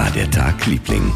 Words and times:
war 0.00 0.10
der 0.12 0.30
Tag, 0.30 0.64
Liebling? 0.64 1.12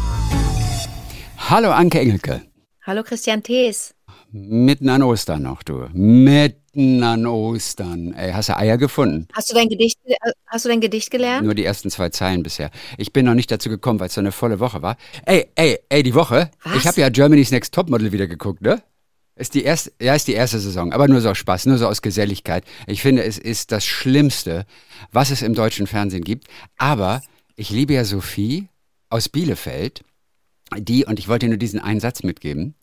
Hallo 1.37 1.71
Anke 1.71 1.99
Engelke. 1.99 2.43
Hallo 2.83 3.01
Christian 3.01 3.41
Thees. 3.41 3.95
Mitten 4.31 4.89
an 4.89 5.01
Ostern 5.01 5.41
noch, 5.41 5.63
du. 5.63 5.87
Mitten 5.91 7.01
an 7.01 7.25
Ostern. 7.25 8.13
Ey, 8.13 8.31
hast 8.31 8.49
du 8.49 8.55
Eier 8.55 8.77
gefunden? 8.77 9.27
Hast 9.33 9.49
du 9.49 9.55
dein 9.55 9.69
Gedicht, 9.69 9.97
hast 10.45 10.65
du 10.65 10.69
dein 10.69 10.81
Gedicht 10.81 11.09
gelernt? 11.09 11.45
Nur 11.45 11.55
die 11.55 11.65
ersten 11.65 11.89
zwei 11.89 12.09
Zeilen 12.09 12.43
bisher. 12.43 12.69
Ich 12.99 13.11
bin 13.11 13.25
noch 13.25 13.33
nicht 13.33 13.49
dazu 13.49 13.69
gekommen, 13.69 13.99
weil 13.99 14.09
es 14.09 14.13
so 14.13 14.21
eine 14.21 14.31
volle 14.31 14.59
Woche 14.59 14.83
war. 14.83 14.97
Ey, 15.25 15.47
ey, 15.55 15.79
ey, 15.89 16.03
die 16.03 16.13
Woche. 16.13 16.51
Was? 16.63 16.75
Ich 16.75 16.85
habe 16.85 17.01
ja 17.01 17.09
Germany's 17.09 17.49
Next 17.49 17.73
Topmodel 17.73 18.11
wieder 18.11 18.27
geguckt, 18.27 18.61
ne? 18.61 18.83
Ist 19.35 19.55
die 19.55 19.63
erste, 19.63 19.93
ja, 19.99 20.13
ist 20.13 20.27
die 20.27 20.33
erste 20.33 20.59
Saison, 20.59 20.93
aber 20.93 21.07
nur 21.07 21.21
so 21.21 21.31
aus 21.31 21.39
Spaß, 21.39 21.65
nur 21.65 21.79
so 21.79 21.87
aus 21.87 22.03
Geselligkeit. 22.03 22.63
Ich 22.85 23.01
finde, 23.01 23.23
es 23.23 23.39
ist 23.39 23.71
das 23.71 23.83
Schlimmste, 23.83 24.67
was 25.11 25.31
es 25.31 25.41
im 25.41 25.55
deutschen 25.55 25.87
Fernsehen 25.87 26.23
gibt. 26.23 26.47
Aber 26.77 27.23
ich 27.55 27.71
liebe 27.71 27.95
ja 27.95 28.05
Sophie 28.05 28.69
aus 29.15 29.29
Bielefeld, 29.29 30.03
die, 30.77 31.05
und 31.05 31.19
ich 31.19 31.29
wollte 31.29 31.47
nur 31.47 31.57
diesen 31.57 31.79
einen 31.79 32.01
Satz 32.01 32.21
mitgeben, 32.23 32.75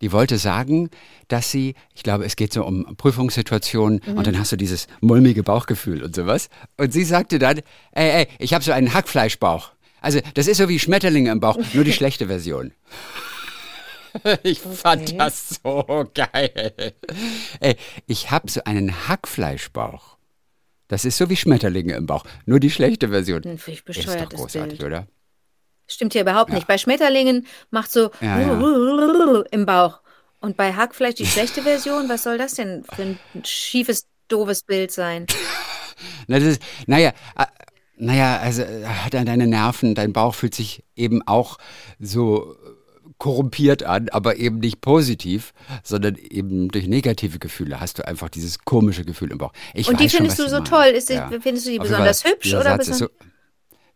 die 0.00 0.12
wollte 0.12 0.38
sagen, 0.38 0.88
dass 1.26 1.50
sie, 1.50 1.74
ich 1.94 2.02
glaube, 2.02 2.24
es 2.24 2.36
geht 2.36 2.54
so 2.54 2.64
um 2.64 2.96
Prüfungssituationen 2.96 4.00
und 4.14 4.26
dann 4.26 4.38
hast 4.38 4.50
du 4.52 4.56
dieses 4.56 4.86
mulmige 5.00 5.42
Bauchgefühl 5.42 6.02
und 6.02 6.14
sowas. 6.14 6.48
Und 6.78 6.92
sie 6.92 7.04
sagte 7.04 7.38
dann, 7.38 7.58
ey, 7.92 8.10
ey, 8.22 8.28
ich 8.38 8.54
habe 8.54 8.64
so 8.64 8.72
einen 8.72 8.94
Hackfleischbauch. 8.94 9.72
Also 10.00 10.20
das 10.34 10.46
ist 10.46 10.56
so 10.58 10.68
wie 10.68 10.78
Schmetterlinge 10.78 11.30
im 11.30 11.40
Bauch, 11.40 11.58
nur 11.74 11.84
die 11.84 11.92
schlechte 11.98 12.26
Version. 12.26 12.72
Ich 14.42 14.60
fand 14.60 15.20
das 15.20 15.60
so 15.62 16.10
geil. 16.14 16.94
Ey, 17.60 17.76
ich 18.06 18.30
habe 18.30 18.50
so 18.50 18.64
einen 18.64 19.06
Hackfleischbauch. 19.06 20.16
Das 20.88 21.04
ist 21.04 21.18
so 21.18 21.28
wie 21.28 21.36
Schmetterlinge 21.36 21.94
im 21.94 22.06
Bauch, 22.06 22.24
nur 22.46 22.58
die 22.58 22.70
schlechte 22.70 23.10
Version. 23.10 23.44
Ein 23.44 23.58
völlig 23.58 23.86
Ist 23.86 24.08
doch 24.08 24.28
großartig, 24.30 24.78
Bild. 24.78 24.90
oder? 24.90 25.06
Stimmt 25.88 26.12
hier 26.12 26.22
überhaupt 26.22 26.50
Ja. 26.50 26.56
nicht. 26.56 26.66
Bei 26.66 26.78
Schmetterlingen 26.78 27.46
macht 27.70 27.90
so 27.90 28.10
Ja, 28.20 28.38
im 29.50 29.66
Bauch. 29.66 30.00
Und 30.40 30.56
bei 30.56 30.72
Hackfleisch 30.74 31.14
die 31.16 31.26
schlechte 31.26 31.62
Version, 31.62 32.08
was 32.08 32.22
soll 32.22 32.38
das 32.38 32.54
denn 32.54 32.84
für 32.94 33.02
ein 33.02 33.18
schiefes, 33.44 34.06
doofes 34.28 34.62
Bild 34.62 34.92
sein? 34.92 35.26
Na, 36.28 36.38
das 36.38 36.46
ist, 36.48 36.62
naja, 36.86 37.08
äh, 37.36 37.46
naja, 37.96 38.38
also 38.38 38.62
äh, 38.62 38.84
de- 39.12 39.24
deine 39.24 39.48
Nerven, 39.48 39.96
dein 39.96 40.12
Bauch 40.12 40.34
fühlt 40.36 40.54
sich 40.54 40.84
eben 40.94 41.26
auch 41.26 41.58
so 41.98 42.52
äh, 42.52 42.56
korrumpiert 43.18 43.82
an, 43.82 44.08
aber 44.10 44.36
eben 44.36 44.58
nicht 44.60 44.80
positiv, 44.80 45.52
sondern 45.82 46.14
eben 46.14 46.68
durch 46.68 46.86
negative 46.86 47.40
Gefühle 47.40 47.80
hast 47.80 47.98
du 47.98 48.06
einfach 48.06 48.28
dieses 48.28 48.60
komische 48.60 49.04
Gefühl 49.04 49.32
im 49.32 49.38
Bauch. 49.38 49.52
Ich 49.74 49.88
Und 49.88 49.98
die 49.98 50.08
schon, 50.08 50.18
findest 50.18 50.38
was 50.38 50.44
du 50.44 50.50
so 50.50 50.56
meinen. 50.58 50.64
toll? 50.66 50.84
Ist 50.96 51.08
die, 51.08 51.14
Ja. 51.14 51.28
Findest 51.40 51.66
du 51.66 51.70
die 51.72 51.80
Auf 51.80 51.88
besonders 51.88 52.24
hübsch 52.24 52.54
oder 52.54 52.78
besonders? 52.78 53.10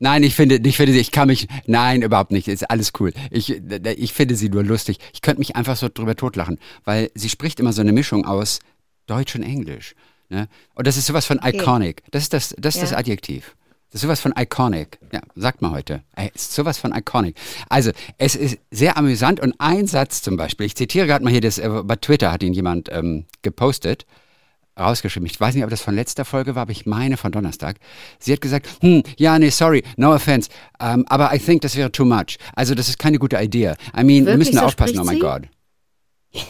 Nein, 0.03 0.25
ich 0.25 0.35
finde, 0.35 0.57
ich 0.57 0.77
finde 0.77 0.93
sie, 0.93 0.99
ich 0.99 1.13
kann 1.13 1.29
mich, 1.29 1.47
nein, 1.67 2.03
überhaupt 2.03 2.33
nicht, 2.33 2.49
ist 2.49 2.69
alles 2.69 2.91
cool. 2.99 3.13
Ich, 3.31 3.51
ich 3.51 4.13
finde 4.13 4.35
sie 4.35 4.49
nur 4.49 4.65
lustig. 4.65 4.99
Ich 5.13 5.23
könnte 5.23 5.39
mich 5.39 5.55
einfach 5.55 5.77
so 5.77 5.89
drüber 5.89 6.17
totlachen, 6.17 6.59
weil 6.83 7.13
sie 7.15 7.29
spricht 7.29 7.61
immer 7.61 7.73
so 7.73 7.83
eine 7.83 7.93
Mischung 7.93 8.27
aus 8.27 8.59
Deutsch 9.07 9.37
und 9.37 9.45
Englisch. 9.45 9.95
Ne? 10.29 10.49
Und 10.75 10.89
das 10.89 10.97
ist 10.97 11.07
sowas 11.07 11.25
von 11.25 11.39
iconic. 11.41 12.03
Das 12.11 12.25
ist 12.25 12.33
das, 12.33 12.53
das 12.59 12.75
ist 12.75 12.83
das 12.83 12.91
Ja. 12.91 12.99
Adjektiv. 12.99 13.55
Das 13.93 14.01
ist 14.01 14.03
sowas 14.03 14.21
von 14.21 14.35
iconic. 14.37 14.99
Ja, 15.13 15.21
sagt 15.37 15.63
mal 15.63 15.71
heute. 15.71 16.03
Ey, 16.17 16.33
ist 16.35 16.53
sowas 16.53 16.79
von 16.79 16.93
iconic. 16.93 17.37
Also, 17.69 17.93
es 18.19 18.35
ist 18.35 18.59
sehr 18.73 18.97
amüsant 18.97 19.39
und 19.39 19.55
ein 19.61 19.87
Satz 19.87 20.21
zum 20.21 20.37
Beispiel, 20.37 20.67
ich 20.67 20.75
zitiere 20.75 21.07
gerade 21.07 21.25
mal 21.25 21.31
hier, 21.31 21.41
das, 21.41 21.59
äh, 21.59 21.69
bei 21.85 21.95
Twitter 21.95 22.33
hat 22.33 22.43
ihn 22.43 22.55
jemand 22.55 22.89
ähm, 22.91 23.27
gepostet 23.43 24.05
rausgeschrieben. 24.79 25.27
Ich 25.27 25.41
weiß 25.41 25.55
nicht, 25.55 25.65
ob 25.65 25.71
das 25.71 25.83
von 25.83 25.95
letzter 25.95 26.25
Folge 26.25 26.55
war, 26.55 26.63
aber 26.63 26.73
ich 26.73 26.87
meine 26.87 27.17
von 27.17 27.33
Donnerstag. 27.33 27.77
Sie 28.19 28.33
hat 28.33 28.41
gesagt, 28.41 28.69
hm, 28.81 29.03
ja, 29.17 29.39
nee, 29.39 29.51
sorry, 29.51 29.83
no 29.97 30.15
offense, 30.15 30.49
ähm, 30.81 31.05
aber 31.09 31.35
I 31.35 31.39
think 31.39 31.63
das 31.63 31.77
wäre 31.77 31.93
too 31.93 32.05
much. 32.05 32.39
Also 32.55 32.75
das 32.75 32.89
ist 32.89 32.99
keine 32.99 33.19
gute 33.19 33.37
Idee. 33.37 33.75
I 33.97 34.03
mean, 34.03 34.07
wir 34.07 34.27
Wirklich, 34.27 34.39
müssen 34.39 34.55
da 34.55 34.61
so 34.61 34.67
aufpassen, 34.67 34.99
oh 34.99 35.05
mein? 35.05 35.19
Gott. 35.19 35.43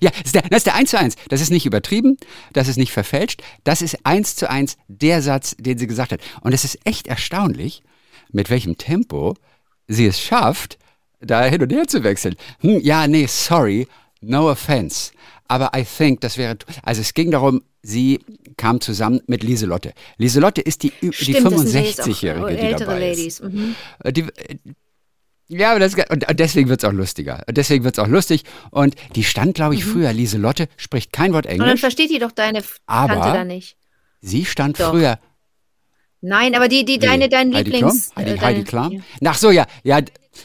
Ja, 0.00 0.10
das 0.10 0.22
ist, 0.26 0.34
der, 0.34 0.42
das 0.42 0.58
ist 0.58 0.66
der 0.66 0.74
1 0.74 0.90
zu 0.90 0.98
1. 0.98 1.16
Das 1.28 1.42
ist 1.42 1.50
nicht 1.50 1.66
übertrieben, 1.66 2.16
das 2.54 2.66
ist 2.66 2.78
nicht 2.78 2.92
verfälscht. 2.92 3.42
Das 3.64 3.82
ist 3.82 3.98
1 4.04 4.36
zu 4.36 4.48
1 4.48 4.78
der 4.88 5.20
Satz, 5.20 5.54
den 5.58 5.76
sie 5.76 5.86
gesagt 5.86 6.12
hat. 6.12 6.20
Und 6.40 6.54
es 6.54 6.64
ist 6.64 6.78
echt 6.84 7.06
erstaunlich, 7.06 7.82
mit 8.32 8.48
welchem 8.48 8.78
Tempo 8.78 9.34
sie 9.86 10.06
es 10.06 10.20
schafft, 10.20 10.78
da 11.20 11.44
hin 11.44 11.62
und 11.62 11.72
her 11.72 11.86
zu 11.86 12.02
wechseln. 12.04 12.36
Hm, 12.60 12.80
ja, 12.80 13.06
nee, 13.06 13.26
sorry, 13.26 13.86
no 14.20 14.50
offense. 14.50 15.12
Aber 15.48 15.70
I 15.76 15.84
think, 15.84 16.20
das 16.20 16.38
wäre. 16.38 16.56
Also 16.82 17.00
es 17.00 17.14
ging 17.14 17.30
darum, 17.30 17.62
sie 17.82 18.20
kam 18.56 18.80
zusammen 18.80 19.20
mit 19.26 19.42
Lieselotte. 19.42 19.92
Lieselotte 20.18 20.60
ist 20.60 20.82
die, 20.82 20.92
die 21.02 21.12
Stimmt, 21.12 21.44
das 21.52 21.60
sind 21.62 21.74
ja 21.74 21.80
jetzt 21.88 22.00
auch 22.00 22.06
65-Jährige, 22.06 22.46
die 22.48 22.56
ältere 22.58 22.88
dabei 22.90 23.10
ist. 23.10 23.18
Ladies. 23.18 23.40
Mhm. 23.42 23.74
Äh, 24.02 24.12
Die, 24.12 24.20
äh, 24.22 24.56
ja, 25.48 25.70
aber 25.70 25.78
das, 25.80 25.94
und, 25.94 26.26
deswegen 26.32 26.68
wird's 26.68 26.84
auch 26.84 26.92
lustiger. 26.92 27.44
Und 27.46 27.56
deswegen 27.56 27.84
wird's 27.84 28.00
auch 28.00 28.08
lustig. 28.08 28.42
Und 28.72 28.96
die 29.14 29.22
stand, 29.22 29.54
glaube 29.54 29.76
ich, 29.76 29.84
früher, 29.84 30.12
Lieselotte, 30.12 30.68
spricht 30.76 31.12
kein 31.12 31.32
Wort 31.32 31.46
Und 31.46 31.58
dann 31.58 31.66
Englisch. 31.68 31.80
versteht 31.80 32.10
die 32.10 32.18
doch 32.18 32.32
deine 32.32 32.64
Tante 32.88 33.14
da 33.14 33.44
nicht. 33.44 33.76
Sie 34.20 34.44
stand 34.44 34.80
Doch. 34.80 34.90
früher. 34.90 35.20
Nein, 36.26 36.54
aber 36.56 36.68
die, 36.68 36.84
die 36.84 36.98
Nee, 36.98 37.06
deine, 37.06 37.28
dein 37.28 37.54
Heidi 37.54 37.70
Lieblings... 37.70 38.10
Klum? 38.10 38.16
Heidi, 38.24 38.30
äh, 38.36 38.40
Heidi 38.40 38.64
Klum? 38.64 38.92
ja. 39.20 39.30
Ach 39.30 39.38
so, 39.38 39.50
ja, 39.50 39.66
ja, 39.84 40.00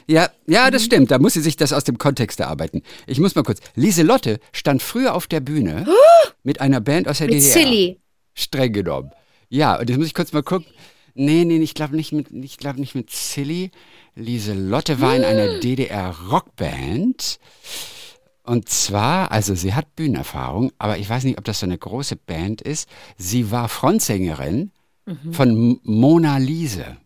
ja, 0.08 0.30
ja, 0.47 0.68
Mhm. 0.68 0.72
das 0.72 0.84
stimmt. 0.86 1.12
Da 1.12 1.18
muss 1.19 1.34
sie 1.34 1.42
sich 1.42 1.58
das 1.58 1.74
aus 1.74 1.84
dem 1.84 1.97
Kontext 1.97 2.40
erarbeiten. 2.40 2.81
Ich 3.08 3.19
muss 3.19 3.34
mal 3.36 3.44
kurz. 3.44 3.59
Lieselotte 3.75 4.40
stand 4.53 4.81
früher 4.84 5.16
auf 5.16 5.25
der 5.28 5.40
Bühne 5.40 5.86
mit 6.44 6.62
einer 6.62 6.81
Band 6.81 7.08
aus 7.08 7.18
der 7.18 7.28
Mit 7.28 7.38
DDR. 7.38 7.52
Silly. 7.52 8.00
Streng 8.36 8.74
genommen. 8.74 9.12
Ja, 9.50 9.80
und 9.80 9.90
jetzt 9.90 9.97
muss 9.97 10.08
ich 10.08 10.14
kurz 10.14 10.31
mal 10.34 10.44
gucken. 10.44 10.68
Nee, 11.14 11.44
nee, 11.44 11.58
ich 11.58 11.74
glaube 11.74 11.96
nicht 11.96 12.14
mit, 12.14 12.28
ich 12.31 12.58
glaube 12.58 12.80
nicht 12.80 12.96
mit 12.96 13.09
Silly. 13.09 13.72
Lieselotte 14.16 15.02
war 15.02 15.16
in 15.16 15.24
einer 15.25 15.59
DDR-Rockband. 15.62 17.40
Und 18.44 18.70
zwar, 18.70 19.31
also 19.31 19.56
sie 19.56 19.74
hat 19.74 19.96
Bühnenerfahrung, 19.96 20.72
aber 20.78 20.97
ich 20.97 21.09
weiß 21.09 21.24
nicht, 21.25 21.38
ob 21.38 21.44
das 21.44 21.59
so 21.59 21.66
eine 21.66 21.78
große 21.78 22.16
Band 22.16 22.62
ist. 22.62 22.88
Sie 23.18 23.52
war 23.52 23.68
Frontsängerin 23.70 24.72
von 25.32 25.50
M- 25.50 25.80
Mona 25.84 26.38
Lise. 26.38 26.98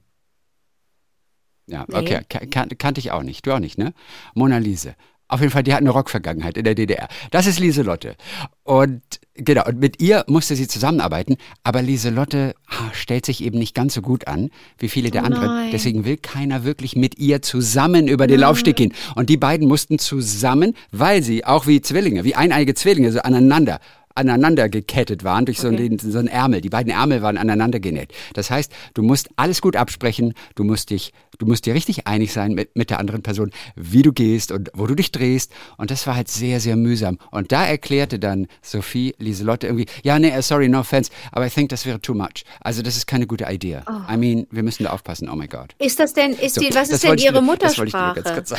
Ja, 1.67 1.85
Nee. 1.87 1.95
okay, 1.97 2.19
kan 2.29 2.49
kan 2.49 2.69
kannte 2.77 2.99
ich 2.99 3.11
auch 3.11 3.23
nicht. 3.23 3.45
Du 3.45 3.51
auch 3.53 3.59
nicht, 3.59 3.77
ne? 3.77 3.93
Mona 4.35 4.57
Lise. 4.59 4.95
Auf 5.27 5.39
jeden 5.39 5.51
Fall, 5.51 5.63
die 5.63 5.73
hat 5.73 5.79
eine 5.81 5.89
Rockvergangenheit 5.89 6.55
in 6.55 6.63
der 6.65 6.75
DDR. 6.75 7.07
Das 7.31 7.47
ist 7.47 7.57
Lieselotte. 7.59 8.15
Und 8.61 9.01
genau, 9.33 9.65
und 9.65 9.79
mit 9.79 9.99
ihr 9.99 10.23
musste 10.27 10.55
sie 10.55 10.67
zusammenarbeiten, 10.67 11.37
aber 11.63 11.81
Lieselotte 11.81 12.53
ah, 12.67 12.93
stellt 12.93 13.25
sich 13.25 13.43
eben 13.43 13.57
nicht 13.57 13.73
ganz 13.73 13.95
so 13.95 14.03
gut 14.03 14.27
an 14.27 14.51
wie 14.77 14.87
viele 14.87 15.09
der 15.09 15.23
Oh 15.23 15.25
anderen. 15.25 15.47
nein. 15.47 15.69
Deswegen 15.71 16.05
will 16.05 16.17
keiner 16.17 16.63
wirklich 16.63 16.95
mit 16.95 17.17
ihr 17.17 17.41
zusammen 17.41 18.07
über 18.07 18.27
den 18.27 18.41
Laufsteg 18.41 18.75
gehen. 18.75 18.93
Und 19.15 19.31
die 19.31 19.37
beiden 19.37 19.67
mussten 19.67 19.97
zusammen, 19.97 20.75
weil 20.91 21.23
sie 21.23 21.43
auch 21.43 21.65
wie 21.65 21.81
Zwillinge, 21.81 22.23
wie 22.23 22.35
eineige 22.35 22.75
Zwillinge, 22.75 23.11
so 23.11 23.19
aneinander 23.21 23.79
aneinander 24.15 24.69
gekettet 24.69 25.23
waren 25.23 25.45
durch 25.45 25.59
so, 25.59 25.67
Okay. 25.67 25.85
einen, 25.85 25.99
so 25.99 26.17
einen 26.17 26.27
Ärmel. 26.27 26.61
Die 26.61 26.69
beiden 26.69 26.91
Ärmel 26.91 27.21
waren 27.21 27.37
aneinander 27.37 27.79
genäht. 27.79 28.13
Das 28.33 28.49
heißt, 28.49 28.71
du 28.93 29.03
musst 29.03 29.29
alles 29.35 29.61
gut 29.61 29.75
absprechen, 29.75 30.33
du 30.55 30.63
musst 30.63 30.89
dich, 30.89 31.11
du 31.37 31.45
musst 31.45 31.65
dir 31.65 31.73
richtig 31.73 32.07
einig 32.07 32.31
sein 32.33 32.53
mit, 32.53 32.75
mit 32.75 32.89
der 32.89 32.99
anderen 32.99 33.21
Person, 33.21 33.51
wie 33.75 34.01
du 34.01 34.13
gehst 34.13 34.51
und 34.51 34.71
wo 34.73 34.87
du 34.87 34.95
dich 34.95 35.11
drehst. 35.11 35.51
Und 35.77 35.91
das 35.91 36.07
war 36.07 36.15
halt 36.15 36.29
sehr, 36.29 36.59
sehr 36.59 36.75
mühsam. 36.75 37.17
Und 37.31 37.51
da 37.51 37.65
erklärte 37.65 38.17
dann 38.19 38.47
Sophie 38.61 39.13
Lieselotte 39.19 39.67
irgendwie, 39.67 39.85
ja, 40.03 40.17
nee, 40.17 40.35
uh, 40.37 40.41
sorry, 40.41 40.69
no 40.69 40.79
offense, 40.79 41.11
aber 41.31 41.45
I 41.45 41.49
think 41.49 41.69
das 41.69 41.85
wäre 41.85 41.99
too 42.01 42.13
much. 42.13 42.43
Also 42.61 42.81
das 42.81 42.95
ist 42.97 43.07
keine 43.07 43.27
gute 43.27 43.45
Idee. 43.51 43.81
I 44.11 44.17
mean, 44.17 44.47
wir 44.51 44.63
müssen 44.63 44.83
da 44.85 44.91
aufpassen, 44.91 45.29
oh 45.29 45.35
my 45.35 45.47
God. 45.47 45.75
Ist 45.79 45.99
das 45.99 46.13
denn, 46.13 46.31
ist 46.31 46.55
So, 46.55 46.61
die, 46.61 46.73
was 46.73 46.89
ist 46.89 47.03
denn 47.03 47.09
wollte 47.11 47.21
ich 47.23 47.25
ihre 47.29 47.41
dir- 47.41 47.57
Das 47.59 47.77
wollte 47.77 47.89
ich 47.89 47.93
dir 47.93 47.99
Muttersprache? 47.99 48.21
ganz 48.21 48.33
kurz 48.33 48.49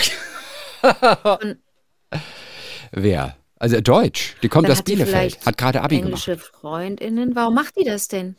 sagen. 0.83 1.57
Wer? 2.93 3.37
Also 3.59 3.81
Deutsch. 3.81 4.37
Die 4.43 4.49
kommt 4.49 4.65
Dann 4.65 4.73
aus 4.73 4.79
hat 4.79 4.85
Bielefeld. 4.85 5.45
Hat 5.47 5.57
gerade 5.57 5.83
Abi 5.83 6.01
gemacht. 6.01 6.29
Englische 6.29 6.37
Freundinnen. 6.39 7.35
Warum 7.35 7.55
macht 7.55 7.77
die 7.77 7.85
das 7.85 8.09
denn? 8.09 8.37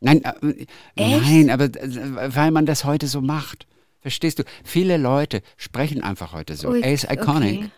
Nein, 0.00 0.22
äh, 0.24 0.66
nein, 0.96 1.50
aber 1.50 1.64
äh, 1.64 2.34
weil 2.34 2.50
man 2.50 2.66
das 2.66 2.84
heute 2.84 3.06
so 3.06 3.20
macht. 3.20 3.66
Verstehst 4.00 4.38
du? 4.38 4.44
Viele 4.64 4.98
Leute 4.98 5.42
sprechen 5.56 6.02
einfach 6.02 6.32
heute 6.32 6.54
so. 6.54 6.68
Ui, 6.68 6.80
er 6.80 6.92
ist 6.92 7.04
iconic. 7.10 7.58
okay. 7.58 7.70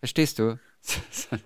Verstehst 0.00 0.38
du? 0.38 0.58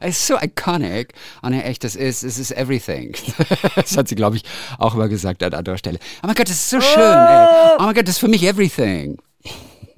Er 0.00 0.08
ist 0.08 0.26
so 0.26 0.38
iconic. 0.40 1.12
Und 1.42 1.52
er 1.52 1.66
echt, 1.66 1.84
das 1.84 1.96
ist, 1.96 2.22
es 2.22 2.38
ist 2.38 2.50
everything. 2.52 3.14
Das 3.74 3.94
hat 3.96 4.08
sie, 4.08 4.14
glaube 4.14 4.36
ich, 4.36 4.42
auch 4.78 4.94
immer 4.94 5.06
gesagt 5.08 5.42
an 5.42 5.52
anderer 5.52 5.76
Stelle. 5.76 5.98
Oh 6.22 6.26
mein 6.26 6.34
Gott, 6.34 6.48
das 6.48 6.56
ist 6.56 6.70
so 6.70 6.80
schön, 6.80 7.02
ey. 7.02 7.46
Oh 7.78 7.82
mein 7.82 7.94
Gott, 7.94 8.08
das 8.08 8.14
ist 8.14 8.20
für 8.20 8.28
mich 8.28 8.42
everything. 8.44 9.18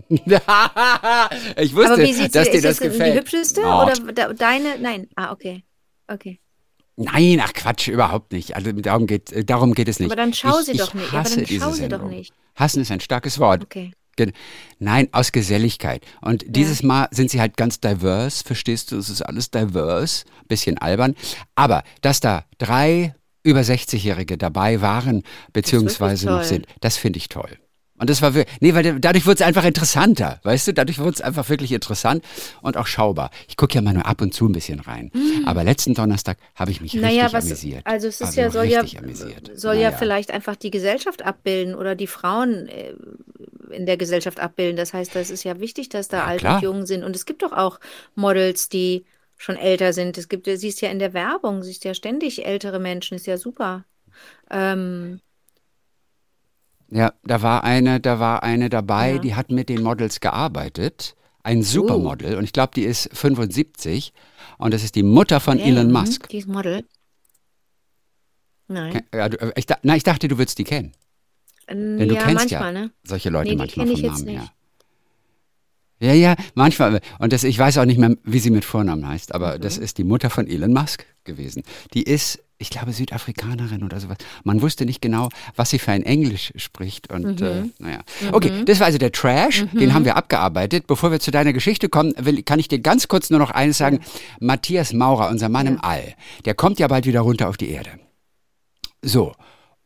ich 1.59 1.75
wusste, 1.75 1.93
Aber 1.93 2.03
wie 2.03 2.13
dass 2.13 2.31
dir 2.31 2.55
ist 2.55 2.65
das 2.65 2.79
das 2.79 2.81
gefällt. 2.81 3.15
die 3.15 3.19
hübscheste 3.19 3.63
Oh, 3.65 3.83
oder 3.83 3.93
de- 3.95 4.35
deine? 4.35 4.79
Nein. 4.79 5.09
Ah, 5.17 5.33
okay. 5.33 5.65
Okay. 6.07 6.41
Nein, 6.97 7.41
ach 7.43 7.53
Quatsch, 7.53 7.89
überhaupt 7.89 8.33
nicht. 8.33 8.57
Also 8.57 8.73
darum 8.73 9.07
geht, 9.07 9.49
darum 9.49 9.73
geht 9.75 9.89
es 9.89 10.01
nicht. 10.01 10.11
Aber 10.11 10.17
dann 10.17 10.33
schau 10.35 10.61
sie 10.63 10.73
ich 10.73 10.79
doch 10.79 10.95
nicht. 10.95 11.09
Aber 11.11 11.19
Hasse 11.21 11.37
dann 11.37 11.45
diese 11.45 11.65
schau 11.65 11.71
sie 11.73 11.89
doch 11.89 12.03
nicht. 12.09 12.33
Hassen 12.57 12.83
ist 12.83 12.91
ein 12.91 13.01
starkes 13.01 13.39
Wort. 13.39 13.63
Okay. 13.63 13.93
Nein, 14.81 15.07
aus 15.13 15.31
Geselligkeit. 15.31 16.05
Und 16.21 16.45
dieses 16.49 16.83
Mal 16.83 17.07
sind 17.13 17.31
sie 17.31 17.41
halt 17.41 17.57
ganz 17.57 17.79
diverse, 17.79 18.43
verstehst 18.43 18.91
du? 18.91 18.99
Es 18.99 19.09
ist 19.09 19.23
alles 19.23 19.53
diverse, 19.53 20.25
bisschen 20.49 20.77
albern. 20.79 21.15
Aber 21.55 21.85
dass 22.01 22.19
da 22.19 22.45
drei 22.59 23.15
über 23.45 23.61
60-Jährige 23.61 24.37
dabei 24.37 24.81
waren, 24.81 25.23
beziehungsweise 25.53 26.27
noch 26.27 26.43
sind, 26.43 26.67
das 26.81 26.97
finde 26.97 27.19
ich 27.19 27.29
toll. 27.29 27.59
Und 27.99 28.11
das 28.11 28.23
war 28.23 28.35
wirklich, 28.35 28.57
nee, 28.61 28.75
weil 28.75 29.01
dadurch 29.01 29.27
wurde 29.27 29.37
es 29.37 29.43
einfach 29.43 29.65
interessanter, 29.65 30.41
weißt 30.43 30.69
du? 30.69 30.75
Dadurch 30.75 30.99
wurde 30.99 31.11
es 31.11 31.21
einfach 31.21 31.49
wirklich 31.49 31.73
interessant 31.73 32.25
und 32.63 32.77
auch 32.77 32.87
schaubar. 32.87 33.31
Ich 33.49 33.57
gucke 33.57 33.75
ja 33.75 33.83
mal 33.83 33.95
nur 33.95 34.07
ab 34.07 34.21
und 34.21 34.33
zu 34.33 34.47
ein 34.47 34.53
bisschen 34.53 34.81
rein. 34.81 35.11
Mhm. 35.13 35.47
Aber 35.47 35.65
letzten 35.65 35.95
Donnerstag 35.95 36.39
habe 36.55 36.71
ich 36.71 36.81
mich 36.81 36.95
naja, 36.95 37.25
richtig 37.25 37.33
was, 37.33 37.45
amüsiert. 37.47 37.87
Also 37.87 38.09
es 38.09 38.21
ist 38.21 38.37
ja, 38.37 38.51
soll 38.51 38.67
ja, 38.67 38.85
soll 39.55 39.77
naja. 39.77 39.91
ja 39.91 39.97
vielleicht 39.97 40.31
einfach 40.31 40.57
die 40.57 40.71
Gesellschaft 40.71 41.23
abbilden 41.25 41.75
oder 41.75 41.95
die 41.95 42.07
Frauen 42.07 42.69
äh, 42.69 42.95
in 43.71 43.87
der 43.87 43.97
Gesellschaft 43.97 44.41
abbilden. 44.41 44.77
Das 44.77 44.95
heißt, 44.95 45.15
das 45.15 45.31
ist 45.31 45.45
ja 45.45 45.61
wichtig, 45.61 45.89
dass 45.89 46.09
da 46.09 46.19
ja, 46.19 46.25
alt 46.25 46.41
klar. 46.41 46.57
und 46.57 46.63
jung 46.63 46.87
sind. 46.87 47.05
Und 47.05 47.17
es 47.17 47.27
gibt 47.27 47.43
doch 47.43 47.53
auch 47.53 47.81
Models, 48.15 48.69
die 48.69 49.05
schon 49.37 49.57
älter 49.57 49.93
sind. 49.93 50.19
Es 50.19 50.29
gibt, 50.29 50.47
siehst 50.47 50.81
ja 50.81 50.91
in 50.91 50.99
der 50.99 51.15
Werbung, 51.15 51.63
siehst 51.63 51.85
ja 51.85 51.95
ständig 51.95 52.45
ältere 52.45 52.79
Menschen, 52.79 53.15
ist 53.15 53.27
ja 53.27 53.37
super. 53.37 53.85
Ähm, 54.51 55.21
ja, 56.91 57.13
da 57.25 57.43
war 57.43 57.65
eine, 57.65 58.01
da 58.01 58.19
war 58.19 58.43
eine 58.43 58.71
dabei, 58.71 59.13
ja. 59.13 59.19
die 59.19 59.35
hat 59.35 59.51
mit 59.51 59.69
den 59.69 59.83
Models 59.83 60.21
gearbeitet. 60.21 61.15
Ein 61.43 61.63
Supermodel. 61.63 62.35
Uh. 62.35 62.39
Und 62.39 62.45
ich 62.45 62.53
glaube, 62.53 62.73
die 62.75 62.83
ist 62.83 63.11
75. 63.13 64.13
Und 64.59 64.75
das 64.75 64.83
ist 64.83 64.95
die 64.95 65.03
Mutter 65.03 65.41
von 65.41 65.59
okay. 65.59 65.69
Elon 65.69 65.93
Musk. 65.93 66.29
Die 66.29 66.39
ist 66.39 66.49
Model. 66.49 66.85
Nein. 68.69 69.03
Äh, 69.13 69.31
ich, 69.57 69.67
na, 69.83 69.97
ich 69.97 70.03
dachte, 70.03 70.29
du 70.29 70.39
würdest 70.39 70.59
die 70.59 70.65
kennen. 70.65 70.93
Denn 71.69 71.99
du 71.99 72.15
ja, 72.15 72.23
kennst 72.23 72.51
manchmal, 72.51 72.75
ja 72.75 72.81
ne? 72.81 72.91
solche 73.05 73.31
Leute 73.31 73.51
nee, 73.51 73.57
manchmal 73.57 73.87
vom 73.87 74.01
Namen 74.01 74.29
her. 74.29 74.49
Ja, 76.01 76.13
ja, 76.13 76.37
manchmal. 76.55 77.01
Und 77.19 77.33
das, 77.33 77.45
ich 77.45 77.59
weiß 77.59 77.79
auch 77.79 77.85
nicht 77.85 77.99
mehr, 77.99 78.17
wie 78.23 78.39
sie 78.39 78.51
mit 78.51 78.65
Vornamen 78.65 79.07
heißt, 79.07 79.35
aber 79.35 79.57
mhm. 79.57 79.61
das 79.61 79.79
ist 79.79 79.99
die 79.99 80.05
Mutter 80.05 80.31
von 80.31 80.47
Elon 80.47 80.73
Musk 80.73 81.05
gewesen. 81.25 81.63
Die 81.93 82.05
ist 82.05 82.43
ich 82.61 82.71
glaube, 82.71 82.93
Südafrikanerin 82.93 83.85
oder 83.85 84.01
sowas. 84.01 84.19
Man 84.43 84.61
wusste 84.61 84.85
nicht 84.85 85.01
genau, 85.01 85.29
was 85.55 85.71
sie 85.71 85.79
für 85.79 85.93
ein 85.93 86.03
Englisch 86.03 86.53
spricht. 86.57 87.11
Und 87.11 87.41
mhm. 87.41 87.47
äh, 87.47 87.63
naja. 87.79 88.01
Okay, 88.33 88.51
mhm. 88.51 88.65
das 88.65 88.81
war 88.81 88.87
also 88.87 88.99
der 88.99 89.13
Trash, 89.13 89.65
mhm. 89.73 89.79
den 89.79 89.95
haben 89.95 90.05
wir 90.05 90.17
abgearbeitet. 90.17 90.89
Bevor 90.89 91.13
wir 91.13 91.21
zu 91.21 91.31
deiner 91.31 91.53
Geschichte 91.53 91.89
kommen, 91.89 92.15
will, 92.19 92.43
kann 92.43 92.59
ich 92.59 92.67
dir 92.67 92.81
ganz 92.81 93.07
kurz 93.07 93.31
nur 93.31 93.39
noch 93.39 93.53
eines 93.53 93.79
sagen. 93.79 94.01
Matthias 94.41 94.93
Maurer, 94.93 95.29
unser 95.29 95.49
Mann 95.49 95.69
im 95.69 95.83
All, 95.83 96.15
der 96.45 96.55
kommt 96.55 96.81
ja 96.81 96.89
bald 96.89 97.07
wieder 97.07 97.21
runter 97.21 97.49
auf 97.49 97.57
die 97.57 97.71
Erde. 97.71 97.91
So. 99.03 99.35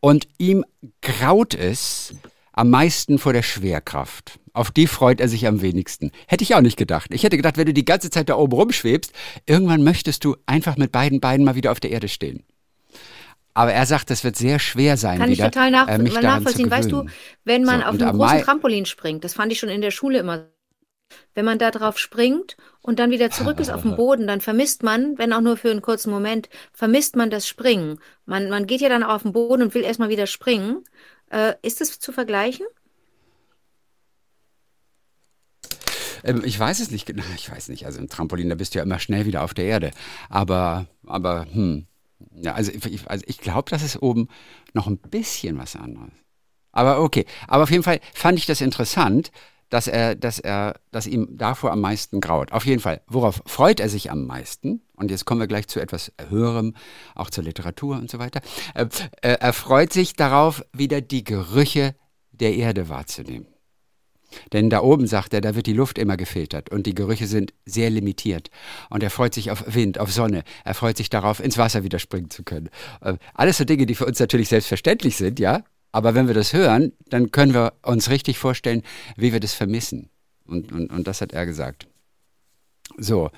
Und 0.00 0.26
ihm 0.38 0.64
graut 1.02 1.54
es 1.54 2.14
am 2.52 2.70
meisten 2.70 3.18
vor 3.18 3.34
der 3.34 3.42
Schwerkraft. 3.42 4.40
Auf 4.54 4.70
die 4.70 4.86
freut 4.86 5.20
er 5.20 5.28
sich 5.28 5.46
am 5.46 5.62
wenigsten. 5.62 6.10
Hätte 6.26 6.44
ich 6.44 6.54
auch 6.54 6.60
nicht 6.60 6.76
gedacht. 6.76 7.12
Ich 7.12 7.22
hätte 7.22 7.36
gedacht, 7.36 7.56
wenn 7.56 7.66
du 7.66 7.74
die 7.74 7.84
ganze 7.84 8.10
Zeit 8.10 8.28
da 8.28 8.36
oben 8.36 8.52
rumschwebst, 8.52 9.12
irgendwann 9.46 9.82
möchtest 9.82 10.24
du 10.24 10.36
einfach 10.46 10.76
mit 10.76 10.92
beiden 10.92 11.20
Beinen 11.20 11.44
mal 11.44 11.54
wieder 11.54 11.72
auf 11.72 11.80
der 11.80 11.90
Erde 11.90 12.08
stehen. 12.08 12.44
Aber 13.54 13.72
er 13.72 13.84
sagt, 13.86 14.10
es 14.10 14.24
wird 14.24 14.36
sehr 14.36 14.58
schwer 14.58 14.96
sein. 14.96 15.18
Kann 15.18 15.30
wieder, 15.30 15.46
ich 15.46 15.50
total 15.50 15.70
nach, 15.70 15.88
äh, 15.88 15.98
nachvollziehen. 15.98 16.70
Weißt 16.70 16.90
du, 16.90 17.06
wenn 17.44 17.64
man 17.64 17.80
so, 17.80 17.86
auf 17.86 18.00
einem 18.00 18.18
großen 18.18 18.42
Trampolin 18.42 18.86
springt, 18.86 19.24
das 19.24 19.34
fand 19.34 19.52
ich 19.52 19.58
schon 19.58 19.68
in 19.68 19.82
der 19.82 19.90
Schule 19.90 20.18
immer. 20.18 20.48
Wenn 21.34 21.44
man 21.44 21.58
da 21.58 21.70
drauf 21.70 21.98
springt 21.98 22.56
und 22.80 22.98
dann 22.98 23.10
wieder 23.10 23.30
zurück 23.30 23.60
ist 23.60 23.70
auf 23.70 23.82
dem 23.82 23.96
Boden, 23.96 24.26
dann 24.26 24.40
vermisst 24.40 24.82
man, 24.82 25.18
wenn 25.18 25.34
auch 25.34 25.42
nur 25.42 25.58
für 25.58 25.70
einen 25.70 25.82
kurzen 25.82 26.10
Moment, 26.10 26.48
vermisst 26.72 27.16
man 27.16 27.28
das 27.28 27.46
Springen. 27.46 27.98
Man, 28.24 28.48
man 28.48 28.66
geht 28.66 28.80
ja 28.80 28.88
dann 28.88 29.02
auf 29.02 29.22
den 29.22 29.32
Boden 29.32 29.62
und 29.62 29.74
will 29.74 29.82
erstmal 29.82 30.08
wieder 30.08 30.26
springen. 30.26 30.84
Äh, 31.30 31.54
ist 31.62 31.82
das 31.82 31.98
zu 31.98 32.12
vergleichen? 32.12 32.66
Ähm, 36.24 36.42
ich 36.44 36.58
weiß 36.58 36.80
es 36.80 36.90
nicht 36.90 37.06
genau. 37.06 37.24
Ich 37.36 37.50
weiß 37.50 37.68
nicht. 37.68 37.86
Also 37.86 37.98
im 37.98 38.08
Trampolin, 38.08 38.48
da 38.48 38.54
bist 38.54 38.74
du 38.74 38.78
ja 38.78 38.84
immer 38.84 38.98
schnell 38.98 39.26
wieder 39.26 39.42
auf 39.42 39.54
der 39.54 39.64
Erde. 39.64 39.90
Aber, 40.28 40.86
aber, 41.06 41.46
hm. 41.52 41.86
Ja, 42.34 42.54
also 42.54 42.72
ich, 42.72 43.08
also 43.08 43.24
ich 43.26 43.38
glaube, 43.38 43.70
das 43.70 43.82
ist 43.82 44.00
oben 44.02 44.28
noch 44.74 44.86
ein 44.86 44.98
bisschen 44.98 45.58
was 45.58 45.76
anderes. 45.76 46.12
Aber 46.72 47.00
okay. 47.00 47.26
Aber 47.48 47.64
auf 47.64 47.70
jeden 47.70 47.82
Fall 47.82 48.00
fand 48.14 48.38
ich 48.38 48.46
das 48.46 48.60
interessant, 48.60 49.30
dass 49.68 49.88
er, 49.88 50.14
dass 50.14 50.38
er, 50.38 50.74
dass 50.90 51.06
ihm 51.06 51.28
davor 51.30 51.72
am 51.72 51.80
meisten 51.80 52.20
graut. 52.20 52.52
Auf 52.52 52.66
jeden 52.66 52.80
Fall. 52.80 53.00
Worauf 53.06 53.42
freut 53.46 53.80
er 53.80 53.88
sich 53.88 54.10
am 54.10 54.26
meisten? 54.26 54.82
Und 54.96 55.10
jetzt 55.10 55.24
kommen 55.24 55.40
wir 55.40 55.46
gleich 55.46 55.66
zu 55.66 55.80
etwas 55.80 56.12
Höherem, 56.28 56.74
auch 57.14 57.30
zur 57.30 57.44
Literatur 57.44 57.96
und 57.96 58.10
so 58.10 58.18
weiter. 58.18 58.42
Äh, 58.74 58.86
äh 59.22 59.38
er 59.40 59.52
freut 59.52 59.92
sich 59.92 60.14
darauf, 60.14 60.62
wieder 60.72 61.00
die 61.00 61.24
Gerüche 61.24 61.94
der 62.32 62.54
Erde 62.54 62.88
wahrzunehmen. 62.88 63.46
Denn 64.52 64.70
da 64.70 64.80
oben, 64.82 65.06
sagt 65.06 65.34
er, 65.34 65.40
da 65.40 65.54
wird 65.54 65.66
die 65.66 65.72
Luft 65.72 65.98
immer 65.98 66.16
gefiltert 66.16 66.70
und 66.70 66.86
die 66.86 66.94
Gerüche 66.94 67.26
sind 67.26 67.52
sehr 67.64 67.90
limitiert. 67.90 68.50
Und 68.90 69.02
er 69.02 69.10
freut 69.10 69.34
sich 69.34 69.50
auf 69.50 69.64
Wind, 69.66 69.98
auf 69.98 70.12
Sonne. 70.12 70.44
Er 70.64 70.74
freut 70.74 70.96
sich 70.96 71.10
darauf, 71.10 71.40
ins 71.40 71.58
Wasser 71.58 71.84
wieder 71.84 71.98
springen 71.98 72.30
zu 72.30 72.42
können. 72.42 72.70
Äh, 73.00 73.14
alles 73.34 73.58
so 73.58 73.64
Dinge, 73.64 73.86
die 73.86 73.94
für 73.94 74.06
uns 74.06 74.18
natürlich 74.18 74.48
selbstverständlich 74.48 75.16
sind, 75.16 75.38
ja. 75.38 75.64
Aber 75.92 76.14
wenn 76.14 76.26
wir 76.26 76.34
das 76.34 76.52
hören, 76.54 76.92
dann 77.08 77.30
können 77.30 77.52
wir 77.52 77.74
uns 77.82 78.08
richtig 78.08 78.38
vorstellen, 78.38 78.82
wie 79.16 79.32
wir 79.32 79.40
das 79.40 79.52
vermissen. 79.52 80.08
Und, 80.46 80.72
und, 80.72 80.90
und 80.90 81.06
das 81.06 81.20
hat 81.20 81.32
er 81.32 81.46
gesagt. 81.46 81.86
So. 82.96 83.30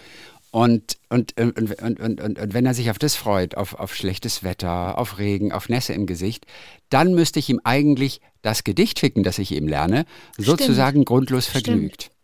Und, 0.55 0.99
und, 1.09 1.37
und, 1.37 1.59
und, 1.59 1.83
und, 1.83 2.21
und, 2.21 2.39
und 2.39 2.55
wenn 2.55 2.65
er 2.65 2.75
sich 2.75 2.89
auf 2.89 2.99
das 3.01 3.17
freut, 3.17 3.57
auf, 3.57 3.75
auf 3.75 3.93
schlechtes 3.93 4.45
Wetter, 4.45 4.97
auf 4.99 5.19
Regen, 5.19 5.51
auf 5.51 5.69
Nässe 5.69 5.95
im 5.95 6.07
Gesicht, 6.07 6.47
dann 6.91 7.13
müsste 7.13 7.41
ich 7.41 7.51
ihm 7.51 7.61
eigentlich 7.65 8.21
das 8.41 8.63
Gedicht 8.63 9.01
schicken, 9.01 9.25
das 9.25 9.41
ich 9.41 9.51
ihm 9.51 9.67
lerne, 9.67 10.05
Stimmt. 10.35 10.47
sozusagen 10.47 11.05
grundlos 11.05 11.47
vergnügt. 11.47 12.03
Stimmt. 12.05 12.17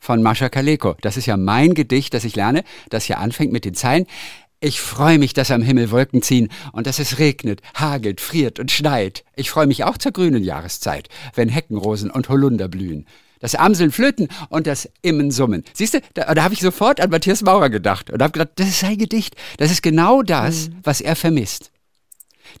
Von 0.00 0.24
Mascha 0.24 0.48
Kaleko. 0.48 0.96
Das 1.02 1.16
ist 1.16 1.26
ja 1.26 1.36
mein 1.36 1.74
Gedicht, 1.74 2.14
das 2.14 2.24
ich 2.24 2.34
lerne, 2.34 2.64
das 2.90 3.06
ja 3.06 3.18
anfängt 3.18 3.52
mit 3.52 3.64
den 3.64 3.74
Zeilen. 3.74 4.06
Ich 4.58 4.80
freue 4.80 5.20
mich, 5.20 5.32
dass 5.32 5.52
am 5.52 5.62
Himmel 5.62 5.92
Wolken 5.92 6.20
ziehen 6.20 6.48
und 6.72 6.88
dass 6.88 6.98
es 6.98 7.20
regnet, 7.20 7.60
hagelt, 7.76 8.20
friert 8.20 8.58
und 8.58 8.72
schneit. 8.72 9.22
Ich 9.36 9.50
freue 9.50 9.68
mich 9.68 9.84
auch 9.84 9.98
zur 9.98 10.10
grünen 10.10 10.42
Jahreszeit, 10.42 11.08
wenn 11.36 11.48
Heckenrosen 11.48 12.10
und 12.10 12.28
Holunder 12.28 12.66
blühen 12.66 13.06
das 13.42 13.54
Amseln 13.54 13.90
flöten 13.90 14.28
und 14.48 14.66
das 14.66 14.88
Immen 15.02 15.30
summen. 15.30 15.64
Siehst 15.74 15.94
du, 15.94 16.00
da, 16.14 16.32
da 16.32 16.44
habe 16.44 16.54
ich 16.54 16.60
sofort 16.60 17.00
an 17.00 17.10
Matthias 17.10 17.42
Maurer 17.42 17.68
gedacht 17.68 18.08
und 18.10 18.22
habe 18.22 18.32
gedacht, 18.32 18.52
das 18.54 18.68
ist 18.68 18.80
sein 18.80 18.96
Gedicht. 18.96 19.36
Das 19.58 19.70
ist 19.70 19.82
genau 19.82 20.22
das, 20.22 20.68
mhm. 20.68 20.76
was 20.84 21.02
er 21.02 21.16
vermisst. 21.16 21.70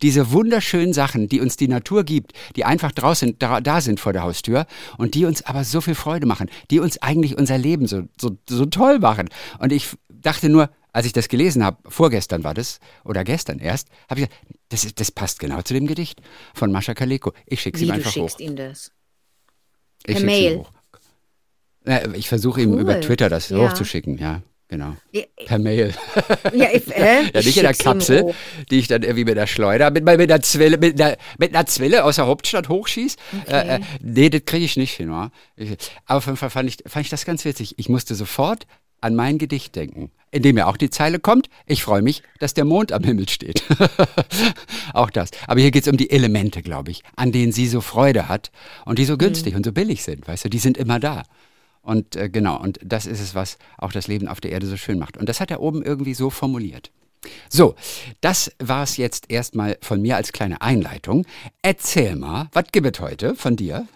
Diese 0.00 0.32
wunderschönen 0.32 0.92
Sachen, 0.92 1.28
die 1.28 1.40
uns 1.40 1.56
die 1.56 1.68
Natur 1.68 2.04
gibt, 2.04 2.32
die 2.56 2.64
einfach 2.64 2.92
draußen 2.92 3.36
da, 3.38 3.60
da, 3.60 3.80
sind 3.80 4.00
vor 4.00 4.12
der 4.12 4.22
Haustür 4.22 4.66
und 4.96 5.14
die 5.14 5.24
uns 5.24 5.42
aber 5.42 5.64
so 5.64 5.80
viel 5.80 5.94
Freude 5.94 6.26
machen, 6.26 6.48
die 6.70 6.80
uns 6.80 7.00
eigentlich 7.00 7.36
unser 7.36 7.58
Leben 7.58 7.86
so, 7.86 8.02
so, 8.20 8.36
so 8.48 8.66
toll 8.66 8.98
machen. 9.00 9.28
Und 9.58 9.72
ich 9.72 9.90
dachte 10.08 10.48
nur, 10.48 10.70
als 10.92 11.06
ich 11.06 11.12
das 11.12 11.28
gelesen 11.28 11.64
habe, 11.64 11.78
vorgestern 11.88 12.44
war 12.44 12.54
das, 12.54 12.80
oder 13.04 13.24
gestern 13.24 13.58
erst, 13.58 13.88
habe 14.08 14.20
ich 14.20 14.28
gesagt, 14.28 14.46
das, 14.68 14.94
das 14.94 15.10
passt 15.10 15.38
genau 15.38 15.62
zu 15.62 15.74
dem 15.74 15.86
Gedicht 15.86 16.20
von 16.54 16.72
Mascha 16.72 16.94
Kaleko. 16.94 17.32
Ich 17.46 17.60
schicke 17.60 17.80
ihm 17.80 17.90
einfach 17.90 18.10
hoch. 18.10 18.14
du 18.14 18.20
schickst 18.28 18.40
ihm 18.40 18.56
das? 18.56 18.90
Ich 20.06 20.16
per 20.16 20.24
Mail. 20.24 20.64
Ich 22.14 22.28
versuche 22.28 22.60
cool. 22.60 22.66
ihm 22.66 22.78
über 22.78 23.00
Twitter 23.00 23.28
das 23.28 23.48
ja. 23.48 23.58
hochzuschicken, 23.58 24.18
ja. 24.18 24.42
Genau. 24.72 24.96
Per 25.44 25.58
Mail. 25.58 25.92
Ja, 26.54 26.68
ich, 26.72 26.90
äh, 26.96 27.24
ja 27.24 27.40
nicht 27.42 27.58
in 27.58 27.62
der 27.62 27.74
Kapsel, 27.74 28.34
die 28.70 28.78
ich 28.78 28.88
dann 28.88 29.02
irgendwie 29.02 29.26
mit 29.26 29.36
der 29.36 29.46
Schleuder, 29.46 29.90
mit, 29.90 30.02
mit, 30.02 30.18
einer, 30.18 30.40
Zwille, 30.40 30.78
mit, 30.78 30.98
einer, 30.98 31.18
mit 31.36 31.54
einer 31.54 31.66
Zwille 31.66 32.04
aus 32.04 32.16
der 32.16 32.26
Hauptstadt 32.26 32.70
hochschieße. 32.70 33.18
Okay. 33.42 33.52
Äh, 33.52 33.74
äh, 33.76 33.80
nee, 34.00 34.30
das 34.30 34.46
kriege 34.46 34.64
ich 34.64 34.78
nicht 34.78 34.94
hin. 34.94 35.10
Wa? 35.10 35.30
aber 36.06 36.16
auf 36.16 36.24
jeden 36.24 36.38
Fall 36.38 36.48
fand 36.48 36.70
ich, 36.70 36.78
fand 36.86 37.04
ich 37.04 37.10
das 37.10 37.26
ganz 37.26 37.44
witzig. 37.44 37.74
Ich 37.76 37.90
musste 37.90 38.14
sofort 38.14 38.66
an 39.02 39.14
mein 39.14 39.38
Gedicht 39.38 39.76
denken, 39.76 40.10
in 40.30 40.42
dem 40.42 40.56
ja 40.56 40.66
auch 40.66 40.76
die 40.76 40.90
Zeile 40.90 41.18
kommt, 41.18 41.48
ich 41.66 41.82
freue 41.82 42.02
mich, 42.02 42.22
dass 42.38 42.54
der 42.54 42.64
Mond 42.64 42.92
am 42.92 43.04
Himmel 43.04 43.28
steht. 43.28 43.62
auch 44.94 45.10
das. 45.10 45.30
Aber 45.46 45.60
hier 45.60 45.70
geht 45.70 45.86
es 45.86 45.92
um 45.92 45.96
die 45.96 46.10
Elemente, 46.10 46.62
glaube 46.62 46.90
ich, 46.90 47.02
an 47.16 47.32
denen 47.32 47.52
sie 47.52 47.66
so 47.66 47.80
Freude 47.80 48.28
hat 48.28 48.50
und 48.84 48.98
die 48.98 49.04
so 49.04 49.18
günstig 49.18 49.52
mhm. 49.52 49.58
und 49.58 49.66
so 49.66 49.72
billig 49.72 50.02
sind, 50.02 50.26
weißt 50.26 50.46
du, 50.46 50.48
die 50.48 50.58
sind 50.58 50.78
immer 50.78 50.98
da. 50.98 51.24
Und 51.82 52.16
äh, 52.16 52.28
genau, 52.28 52.60
und 52.60 52.78
das 52.82 53.06
ist 53.06 53.20
es, 53.20 53.34
was 53.34 53.58
auch 53.76 53.92
das 53.92 54.06
Leben 54.06 54.28
auf 54.28 54.40
der 54.40 54.52
Erde 54.52 54.66
so 54.66 54.76
schön 54.76 54.98
macht. 54.98 55.16
Und 55.16 55.28
das 55.28 55.40
hat 55.40 55.50
er 55.50 55.60
oben 55.60 55.82
irgendwie 55.82 56.14
so 56.14 56.30
formuliert. 56.30 56.90
So, 57.48 57.74
das 58.20 58.52
war 58.58 58.82
es 58.82 58.96
jetzt 58.96 59.30
erstmal 59.30 59.78
von 59.80 60.00
mir 60.00 60.16
als 60.16 60.32
kleine 60.32 60.60
Einleitung. 60.60 61.26
Erzähl 61.60 62.16
mal, 62.16 62.48
was 62.52 62.64
gibt 62.72 62.96
es 62.96 63.00
heute 63.00 63.34
von 63.34 63.56
dir? 63.56 63.86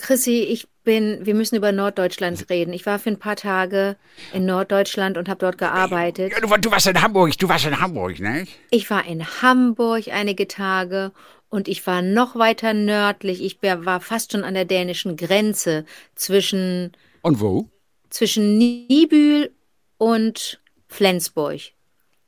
Chrissy, 0.00 0.40
ich 0.40 0.66
bin, 0.82 1.24
wir 1.24 1.34
müssen 1.34 1.56
über 1.56 1.72
Norddeutschland 1.72 2.48
reden. 2.48 2.72
Ich 2.72 2.86
war 2.86 2.98
für 2.98 3.10
ein 3.10 3.18
paar 3.18 3.36
Tage 3.36 3.96
in 4.32 4.46
Norddeutschland 4.46 5.18
und 5.18 5.28
habe 5.28 5.38
dort 5.38 5.58
gearbeitet. 5.58 6.32
Du, 6.40 6.56
du, 6.56 6.70
warst 6.70 6.86
in 6.86 7.00
Hamburg, 7.00 7.36
du 7.38 7.48
warst 7.48 7.66
in 7.66 7.80
Hamburg, 7.80 8.18
ne? 8.18 8.46
Ich 8.70 8.90
war 8.90 9.04
in 9.04 9.24
Hamburg 9.42 10.08
einige 10.08 10.48
Tage 10.48 11.12
und 11.50 11.68
ich 11.68 11.86
war 11.86 12.02
noch 12.02 12.34
weiter 12.36 12.72
nördlich. 12.72 13.42
Ich 13.42 13.58
war 13.62 14.00
fast 14.00 14.32
schon 14.32 14.44
an 14.44 14.54
der 14.54 14.64
dänischen 14.64 15.16
Grenze 15.16 15.84
zwischen. 16.14 16.92
Und 17.22 17.40
wo? 17.40 17.68
Zwischen 18.08 18.58
Nibül 18.58 19.52
und 19.98 20.60
Flensburg. 20.88 21.60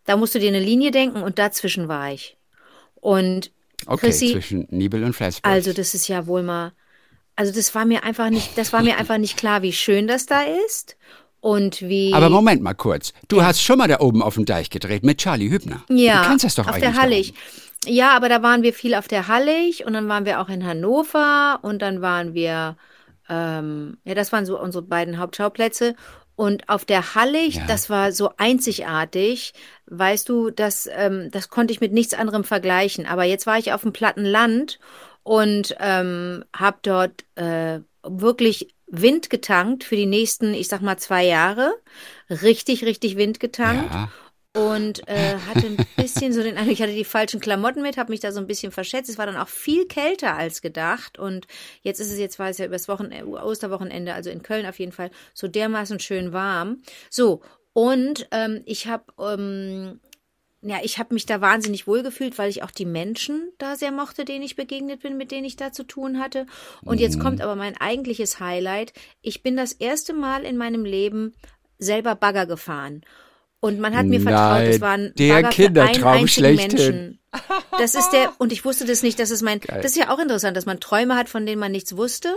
Da 0.04 0.16
musst 0.16 0.34
du 0.34 0.38
dir 0.38 0.48
eine 0.48 0.60
Linie 0.60 0.90
denken 0.90 1.22
und 1.22 1.38
dazwischen 1.38 1.88
war 1.88 2.12
ich. 2.12 2.36
Und 2.96 3.50
Okay, 3.86 4.06
Chrissy, 4.06 4.32
zwischen 4.32 4.66
Nibel 4.70 5.02
und 5.02 5.14
Flensburg. 5.14 5.50
Also 5.50 5.72
das 5.72 5.94
ist 5.94 6.06
ja 6.08 6.26
wohl 6.26 6.42
mal 6.42 6.72
also 7.36 7.52
das 7.52 7.74
war 7.74 7.84
mir 7.84 8.04
einfach 8.04 8.30
nicht, 8.30 8.56
das 8.56 8.72
war 8.72 8.82
mir 8.82 8.98
einfach 8.98 9.18
nicht 9.18 9.36
klar, 9.36 9.62
wie 9.62 9.72
schön 9.72 10.06
das 10.06 10.26
da 10.26 10.42
ist 10.66 10.96
und 11.40 11.82
wie. 11.82 12.14
Aber 12.14 12.30
Moment 12.30 12.62
mal 12.62 12.74
kurz. 12.74 13.12
Du 13.28 13.38
ja. 13.38 13.46
hast 13.46 13.62
schon 13.62 13.78
mal 13.78 13.88
da 13.88 14.00
oben 14.00 14.22
auf 14.22 14.34
dem 14.34 14.44
Deich 14.44 14.70
gedreht 14.70 15.02
mit 15.02 15.18
Charlie 15.18 15.50
Hübner. 15.50 15.82
Ja. 15.88 16.22
Du 16.22 16.28
kennst 16.28 16.44
das 16.44 16.54
doch 16.54 16.66
auf 16.66 16.74
eigentlich. 16.74 16.92
der 16.92 17.02
Hallig. 17.02 17.34
Ja, 17.84 18.14
aber 18.14 18.28
da 18.28 18.42
waren 18.42 18.62
wir 18.62 18.72
viel 18.72 18.94
auf 18.94 19.08
der 19.08 19.26
Hallig 19.26 19.84
und 19.84 19.92
dann 19.92 20.08
waren 20.08 20.24
wir 20.24 20.40
auch 20.40 20.48
in 20.48 20.64
Hannover 20.64 21.58
und 21.62 21.82
dann 21.82 22.00
waren 22.00 22.32
wir, 22.32 22.76
ähm, 23.28 23.98
ja, 24.04 24.14
das 24.14 24.30
waren 24.30 24.46
so 24.46 24.58
unsere 24.58 24.82
beiden 24.82 25.18
Hauptschauplätze. 25.18 25.96
Und 26.36 26.68
auf 26.68 26.84
der 26.84 27.14
Hallig, 27.14 27.56
ja. 27.56 27.66
das 27.66 27.90
war 27.90 28.12
so 28.12 28.30
einzigartig, 28.36 29.52
weißt 29.86 30.28
du, 30.28 30.50
das, 30.50 30.88
ähm, 30.92 31.28
das 31.30 31.48
konnte 31.48 31.72
ich 31.72 31.80
mit 31.80 31.92
nichts 31.92 32.14
anderem 32.14 32.44
vergleichen. 32.44 33.04
Aber 33.04 33.24
jetzt 33.24 33.46
war 33.46 33.58
ich 33.58 33.72
auf 33.72 33.82
dem 33.82 33.92
platten 33.92 34.24
Land 34.24 34.78
und 35.22 35.76
ähm, 35.80 36.44
habe 36.54 36.78
dort 36.82 37.24
äh, 37.36 37.80
wirklich 38.02 38.74
Wind 38.86 39.30
getankt 39.30 39.84
für 39.84 39.96
die 39.96 40.06
nächsten, 40.06 40.54
ich 40.54 40.68
sag 40.68 40.82
mal, 40.82 40.98
zwei 40.98 41.24
Jahre. 41.24 41.74
Richtig, 42.28 42.84
richtig 42.84 43.16
Wind 43.16 43.40
getankt. 43.40 43.92
Ja 43.92 44.10
und 44.54 45.08
äh, 45.08 45.38
hatte 45.48 45.66
ein 45.66 45.76
bisschen 45.96 46.32
so 46.32 46.42
den 46.42 46.56
Eindruck, 46.56 46.72
ich 46.74 46.82
hatte 46.82 46.94
die 46.94 47.04
falschen 47.04 47.40
Klamotten 47.40 47.82
mit, 47.82 47.96
habe 47.96 48.10
mich 48.10 48.20
da 48.20 48.32
so 48.32 48.40
ein 48.40 48.46
bisschen 48.46 48.72
verschätzt. 48.72 49.08
Es 49.08 49.18
war 49.18 49.26
dann 49.26 49.36
auch 49.36 49.48
viel 49.48 49.86
kälter 49.86 50.36
als 50.36 50.60
gedacht 50.60 51.18
und 51.18 51.46
jetzt 51.82 52.00
ist 52.00 52.10
es 52.10 52.18
jetzt 52.18 52.38
war 52.38 52.48
es 52.48 52.58
ja 52.58 52.66
übers 52.66 52.88
Wochenende, 52.88 53.26
Osterwochenende, 53.26 54.14
also 54.14 54.30
in 54.30 54.42
Köln 54.42 54.66
auf 54.66 54.78
jeden 54.78 54.92
Fall 54.92 55.10
so 55.34 55.48
dermaßen 55.48 56.00
schön 56.00 56.32
warm. 56.32 56.82
So 57.08 57.42
und 57.72 58.28
ähm, 58.30 58.62
ich 58.66 58.86
habe 58.86 59.04
ähm, 59.18 60.00
ja, 60.62 60.78
ich 60.82 60.98
habe 60.98 61.12
mich 61.12 61.26
da 61.26 61.40
wahnsinnig 61.40 61.88
wohl 61.88 62.02
gefühlt, 62.02 62.38
weil 62.38 62.48
ich 62.48 62.62
auch 62.62 62.70
die 62.70 62.84
Menschen 62.84 63.52
da 63.58 63.74
sehr 63.74 63.90
mochte, 63.90 64.24
denen 64.24 64.44
ich 64.44 64.54
begegnet 64.54 65.00
bin, 65.00 65.16
mit 65.16 65.32
denen 65.32 65.44
ich 65.44 65.56
da 65.56 65.72
zu 65.72 65.82
tun 65.82 66.20
hatte. 66.20 66.46
Und 66.84 67.00
jetzt 67.00 67.18
kommt 67.18 67.38
mhm. 67.38 67.42
aber 67.42 67.56
mein 67.56 67.76
eigentliches 67.76 68.38
Highlight. 68.38 68.92
Ich 69.22 69.42
bin 69.42 69.56
das 69.56 69.72
erste 69.72 70.12
Mal 70.12 70.44
in 70.44 70.56
meinem 70.56 70.84
Leben 70.84 71.34
selber 71.78 72.14
Bagger 72.14 72.46
gefahren. 72.46 73.02
Und 73.58 73.80
man 73.80 73.96
hat 73.96 74.06
mir 74.06 74.20
Nein, 74.20 74.34
vertraut, 74.34 74.68
es 74.68 74.80
war 74.80 74.92
ein 74.92 75.12
der 75.16 75.34
Bagger 75.34 75.48
Kindertraum 75.50 76.28
schlechthin. 76.28 76.78
Menschen. 76.78 77.18
Das 77.78 77.94
ist 77.94 78.10
der, 78.10 78.32
und 78.38 78.52
ich 78.52 78.64
wusste 78.64 78.84
das 78.84 79.02
nicht, 79.02 79.18
das 79.18 79.30
ist 79.30 79.42
mein, 79.42 79.60
Geil. 79.60 79.80
das 79.82 79.92
ist 79.92 79.98
ja 79.98 80.14
auch 80.14 80.18
interessant, 80.18 80.56
dass 80.56 80.66
man 80.66 80.80
Träume 80.80 81.16
hat, 81.16 81.28
von 81.28 81.46
denen 81.46 81.60
man 81.60 81.72
nichts 81.72 81.96
wusste. 81.96 82.36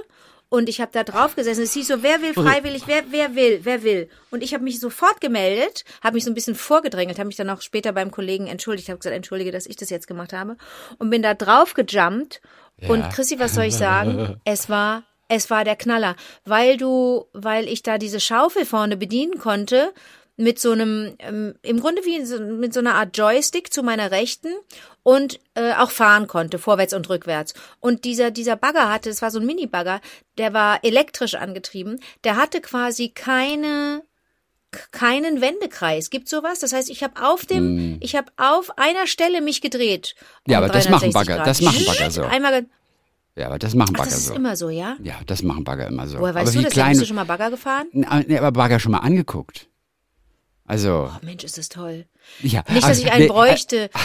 Und 0.50 0.70
ich 0.70 0.80
habe 0.80 0.92
da 0.94 1.04
drauf 1.04 1.36
gesessen. 1.36 1.64
Es 1.64 1.74
hieß 1.74 1.88
so, 1.88 2.04
wer 2.04 2.22
will 2.22 2.34
freiwillig, 2.34 2.84
wer, 2.86 3.04
wer 3.10 3.36
will, 3.36 3.62
wer 3.64 3.84
will. 3.84 4.10
Und 4.32 4.44
ich 4.44 4.54
habe 4.54 4.64
mich 4.64 4.80
sofort 4.80 5.20
gemeldet, 5.20 5.86
habe 6.04 6.16
mich 6.16 6.24
so 6.24 6.32
ein 6.32 6.36
bisschen 6.36 6.56
vorgedrängelt, 6.56 7.18
habe 7.18 7.28
mich 7.28 7.36
dann 7.36 7.50
auch 7.50 7.62
später 7.62 7.92
beim 7.94 8.12
Kollegen 8.12 8.48
entschuldigt, 8.48 8.90
habe 8.90 9.00
gesagt, 9.00 9.16
entschuldige, 9.16 9.52
dass 9.52 9.66
ich 9.66 9.75
das 9.75 9.90
jetzt 9.90 10.08
gemacht 10.08 10.34
habe. 10.34 10.58
Und 11.00 11.10
bin 11.10 11.22
da 11.22 11.34
drauf 11.34 11.74
gejumpt. 11.74 12.42
Ja. 12.80 12.90
Und 12.90 13.10
Chrissy, 13.10 13.40
was 13.40 13.56
soll 13.56 13.66
ich 13.66 13.75
sagen? 13.75 14.40
Es 14.46 14.70
war 14.70 15.04
es 15.28 15.50
war 15.50 15.64
der 15.64 15.75
Knaller, 15.75 16.16
weil 16.44 16.78
du, 16.78 17.25
weil 17.34 17.68
ich 17.68 17.82
da 17.82 17.98
diese 17.98 18.20
Schaufel 18.20 18.64
vorne 18.64 18.96
bedienen 18.96 19.40
konnte, 19.40 19.92
mit 20.38 20.60
so 20.60 20.72
einem, 20.72 21.16
ähm, 21.20 21.56
im 21.62 21.80
Grunde 21.80 22.04
wie 22.04 22.24
so, 22.25 22.40
mit 22.40 22.74
so 22.74 22.82
einer 22.82 22.96
Art 22.96 23.18
Joystick 23.18 23.74
zu 23.74 23.84
meiner 23.84 24.12
Rechten 24.12 24.50
und 25.05 25.39
äh, 25.53 25.74
auch 25.74 25.91
fahren 25.91 26.25
konnte, 26.25 26.57
vorwärts 26.57 26.91
und 26.91 27.07
rückwärts. 27.09 27.53
Und 27.79 28.05
dieser, 28.05 28.31
dieser 28.31 28.55
Bagger 28.55 28.91
hatte, 28.91 29.12
es 29.12 29.21
war 29.21 29.29
so 29.29 29.39
ein 29.39 29.45
Mini-Bagger, 29.45 30.01
der 30.39 30.51
war 30.51 30.83
elektrisch 30.83 31.35
angetrieben, 31.35 32.00
der 32.24 32.38
hatte 32.38 32.59
quasi 32.59 33.09
keine 33.09 34.01
keinen 34.91 35.39
Wendekreis. 35.39 36.09
Gibt 36.09 36.27
sowas? 36.27 36.59
Das 36.59 36.74
heißt, 36.74 36.89
ich 36.89 37.01
habe 37.01 37.24
auf 37.24 37.45
dem, 37.45 37.93
mm. 37.93 37.97
ich 38.01 38.15
habe 38.15 38.29
auf 38.35 38.77
einer 38.77 39.07
Stelle 39.07 39.39
mich 39.39 39.62
gedreht. 39.62 40.15
Ja, 40.47 40.57
aber 40.57 40.67
das 40.67 40.89
machen 40.89 41.13
Bagger, 41.13 41.38
Grad. 41.38 41.47
das 41.47 41.62
machen 41.62 41.85
Bagger 41.85 42.12
so. 42.12 42.24
Einmal 42.24 42.65
ja, 43.38 43.47
aber 43.47 43.59
das 43.59 43.75
machen 43.75 43.93
Bagger 43.93 44.09
Ach, 44.09 44.13
das 44.13 44.25
so. 44.25 44.33
ist 44.33 44.38
immer 44.38 44.55
so, 44.55 44.69
ja? 44.69 44.97
Ja, 45.01 45.15
das 45.27 45.43
machen 45.43 45.63
Bagger 45.63 45.88
immer 45.88 46.07
so. 46.07 46.19
Woher 46.19 46.33
weißt 46.33 46.50
aber 46.50 46.57
du 46.57 46.63
das? 46.63 46.74
Kleine... 46.74 46.89
Hast 46.89 47.01
du 47.01 47.05
schon 47.05 47.15
mal 47.15 47.25
Bagger 47.25 47.51
gefahren? 47.51 47.88
Nee, 47.91 48.38
aber 48.38 48.51
Bagger 48.51 48.79
schon 48.79 48.91
mal 48.93 49.00
angeguckt. 49.00 49.69
Also. 50.65 51.09
Oh, 51.09 51.25
Mensch, 51.25 51.43
ist 51.43 51.57
das 51.57 51.69
toll. 51.69 52.05
Ja, 52.41 52.63
nicht, 52.67 52.77
dass 52.77 52.83
also, 52.85 53.03
ich 53.03 53.12
einen 53.12 53.27
bräuchte. 53.27 53.89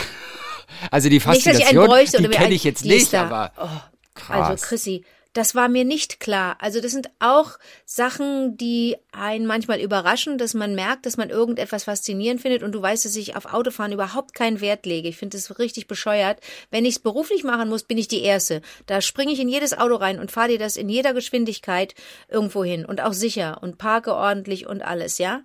Also 0.91 1.09
die 1.09 1.21
Faszination, 1.21 1.89
nicht, 1.99 2.19
die 2.19 2.29
kenne 2.29 2.55
ich 2.55 2.65
jetzt 2.65 2.85
nicht, 2.85 3.15
aber 3.15 3.53
oh, 3.57 3.63
also 3.63 3.81
krass. 4.15 4.51
Also 4.51 4.67
Chrissy, 4.67 5.05
das 5.33 5.55
war 5.55 5.69
mir 5.69 5.85
nicht 5.85 6.19
klar. 6.19 6.57
Also 6.59 6.81
das 6.81 6.91
sind 6.91 7.09
auch 7.21 7.53
Sachen, 7.85 8.57
die 8.57 8.97
einen 9.13 9.47
manchmal 9.47 9.81
überraschen, 9.81 10.39
dass 10.39 10.55
man 10.55 10.75
merkt, 10.75 11.07
dass 11.07 11.17
man 11.17 11.31
irgendetwas 11.31 11.85
faszinierend 11.85 12.41
findet 12.41 12.65
und 12.65 12.73
du 12.73 12.83
weißt, 12.83 13.05
dass 13.05 13.15
ich 13.15 13.37
auf 13.37 13.53
Autofahren 13.53 13.93
überhaupt 13.93 14.35
keinen 14.35 14.61
Wert 14.61 14.87
lege. 14.87 15.09
Ich 15.09 15.17
finde 15.17 15.37
das 15.37 15.59
richtig 15.61 15.87
bescheuert. 15.87 16.41
Wenn 16.73 16.85
ich 16.85 16.97
es 16.97 16.99
beruflich 16.99 17.45
machen 17.45 17.69
muss, 17.69 17.85
bin 17.85 17.97
ich 17.97 18.09
die 18.09 18.23
Erste. 18.23 18.61
Da 18.87 19.01
springe 19.01 19.33
ich 19.33 19.39
in 19.39 19.49
jedes 19.49 19.77
Auto 19.77 19.95
rein 19.95 20.19
und 20.19 20.33
fahre 20.33 20.49
dir 20.49 20.59
das 20.59 20.77
in 20.77 20.89
jeder 20.89 21.15
Geschwindigkeit 21.15 21.95
irgendwo 22.29 22.65
hin 22.65 22.85
und 22.85 23.01
auch 23.01 23.13
sicher 23.13 23.63
und 23.63 23.79
parke 23.79 24.15
ordentlich 24.15 24.67
und 24.67 24.83
alles, 24.83 25.19
ja. 25.19 25.43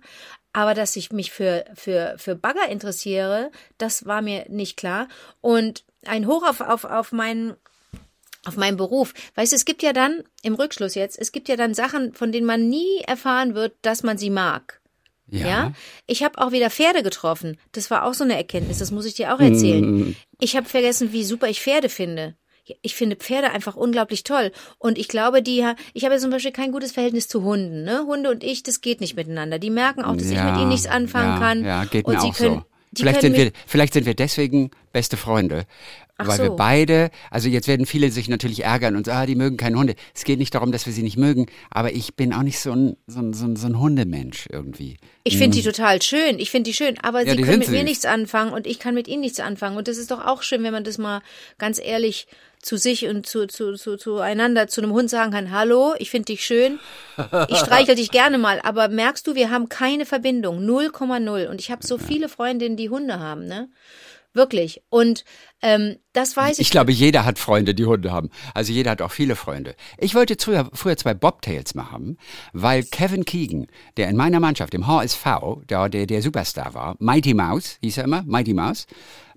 Aber 0.56 0.72
dass 0.72 0.96
ich 0.96 1.12
mich 1.12 1.32
für, 1.32 1.66
für, 1.74 2.14
für 2.16 2.34
Bagger 2.34 2.70
interessiere, 2.70 3.50
das 3.76 4.06
war 4.06 4.22
mir 4.22 4.46
nicht 4.48 4.78
klar. 4.78 5.06
Und 5.42 5.84
ein 6.06 6.26
Hoch 6.26 6.48
auf, 6.48 6.62
auf, 6.62 6.84
auf 6.84 7.12
meinen 7.12 7.56
auf 8.46 8.56
meinen 8.56 8.78
Beruf. 8.78 9.12
Weißt 9.34 9.52
du, 9.52 9.56
es 9.56 9.66
gibt 9.66 9.82
ja 9.82 9.92
dann, 9.92 10.22
im 10.42 10.54
Rückschluss 10.54 10.94
jetzt, 10.94 11.18
es 11.18 11.32
gibt 11.32 11.48
ja 11.48 11.56
dann 11.56 11.74
Sachen, 11.74 12.14
von 12.14 12.32
denen 12.32 12.46
man 12.46 12.70
nie 12.70 13.00
erfahren 13.06 13.54
wird, 13.54 13.74
dass 13.82 14.02
man 14.02 14.16
sie 14.16 14.30
mag. 14.30 14.80
Ja. 15.26 15.46
ja? 15.46 15.72
Ich 16.06 16.24
habe 16.24 16.38
auch 16.38 16.52
wieder 16.52 16.70
Pferde 16.70 17.02
getroffen. 17.02 17.58
Das 17.72 17.90
war 17.90 18.04
auch 18.04 18.14
so 18.14 18.24
eine 18.24 18.36
Erkenntnis, 18.36 18.78
das 18.78 18.92
muss 18.92 19.04
ich 19.04 19.14
dir 19.14 19.34
auch 19.34 19.40
erzählen. 19.40 19.84
Mm. 19.84 20.16
Ich 20.38 20.56
habe 20.56 20.66
vergessen, 20.66 21.12
wie 21.12 21.24
super 21.24 21.48
ich 21.48 21.60
Pferde 21.60 21.90
finde 21.90 22.34
ich 22.82 22.94
finde 22.94 23.16
Pferde 23.16 23.50
einfach 23.50 23.76
unglaublich 23.76 24.24
toll. 24.24 24.52
Und 24.78 24.98
ich 24.98 25.08
glaube, 25.08 25.42
die, 25.42 25.64
ich 25.94 26.04
habe 26.04 26.18
zum 26.18 26.30
Beispiel 26.30 26.52
kein 26.52 26.72
gutes 26.72 26.92
Verhältnis 26.92 27.28
zu 27.28 27.42
Hunden. 27.42 27.84
Ne? 27.84 28.04
Hunde 28.06 28.30
und 28.30 28.44
ich, 28.44 28.62
das 28.62 28.80
geht 28.80 29.00
nicht 29.00 29.16
miteinander. 29.16 29.58
Die 29.58 29.70
merken 29.70 30.04
auch, 30.04 30.16
dass 30.16 30.30
ja, 30.30 30.38
ich 30.38 30.50
mit 30.52 30.60
ihnen 30.60 30.68
nichts 30.70 30.86
anfangen 30.86 31.34
ja, 31.34 31.38
kann. 31.38 31.64
Ja, 31.64 31.84
geht 31.84 32.06
mir 32.06 32.20
auch 32.20 32.36
können, 32.36 32.54
so. 32.56 32.64
Vielleicht 32.94 33.20
sind, 33.20 33.36
wir, 33.36 33.52
vielleicht 33.66 33.92
sind 33.92 34.06
wir 34.06 34.14
deswegen 34.14 34.70
beste 34.92 35.16
Freunde. 35.16 35.66
Ach 36.18 36.28
weil 36.28 36.36
so. 36.38 36.42
wir 36.44 36.50
beide, 36.50 37.10
also 37.30 37.48
jetzt 37.48 37.68
werden 37.68 37.84
viele 37.84 38.10
sich 38.10 38.28
natürlich 38.28 38.64
ärgern 38.64 38.96
und 38.96 39.04
sagen, 39.04 39.18
ah, 39.18 39.26
die 39.26 39.34
mögen 39.34 39.58
keine 39.58 39.76
Hunde. 39.76 39.94
Es 40.14 40.24
geht 40.24 40.38
nicht 40.38 40.54
darum, 40.54 40.72
dass 40.72 40.86
wir 40.86 40.92
sie 40.92 41.02
nicht 41.02 41.18
mögen, 41.18 41.46
aber 41.70 41.92
ich 41.92 42.14
bin 42.14 42.32
auch 42.32 42.42
nicht 42.42 42.58
so 42.58 42.72
ein, 42.72 42.96
so 43.06 43.20
ein, 43.20 43.34
so 43.34 43.44
ein, 43.44 43.56
so 43.56 43.66
ein 43.66 43.78
Hundemensch 43.78 44.46
irgendwie. 44.50 44.96
Ich 45.24 45.36
finde 45.36 45.58
die 45.58 45.64
hm. 45.64 45.72
total 45.72 46.00
schön, 46.00 46.38
ich 46.38 46.50
finde 46.50 46.70
die 46.70 46.74
schön, 46.74 46.98
aber 47.02 47.26
ja, 47.26 47.34
sie 47.34 47.42
können 47.42 47.58
mit 47.58 47.68
mir 47.68 47.84
nichts 47.84 48.06
anfangen 48.06 48.52
und 48.52 48.66
ich 48.66 48.78
kann 48.78 48.94
mit 48.94 49.08
ihnen 49.08 49.20
nichts 49.20 49.40
anfangen. 49.40 49.76
Und 49.76 49.88
das 49.88 49.98
ist 49.98 50.10
doch 50.10 50.24
auch 50.24 50.42
schön, 50.42 50.62
wenn 50.62 50.72
man 50.72 50.84
das 50.84 50.96
mal 50.96 51.20
ganz 51.58 51.78
ehrlich 51.78 52.26
zu 52.62 52.78
sich 52.78 53.06
und 53.06 53.26
zu, 53.26 53.46
zu, 53.46 53.74
zu, 53.74 53.96
zueinander, 53.96 54.68
zu 54.68 54.80
einem 54.80 54.92
Hund 54.92 55.10
sagen 55.10 55.32
kann, 55.32 55.50
hallo, 55.50 55.94
ich 55.98 56.10
finde 56.10 56.26
dich 56.26 56.44
schön, 56.44 56.80
ich 57.48 57.58
streichel 57.58 57.94
dich 57.94 58.10
gerne 58.10 58.38
mal, 58.38 58.60
aber 58.62 58.88
merkst 58.88 59.26
du, 59.26 59.34
wir 59.34 59.50
haben 59.50 59.68
keine 59.68 60.06
Verbindung, 60.06 60.60
0,0 60.60 61.46
und 61.48 61.60
ich 61.60 61.70
habe 61.70 61.86
so 61.86 61.98
viele 61.98 62.28
Freundinnen, 62.28 62.76
die 62.76 62.88
Hunde 62.88 63.20
haben, 63.20 63.46
ne? 63.46 63.68
Wirklich. 64.36 64.82
Und 64.90 65.24
ähm, 65.62 65.96
das 66.12 66.36
weiß 66.36 66.58
ich. 66.58 66.66
Ich 66.66 66.70
glaube, 66.70 66.92
jeder 66.92 67.24
hat 67.24 67.38
Freunde, 67.38 67.74
die 67.74 67.86
Hunde 67.86 68.12
haben. 68.12 68.28
Also 68.52 68.70
jeder 68.70 68.90
hat 68.90 69.00
auch 69.00 69.10
viele 69.10 69.34
Freunde. 69.34 69.74
Ich 69.96 70.14
wollte 70.14 70.36
früher, 70.38 70.68
früher 70.74 70.98
zwei 70.98 71.14
Bobtails 71.14 71.74
machen, 71.74 72.18
weil 72.52 72.84
Kevin 72.84 73.24
Keegan, 73.24 73.66
der 73.96 74.10
in 74.10 74.16
meiner 74.16 74.38
Mannschaft, 74.38 74.74
im 74.74 74.86
HSV, 74.86 75.24
der, 75.70 75.88
der, 75.88 76.06
der 76.06 76.20
Superstar 76.20 76.74
war, 76.74 76.96
Mighty 76.98 77.32
Mouse, 77.32 77.78
hieß 77.80 77.96
er 77.96 78.04
immer, 78.04 78.24
Mighty 78.24 78.52
Mouse, 78.52 78.86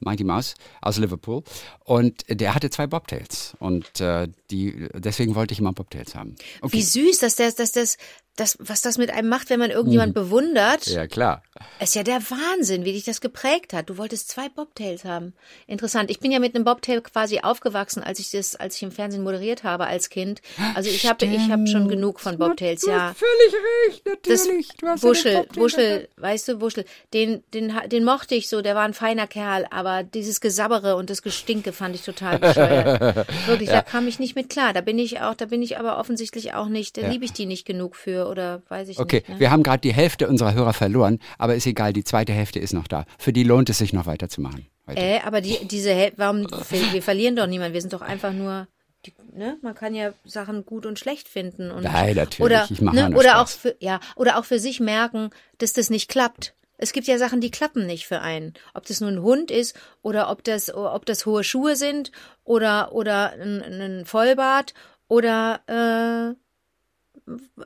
Mighty 0.02 0.26
Mouse 0.26 0.56
aus 0.82 0.98
Liverpool. 0.98 1.44
Und 1.86 2.26
der 2.28 2.54
hatte 2.54 2.70
zwei 2.70 2.86
Bobtails. 2.86 3.56
Und 3.60 4.02
äh, 4.02 4.28
die, 4.52 4.90
deswegen 4.96 5.34
wollte 5.36 5.54
ich 5.54 5.60
immer 5.60 5.72
Bobtails 5.72 6.14
haben. 6.14 6.36
Okay. 6.62 6.74
Wie 6.76 6.82
süß, 6.82 7.20
dass 7.20 7.38
das, 7.38 7.56
dass 7.56 7.72
das, 7.72 7.98
das, 8.40 8.58
was 8.60 8.82
das 8.82 8.98
mit 8.98 9.12
einem 9.12 9.30
macht, 9.30 9.50
wenn 9.50 9.60
man 9.60 9.72
irgendjemand 9.72 10.16
hm. 10.16 10.24
bewundert. 10.24 10.88
Ja, 10.88 11.08
klar. 11.08 11.44
Ist 11.80 11.96
ja 11.96 12.04
der 12.04 12.22
Wahnsinn, 12.30 12.86
wie 12.86 12.94
dich 12.94 13.04
das 13.04 13.22
geprägt 13.22 13.74
hat. 13.74 13.90
Du 13.90 13.98
wolltest 13.98 14.30
zwei 14.30 14.50
Bobtails 14.50 15.04
haben. 15.04 15.34
Interessant. 15.68 16.10
Ich 16.10 16.20
bin 16.20 16.32
ja 16.32 16.40
mit 16.40 16.56
einem 16.56 16.64
Bobtail 16.64 17.02
quasi 17.02 17.40
aufgewachsen, 17.40 18.02
als 18.04 18.20
ich 18.20 18.32
das, 18.32 18.56
als 18.56 18.76
ich 18.76 18.84
im 18.84 18.92
Fernsehen 18.92 19.24
moderiert 19.24 19.64
habe 19.64 19.88
als 19.88 20.10
Kind. 20.10 20.42
Also 20.76 20.90
ich 20.90 21.08
habe, 21.08 21.26
ich 21.26 21.50
habe 21.50 21.68
schon 21.68 21.88
genug 21.88 22.20
von 22.20 22.38
Bobtails, 22.38 22.86
ja. 22.86 23.14
Völlig 23.14 23.90
recht, 23.90 24.06
natürlich. 24.06 24.68
Das 24.82 25.04
Wuschel, 25.04 25.48
Wuschel, 25.56 26.10
weißt 26.18 26.48
du, 26.48 26.62
Wuschel, 26.62 26.86
den, 27.14 27.44
den, 27.54 27.74
den 27.88 28.04
mochte 28.04 28.36
ich 28.36 28.50
so. 28.50 28.62
Der 28.62 28.76
war 28.76 28.84
ein 28.84 28.94
feiner 28.94 29.28
Kerl, 29.28 29.66
aber 29.70 30.04
dieses 30.04 30.42
Gesabbere 30.42 30.96
und 30.96 31.10
das 31.10 31.22
Gestinke 31.22 31.74
fand 31.74 31.96
ich 31.96 32.04
total 32.04 32.40
bescheuert. 32.40 33.28
Wirklich, 33.48 33.70
ja. 33.70 33.76
da 33.76 33.82
kam 33.82 34.08
ich 34.08 34.20
nicht 34.20 34.36
mit 34.36 34.50
klar. 34.50 34.74
Da 34.74 34.82
bin 34.82 34.98
ich 35.00 35.22
auch, 35.22 35.34
da 35.34 35.46
bin 35.46 35.62
ich 35.62 35.78
aber 35.78 35.98
offensichtlich 35.98 36.54
auch 36.54 36.68
nicht, 36.68 36.98
da 36.98 37.02
ja. 37.02 37.10
liebe 37.10 37.26
ich 37.26 37.34
die 37.34 37.46
nicht 37.46 37.66
genug 37.66 37.96
für 37.96 38.29
oder 38.30 38.62
weiß 38.70 38.90
ich 38.90 39.00
okay. 39.00 39.18
nicht. 39.18 39.26
Okay, 39.26 39.34
ne? 39.34 39.40
wir 39.40 39.52
haben 39.52 39.64
gerade 39.64 39.82
die 39.82 39.94
Hälfte 39.94 40.28
unserer 40.28 40.54
Hörer 40.54 40.74
verloren, 40.74 41.20
aber 41.38 41.56
ist 41.56 41.68
egal, 41.68 41.94
die 41.94 42.04
zweite 42.04 42.34
Hälfte 42.34 42.60
ist 42.60 42.74
noch 42.74 42.88
da. 42.88 43.06
Für 43.18 43.34
die 43.34 43.44
lohnt 43.44 43.70
es 43.70 43.80
sich 43.80 43.94
noch 43.94 44.06
weiterzumachen. 44.06 44.68
Heute. 44.88 45.02
Äh, 45.02 45.20
aber 45.20 45.42
die, 45.42 45.68
diese 45.68 45.94
Hälfte, 45.94 46.18
warum, 46.18 46.48
wir, 46.70 47.02
verlieren 47.02 47.36
doch 47.36 47.48
niemanden, 47.48 47.74
wir 47.74 47.82
sind 47.82 47.94
doch 47.94 48.02
einfach 48.02 48.34
nur 48.34 48.68
die, 49.06 49.14
ne, 49.34 49.58
man 49.62 49.76
kann 49.76 49.96
ja 49.96 50.14
Sachen 50.26 50.66
gut 50.66 50.86
und 50.86 51.00
schlecht 51.00 51.30
finden 51.30 51.72
und 51.72 51.84
Nein, 51.84 52.16
natürlich. 52.16 52.42
oder 52.42 52.68
ich 52.70 52.82
mache 52.82 52.96
ne, 52.96 53.16
oder 53.16 53.40
auch 53.40 53.48
für, 53.48 53.76
ja 53.80 54.00
oder 54.16 54.38
auch 54.38 54.46
für 54.46 54.60
sich 54.60 54.80
merken, 54.80 55.30
dass 55.58 55.74
das 55.74 55.90
nicht 55.90 56.10
klappt. 56.10 56.54
Es 56.78 56.94
gibt 56.94 57.08
ja 57.08 57.18
Sachen, 57.18 57.42
die 57.42 57.52
klappen 57.52 57.86
nicht 57.86 58.08
für 58.08 58.22
einen. 58.22 58.54
Ob 58.74 58.86
das 58.86 59.02
nun 59.02 59.16
ein 59.16 59.22
Hund 59.22 59.52
ist 59.52 59.78
oder 60.02 60.30
ob 60.30 60.44
das 60.44 60.74
ob 60.74 61.06
das 61.06 61.26
hohe 61.26 61.44
Schuhe 61.44 61.76
sind 61.76 62.12
oder 62.44 62.94
oder 62.94 63.34
ein, 63.34 63.62
ein 63.62 64.06
Vollbart 64.06 64.74
oder 65.08 65.62
äh, 65.68 66.36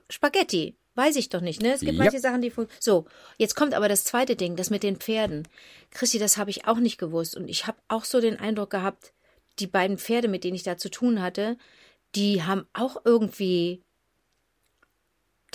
Spaghetti. 0.09 0.75
Weiß 0.95 1.15
ich 1.15 1.29
doch 1.29 1.41
nicht, 1.41 1.61
ne? 1.61 1.73
Es 1.73 1.79
gibt 1.79 1.93
yep. 1.93 2.03
manche 2.03 2.19
Sachen, 2.19 2.41
die. 2.41 2.53
So, 2.79 3.05
jetzt 3.37 3.55
kommt 3.55 3.73
aber 3.73 3.89
das 3.89 4.03
zweite 4.03 4.35
Ding, 4.35 4.55
das 4.55 4.69
mit 4.69 4.83
den 4.83 4.97
Pferden. 4.97 5.47
Christi, 5.89 6.19
das 6.19 6.37
habe 6.37 6.51
ich 6.51 6.67
auch 6.67 6.77
nicht 6.77 6.99
gewusst. 6.99 7.35
Und 7.35 7.47
ich 7.47 7.65
habe 7.65 7.79
auch 7.87 8.05
so 8.05 8.21
den 8.21 8.39
Eindruck 8.39 8.69
gehabt, 8.69 9.11
die 9.59 9.67
beiden 9.67 9.97
Pferde, 9.97 10.27
mit 10.27 10.43
denen 10.43 10.55
ich 10.55 10.63
da 10.63 10.77
zu 10.77 10.89
tun 10.89 11.21
hatte, 11.21 11.57
die 12.15 12.43
haben 12.43 12.67
auch 12.73 12.97
irgendwie. 13.05 13.81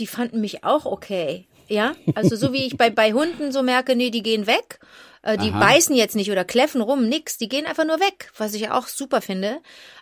Die 0.01 0.09
fanden 0.09 0.41
mich 0.41 0.65
auch 0.65 0.87
okay. 0.87 1.47
Ja, 1.69 1.95
also 2.15 2.35
so 2.37 2.53
wie 2.53 2.67
ich 2.67 2.77
bei, 2.77 2.91
bei 2.91 3.13
Hunden 3.13 3.53
so 3.53 3.63
merke, 3.63 3.95
nee, 3.95 4.11
die 4.11 4.23
gehen 4.23 4.47
weg. 4.47 4.81
Äh, 5.23 5.37
die 5.37 5.51
Aha. 5.51 5.61
beißen 5.61 5.95
jetzt 5.95 6.17
nicht 6.17 6.31
oder 6.31 6.45
kläffen 6.45 6.81
rum, 6.81 7.09
nix. 7.09 7.39
Die 7.39 7.49
gehen 7.49 7.67
einfach 7.67 7.85
nur 7.85 8.01
weg, 8.01 8.31
was 8.37 8.55
ich 8.55 8.71
auch 8.71 8.87
super 8.87 9.21
finde. 9.21 9.61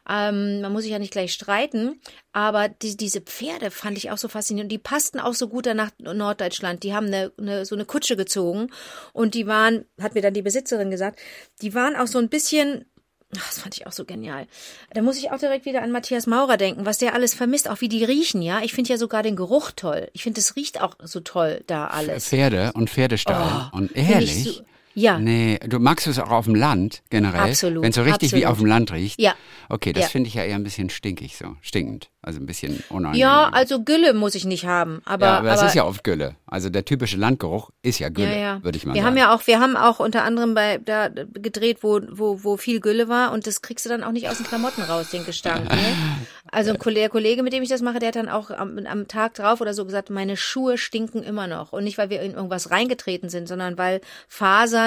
Ähm, 0.09 0.61
man 0.61 0.73
muss 0.73 0.83
sich 0.83 0.93
ja 0.93 0.99
nicht 0.99 1.13
gleich 1.13 1.33
streiten. 1.33 2.01
Aber 2.33 2.69
die, 2.69 2.97
diese 2.97 3.21
Pferde 3.21 3.71
fand 3.71 3.99
ich 3.99 4.11
auch 4.11 4.19
so 4.19 4.29
faszinierend. 4.29 4.71
Die 4.71 4.79
passten 4.79 5.19
auch 5.19 5.35
so 5.35 5.49
gut 5.49 5.67
nach 5.67 5.91
Norddeutschland. 5.99 6.83
Die 6.83 6.95
haben 6.95 7.07
eine, 7.07 7.33
eine, 7.39 7.65
so 7.65 7.75
eine 7.75 7.85
Kutsche 7.85 8.17
gezogen. 8.17 8.71
Und 9.13 9.35
die 9.35 9.47
waren, 9.47 9.87
hat 10.01 10.15
mir 10.15 10.23
dann 10.23 10.35
die 10.35 10.43
Besitzerin 10.43 10.91
gesagt, 10.91 11.19
die 11.63 11.75
waren 11.75 11.97
auch 11.97 12.07
so 12.07 12.19
ein 12.19 12.29
bisschen 12.29 12.85
das 13.31 13.59
fand 13.59 13.77
ich 13.77 13.87
auch 13.87 13.93
so 13.93 14.05
genial. 14.05 14.47
Da 14.95 15.03
muss 15.03 15.19
ich 15.19 15.31
auch 15.31 15.39
direkt 15.39 15.67
wieder 15.67 15.83
an 15.83 15.91
Matthias 15.91 16.27
Maurer 16.27 16.57
denken, 16.57 16.87
was 16.87 16.99
der 16.99 17.15
alles 17.15 17.35
vermisst, 17.35 17.69
auch 17.69 17.81
wie 17.81 17.89
die 17.89 18.05
riechen, 18.05 18.41
ja. 18.41 18.61
Ich 18.63 18.73
finde 18.73 18.91
ja 18.91 18.99
sogar 18.99 19.23
den 19.23 19.37
Geruch 19.37 19.73
toll. 19.75 20.09
Ich 20.13 20.23
finde, 20.23 20.41
es 20.41 20.57
riecht 20.57 20.81
auch 20.81 20.95
so 21.03 21.21
toll 21.21 21.63
da 21.67 21.89
alles. 21.89 22.29
Pferde 22.29 22.73
und 22.75 22.89
Pferdestall. 22.89 23.71
Oh, 23.73 23.77
und 23.77 23.97
ehrlich. 23.97 24.45
So, 24.45 24.65
ja. 24.97 25.19
Nee, 25.19 25.59
du 25.59 25.79
magst 25.79 26.07
es 26.07 26.19
auch 26.19 26.31
auf 26.31 26.47
dem 26.47 26.55
Land 26.55 27.03
generell. 27.11 27.51
Absolut. 27.51 27.83
Wenn 27.83 27.91
es 27.91 27.97
so 27.97 28.03
richtig 28.03 28.29
absolut. 28.31 28.43
wie 28.43 28.47
auf 28.47 28.59
dem 28.59 28.67
Land 28.67 28.93
riecht. 28.93 29.21
Ja. 29.21 29.35
Okay, 29.69 29.93
das 29.93 30.05
ja. 30.05 30.09
finde 30.09 30.29
ich 30.29 30.35
ja 30.35 30.43
eher 30.43 30.57
ein 30.57 30.65
bisschen 30.65 30.89
stinkig 30.89 31.37
so, 31.37 31.57
stinkend. 31.61 32.11
Also 32.23 32.41
ein 32.41 32.47
bisschen 32.47 32.83
unangenehm. 32.89 33.21
Ja, 33.21 33.51
also 33.51 33.85
Gülle 33.85 34.15
muss 34.15 34.35
ich 34.35 34.47
nicht 34.47 34.65
haben. 34.65 35.01
Aber, 35.05 35.27
ja, 35.27 35.39
aber, 35.39 35.51
aber 35.53 35.61
es 35.61 35.69
ist 35.69 35.75
ja 35.75 35.85
oft 35.85 36.03
Gülle. 36.03 36.35
Also 36.47 36.71
der 36.71 36.85
typische 36.85 37.17
Landgeruch 37.17 37.71
ist 37.83 37.99
ja 37.99 38.09
Gülle, 38.09 38.33
ja, 38.33 38.41
ja. 38.41 38.65
würde 38.65 38.79
ich 38.79 38.85
mal 38.85 38.95
wir 38.95 39.03
sagen. 39.03 39.15
Wir 39.15 39.23
haben 39.23 39.31
ja 39.31 39.37
auch, 39.37 39.47
wir 39.47 39.61
haben 39.61 39.77
auch 39.77 40.01
unter 40.01 40.25
anderem 40.25 40.55
bei 40.55 40.79
da 40.79 41.09
gedreht, 41.09 41.79
wo, 41.83 42.01
wo, 42.11 42.43
wo 42.43 42.57
viel 42.57 42.81
Gülle 42.81 43.09
war 43.09 43.33
und 43.33 43.47
das 43.47 43.63
kriegst 43.63 43.85
du 43.85 43.91
dann 43.91 44.03
auch 44.03 44.13
nicht 44.13 44.29
aus 44.29 44.39
den 44.39 44.47
Klamotten 44.47 44.83
raus, 44.83 45.11
den 45.11 45.25
Gestank. 45.25 45.71
Ne? 45.71 45.79
Also 46.53 46.71
ein 46.71 46.79
Kollege, 46.79 47.07
der 47.07 47.11
Kollege, 47.11 47.43
mit 47.43 47.53
dem 47.53 47.63
ich 47.63 47.69
das 47.69 47.83
mache, 47.83 47.99
der 47.99 48.09
hat 48.09 48.17
dann 48.17 48.29
auch 48.29 48.51
am, 48.51 48.79
am 48.87 49.09
Tag 49.09 49.35
drauf 49.35 49.61
oder 49.61 49.75
so 49.75 49.85
gesagt, 49.85 50.11
meine 50.11 50.37
Schuhe 50.37 50.79
stinken 50.79 51.23
immer 51.23 51.47
noch. 51.47 51.73
Und 51.73 51.85
nicht, 51.85 51.99
weil 51.99 52.09
wir 52.09 52.23
in 52.23 52.35
irgendwas 52.35 52.71
reingetreten 52.71 53.29
sind, 53.29 53.49
sondern 53.49 53.77
weil 53.79 54.01
Fasern 54.29 54.86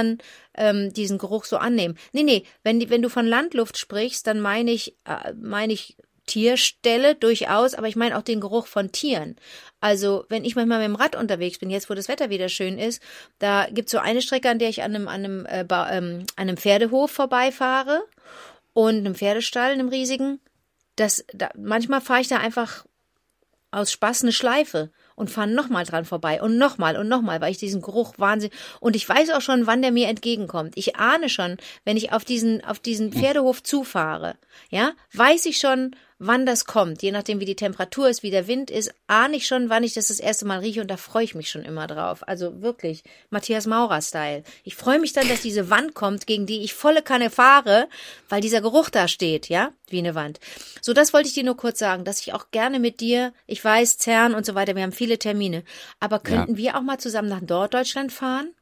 ähm, 0.55 0.93
diesen 0.93 1.17
Geruch 1.17 1.45
so 1.45 1.57
annehmen. 1.57 1.97
Nee, 2.11 2.23
nee, 2.23 2.43
wenn, 2.63 2.89
wenn 2.89 3.01
du 3.01 3.09
von 3.09 3.25
Landluft 3.25 3.77
sprichst, 3.77 4.27
dann 4.27 4.39
meine 4.39 4.71
ich, 4.71 4.95
äh, 5.05 5.33
meine 5.33 5.73
ich 5.73 5.95
Tierstelle 6.29 7.15
durchaus, 7.15 7.73
aber 7.73 7.87
ich 7.87 7.95
meine 7.95 8.15
auch 8.15 8.21
den 8.21 8.39
Geruch 8.39 8.67
von 8.67 8.91
Tieren. 8.91 9.35
Also, 9.81 10.25
wenn 10.29 10.45
ich 10.45 10.55
manchmal 10.55 10.77
mit 10.77 10.87
dem 10.87 10.95
Rad 10.95 11.15
unterwegs 11.15 11.57
bin, 11.57 11.71
jetzt 11.71 11.89
wo 11.89 11.95
das 11.95 12.07
Wetter 12.07 12.29
wieder 12.29 12.49
schön 12.49 12.77
ist, 12.77 13.01
da 13.39 13.67
gibt's 13.71 13.91
so 13.91 13.97
eine 13.97 14.21
Strecke, 14.21 14.49
an 14.49 14.59
der 14.59 14.69
ich 14.69 14.83
an 14.83 14.95
einem, 14.95 15.07
an 15.07 15.25
einem, 15.25 15.45
äh, 15.47 15.65
ähm, 15.89 16.25
einem 16.35 16.57
Pferdehof 16.57 17.09
vorbeifahre 17.09 18.03
und 18.73 18.97
einem 18.97 19.15
Pferdestall, 19.15 19.71
einem 19.71 19.89
riesigen. 19.89 20.39
Das, 20.95 21.25
da, 21.33 21.49
manchmal 21.57 22.01
fahre 22.01 22.21
ich 22.21 22.27
da 22.27 22.37
einfach 22.37 22.85
aus 23.71 23.91
Spaß 23.91 24.21
eine 24.21 24.31
Schleife 24.31 24.91
und 25.19 25.29
fahre 25.29 25.47
nochmal 25.47 25.83
dran 25.83 26.05
vorbei 26.05 26.41
und 26.41 26.57
nochmal 26.57 26.97
und 26.97 27.09
nochmal, 27.09 27.41
weil 27.41 27.51
ich 27.51 27.57
diesen 27.57 27.81
Geruch 27.81 28.13
Wahnsinn 28.17 28.51
und 28.79 28.95
ich 28.95 29.07
weiß 29.07 29.31
auch 29.31 29.41
schon, 29.41 29.67
wann 29.67 29.81
der 29.81 29.91
mir 29.91 30.07
entgegenkommt. 30.07 30.73
Ich 30.75 30.95
ahne 30.95 31.29
schon, 31.29 31.57
wenn 31.83 31.97
ich 31.97 32.13
auf 32.13 32.23
diesen 32.23 32.63
auf 32.63 32.79
diesen 32.79 33.11
Pferdehof 33.13 33.61
zufahre, 33.61 34.35
ja, 34.69 34.93
weiß 35.13 35.45
ich 35.45 35.57
schon, 35.57 35.95
wann 36.19 36.45
das 36.45 36.65
kommt, 36.65 37.01
je 37.01 37.11
nachdem 37.11 37.39
wie 37.39 37.45
die 37.45 37.55
Temperatur 37.55 38.09
ist, 38.09 38.23
wie 38.23 38.29
der 38.29 38.47
Wind 38.47 38.69
ist, 38.69 38.93
ahne 39.07 39.37
ich 39.37 39.47
schon, 39.47 39.69
wann 39.69 39.83
ich 39.83 39.93
das 39.93 40.09
das 40.09 40.19
erste 40.19 40.45
Mal 40.45 40.59
rieche 40.59 40.81
und 40.81 40.91
da 40.91 40.97
freue 40.97 41.23
ich 41.23 41.33
mich 41.33 41.49
schon 41.49 41.63
immer 41.63 41.87
drauf. 41.87 42.27
Also 42.27 42.61
wirklich, 42.61 43.03
Matthias 43.29 43.65
Maurer-Style. 43.65 44.43
Ich 44.65 44.75
freue 44.75 44.99
mich 44.99 45.13
dann, 45.13 45.29
dass 45.29 45.41
diese 45.41 45.69
Wand 45.69 45.95
kommt, 45.95 46.27
gegen 46.27 46.45
die 46.45 46.61
ich 46.61 46.73
volle 46.73 47.01
Kanne 47.01 47.29
fahre, 47.29 47.87
weil 48.27 48.41
dieser 48.41 48.59
Geruch 48.59 48.89
da 48.89 49.07
steht, 49.07 49.47
ja, 49.47 49.71
wie 49.87 49.99
eine 49.99 50.13
Wand. 50.13 50.41
So, 50.81 50.91
das 50.91 51.13
wollte 51.13 51.29
ich 51.29 51.33
dir 51.33 51.45
nur 51.45 51.57
kurz 51.57 51.79
sagen, 51.79 52.03
dass 52.03 52.19
ich 52.19 52.33
auch 52.33 52.51
gerne 52.51 52.79
mit 52.79 52.99
dir, 52.99 53.33
ich 53.47 53.63
weiß, 53.63 53.97
CERN 53.97 54.35
und 54.35 54.45
so 54.45 54.55
weiter, 54.55 54.75
wir 54.75 54.83
haben 54.83 54.91
viele 54.91 55.19
Termine, 55.19 55.63
aber 56.01 56.19
könnten 56.19 56.51
ja. 56.51 56.57
wir 56.57 56.77
auch 56.77 56.81
mal 56.81 56.99
zusammen 56.99 57.29
nach 57.29 57.41
Norddeutschland 57.41 58.11
fahren? 58.11 58.53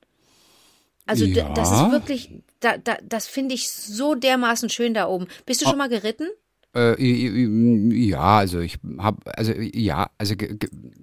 Also 1.07 1.25
ja. 1.25 1.49
das 1.53 1.71
ist 1.71 1.91
wirklich, 1.91 2.29
da, 2.59 2.77
da, 2.77 2.97
das 3.01 3.25
finde 3.27 3.55
ich 3.55 3.71
so 3.71 4.13
dermaßen 4.13 4.69
schön 4.69 4.93
da 4.93 5.07
oben. 5.07 5.27
Bist 5.45 5.61
du 5.61 5.65
oh. 5.65 5.69
schon 5.69 5.77
mal 5.77 5.89
geritten? 5.89 6.27
Äh, 6.77 7.03
ja, 7.03 8.37
also 8.37 8.59
ich 8.59 8.77
habe, 8.99 9.17
also 9.35 9.51
ja, 9.53 10.11
also 10.19 10.35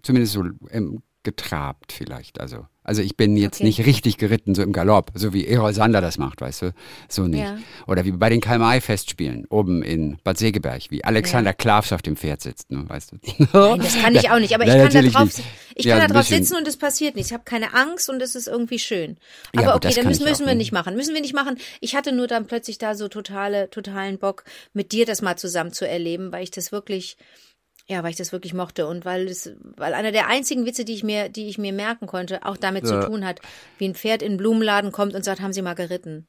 zumindest 0.02 0.34
so 0.34 0.44
ähm, 0.70 1.02
getrabt 1.24 1.92
vielleicht, 1.92 2.40
also 2.40 2.66
also 2.86 3.00
ich 3.00 3.16
bin 3.16 3.36
jetzt 3.38 3.56
okay. 3.56 3.64
nicht 3.64 3.86
richtig 3.86 4.18
geritten, 4.18 4.54
so 4.54 4.62
im 4.62 4.72
Galopp, 4.74 5.10
so 5.14 5.32
wie 5.32 5.46
Erol 5.46 5.72
Sander 5.72 6.02
das 6.02 6.18
macht, 6.18 6.42
weißt 6.42 6.62
du? 6.62 6.74
So 7.08 7.26
nicht. 7.26 7.40
Ja. 7.40 7.56
Oder 7.86 8.04
wie 8.04 8.12
bei 8.12 8.28
den 8.28 8.42
Karl-May-Festspielen 8.42 9.46
oben 9.48 9.82
in 9.82 10.18
Bad 10.22 10.36
Segeberg, 10.36 10.90
wie 10.90 11.02
Alexander 11.02 11.50
ja. 11.50 11.54
Klavs 11.54 11.92
auf 11.92 12.02
dem 12.02 12.14
Pferd 12.14 12.42
sitzt, 12.42 12.70
ne, 12.70 12.84
weißt 12.86 13.12
du? 13.12 13.16
Nein, 13.38 13.80
das 13.80 13.98
kann 13.98 14.14
ich 14.14 14.30
auch 14.30 14.38
nicht, 14.38 14.54
aber 14.54 14.64
ich 14.66 14.72
kann 14.72 14.90
da 14.92 15.00
drauf, 15.00 15.30
ich 15.74 15.86
kann 15.86 15.98
ja, 15.98 16.06
da 16.06 16.12
drauf 16.12 16.26
sitzen 16.26 16.56
und 16.56 16.68
es 16.68 16.76
passiert 16.76 17.16
nichts. 17.16 17.30
Ich 17.30 17.34
habe 17.34 17.44
keine 17.44 17.72
Angst 17.72 18.10
und 18.10 18.20
es 18.20 18.34
ist 18.34 18.48
irgendwie 18.48 18.78
schön. 18.78 19.16
Aber 19.56 19.62
ja, 19.62 19.76
okay, 19.76 19.94
dann 19.96 20.06
müssen, 20.06 20.24
müssen 20.24 20.46
wir 20.46 20.54
nicht 20.54 20.72
machen. 20.72 20.94
Müssen 20.94 21.14
wir 21.14 21.22
nicht 21.22 21.34
machen. 21.34 21.56
Ich 21.80 21.96
hatte 21.96 22.12
nur 22.12 22.26
dann 22.26 22.46
plötzlich 22.46 22.76
da 22.76 22.94
so 22.94 23.08
totale, 23.08 23.70
totalen 23.70 24.18
Bock, 24.18 24.44
mit 24.74 24.92
dir 24.92 25.06
das 25.06 25.22
mal 25.22 25.38
zusammen 25.38 25.72
zu 25.72 25.88
erleben, 25.88 26.32
weil 26.32 26.44
ich 26.44 26.50
das 26.50 26.70
wirklich 26.70 27.16
ja, 27.86 28.02
weil 28.02 28.10
ich 28.10 28.16
das 28.16 28.32
wirklich 28.32 28.54
mochte 28.54 28.86
und 28.86 29.04
weil 29.04 29.28
es, 29.28 29.52
weil 29.76 29.92
einer 29.92 30.12
der 30.12 30.28
einzigen 30.28 30.64
Witze, 30.64 30.84
die 30.84 30.94
ich 30.94 31.04
mir, 31.04 31.28
die 31.28 31.48
ich 31.48 31.58
mir 31.58 31.72
merken 31.72 32.06
konnte, 32.06 32.44
auch 32.46 32.56
damit 32.56 32.84
ja. 32.84 33.00
zu 33.00 33.06
tun 33.08 33.26
hat, 33.26 33.40
wie 33.78 33.86
ein 33.86 33.94
Pferd 33.94 34.22
in 34.22 34.32
den 34.32 34.38
Blumenladen 34.38 34.90
kommt 34.90 35.14
und 35.14 35.24
sagt, 35.24 35.40
haben 35.40 35.52
Sie 35.52 35.62
mal 35.62 35.74
geritten? 35.74 36.26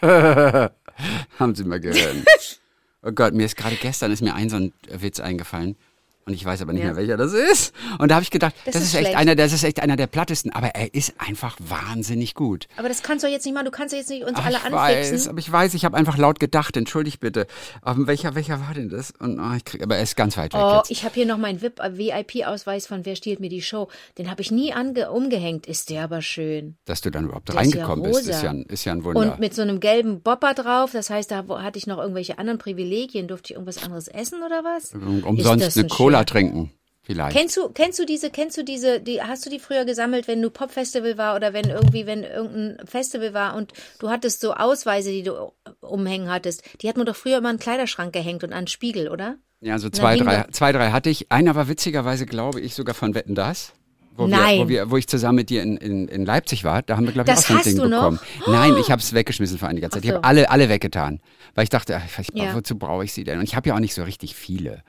haben 0.02 1.54
Sie 1.54 1.64
mal 1.64 1.80
geritten? 1.80 2.24
oh 3.02 3.10
Gott, 3.12 3.34
mir 3.34 3.46
ist 3.46 3.56
gerade 3.56 3.76
gestern 3.76 4.12
ist 4.12 4.22
mir 4.22 4.34
ein 4.34 4.50
so 4.50 4.56
ein 4.56 4.72
Witz 4.88 5.18
eingefallen. 5.18 5.76
Und 6.26 6.32
ich 6.32 6.44
weiß 6.44 6.62
aber 6.62 6.72
nicht 6.72 6.82
ja. 6.82 6.88
mehr, 6.88 6.96
welcher 6.96 7.16
das 7.18 7.34
ist. 7.34 7.74
Und 7.98 8.10
da 8.10 8.14
habe 8.14 8.22
ich 8.22 8.30
gedacht, 8.30 8.54
das, 8.64 8.74
das 8.74 8.82
ist, 8.82 8.94
ist 8.94 9.00
echt 9.00 9.14
einer, 9.14 9.34
das 9.34 9.52
ist 9.52 9.62
echt 9.62 9.82
einer 9.82 9.96
der 9.96 10.06
plattesten. 10.06 10.52
Aber 10.52 10.68
er 10.68 10.94
ist 10.94 11.14
einfach 11.18 11.56
wahnsinnig 11.60 12.34
gut. 12.34 12.66
Aber 12.78 12.88
das 12.88 13.02
kannst 13.02 13.24
du 13.24 13.28
jetzt 13.28 13.44
nicht 13.44 13.54
mal. 13.54 13.62
Du 13.62 13.70
kannst 13.70 13.94
jetzt 13.94 14.08
nicht 14.08 14.24
uns 14.24 14.38
Ach, 14.38 14.46
alle 14.46 14.56
ich 14.56 14.64
anfixen. 14.64 15.16
Weiß, 15.16 15.28
aber 15.28 15.38
ich 15.38 15.52
weiß, 15.52 15.74
ich 15.74 15.84
habe 15.84 15.96
einfach 15.96 16.16
laut 16.16 16.40
gedacht. 16.40 16.76
Entschuldigt 16.78 17.20
bitte. 17.20 17.46
Aber 17.82 18.06
welcher, 18.06 18.34
welcher 18.34 18.60
war 18.60 18.72
denn 18.72 18.88
das? 18.88 19.12
Und 19.18 19.38
oh, 19.38 19.52
ich 19.54 19.64
krieg, 19.64 19.82
aber 19.82 19.96
er 19.96 20.02
ist 20.02 20.16
ganz 20.16 20.38
weit 20.38 20.54
weg 20.54 20.60
oh, 20.62 20.76
jetzt. 20.76 20.90
ich 20.90 21.04
habe 21.04 21.14
hier 21.14 21.26
noch 21.26 21.36
meinen 21.36 21.60
VIP-Ausweis 21.60 22.86
von 22.86 23.04
Wer 23.04 23.16
stiehlt 23.16 23.40
mir 23.40 23.50
die 23.50 23.62
Show. 23.62 23.88
Den 24.16 24.30
habe 24.30 24.40
ich 24.40 24.50
nie 24.50 24.72
ange 24.72 25.10
umgehängt. 25.10 25.66
Ist 25.66 25.90
der 25.90 26.04
aber 26.04 26.22
schön. 26.22 26.76
Dass 26.86 27.02
du 27.02 27.10
dann 27.10 27.24
überhaupt 27.24 27.50
der 27.50 27.56
reingekommen 27.56 28.06
ist, 28.06 28.12
ja 28.12 28.18
bist, 28.18 28.30
ist 28.30 28.42
ja, 28.42 28.50
ein, 28.50 28.62
ist 28.62 28.84
ja 28.86 28.92
ein 28.92 29.04
Wunder. 29.04 29.20
Und 29.20 29.40
mit 29.40 29.54
so 29.54 29.60
einem 29.60 29.80
gelben 29.80 30.22
Bopper 30.22 30.54
drauf. 30.54 30.92
Das 30.92 31.10
heißt, 31.10 31.30
da 31.30 31.44
hatte 31.48 31.78
ich 31.78 31.86
noch 31.86 31.98
irgendwelche 31.98 32.38
anderen 32.38 32.58
Privilegien. 32.58 33.28
Durfte 33.28 33.52
ich 33.52 33.56
irgendwas 33.56 33.82
anderes 33.82 34.08
essen 34.08 34.42
oder 34.42 34.64
was? 34.64 34.94
Umsonst 34.94 35.76
eine 35.76 35.88
Cola 35.88 36.13
schön? 36.20 36.26
trinken. 36.26 36.70
Vielleicht. 37.06 37.36
Kennst 37.36 37.56
du, 37.58 37.68
kennst 37.68 37.98
du 37.98 38.06
diese, 38.06 38.30
kennst 38.30 38.56
du 38.56 38.64
diese, 38.64 38.98
die, 38.98 39.20
hast 39.20 39.44
du 39.44 39.50
die 39.50 39.58
früher 39.58 39.84
gesammelt, 39.84 40.26
wenn 40.26 40.40
du 40.40 40.48
Popfestival 40.48 41.18
war 41.18 41.36
oder 41.36 41.52
wenn 41.52 41.66
irgendwie, 41.66 42.06
wenn 42.06 42.24
irgendein 42.24 42.86
Festival 42.86 43.34
war 43.34 43.56
und 43.56 43.74
du 43.98 44.08
hattest 44.08 44.40
so 44.40 44.54
Ausweise, 44.54 45.10
die 45.10 45.22
du 45.22 45.52
umhängen 45.82 46.30
hattest? 46.30 46.62
Die 46.80 46.88
hat 46.88 46.96
man 46.96 47.04
doch 47.04 47.14
früher 47.14 47.38
immer 47.38 47.50
einen 47.50 47.58
Kleiderschrank 47.58 48.14
gehängt 48.14 48.42
und 48.42 48.52
an 48.52 48.58
einen 48.58 48.66
Spiegel, 48.68 49.10
oder? 49.10 49.36
Ja, 49.60 49.78
so 49.78 49.90
zwei, 49.90 50.16
drei, 50.16 50.46
zwei, 50.52 50.72
drei 50.72 50.92
hatte 50.92 51.10
ich. 51.10 51.30
Einer 51.30 51.54
war 51.54 51.68
witzigerweise, 51.68 52.24
glaube 52.24 52.60
ich, 52.60 52.74
sogar 52.74 52.94
von 52.94 53.14
Wetten 53.14 53.34
das. 53.34 53.74
Wo 54.16 54.26
Nein. 54.26 54.56
Wir, 54.56 54.64
wo, 54.64 54.68
wir, 54.68 54.90
wo 54.92 54.96
ich 54.96 55.06
zusammen 55.06 55.36
mit 55.36 55.50
dir 55.50 55.62
in, 55.62 55.76
in, 55.76 56.08
in 56.08 56.24
Leipzig 56.24 56.64
war, 56.64 56.82
da 56.82 56.96
haben 56.96 57.04
wir, 57.04 57.12
glaube 57.12 57.30
ich, 57.30 57.36
das 57.36 57.44
auch 57.46 57.50
so 57.50 57.56
ein 57.56 57.62
Ding 57.62 57.90
bekommen. 57.90 58.20
Noch? 58.40 58.46
Nein, 58.46 58.76
ich 58.78 58.90
habe 58.90 59.02
es 59.02 59.12
weggeschmissen 59.12 59.58
für 59.58 59.66
einige 59.66 59.90
Zeit. 59.90 60.02
So. 60.02 60.08
Ich 60.08 60.14
habe 60.14 60.24
alle, 60.24 60.50
alle 60.50 60.70
weggetan. 60.70 61.20
Weil 61.54 61.64
ich 61.64 61.70
dachte, 61.70 61.96
ach, 61.96 62.18
ich, 62.18 62.28
ja. 62.32 62.54
wozu 62.54 62.78
brauche 62.78 63.04
ich 63.04 63.12
sie 63.12 63.24
denn? 63.24 63.38
Und 63.40 63.44
ich 63.44 63.56
habe 63.56 63.68
ja 63.68 63.74
auch 63.74 63.80
nicht 63.80 63.94
so 63.94 64.04
richtig 64.04 64.34
viele. 64.34 64.82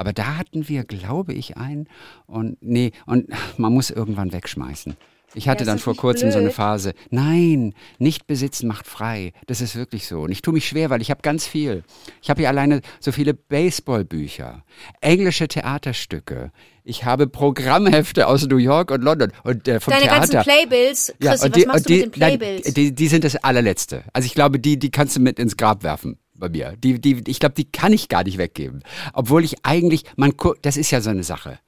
Aber 0.00 0.14
da 0.14 0.38
hatten 0.38 0.66
wir, 0.66 0.84
glaube 0.84 1.34
ich, 1.34 1.58
einen. 1.58 1.86
Und 2.26 2.56
nee, 2.62 2.92
und 3.04 3.28
man 3.58 3.74
muss 3.74 3.90
irgendwann 3.90 4.32
wegschmeißen. 4.32 4.96
Ich 5.34 5.46
hatte 5.46 5.64
ja, 5.64 5.66
dann 5.66 5.78
vor 5.78 5.94
kurzem 5.94 6.28
blöd. 6.28 6.32
so 6.32 6.38
eine 6.38 6.50
Phase. 6.52 6.94
Nein, 7.10 7.74
nicht 7.98 8.26
besitzen 8.26 8.66
macht 8.66 8.86
frei. 8.86 9.34
Das 9.46 9.60
ist 9.60 9.76
wirklich 9.76 10.06
so. 10.06 10.22
Und 10.22 10.32
ich 10.32 10.40
tue 10.40 10.54
mich 10.54 10.66
schwer, 10.66 10.88
weil 10.88 11.02
ich 11.02 11.10
habe 11.10 11.20
ganz 11.20 11.46
viel. 11.46 11.84
Ich 12.22 12.30
habe 12.30 12.40
hier 12.40 12.48
alleine 12.48 12.80
so 12.98 13.12
viele 13.12 13.34
Baseballbücher, 13.34 14.64
englische 15.02 15.48
Theaterstücke. 15.48 16.50
Ich 16.82 17.04
habe 17.04 17.26
Programmhefte 17.26 18.26
aus 18.26 18.46
New 18.46 18.56
York 18.56 18.90
und 18.92 19.02
London 19.02 19.32
und 19.44 19.68
äh, 19.68 19.80
vom 19.80 19.92
Deine 19.92 20.04
Theater. 20.06 20.32
ganzen 20.32 20.50
Playbills, 20.50 21.14
Christi, 21.20 21.24
ja, 21.26 21.44
und 21.44 21.56
die, 21.56 21.60
was 21.60 21.66
machst 21.66 21.84
du 21.84 21.92
die, 21.92 21.96
mit 21.96 22.04
den 22.06 22.10
Playbills? 22.12 22.64
Nein, 22.64 22.74
die, 22.74 22.94
die 22.94 23.08
sind 23.08 23.24
das 23.24 23.36
allerletzte. 23.36 24.04
Also 24.14 24.24
ich 24.24 24.32
glaube, 24.32 24.58
die, 24.58 24.78
die 24.78 24.90
kannst 24.90 25.14
du 25.14 25.20
mit 25.20 25.38
ins 25.38 25.58
Grab 25.58 25.82
werfen 25.82 26.16
bei 26.40 26.48
mir. 26.48 26.74
Die, 26.76 27.00
die, 27.00 27.22
ich 27.26 27.38
glaube, 27.38 27.54
die 27.54 27.70
kann 27.70 27.92
ich 27.92 28.08
gar 28.08 28.24
nicht 28.24 28.38
weggeben. 28.38 28.82
Obwohl 29.12 29.44
ich 29.44 29.64
eigentlich, 29.64 30.04
man, 30.16 30.32
das 30.62 30.76
ist 30.76 30.90
ja 30.90 31.00
so 31.00 31.10
eine 31.10 31.24
Sache. 31.24 31.58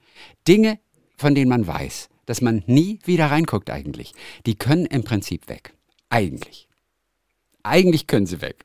Dinge, 0.48 0.78
von 1.16 1.34
denen 1.34 1.48
man 1.48 1.66
weiß, 1.66 2.08
dass 2.26 2.40
man 2.40 2.64
nie 2.66 2.98
wieder 3.04 3.26
reinguckt 3.26 3.70
eigentlich, 3.70 4.12
die 4.46 4.56
können 4.56 4.86
im 4.86 5.04
Prinzip 5.04 5.48
weg. 5.48 5.74
Eigentlich. 6.08 6.68
Eigentlich 7.62 8.06
können 8.06 8.26
sie 8.26 8.40
weg. 8.40 8.64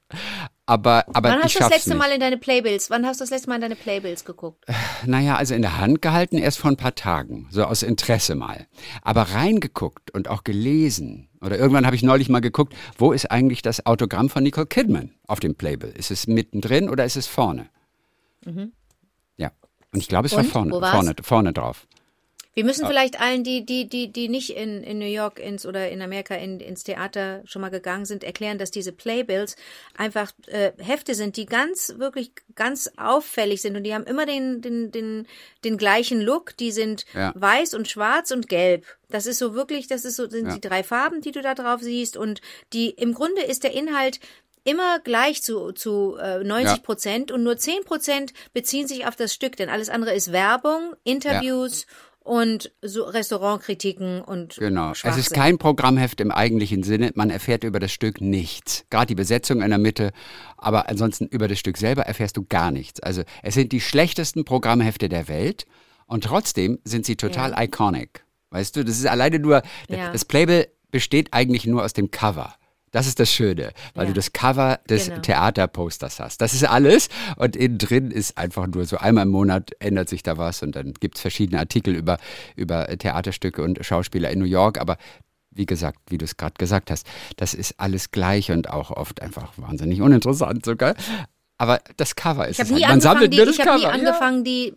Aber, 0.69 1.05
aber 1.13 1.29
Wann 1.29 1.43
hast 1.43 1.55
du 1.55 1.59
das 1.59 1.69
letzte 1.69 1.91
nicht. 1.91 1.99
Mal 1.99 2.11
in 2.11 2.19
deine 2.19 2.37
Playbills? 2.37 2.89
Wann 2.89 3.05
hast 3.05 3.21
du 3.21 3.23
das 3.23 3.29
letzte 3.29 3.47
Mal 3.47 3.55
in 3.55 3.61
deine 3.61 3.77
Playbills 3.77 4.25
geguckt? 4.25 4.65
Naja, 5.05 5.37
also 5.37 5.55
in 5.55 5.61
der 5.61 5.77
Hand 5.77 6.01
gehalten 6.01 6.37
erst 6.37 6.59
vor 6.59 6.69
ein 6.69 6.75
paar 6.75 6.93
Tagen, 6.93 7.47
so 7.51 7.63
aus 7.63 7.83
Interesse 7.83 8.35
mal. 8.35 8.67
Aber 9.01 9.21
reingeguckt 9.21 10.11
und 10.11 10.27
auch 10.27 10.43
gelesen. 10.43 11.29
Oder 11.39 11.57
irgendwann 11.57 11.85
habe 11.85 11.95
ich 11.95 12.03
neulich 12.03 12.27
mal 12.27 12.41
geguckt, 12.41 12.75
wo 12.97 13.13
ist 13.13 13.31
eigentlich 13.31 13.61
das 13.61 13.85
Autogramm 13.85 14.29
von 14.29 14.43
Nicole 14.43 14.67
Kidman 14.67 15.13
auf 15.25 15.39
dem 15.39 15.55
Playbill? 15.55 15.93
Ist 15.95 16.11
es 16.11 16.27
mittendrin 16.27 16.89
oder 16.89 17.05
ist 17.05 17.15
es 17.15 17.27
vorne? 17.27 17.69
Mhm. 18.43 18.73
Ja, 19.37 19.51
und 19.93 20.01
ich 20.01 20.09
glaube, 20.09 20.25
es 20.25 20.33
und? 20.33 20.39
war 20.39 20.45
vorne, 20.45 20.71
vorne, 20.71 21.15
vorne 21.21 21.53
drauf. 21.53 21.87
Wir 22.57 22.63
müssen 22.63 22.87
vielleicht 22.87 23.21
allen, 23.21 23.43
die, 23.43 23.67
die, 23.67 23.87
die, 23.87 24.11
die 24.11 24.29
nicht 24.29 24.57
in, 24.57 24.81
in 24.81 24.97
New 24.97 25.05
York 25.05 25.37
ins 25.37 25.67
oder 25.67 25.91
in 25.91 26.01
Amerika 26.01 26.33
in, 26.33 26.59
ins 26.59 26.83
Theater 26.83 27.43
schon 27.45 27.61
mal 27.61 27.69
gegangen 27.69 28.05
sind, 28.05 28.23
erklären, 28.23 28.57
dass 28.57 28.71
diese 28.71 28.91
Playbills 28.91 29.57
einfach 29.95 30.31
äh, 30.47 30.71
Hefte 30.79 31.13
sind, 31.13 31.37
die 31.37 31.45
ganz, 31.45 31.93
wirklich 31.99 32.31
ganz 32.55 32.89
auffällig 32.97 33.61
sind 33.61 33.75
und 33.75 33.83
die 33.83 33.93
haben 33.93 34.05
immer 34.05 34.25
den, 34.25 34.61
den, 34.61 34.89
den, 34.89 35.27
den 35.63 35.77
gleichen 35.77 36.19
Look. 36.19 36.57
Die 36.57 36.71
sind 36.71 37.05
ja. 37.13 37.31
weiß 37.35 37.75
und 37.75 37.87
schwarz 37.87 38.31
und 38.31 38.49
gelb. 38.49 38.87
Das 39.07 39.27
ist 39.27 39.37
so 39.37 39.53
wirklich, 39.53 39.85
das 39.85 40.03
ist 40.03 40.15
so, 40.15 40.27
sind 40.27 40.47
ja. 40.47 40.55
die 40.55 40.61
drei 40.61 40.81
Farben, 40.81 41.21
die 41.21 41.33
du 41.33 41.43
da 41.43 41.53
drauf 41.53 41.81
siehst 41.83 42.17
und 42.17 42.41
die, 42.73 42.89
im 42.89 43.13
Grunde 43.13 43.43
ist 43.43 43.65
der 43.65 43.75
Inhalt 43.75 44.19
immer 44.63 44.97
gleich 44.99 45.43
zu, 45.43 45.73
zu 45.73 46.17
äh, 46.17 46.43
90 46.43 46.81
Prozent 46.81 47.29
ja. 47.29 47.35
und 47.35 47.43
nur 47.43 47.55
10 47.55 47.83
Prozent 47.83 48.33
beziehen 48.51 48.87
sich 48.87 49.05
auf 49.05 49.15
das 49.15 49.31
Stück, 49.31 49.55
denn 49.57 49.69
alles 49.69 49.89
andere 49.89 50.15
ist 50.15 50.31
Werbung, 50.31 50.95
Interviews 51.03 51.83
ja 51.83 52.06
und 52.27 52.71
so 52.81 53.03
Restaurantkritiken 53.03 54.21
und 54.21 54.57
genau. 54.57 54.91
Es 54.91 55.17
ist 55.17 55.33
kein 55.33 55.57
Programmheft 55.57 56.19
im 56.19 56.31
eigentlichen 56.31 56.83
Sinne. 56.83 57.11
Man 57.15 57.29
erfährt 57.29 57.63
über 57.63 57.79
das 57.79 57.93
Stück 57.93 58.19
nichts. 58.19 58.85
Gerade 58.89 59.07
die 59.07 59.15
Besetzung 59.15 59.61
in 59.61 59.69
der 59.69 59.79
Mitte, 59.79 60.11
aber 60.57 60.89
ansonsten 60.89 61.27
über 61.27 61.47
das 61.47 61.57
Stück 61.57 61.77
selber 61.77 62.03
erfährst 62.03 62.35
du 62.35 62.45
gar 62.47 62.71
nichts. 62.71 62.99
Also 62.99 63.23
es 63.43 63.53
sind 63.53 63.71
die 63.71 63.79
schlechtesten 63.79 64.43
Programmhefte 64.43 65.07
der 65.07 65.29
Welt 65.29 65.65
und 66.05 66.25
trotzdem 66.25 66.79
sind 66.83 67.05
sie 67.05 67.15
total 67.15 67.51
ja. 67.51 67.63
iconic. 67.63 68.25
Weißt 68.49 68.75
du, 68.75 68.83
das 68.83 68.97
ist 68.97 69.07
alleine 69.07 69.39
nur 69.39 69.61
ja. 69.87 70.11
das 70.11 70.25
Playbill 70.25 70.67
besteht 70.91 71.29
eigentlich 71.31 71.65
nur 71.65 71.83
aus 71.83 71.93
dem 71.93 72.11
Cover. 72.11 72.55
Das 72.91 73.05
ist 73.05 73.19
das 73.19 73.31
Schöne, 73.31 73.71
weil 73.95 74.05
ja. 74.05 74.07
du 74.09 74.13
das 74.13 74.31
Cover 74.33 74.79
des 74.89 75.07
genau. 75.07 75.19
Theaterposters 75.21 76.19
hast. 76.19 76.41
Das 76.41 76.53
ist 76.53 76.63
alles 76.63 77.09
und 77.35 77.55
innen 77.55 77.77
drin 77.77 78.11
ist 78.11 78.37
einfach 78.37 78.67
nur 78.67 78.85
so 78.85 78.97
einmal 78.97 79.23
im 79.23 79.29
Monat 79.29 79.71
ändert 79.79 80.09
sich 80.09 80.23
da 80.23 80.37
was 80.37 80.63
und 80.63 80.75
dann 80.75 80.93
gibt 80.93 81.15
es 81.15 81.21
verschiedene 81.21 81.59
Artikel 81.59 81.95
über, 81.95 82.17
über 82.55 82.87
Theaterstücke 82.87 83.61
und 83.61 83.85
Schauspieler 83.85 84.29
in 84.31 84.39
New 84.39 84.45
York, 84.45 84.79
aber 84.79 84.97
wie 85.51 85.65
gesagt, 85.65 85.99
wie 86.09 86.17
du 86.17 86.25
es 86.25 86.37
gerade 86.37 86.53
gesagt 86.57 86.91
hast, 86.91 87.07
das 87.35 87.53
ist 87.53 87.75
alles 87.77 88.11
gleich 88.11 88.51
und 88.51 88.69
auch 88.69 88.91
oft 88.91 89.21
einfach 89.21 89.53
wahnsinnig 89.57 90.01
uninteressant 90.01 90.63
sogar. 90.63 90.95
Aber 91.57 91.79
das 91.97 92.15
Cover 92.15 92.47
ist 92.47 92.59
ich 92.59 92.65
es 92.65 92.71
halt. 92.71 92.87
Man 92.87 93.01
sammelt 93.01 93.33
die, 93.33 93.37
nur 93.37 93.47
das 93.47 93.57
ich 93.57 93.63
Cover. 93.63 93.77
Ich 93.77 93.85
habe 93.85 93.97
nie 93.97 94.05
angefangen, 94.05 94.37
ja. 94.37 94.43
die 94.43 94.73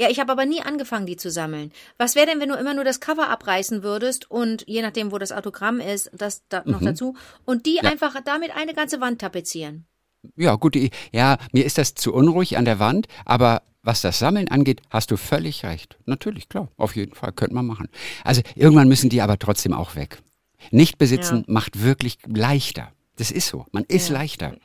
ja, 0.00 0.08
ich 0.08 0.18
habe 0.18 0.32
aber 0.32 0.46
nie 0.46 0.62
angefangen, 0.62 1.04
die 1.04 1.18
zu 1.18 1.30
sammeln. 1.30 1.72
Was 1.98 2.14
wäre 2.14 2.24
denn, 2.24 2.40
wenn 2.40 2.48
du 2.48 2.54
immer 2.54 2.72
nur 2.72 2.84
das 2.84 3.00
Cover 3.00 3.28
abreißen 3.28 3.82
würdest 3.82 4.30
und 4.30 4.64
je 4.66 4.80
nachdem, 4.80 5.12
wo 5.12 5.18
das 5.18 5.30
Autogramm 5.30 5.78
ist, 5.78 6.10
das 6.14 6.42
da 6.48 6.62
noch 6.64 6.80
mhm. 6.80 6.86
dazu 6.86 7.16
und 7.44 7.66
die 7.66 7.80
ja. 7.82 7.82
einfach 7.82 8.16
damit 8.24 8.56
eine 8.56 8.72
ganze 8.72 9.02
Wand 9.02 9.20
tapezieren? 9.20 9.84
Ja, 10.36 10.54
gut, 10.54 10.74
ja, 11.12 11.36
mir 11.52 11.66
ist 11.66 11.76
das 11.76 11.94
zu 11.94 12.14
unruhig 12.14 12.56
an 12.56 12.64
der 12.64 12.78
Wand, 12.78 13.08
aber 13.26 13.60
was 13.82 14.00
das 14.00 14.18
Sammeln 14.18 14.48
angeht, 14.48 14.80
hast 14.88 15.10
du 15.10 15.18
völlig 15.18 15.64
recht. 15.64 15.98
Natürlich, 16.06 16.48
klar, 16.48 16.68
auf 16.78 16.96
jeden 16.96 17.14
Fall, 17.14 17.32
könnte 17.32 17.54
man 17.54 17.66
machen. 17.66 17.88
Also 18.24 18.40
irgendwann 18.54 18.88
müssen 18.88 19.10
die 19.10 19.20
aber 19.20 19.38
trotzdem 19.38 19.74
auch 19.74 19.96
weg. 19.96 20.22
Nicht 20.70 20.96
besitzen 20.96 21.44
ja. 21.46 21.52
macht 21.52 21.82
wirklich 21.82 22.16
leichter. 22.26 22.90
Das 23.16 23.30
ist 23.30 23.48
so. 23.48 23.66
Man 23.70 23.84
ist 23.84 24.08
ja. 24.08 24.14
leichter. 24.14 24.56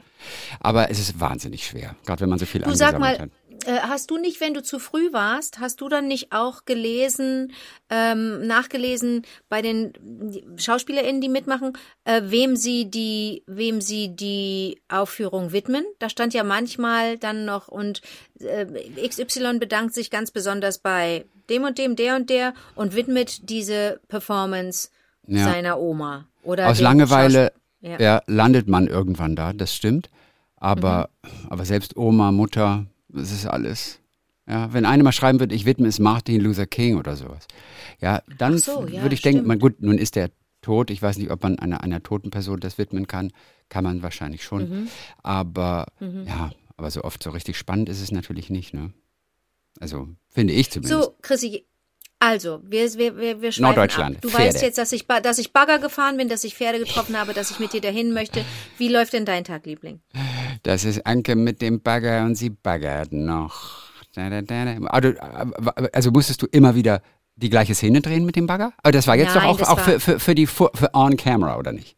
Aber 0.60 0.90
es 0.90 1.00
ist 1.00 1.20
wahnsinnig 1.20 1.66
schwer, 1.66 1.96
gerade 2.06 2.22
wenn 2.22 2.30
man 2.30 2.40
so 2.40 2.46
viel 2.46 2.62
du 2.62 2.74
sag 2.76 3.00
mal, 3.00 3.18
hat. 3.20 3.30
Äh, 3.66 3.80
hast 3.82 4.12
du 4.12 4.18
nicht, 4.18 4.42
wenn 4.42 4.54
du 4.54 4.62
zu 4.62 4.80
früh 4.80 5.12
warst, 5.12 5.60
hast 5.60 5.82
du 5.82 5.90
dann 5.90 6.08
nicht 6.08 6.32
auch 6.32 6.66
gelesen, 6.66 7.54
ähm, 7.90 8.46
nachgelesen 8.46 9.24
bei 9.50 9.62
den 9.62 9.94
SchauspielerInnen, 10.58 11.22
die 11.22 11.30
mitmachen, 11.30 11.74
äh, 12.04 12.22
wem 12.26 12.56
sie 12.56 12.90
die, 12.90 13.44
wem 13.48 13.82
sie 13.82 14.16
die 14.16 14.82
Aufführung 14.88 15.52
widmen? 15.52 15.86
Da 16.00 16.10
stand 16.10 16.34
ja 16.34 16.44
manchmal 16.44 17.18
dann 17.18 17.46
noch 17.46 17.68
und 17.68 18.02
äh, 18.40 18.66
XY 19.08 19.60
bedankt 19.60 19.94
sich 19.94 20.12
ganz 20.12 20.32
besonders 20.32 20.78
bei 20.80 21.26
dem 21.50 21.64
und 21.64 21.78
dem, 21.78 21.96
der 21.96 22.16
und 22.16 22.30
der 22.30 22.54
und 22.76 22.96
widmet 22.96 23.50
diese 23.50 24.00
Performance 24.08 24.90
ja. 25.28 25.44
seiner 25.44 25.80
Oma. 25.80 26.26
Oder 26.44 26.70
Aus 26.70 26.80
Langeweile 26.80 27.52
ja. 27.82 28.00
ja. 28.00 28.22
landet 28.28 28.68
man 28.68 28.88
irgendwann 28.88 29.36
da, 29.36 29.54
das 29.54 29.74
stimmt. 29.74 30.10
Aber, 30.58 31.10
mhm. 31.24 31.30
aber 31.50 31.66
selbst 31.66 31.98
Oma, 31.98 32.32
Mutter, 32.32 32.86
das 33.16 33.32
ist 33.32 33.46
alles. 33.46 34.00
Ja, 34.48 34.72
wenn 34.74 34.86
einer 34.86 35.04
mal 35.04 35.12
schreiben 35.12 35.40
wird, 35.40 35.52
ich 35.52 35.66
widme 35.66 35.88
es 35.88 36.00
Martin 36.00 36.40
Luther 36.40 36.68
King 36.68 36.98
oder 36.98 37.16
sowas. 37.16 37.48
Ja, 38.00 38.22
dann 38.38 38.58
so, 38.58 38.86
ja, 38.88 39.02
würde 39.02 39.16
ich 39.16 39.22
stimmt. 39.22 39.36
denken, 39.36 39.48
man, 39.48 39.60
gut, 39.60 39.82
nun 39.82 39.98
ist 39.98 40.16
der 40.16 40.30
tot. 40.62 40.92
Ich 40.92 41.02
weiß 41.02 41.18
nicht, 41.18 41.32
ob 41.32 41.42
man 41.42 41.58
einer, 41.58 41.82
einer 41.82 42.04
toten 42.04 42.30
Person 42.30 42.60
das 42.60 42.78
widmen 42.78 43.08
kann. 43.08 43.32
Kann 43.70 43.84
man 43.84 44.04
wahrscheinlich 44.04 44.44
schon. 44.44 44.70
Mhm. 44.70 44.88
Aber 45.24 45.88
mhm. 46.00 46.26
ja, 46.28 46.52
aber 46.78 46.92
so 46.92 47.04
oft 47.04 47.24
so 47.24 47.32
richtig 47.32 47.58
spannend 47.58 47.90
ist 47.90 48.02
es 48.02 48.12
natürlich 48.12 48.50
nicht, 48.50 48.74
ne? 48.74 48.94
Also, 49.80 50.08
finde 50.30 50.54
ich 50.54 50.72
zumindest. 50.72 51.04
So, 51.04 51.16
Chrissy, 51.22 51.66
also, 52.20 52.62
wir, 52.64 52.94
wir, 52.94 53.18
wir, 53.18 53.42
wir 53.42 53.52
Norddeutschland. 53.58 54.16
Ab. 54.18 54.22
Du 54.22 54.30
Pferde. 54.30 54.46
weißt 54.46 54.62
jetzt, 54.62 54.78
dass 54.78 54.92
ich, 54.92 55.06
dass 55.06 55.38
ich 55.38 55.54
Bagger 55.54 55.80
gefahren 55.80 56.18
bin, 56.18 56.30
dass 56.30 56.44
ich 56.44 56.56
Pferde 56.56 56.80
getroffen 56.80 57.20
habe, 57.20 57.34
dass 57.34 57.52
ich 57.52 57.60
mit 57.60 57.74
dir 57.74 57.82
dahin 57.82 58.14
möchte. 58.14 58.46
Wie 58.78 58.88
läuft 58.88 59.14
denn 59.14 59.26
dein 59.26 59.44
Tag, 59.44 59.66
Liebling? 59.66 60.00
Das 60.64 60.86
ist 60.86 61.06
Anke 61.06 61.36
mit 61.36 61.62
dem 61.62 61.82
Bagger 61.82 62.24
und 62.24 62.36
sie 62.36 62.50
baggert 62.50 63.12
noch. 63.12 63.86
Also, 64.16 65.14
also 65.92 66.12
musstest 66.12 66.42
du 66.42 66.48
immer 66.48 66.74
wieder 66.74 67.02
die 67.36 67.50
gleiche 67.50 67.76
Szene 67.76 68.02
drehen 68.02 68.26
mit 68.26 68.38
dem 68.38 68.48
Bagger? 68.48 68.72
Aber 68.82 68.92
das 68.94 69.08
war 69.08 69.16
jetzt 69.18 69.36
Nein, 69.36 69.58
doch 69.58 69.62
auch, 69.62 69.78
auch 69.78 69.80
für, 69.80 70.00
für, 70.00 70.20
für 70.20 70.36
die 70.36 70.48
für 70.48 70.72
On 70.94 71.18
Camera, 71.18 71.58
oder 71.58 71.74
nicht? 71.74 71.98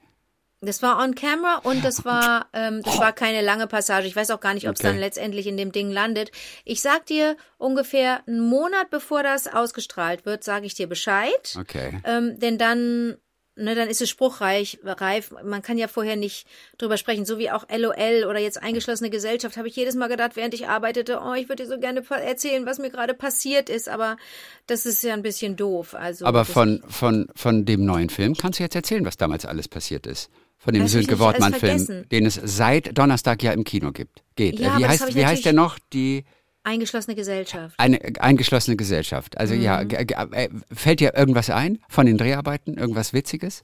Das 0.62 0.82
war 0.82 1.04
on 1.04 1.14
camera 1.14 1.58
und 1.58 1.86
das 1.86 2.04
war, 2.04 2.48
ähm, 2.52 2.82
das 2.82 2.98
war 2.98 3.14
keine 3.14 3.42
lange 3.42 3.68
Passage. 3.68 4.08
Ich 4.08 4.16
weiß 4.16 4.32
auch 4.32 4.40
gar 4.40 4.56
nicht, 4.56 4.68
ob 4.68 4.74
es 4.74 4.82
okay. 4.82 4.90
dann 4.90 5.00
letztendlich 5.00 5.46
in 5.46 5.56
dem 5.56 5.72
Ding 5.72 5.92
landet. 5.92 6.32
Ich 6.66 6.82
sag 6.82 7.06
dir 7.06 7.38
ungefähr 7.60 8.28
einen 8.28 8.40
Monat 8.40 8.90
bevor 8.90 9.22
das 9.22 9.48
ausgestrahlt 9.48 10.26
wird, 10.26 10.44
sage 10.44 10.66
ich 10.66 10.74
dir 10.74 10.88
Bescheid. 10.88 11.56
Okay. 11.60 12.02
Ähm, 12.06 12.40
denn 12.40 12.58
dann, 12.58 13.18
ne, 13.56 13.76
dann 13.76 13.88
ist 13.88 14.02
es 14.02 14.10
spruchreich, 14.10 14.80
reif. 14.84 15.32
Man 15.44 15.62
kann 15.62 15.78
ja 15.78 15.88
vorher 15.88 16.16
nicht 16.16 16.48
drüber 16.80 16.98
sprechen. 16.98 17.28
So 17.28 17.38
wie 17.38 17.52
auch 17.52 17.68
LOL 17.70 18.26
oder 18.28 18.40
jetzt 18.40 18.60
eingeschlossene 18.60 19.12
Gesellschaft, 19.12 19.58
habe 19.58 19.68
ich 19.68 19.76
jedes 19.76 19.94
Mal 19.94 20.08
gedacht, 20.08 20.36
während 20.36 20.56
ich 20.56 20.68
arbeitete, 20.68 21.22
oh, 21.24 21.36
ich 21.36 21.50
würde 21.50 21.66
dir 21.66 21.70
so 21.70 21.80
gerne 21.80 22.02
erzählen, 22.10 22.66
was 22.66 22.80
mir 22.80 22.90
gerade 22.90 23.14
passiert 23.14 23.70
ist, 23.70 23.90
aber 23.90 24.18
das 24.66 24.88
ist 24.88 25.04
ja 25.04 25.14
ein 25.14 25.22
bisschen 25.22 25.56
doof. 25.56 25.94
Also 25.94 26.26
aber 26.26 26.46
von, 26.46 26.82
von, 26.88 27.28
von 27.36 27.64
dem 27.64 27.86
neuen 27.86 28.10
Film 28.10 28.36
kannst 28.36 28.58
du 28.58 28.64
jetzt 28.64 28.76
erzählen, 28.76 29.06
was 29.06 29.18
damals 29.18 29.46
alles 29.46 29.68
passiert 29.68 30.08
ist 30.08 30.32
von 30.68 30.74
dem 30.74 30.88
Sönke 30.90 31.18
Wortmann-Film, 31.18 32.10
den 32.10 32.26
es 32.26 32.38
seit 32.44 32.98
Donnerstag 32.98 33.42
ja 33.42 33.54
im 33.54 33.64
Kino 33.64 33.94
gibt. 33.94 34.22
Geht. 34.36 34.60
Ja, 34.60 34.78
wie 34.78 34.86
heißt, 34.86 35.16
wie 35.16 35.26
heißt 35.26 35.46
der 35.46 35.54
noch? 35.54 35.80
Die 35.94 36.26
Eingeschlossene 36.64 37.16
Gesellschaft. 37.16 37.76
Eine 37.78 38.02
eingeschlossene 38.20 38.76
Gesellschaft. 38.76 39.38
Also 39.38 39.56
mhm. 39.56 39.62
ja, 39.62 39.82
äh, 39.84 40.50
fällt 40.70 41.00
dir 41.00 41.16
irgendwas 41.16 41.50
ein 41.50 41.80
von 41.88 42.06
den 42.06 42.18
Dreharbeiten? 42.18 42.78
Irgendwas 42.78 43.14
Witziges? 43.14 43.64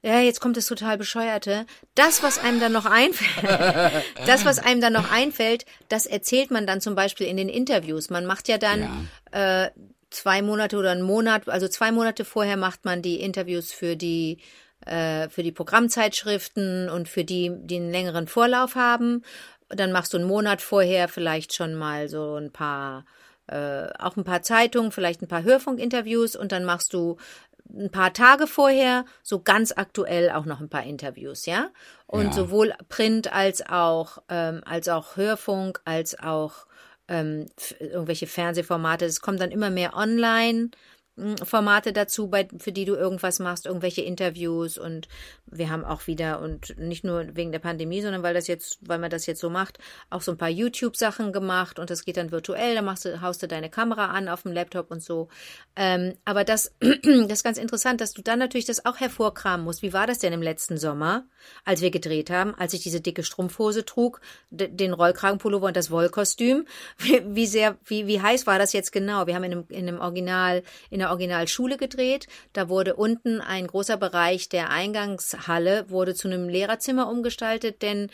Ja, 0.00 0.20
jetzt 0.20 0.40
kommt 0.40 0.56
das 0.56 0.64
total 0.64 0.96
bescheuerte. 0.96 1.66
Das, 1.94 2.22
was 2.22 2.38
einem 2.38 2.58
dann 2.58 2.72
noch 2.72 2.86
einfällt, 2.86 3.44
das, 4.26 4.46
was 4.46 4.58
einem 4.58 4.80
dann 4.80 4.94
noch 4.94 5.12
einfällt, 5.12 5.66
das 5.90 6.06
erzählt 6.06 6.50
man 6.50 6.66
dann 6.66 6.80
zum 6.80 6.94
Beispiel 6.94 7.26
in 7.26 7.36
den 7.36 7.50
Interviews. 7.50 8.08
Man 8.08 8.24
macht 8.24 8.48
ja 8.48 8.56
dann 8.56 9.06
ja. 9.30 9.64
Äh, 9.66 9.70
zwei 10.08 10.40
Monate 10.40 10.78
oder 10.78 10.92
einen 10.92 11.02
Monat, 11.02 11.50
also 11.50 11.68
zwei 11.68 11.92
Monate 11.92 12.24
vorher 12.24 12.56
macht 12.56 12.86
man 12.86 13.02
die 13.02 13.20
Interviews 13.20 13.72
für 13.72 13.96
die 13.96 14.38
äh, 14.86 15.28
für 15.28 15.42
die 15.42 15.52
Programmzeitschriften 15.52 16.88
und 16.88 17.08
für 17.08 17.24
die, 17.24 17.52
die 17.54 17.76
einen 17.76 17.90
längeren 17.90 18.26
Vorlauf 18.26 18.74
haben. 18.74 19.22
Dann 19.68 19.92
machst 19.92 20.12
du 20.12 20.18
einen 20.18 20.26
Monat 20.26 20.60
vorher 20.60 21.08
vielleicht 21.08 21.54
schon 21.54 21.74
mal 21.74 22.08
so 22.08 22.36
ein 22.36 22.52
paar, 22.52 23.04
äh, 23.46 23.86
auch 23.98 24.16
ein 24.16 24.24
paar 24.24 24.42
Zeitungen, 24.42 24.92
vielleicht 24.92 25.22
ein 25.22 25.28
paar 25.28 25.42
Hörfunkinterviews 25.42 26.36
und 26.36 26.52
dann 26.52 26.64
machst 26.64 26.92
du 26.92 27.16
ein 27.72 27.90
paar 27.90 28.12
Tage 28.12 28.46
vorher 28.46 29.04
so 29.22 29.40
ganz 29.40 29.72
aktuell 29.74 30.30
auch 30.30 30.44
noch 30.44 30.60
ein 30.60 30.68
paar 30.68 30.84
Interviews, 30.84 31.46
ja. 31.46 31.70
Und 32.06 32.26
ja. 32.26 32.32
sowohl 32.32 32.74
Print 32.88 33.32
als 33.32 33.66
auch 33.66 34.18
ähm, 34.28 34.60
als 34.66 34.88
auch 34.88 35.16
Hörfunk 35.16 35.80
als 35.84 36.18
auch 36.18 36.66
ähm, 37.08 37.46
irgendwelche 37.80 38.26
Fernsehformate. 38.26 39.04
Es 39.06 39.20
kommt 39.20 39.40
dann 39.40 39.50
immer 39.50 39.70
mehr 39.70 39.96
online 39.96 40.70
Formate 41.44 41.92
dazu, 41.92 42.28
bei, 42.28 42.48
für 42.58 42.72
die 42.72 42.84
du 42.84 42.96
irgendwas 42.96 43.38
machst, 43.38 43.66
irgendwelche 43.66 44.02
Interviews 44.02 44.78
und 44.78 45.06
wir 45.46 45.70
haben 45.70 45.84
auch 45.84 46.08
wieder 46.08 46.40
und 46.40 46.76
nicht 46.76 47.04
nur 47.04 47.36
wegen 47.36 47.52
der 47.52 47.60
Pandemie, 47.60 48.02
sondern 48.02 48.24
weil 48.24 48.34
das 48.34 48.48
jetzt, 48.48 48.78
weil 48.80 48.98
man 48.98 49.10
das 49.10 49.26
jetzt 49.26 49.40
so 49.40 49.48
macht, 49.48 49.78
auch 50.10 50.22
so 50.22 50.32
ein 50.32 50.38
paar 50.38 50.48
YouTube-Sachen 50.48 51.32
gemacht 51.32 51.78
und 51.78 51.90
das 51.90 52.04
geht 52.04 52.16
dann 52.16 52.32
virtuell, 52.32 52.74
da 52.74 52.82
machst 52.82 53.04
du, 53.04 53.20
haust 53.20 53.42
du 53.44 53.46
deine 53.46 53.70
Kamera 53.70 54.06
an 54.06 54.28
auf 54.28 54.42
dem 54.42 54.50
Laptop 54.50 54.90
und 54.90 55.04
so. 55.04 55.28
Ähm, 55.76 56.14
aber 56.24 56.42
das, 56.42 56.74
das 56.80 56.98
ist 57.04 57.44
ganz 57.44 57.58
interessant, 57.58 58.00
dass 58.00 58.12
du 58.12 58.22
dann 58.22 58.40
natürlich 58.40 58.66
das 58.66 58.84
auch 58.84 58.98
hervorkramen 58.98 59.64
musst. 59.64 59.82
Wie 59.82 59.92
war 59.92 60.08
das 60.08 60.18
denn 60.18 60.32
im 60.32 60.42
letzten 60.42 60.78
Sommer, 60.78 61.24
als 61.64 61.80
wir 61.80 61.92
gedreht 61.92 62.28
haben, 62.30 62.56
als 62.56 62.72
ich 62.72 62.82
diese 62.82 63.00
dicke 63.00 63.22
Strumpfhose 63.22 63.84
trug, 63.84 64.20
den 64.50 64.92
Rollkragenpullover 64.92 65.68
und 65.68 65.76
das 65.76 65.92
Wollkostüm? 65.92 66.66
Wie, 66.98 67.22
wie 67.24 67.46
sehr, 67.46 67.76
wie, 67.84 68.06
wie 68.06 68.20
heiß 68.20 68.46
war 68.46 68.58
das 68.58 68.72
jetzt 68.72 68.92
genau? 68.92 69.26
Wir 69.26 69.34
haben 69.34 69.44
in 69.44 69.52
einem, 69.52 69.64
in 69.68 69.88
einem 69.88 70.00
Original, 70.00 70.62
in 70.90 71.03
der 71.04 71.10
Originalschule 71.10 71.76
gedreht. 71.76 72.26
Da 72.54 72.68
wurde 72.68 72.96
unten 72.96 73.40
ein 73.40 73.66
großer 73.66 73.96
Bereich 73.98 74.48
der 74.48 74.70
Eingangshalle 74.70 75.90
wurde 75.90 76.14
zu 76.14 76.28
einem 76.28 76.48
Lehrerzimmer 76.48 77.08
umgestaltet, 77.10 77.82
denn 77.82 78.10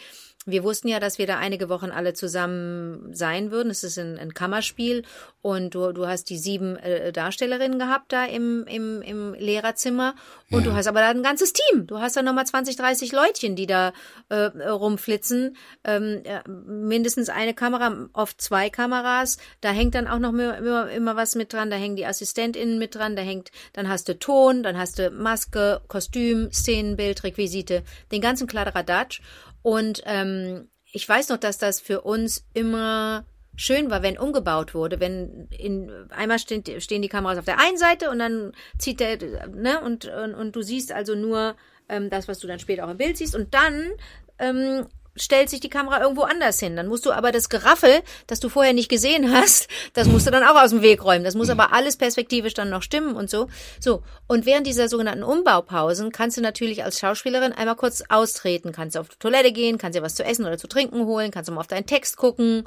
wir 0.46 0.64
wussten 0.64 0.88
ja, 0.88 1.00
dass 1.00 1.18
wir 1.18 1.26
da 1.26 1.36
einige 1.36 1.68
Wochen 1.68 1.90
alle 1.90 2.14
zusammen 2.14 3.12
sein 3.12 3.50
würden. 3.50 3.70
Es 3.70 3.84
ist 3.84 3.98
ein, 3.98 4.18
ein 4.18 4.32
Kammerspiel 4.32 5.04
und 5.42 5.74
du, 5.74 5.92
du 5.92 6.06
hast 6.06 6.30
die 6.30 6.38
sieben 6.38 6.76
äh, 6.76 7.12
Darstellerinnen 7.12 7.78
gehabt 7.78 8.10
da 8.12 8.24
im, 8.24 8.64
im, 8.66 9.02
im 9.02 9.34
Lehrerzimmer 9.34 10.14
und 10.50 10.64
ja. 10.64 10.70
du 10.70 10.76
hast 10.76 10.86
aber 10.86 11.00
da 11.00 11.10
ein 11.10 11.22
ganzes 11.22 11.52
Team. 11.52 11.86
Du 11.86 12.00
hast 12.00 12.16
da 12.16 12.22
nochmal 12.22 12.46
20, 12.46 12.74
30 12.76 13.12
Leutchen, 13.12 13.54
die 13.54 13.66
da 13.66 13.92
äh, 14.30 14.44
rumflitzen. 14.44 15.56
Ähm, 15.84 16.22
äh, 16.24 16.40
mindestens 16.48 17.28
eine 17.28 17.52
Kamera, 17.52 18.08
oft 18.14 18.40
zwei 18.40 18.70
Kameras. 18.70 19.36
Da 19.60 19.72
hängt 19.72 19.94
dann 19.94 20.08
auch 20.08 20.18
noch 20.18 20.30
immer, 20.30 20.90
immer 20.90 21.16
was 21.16 21.34
mit 21.34 21.52
dran. 21.52 21.70
Da 21.70 21.76
hängen 21.76 21.96
die 21.96 22.06
AssistentInnen 22.06 22.78
mit 22.78 22.94
dran. 22.94 23.14
Da 23.14 23.20
hängt, 23.20 23.50
dann 23.74 23.90
hast 23.90 24.08
du 24.08 24.18
Ton, 24.18 24.62
dann 24.62 24.78
hast 24.78 24.98
du 24.98 25.10
Maske, 25.10 25.82
Kostüm, 25.88 26.50
Szenenbild, 26.50 27.24
Requisite, 27.24 27.82
den 28.10 28.22
ganzen 28.22 28.46
Kladderadatsch. 28.46 29.20
Und 29.62 30.02
ähm, 30.06 30.68
ich 30.92 31.08
weiß 31.08 31.28
noch, 31.28 31.38
dass 31.38 31.58
das 31.58 31.80
für 31.80 32.02
uns 32.02 32.44
immer 32.54 33.24
schön 33.56 33.90
war, 33.90 34.02
wenn 34.02 34.18
umgebaut 34.18 34.74
wurde, 34.74 35.00
wenn 35.00 35.48
in 35.50 35.90
einmal 36.10 36.38
stehen, 36.38 36.64
stehen 36.80 37.02
die 37.02 37.08
Kameras 37.08 37.38
auf 37.38 37.44
der 37.44 37.60
einen 37.60 37.76
Seite 37.76 38.10
und 38.10 38.18
dann 38.18 38.52
zieht 38.78 39.00
der 39.00 39.18
ne 39.48 39.80
und 39.82 40.06
und, 40.06 40.34
und 40.34 40.56
du 40.56 40.62
siehst 40.62 40.92
also 40.92 41.14
nur 41.14 41.56
ähm, 41.88 42.08
das, 42.08 42.28
was 42.28 42.38
du 42.38 42.46
dann 42.46 42.58
später 42.58 42.86
auch 42.86 42.90
im 42.90 42.96
Bild 42.96 43.16
siehst. 43.18 43.34
Und 43.34 43.52
dann 43.52 43.90
ähm, 44.38 44.86
stellt 45.16 45.50
sich 45.50 45.60
die 45.60 45.68
Kamera 45.68 46.00
irgendwo 46.00 46.22
anders 46.22 46.60
hin. 46.60 46.76
Dann 46.76 46.86
musst 46.86 47.06
du 47.06 47.12
aber 47.12 47.32
das 47.32 47.48
Geraffel, 47.48 48.00
das 48.26 48.40
du 48.40 48.48
vorher 48.48 48.72
nicht 48.72 48.88
gesehen 48.88 49.32
hast, 49.34 49.68
das 49.94 50.08
musst 50.08 50.26
du 50.26 50.30
dann 50.30 50.44
auch 50.44 50.60
aus 50.60 50.70
dem 50.70 50.82
Weg 50.82 51.04
räumen. 51.04 51.24
Das 51.24 51.34
muss 51.34 51.48
mhm. 51.48 51.58
aber 51.58 51.72
alles 51.72 51.96
perspektivisch 51.96 52.54
dann 52.54 52.70
noch 52.70 52.82
stimmen 52.82 53.14
und 53.14 53.30
so. 53.30 53.48
So. 53.80 54.02
Und 54.26 54.46
während 54.46 54.66
dieser 54.66 54.88
sogenannten 54.88 55.24
Umbaupausen 55.24 56.12
kannst 56.12 56.36
du 56.36 56.40
natürlich 56.40 56.84
als 56.84 56.98
Schauspielerin 56.98 57.52
einmal 57.52 57.76
kurz 57.76 58.02
austreten. 58.08 58.72
Kannst 58.72 58.96
du 58.96 59.00
auf 59.00 59.08
die 59.08 59.18
Toilette 59.18 59.52
gehen, 59.52 59.78
kannst 59.78 59.98
dir 59.98 60.02
was 60.02 60.14
zu 60.14 60.24
essen 60.24 60.46
oder 60.46 60.58
zu 60.58 60.68
trinken 60.68 61.04
holen, 61.06 61.30
kannst 61.30 61.48
du 61.48 61.52
mal 61.52 61.60
auf 61.60 61.66
deinen 61.66 61.86
Text 61.86 62.16
gucken. 62.16 62.64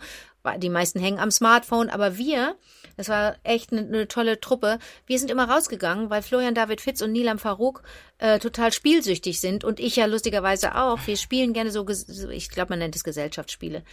Die 0.57 0.69
meisten 0.69 0.99
hängen 0.99 1.19
am 1.19 1.31
Smartphone, 1.31 1.89
aber 1.89 2.17
wir 2.17 2.55
das 2.95 3.09
war 3.09 3.35
echt 3.43 3.71
eine, 3.71 3.81
eine 3.81 4.07
tolle 4.07 4.39
Truppe. 4.39 4.79
Wir 5.07 5.17
sind 5.17 5.31
immer 5.31 5.49
rausgegangen, 5.49 6.09
weil 6.09 6.21
Florian 6.21 6.53
David 6.53 6.81
Fitz 6.81 7.01
und 7.01 7.11
Nilam 7.11 7.39
Farouk 7.39 7.83
äh, 8.19 8.39
total 8.39 8.71
spielsüchtig 8.71 9.39
sind 9.39 9.63
und 9.63 9.79
ich 9.79 9.95
ja 9.95 10.05
lustigerweise 10.05 10.75
auch. 10.75 10.99
Wir 11.05 11.17
spielen 11.17 11.53
gerne 11.53 11.71
so, 11.71 11.87
ich 12.31 12.49
glaube, 12.49 12.69
man 12.71 12.79
nennt 12.79 12.95
es 12.95 13.03
Gesellschaftsspiele. 13.03 13.83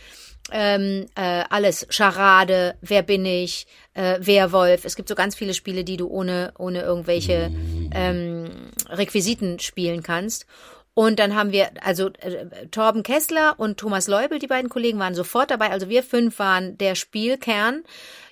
Ähm, 0.53 1.07
äh, 1.15 1.45
alles, 1.49 1.87
Charade, 1.91 2.77
Wer 2.81 3.03
bin 3.03 3.25
ich, 3.25 3.67
äh, 3.95 4.19
Werwolf. 4.21 4.85
Es 4.85 4.97
gibt 4.97 5.09
so 5.09 5.15
ganz 5.15 5.35
viele 5.35 5.55
Spiele, 5.55 5.85
die 5.85 5.97
du 5.97 6.09
ohne, 6.09 6.53
ohne 6.59 6.83
irgendwelche 6.83 7.51
ähm, 7.93 8.51
Requisiten 8.89 9.59
spielen 9.61 10.03
kannst. 10.03 10.47
Und 10.95 11.19
dann 11.19 11.37
haben 11.37 11.53
wir, 11.53 11.71
also 11.83 12.09
äh, 12.19 12.67
Torben 12.71 13.03
Kessler 13.03 13.55
und 13.59 13.79
Thomas 13.79 14.09
Leubel, 14.09 14.39
die 14.39 14.47
beiden 14.47 14.69
Kollegen, 14.69 14.99
waren 14.99 15.15
sofort 15.15 15.51
dabei. 15.51 15.71
Also 15.71 15.89
wir 15.89 16.03
fünf 16.03 16.39
waren 16.39 16.77
der 16.79 16.95
Spielkern. 16.95 17.85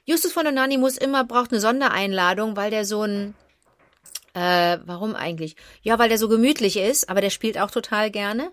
Justus 0.05 0.33
von 0.33 0.47
muss 0.81 0.97
immer, 0.97 1.25
braucht 1.25 1.53
eine 1.53 1.61
Sondereinladung, 1.61 2.57
weil 2.57 2.71
der 2.71 2.85
so 2.85 3.03
ein, 3.03 3.35
äh, 4.35 4.79
warum 4.85 5.15
eigentlich? 5.15 5.57
Ja, 5.83 5.99
weil 5.99 6.09
der 6.09 6.19
so 6.19 6.29
gemütlich 6.29 6.77
ist, 6.77 7.09
aber 7.09 7.21
der 7.21 7.31
spielt 7.31 7.59
auch 7.59 7.71
total 7.71 8.11
gerne. 8.11 8.51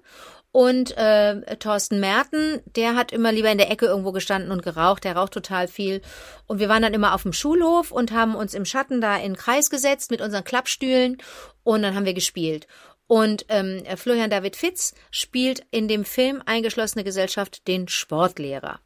Und 0.51 0.95
äh, 0.97 1.57
Thorsten 1.57 1.99
Merten, 1.99 2.61
der 2.77 2.95
hat 2.95 3.11
immer 3.11 3.33
lieber 3.33 3.51
in 3.51 3.57
der 3.57 3.69
Ecke 3.69 3.87
irgendwo 3.87 4.13
gestanden 4.13 4.51
und 4.51 4.63
geraucht. 4.63 5.03
Der 5.03 5.17
raucht 5.17 5.33
total 5.33 5.67
viel. 5.67 6.01
Und 6.47 6.59
wir 6.59 6.69
waren 6.69 6.81
dann 6.81 6.93
immer 6.93 7.13
auf 7.13 7.23
dem 7.23 7.33
Schulhof 7.33 7.91
und 7.91 8.13
haben 8.13 8.35
uns 8.35 8.53
im 8.53 8.63
Schatten 8.63 9.01
da 9.01 9.17
in 9.17 9.33
den 9.33 9.35
Kreis 9.35 9.69
gesetzt 9.69 10.11
mit 10.11 10.21
unseren 10.21 10.45
Klappstühlen 10.45 11.17
und 11.63 11.81
dann 11.81 11.93
haben 11.93 12.05
wir 12.05 12.13
gespielt. 12.13 12.67
Und 13.07 13.45
ähm, 13.49 13.83
Florian 13.97 14.29
David 14.29 14.55
Fitz 14.55 14.95
spielt 15.11 15.65
in 15.71 15.87
dem 15.87 16.05
Film 16.05 16.41
Eingeschlossene 16.45 17.03
Gesellschaft 17.03 17.67
den 17.67 17.87
Sportlehrer 17.87 18.79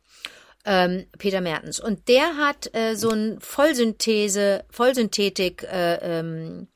ähm, 0.65 1.07
Peter 1.17 1.41
Mertens. 1.41 1.79
Und 1.79 2.07
der 2.07 2.37
hat 2.37 2.73
äh, 2.75 2.95
so 2.95 3.09
ein 3.09 3.39
Vollsynthese, 3.39 4.65
Vollsynthetik 4.69 5.63
äh, 5.63 6.19
ähm, 6.19 6.67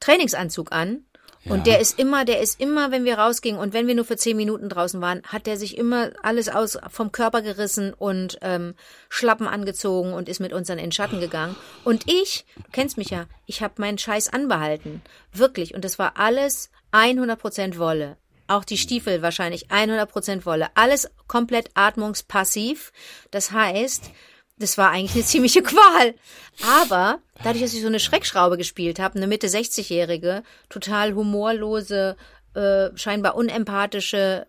Trainingsanzug 0.00 0.72
an. 0.72 1.04
Und 1.46 1.66
ja. 1.66 1.74
der 1.74 1.80
ist 1.80 1.98
immer, 1.98 2.24
der 2.24 2.40
ist 2.40 2.58
immer, 2.58 2.90
wenn 2.90 3.04
wir 3.04 3.18
rausgingen 3.18 3.60
und 3.60 3.74
wenn 3.74 3.86
wir 3.86 3.94
nur 3.94 4.06
für 4.06 4.16
zehn 4.16 4.34
Minuten 4.34 4.70
draußen 4.70 5.02
waren, 5.02 5.22
hat 5.24 5.46
der 5.46 5.58
sich 5.58 5.76
immer 5.76 6.12
alles 6.22 6.48
aus 6.48 6.78
vom 6.90 7.12
Körper 7.12 7.42
gerissen 7.42 7.92
und 7.92 8.38
ähm, 8.40 8.74
Schlappen 9.10 9.46
angezogen 9.46 10.14
und 10.14 10.30
ist 10.30 10.40
mit 10.40 10.54
uns 10.54 10.68
dann 10.68 10.78
in 10.78 10.86
den 10.86 10.92
Schatten 10.92 11.20
gegangen. 11.20 11.54
Und 11.84 12.10
ich, 12.10 12.46
du 12.56 12.70
kennst 12.72 12.96
mich 12.96 13.10
ja, 13.10 13.26
ich 13.44 13.62
habe 13.62 13.74
meinen 13.76 13.98
Scheiß 13.98 14.32
anbehalten, 14.32 15.02
wirklich. 15.34 15.74
Und 15.74 15.84
das 15.84 15.98
war 15.98 16.14
alles 16.16 16.70
100 16.94 17.38
Prozent 17.38 17.78
Wolle. 17.78 18.16
Auch 18.46 18.64
die 18.64 18.78
Stiefel 18.78 19.20
wahrscheinlich 19.20 19.68
100% 19.68 20.46
Wolle. 20.46 20.68
Alles 20.74 21.10
komplett 21.26 21.70
atmungspassiv. 21.74 22.92
Das 23.32 23.50
heißt, 23.50 24.10
das 24.58 24.78
war 24.78 24.90
eigentlich 24.90 25.14
eine 25.14 25.24
ziemliche 25.24 25.62
Qual. 25.62 26.14
Aber 26.62 27.18
dadurch, 27.42 27.62
dass 27.62 27.74
ich 27.74 27.80
so 27.80 27.88
eine 27.88 27.98
Schreckschraube 27.98 28.56
gespielt 28.56 29.00
habe, 29.00 29.16
eine 29.16 29.26
Mitte 29.26 29.48
60-jährige, 29.48 30.44
total 30.68 31.14
humorlose, 31.14 32.16
äh, 32.54 32.90
scheinbar 32.94 33.34
unempathische, 33.34 34.46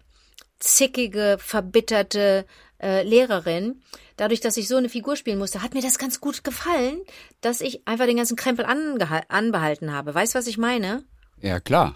zickige, 0.60 1.38
verbitterte 1.40 2.46
äh, 2.80 3.02
Lehrerin, 3.02 3.82
dadurch, 4.18 4.42
dass 4.42 4.58
ich 4.58 4.68
so 4.68 4.76
eine 4.76 4.90
Figur 4.90 5.16
spielen 5.16 5.40
musste, 5.40 5.64
hat 5.64 5.74
mir 5.74 5.82
das 5.82 5.98
ganz 5.98 6.22
gut 6.22 6.44
gefallen, 6.44 7.02
dass 7.42 7.62
ich 7.62 7.88
einfach 7.88 8.06
den 8.06 8.18
ganzen 8.18 8.38
Krempel 8.38 8.66
anbehalten 8.66 9.92
habe. 9.92 10.14
Weißt 10.14 10.36
du, 10.36 10.40
was 10.40 10.48
ich 10.48 10.60
meine? 10.60 11.04
Ja, 11.42 11.60
klar. 11.60 11.96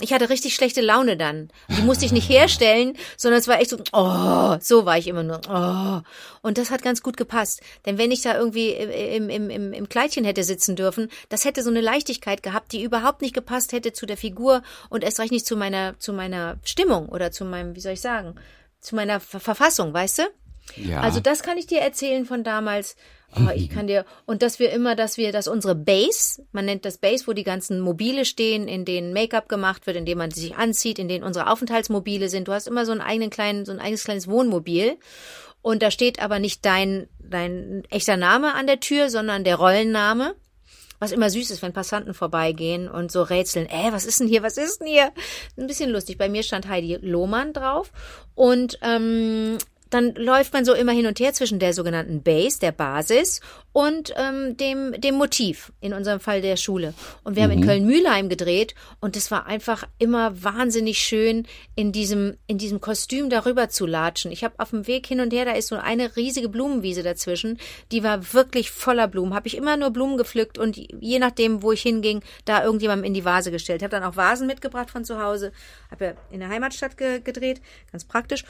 Ich 0.00 0.12
hatte 0.12 0.28
richtig 0.28 0.54
schlechte 0.54 0.82
Laune 0.82 1.16
dann. 1.16 1.48
Die 1.70 1.82
musste 1.82 2.04
ich 2.04 2.12
nicht 2.12 2.28
herstellen, 2.28 2.98
sondern 3.16 3.40
es 3.40 3.48
war 3.48 3.60
echt 3.60 3.70
so, 3.70 3.78
oh, 3.92 4.56
so 4.60 4.84
war 4.84 4.98
ich 4.98 5.08
immer 5.08 5.22
nur, 5.22 5.40
oh. 5.48 6.02
Und 6.42 6.58
das 6.58 6.70
hat 6.70 6.82
ganz 6.82 7.02
gut 7.02 7.16
gepasst. 7.16 7.62
Denn 7.86 7.96
wenn 7.96 8.10
ich 8.10 8.20
da 8.20 8.36
irgendwie 8.36 8.70
im, 8.70 9.30
im, 9.30 9.50
im, 9.50 9.72
im 9.72 9.88
Kleidchen 9.88 10.24
hätte 10.24 10.44
sitzen 10.44 10.76
dürfen, 10.76 11.08
das 11.30 11.46
hätte 11.46 11.62
so 11.62 11.70
eine 11.70 11.80
Leichtigkeit 11.80 12.42
gehabt, 12.42 12.72
die 12.72 12.82
überhaupt 12.82 13.22
nicht 13.22 13.34
gepasst 13.34 13.72
hätte 13.72 13.94
zu 13.94 14.04
der 14.04 14.18
Figur 14.18 14.62
und 14.90 15.02
erst 15.02 15.18
recht 15.18 15.32
nicht 15.32 15.46
zu 15.46 15.56
meiner, 15.56 15.98
zu 15.98 16.12
meiner 16.12 16.58
Stimmung 16.62 17.08
oder 17.08 17.32
zu 17.32 17.46
meinem, 17.46 17.74
wie 17.74 17.80
soll 17.80 17.92
ich 17.92 18.02
sagen, 18.02 18.34
zu 18.80 18.94
meiner 18.96 19.18
Verfassung, 19.18 19.94
weißt 19.94 20.18
du? 20.18 20.22
Ja. 20.76 21.00
Also 21.00 21.20
das 21.20 21.42
kann 21.42 21.56
ich 21.56 21.66
dir 21.66 21.80
erzählen 21.80 22.26
von 22.26 22.44
damals. 22.44 22.96
Oh, 23.38 23.50
ich 23.54 23.68
kann 23.68 23.86
dir, 23.86 24.06
und 24.24 24.42
dass 24.42 24.58
wir 24.58 24.70
immer, 24.70 24.96
dass 24.96 25.18
wir, 25.18 25.30
dass 25.30 25.46
unsere 25.46 25.74
Base, 25.74 26.42
man 26.52 26.64
nennt 26.64 26.84
das 26.84 26.98
Base, 26.98 27.26
wo 27.26 27.32
die 27.32 27.44
ganzen 27.44 27.80
Mobile 27.80 28.24
stehen, 28.24 28.66
in 28.66 28.84
denen 28.84 29.12
Make-up 29.12 29.48
gemacht 29.48 29.86
wird, 29.86 29.96
in 29.96 30.06
denen 30.06 30.18
man 30.18 30.30
sich 30.30 30.56
anzieht, 30.56 30.98
in 30.98 31.08
denen 31.08 31.24
unsere 31.24 31.50
Aufenthaltsmobile 31.50 32.28
sind. 32.28 32.48
Du 32.48 32.52
hast 32.52 32.66
immer 32.66 32.86
so 32.86 32.92
einen 32.92 33.00
eigenen 33.02 33.30
kleinen, 33.30 33.66
so 33.66 33.72
ein 33.72 33.80
eigenes 33.80 34.04
kleines 34.04 34.28
Wohnmobil. 34.28 34.96
Und 35.60 35.82
da 35.82 35.90
steht 35.90 36.20
aber 36.22 36.38
nicht 36.38 36.64
dein, 36.64 37.08
dein 37.18 37.82
echter 37.90 38.16
Name 38.16 38.54
an 38.54 38.66
der 38.66 38.80
Tür, 38.80 39.10
sondern 39.10 39.44
der 39.44 39.56
Rollenname. 39.56 40.34
Was 40.98 41.12
immer 41.12 41.28
süß 41.28 41.50
ist, 41.50 41.60
wenn 41.60 41.74
Passanten 41.74 42.14
vorbeigehen 42.14 42.88
und 42.88 43.12
so 43.12 43.22
rätseln, 43.22 43.66
äh, 43.68 43.92
was 43.92 44.06
ist 44.06 44.20
denn 44.20 44.28
hier, 44.28 44.42
was 44.42 44.56
ist 44.56 44.80
denn 44.80 44.86
hier? 44.86 45.12
Ein 45.58 45.66
bisschen 45.66 45.90
lustig. 45.90 46.16
Bei 46.16 46.30
mir 46.30 46.42
stand 46.42 46.68
Heidi 46.68 46.96
Lohmann 47.02 47.52
drauf. 47.52 47.92
Und 48.34 48.78
ähm, 48.80 49.58
dann 49.90 50.14
läuft 50.14 50.52
man 50.52 50.64
so 50.64 50.74
immer 50.74 50.92
hin 50.92 51.06
und 51.06 51.20
her 51.20 51.32
zwischen 51.32 51.58
der 51.58 51.72
sogenannten 51.72 52.22
Base, 52.22 52.58
der 52.60 52.72
Basis, 52.72 53.40
und 53.72 54.14
ähm, 54.16 54.56
dem, 54.56 54.98
dem 54.98 55.16
Motiv, 55.16 55.70
in 55.80 55.92
unserem 55.92 56.18
Fall 56.18 56.40
der 56.40 56.56
Schule. 56.56 56.94
Und 57.24 57.36
wir 57.36 57.42
mhm. 57.42 57.44
haben 57.44 57.58
in 57.58 57.60
mhm. 57.60 57.66
Köln-Mühlheim 57.66 58.28
gedreht 58.30 58.74
und 59.00 59.16
es 59.16 59.30
war 59.30 59.44
einfach 59.44 59.84
immer 59.98 60.42
wahnsinnig 60.42 60.98
schön, 60.98 61.46
in 61.74 61.92
diesem, 61.92 62.38
in 62.46 62.56
diesem 62.56 62.80
Kostüm 62.80 63.28
darüber 63.28 63.68
zu 63.68 63.84
latschen. 63.84 64.32
Ich 64.32 64.44
habe 64.44 64.54
auf 64.58 64.70
dem 64.70 64.86
Weg 64.86 65.06
hin 65.06 65.20
und 65.20 65.32
her, 65.32 65.44
da 65.44 65.52
ist 65.52 65.68
so 65.68 65.76
eine 65.76 66.16
riesige 66.16 66.48
Blumenwiese 66.48 67.02
dazwischen, 67.02 67.58
die 67.92 68.02
war 68.02 68.32
wirklich 68.32 68.70
voller 68.70 69.08
Blumen. 69.08 69.34
Habe 69.34 69.46
ich 69.46 69.56
immer 69.56 69.76
nur 69.76 69.90
Blumen 69.90 70.16
gepflückt 70.16 70.56
und 70.56 70.76
je 70.76 71.18
nachdem, 71.18 71.62
wo 71.62 71.72
ich 71.72 71.82
hinging, 71.82 72.22
da 72.46 72.64
irgendjemandem 72.64 73.04
in 73.04 73.14
die 73.14 73.26
Vase 73.26 73.50
gestellt. 73.50 73.82
Habe 73.82 73.90
dann 73.90 74.04
auch 74.04 74.16
Vasen 74.16 74.46
mitgebracht 74.46 74.90
von 74.90 75.04
zu 75.04 75.22
Hause, 75.22 75.52
habe 75.90 76.04
ja 76.04 76.12
in 76.30 76.40
der 76.40 76.48
Heimatstadt 76.48 76.96
ge 76.96 77.20
gedreht, 77.20 77.60
ganz 77.92 78.04
praktisch 78.04 78.44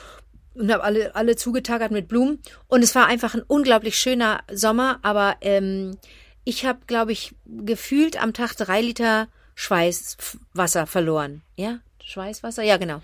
und 0.57 0.73
habe 0.73 0.83
alle, 0.83 1.15
alle 1.15 1.37
zugetagert 1.37 1.93
mit 1.93 2.09
Blumen. 2.09 2.41
Und 2.69 2.83
es 2.83 2.95
war 2.95 3.07
einfach 3.07 3.35
ein 3.35 3.43
unglaublich 3.43 3.99
schöner 3.99 4.41
Sommer, 4.53 4.99
aber 5.03 5.37
ähm, 5.41 5.99
ich 6.45 6.65
habe, 6.65 6.81
glaube 6.87 7.13
ich, 7.13 7.35
gefühlt 7.45 8.23
am 8.23 8.33
Tag 8.33 8.55
drei 8.55 8.81
Liter 8.81 9.29
Schweißwasser 9.55 10.87
verloren. 10.87 11.43
Ja, 11.57 11.81
Schweißwasser, 12.07 12.63
ja 12.63 12.77
genau. 12.77 13.01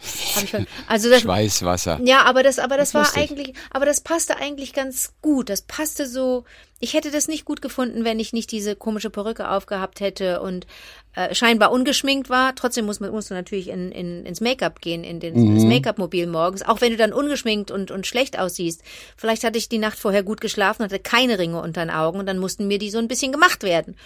Also 0.87 1.11
das, 1.11 1.23
Schweißwasser. 1.23 1.99
Ja, 2.05 2.23
aber 2.23 2.45
das, 2.45 2.61
aber 2.61 2.77
das, 2.77 2.93
das 2.93 3.15
war 3.15 3.21
eigentlich, 3.21 3.55
aber 3.71 3.85
das 3.85 4.01
passte 4.01 4.37
eigentlich 4.37 4.73
ganz 4.73 5.15
gut. 5.21 5.51
Das 5.51 5.63
passte 5.63 6.07
so. 6.07 6.45
Ich 6.85 6.95
hätte 6.95 7.13
das 7.13 7.29
nicht 7.29 7.45
gut 7.45 7.63
gefunden, 7.63 8.05
wenn 8.05 8.19
ich 8.19 8.33
nicht 8.33 8.51
diese 8.51 8.75
komische 8.75 9.09
Perücke 9.09 9.49
aufgehabt 9.49 10.01
hätte 10.01 10.41
und 10.41 10.67
äh, 11.15 11.33
scheinbar 11.33 11.71
ungeschminkt 11.71 12.29
war. 12.29 12.57
Trotzdem 12.57 12.87
muss 12.87 12.99
man 12.99 13.13
musst 13.13 13.31
du 13.31 13.35
natürlich 13.35 13.69
in, 13.69 13.93
in, 13.93 14.27
ins 14.27 14.41
Make-up 14.41 14.81
gehen, 14.81 15.05
in 15.05 15.21
den, 15.21 15.35
mhm. 15.35 15.55
ins 15.55 15.65
Make-up-Mobil 15.65 16.27
morgens, 16.27 16.63
auch 16.63 16.81
wenn 16.81 16.91
du 16.91 16.97
dann 16.97 17.13
ungeschminkt 17.13 17.71
und, 17.71 17.93
und 17.93 18.05
schlecht 18.09 18.37
aussiehst. 18.37 18.83
Vielleicht 19.17 19.45
hatte 19.45 19.59
ich 19.59 19.69
die 19.69 19.79
Nacht 19.79 19.97
vorher 19.97 20.25
gut 20.25 20.41
geschlafen, 20.41 20.83
hatte 20.83 20.99
keine 20.99 21.39
Ringe 21.39 21.63
unter 21.63 21.85
den 21.85 21.91
Augen 21.91 22.19
und 22.19 22.27
dann 22.27 22.39
mussten 22.39 22.67
mir 22.67 22.79
die 22.79 22.91
so 22.91 22.99
ein 22.99 23.07
bisschen 23.07 23.31
gemacht 23.31 23.63
werden. 23.63 23.97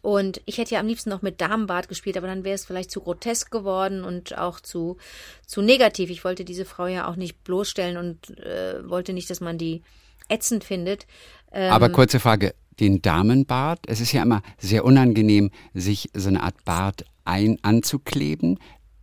Und 0.00 0.40
ich 0.46 0.56
hätte 0.56 0.72
ja 0.72 0.80
am 0.80 0.86
liebsten 0.86 1.10
noch 1.10 1.20
mit 1.20 1.38
Damenbart 1.38 1.90
gespielt, 1.90 2.16
aber 2.16 2.28
dann 2.28 2.44
wäre 2.44 2.54
es 2.54 2.64
vielleicht 2.64 2.90
zu 2.90 3.02
grotesk 3.02 3.50
geworden 3.50 4.04
und 4.04 4.38
auch 4.38 4.58
zu, 4.58 4.96
zu 5.46 5.60
negativ. 5.60 6.08
Ich 6.08 6.24
wollte 6.24 6.46
diese 6.46 6.64
Frau 6.64 6.86
ja 6.86 7.10
auch 7.10 7.16
nicht 7.16 7.44
bloßstellen 7.44 7.98
und 7.98 8.38
äh, 8.38 8.88
wollte 8.88 9.12
nicht, 9.12 9.28
dass 9.28 9.42
man 9.42 9.58
die 9.58 9.82
ätzend 10.30 10.64
findet. 10.64 11.06
Ähm, 11.52 11.72
Aber 11.72 11.88
kurze 11.88 12.20
Frage, 12.20 12.54
den 12.80 13.02
Damenbart, 13.02 13.80
es 13.86 14.00
ist 14.00 14.12
ja 14.12 14.22
immer 14.22 14.42
sehr 14.58 14.84
unangenehm, 14.84 15.50
sich 15.74 16.10
so 16.14 16.28
eine 16.28 16.42
Art 16.42 16.64
Bart 16.64 17.04
ein 17.24 17.58
anzukleben. 17.62 18.58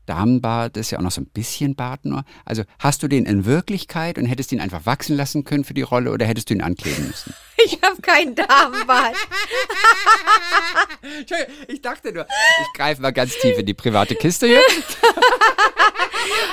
Damenbart 0.10 0.76
ist 0.76 0.90
ja 0.90 0.98
auch 0.98 1.04
noch 1.04 1.12
so 1.12 1.22
ein 1.22 1.28
bisschen 1.28 1.76
Bart 1.76 2.04
nur. 2.04 2.24
Also 2.44 2.64
hast 2.80 3.04
du 3.04 3.08
den 3.08 3.26
in 3.26 3.46
Wirklichkeit 3.46 4.18
und 4.18 4.26
hättest 4.26 4.52
ihn 4.52 4.60
einfach 4.60 4.88
wachsen 4.88 5.16
lassen 5.16 5.44
können 5.44 5.64
für 5.64 5.76
die 5.76 5.84
Rolle 5.84 6.12
oder 6.12 6.26
hättest 6.26 6.50
du 6.50 6.56
ihn 6.56 6.62
ankleben 6.62 7.08
müssen? 7.08 7.34
Ich 7.62 7.78
habe 7.84 8.02
keinen 8.02 8.36
Damenbart. 8.36 9.18
ich 11.68 11.82
dachte 11.82 12.14
nur, 12.14 12.26
ich 12.62 12.74
greife 12.74 13.02
mal 13.02 13.12
ganz 13.12 13.38
tief 13.38 13.58
in 13.58 13.66
die 13.66 13.74
private 13.74 14.16
Kiste 14.16 14.48
hier. 14.48 14.62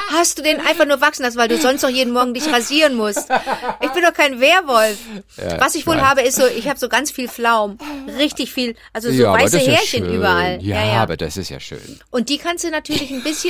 Hast 0.09 0.39
du 0.39 0.43
den 0.43 0.61
einfach 0.61 0.85
nur 0.85 1.01
wachsen 1.01 1.23
lassen, 1.23 1.37
weil 1.37 1.49
du 1.49 1.59
sonst 1.59 1.83
noch 1.83 1.91
jeden 1.91 2.13
Morgen 2.13 2.35
dich 2.35 2.51
rasieren 2.53 2.97
musst? 2.97 3.29
Ich 3.81 3.91
bin 3.91 4.03
doch 4.03 4.15
kein 4.15 4.41
Werwolf. 4.41 4.99
Ja, 5.37 5.61
Was 5.61 5.75
ich 5.75 5.87
wohl 5.87 5.97
nein. 5.97 6.09
habe, 6.09 6.23
ist 6.23 6.37
so, 6.37 6.47
ich 6.47 6.69
habe 6.69 6.79
so 6.79 6.89
ganz 6.89 7.11
viel 7.11 7.29
Flaum. 7.29 7.79
Richtig 8.19 8.53
viel, 8.53 8.75
also 8.93 9.09
so 9.09 9.23
ja, 9.23 9.33
weiße 9.33 9.59
Härchen 9.59 10.07
ja 10.07 10.11
überall. 10.11 10.59
Ja, 10.63 10.85
ja, 10.85 11.03
aber 11.03 11.17
das 11.17 11.37
ist 11.37 11.51
ja 11.51 11.61
schön. 11.61 12.01
Und 12.11 12.29
die 12.29 12.39
kannst 12.39 12.65
du 12.65 12.71
natürlich 12.71 13.11
ein 13.11 13.23
bisschen, 13.23 13.46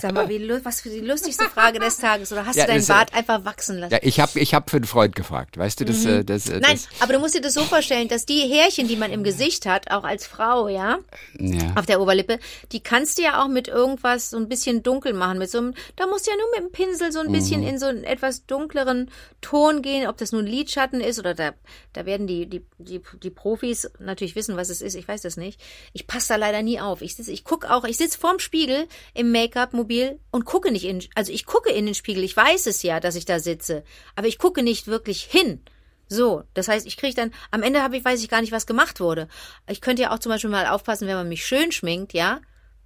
sag 0.00 0.12
mal, 0.12 0.28
wie, 0.28 0.48
was 0.64 0.80
für 0.80 0.90
die 0.90 1.00
lustigste 1.00 1.44
Frage 1.44 1.78
des 1.78 1.98
Tages. 1.98 2.32
Oder 2.32 2.46
hast 2.46 2.58
du 2.58 2.66
deinen 2.66 2.86
Bart 2.86 3.14
einfach 3.14 3.44
wachsen 3.44 3.78
lassen? 3.78 3.92
Ja, 3.92 4.00
ich 4.02 4.20
habe 4.20 4.38
ich 4.38 4.54
hab 4.54 4.70
für 4.70 4.76
einen 4.76 4.86
Freund 4.86 5.14
gefragt. 5.14 5.58
Weißt 5.58 5.80
du, 5.80 5.84
das, 5.84 6.04
mhm. 6.04 6.10
Äh, 6.10 6.24
das, 6.24 6.44
das, 6.44 6.60
Nein, 6.60 6.72
das, 6.72 6.88
aber 7.00 7.14
du 7.14 7.18
musst 7.18 7.34
dir 7.34 7.40
das 7.40 7.54
so 7.54 7.62
vorstellen, 7.64 8.08
dass 8.08 8.26
die 8.26 8.40
Härchen, 8.40 8.88
die 8.88 8.96
man 8.96 9.12
im 9.12 9.24
Gesicht 9.24 9.66
hat, 9.66 9.90
auch 9.90 10.04
als 10.04 10.26
Frau, 10.26 10.68
ja, 10.68 10.98
ja. 11.38 11.72
auf 11.76 11.86
der 11.86 12.00
Oberlippe, 12.00 12.38
die 12.72 12.80
kannst 12.80 13.18
du 13.18 13.22
ja 13.22 13.42
auch 13.42 13.48
mit 13.48 13.68
irgendwas 13.68 14.30
so 14.30 14.36
ein 14.36 14.48
bisschen 14.48 14.82
dunkel 14.82 15.12
machen, 15.12 15.38
mit 15.38 15.50
so 15.50 15.58
einem 15.58 15.74
da 15.96 16.06
musst 16.06 16.26
du 16.26 16.30
ja 16.30 16.36
nur 16.36 16.50
mit 16.50 16.60
dem 16.60 16.72
Pinsel 16.72 17.12
so 17.12 17.20
ein 17.20 17.32
bisschen 17.32 17.62
mhm. 17.62 17.66
in 17.66 17.78
so 17.78 17.86
einen 17.86 18.04
etwas 18.04 18.46
dunkleren 18.46 19.10
Ton 19.40 19.82
gehen, 19.82 20.08
ob 20.08 20.16
das 20.16 20.32
nun 20.32 20.46
Lidschatten 20.46 21.00
ist 21.00 21.18
oder 21.18 21.34
da, 21.34 21.52
da 21.92 22.06
werden 22.06 22.26
die, 22.26 22.46
die, 22.46 22.64
die, 22.78 23.00
die 23.22 23.30
Profis 23.30 23.90
natürlich 23.98 24.36
wissen, 24.36 24.56
was 24.56 24.68
es 24.68 24.80
ist. 24.80 24.94
Ich 24.94 25.06
weiß 25.06 25.22
das 25.22 25.36
nicht. 25.36 25.60
Ich 25.92 26.06
passe 26.06 26.28
da 26.28 26.36
leider 26.36 26.62
nie 26.62 26.80
auf. 26.80 27.02
Ich 27.02 27.16
sitze, 27.16 27.32
ich 27.32 27.44
gucke 27.44 27.70
auch, 27.70 27.84
ich 27.84 27.96
sitze 27.96 28.18
vorm 28.18 28.38
Spiegel 28.38 28.86
im 29.14 29.31
Make-up-Mobil 29.32 30.20
und 30.30 30.44
gucke 30.44 30.70
nicht 30.70 30.84
in, 30.84 31.02
also 31.14 31.32
ich 31.32 31.46
gucke 31.46 31.70
in 31.70 31.86
den 31.86 31.94
Spiegel. 31.94 32.22
Ich 32.22 32.36
weiß 32.36 32.66
es 32.66 32.82
ja, 32.82 33.00
dass 33.00 33.16
ich 33.16 33.24
da 33.24 33.40
sitze, 33.40 33.82
aber 34.14 34.28
ich 34.28 34.38
gucke 34.38 34.62
nicht 34.62 34.86
wirklich 34.86 35.22
hin. 35.24 35.60
So, 36.08 36.44
das 36.54 36.68
heißt, 36.68 36.86
ich 36.86 36.98
kriege 36.98 37.14
dann, 37.14 37.32
am 37.50 37.62
Ende 37.62 37.82
habe 37.82 37.96
ich, 37.96 38.04
weiß 38.04 38.22
ich 38.22 38.28
gar 38.28 38.42
nicht, 38.42 38.52
was 38.52 38.66
gemacht 38.66 39.00
wurde. 39.00 39.28
Ich 39.66 39.80
könnte 39.80 40.02
ja 40.02 40.12
auch 40.12 40.18
zum 40.18 40.30
Beispiel 40.30 40.50
mal 40.50 40.66
aufpassen, 40.66 41.08
wenn 41.08 41.16
man 41.16 41.28
mich 41.28 41.46
schön 41.46 41.72
schminkt, 41.72 42.12
ja, 42.12 42.40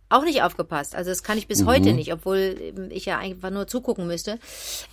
auch 0.08 0.22
nicht 0.22 0.42
aufgepasst. 0.42 0.94
Also 0.94 1.10
das 1.10 1.22
kann 1.22 1.36
ich 1.36 1.48
bis 1.48 1.62
mhm. 1.62 1.66
heute 1.66 1.92
nicht, 1.92 2.12
obwohl 2.12 2.88
ich 2.90 3.06
ja 3.06 3.18
einfach 3.18 3.50
nur 3.50 3.66
zugucken 3.66 4.06
müsste. 4.06 4.38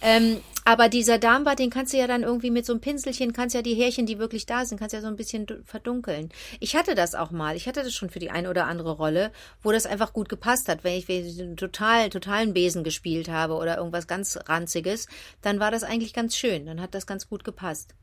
Ähm, 0.01 0.41
aber 0.65 0.89
dieser 0.89 1.19
Darmbad, 1.19 1.59
den 1.59 1.69
kannst 1.69 1.93
du 1.93 1.97
ja 1.97 2.07
dann 2.07 2.23
irgendwie 2.23 2.49
mit 2.49 2.65
so 2.65 2.73
einem 2.73 2.81
Pinselchen, 2.81 3.33
kannst 3.33 3.53
ja 3.55 3.61
die 3.61 3.75
Härchen, 3.75 4.05
die 4.05 4.17
wirklich 4.17 4.45
da 4.45 4.65
sind, 4.65 4.79
kannst 4.79 4.93
ja 4.93 5.01
so 5.01 5.07
ein 5.07 5.15
bisschen 5.15 5.45
verdunkeln. 5.65 6.29
Ich 6.59 6.75
hatte 6.75 6.95
das 6.95 7.13
auch 7.13 7.31
mal. 7.31 7.55
Ich 7.55 7.67
hatte 7.67 7.83
das 7.83 7.93
schon 7.93 8.09
für 8.09 8.19
die 8.19 8.31
eine 8.31 8.49
oder 8.49 8.65
andere 8.65 8.93
Rolle, 8.93 9.31
wo 9.61 9.71
das 9.71 9.85
einfach 9.85 10.13
gut 10.13 10.29
gepasst 10.29 10.67
hat. 10.67 10.83
Wenn 10.83 10.97
ich 10.97 11.09
einen 11.09 11.57
total, 11.57 12.09
totalen 12.09 12.53
Besen 12.53 12.83
gespielt 12.83 13.29
habe 13.29 13.53
oder 13.53 13.77
irgendwas 13.77 14.07
ganz 14.07 14.39
ranziges, 14.47 15.07
dann 15.41 15.59
war 15.59 15.69
das 15.69 15.83
eigentlich 15.83 16.13
ganz 16.13 16.35
schön. 16.35 16.65
Dann 16.65 16.81
hat 16.81 16.95
das 16.95 17.05
ganz 17.05 17.29
gut 17.29 17.43
gepasst. 17.43 17.93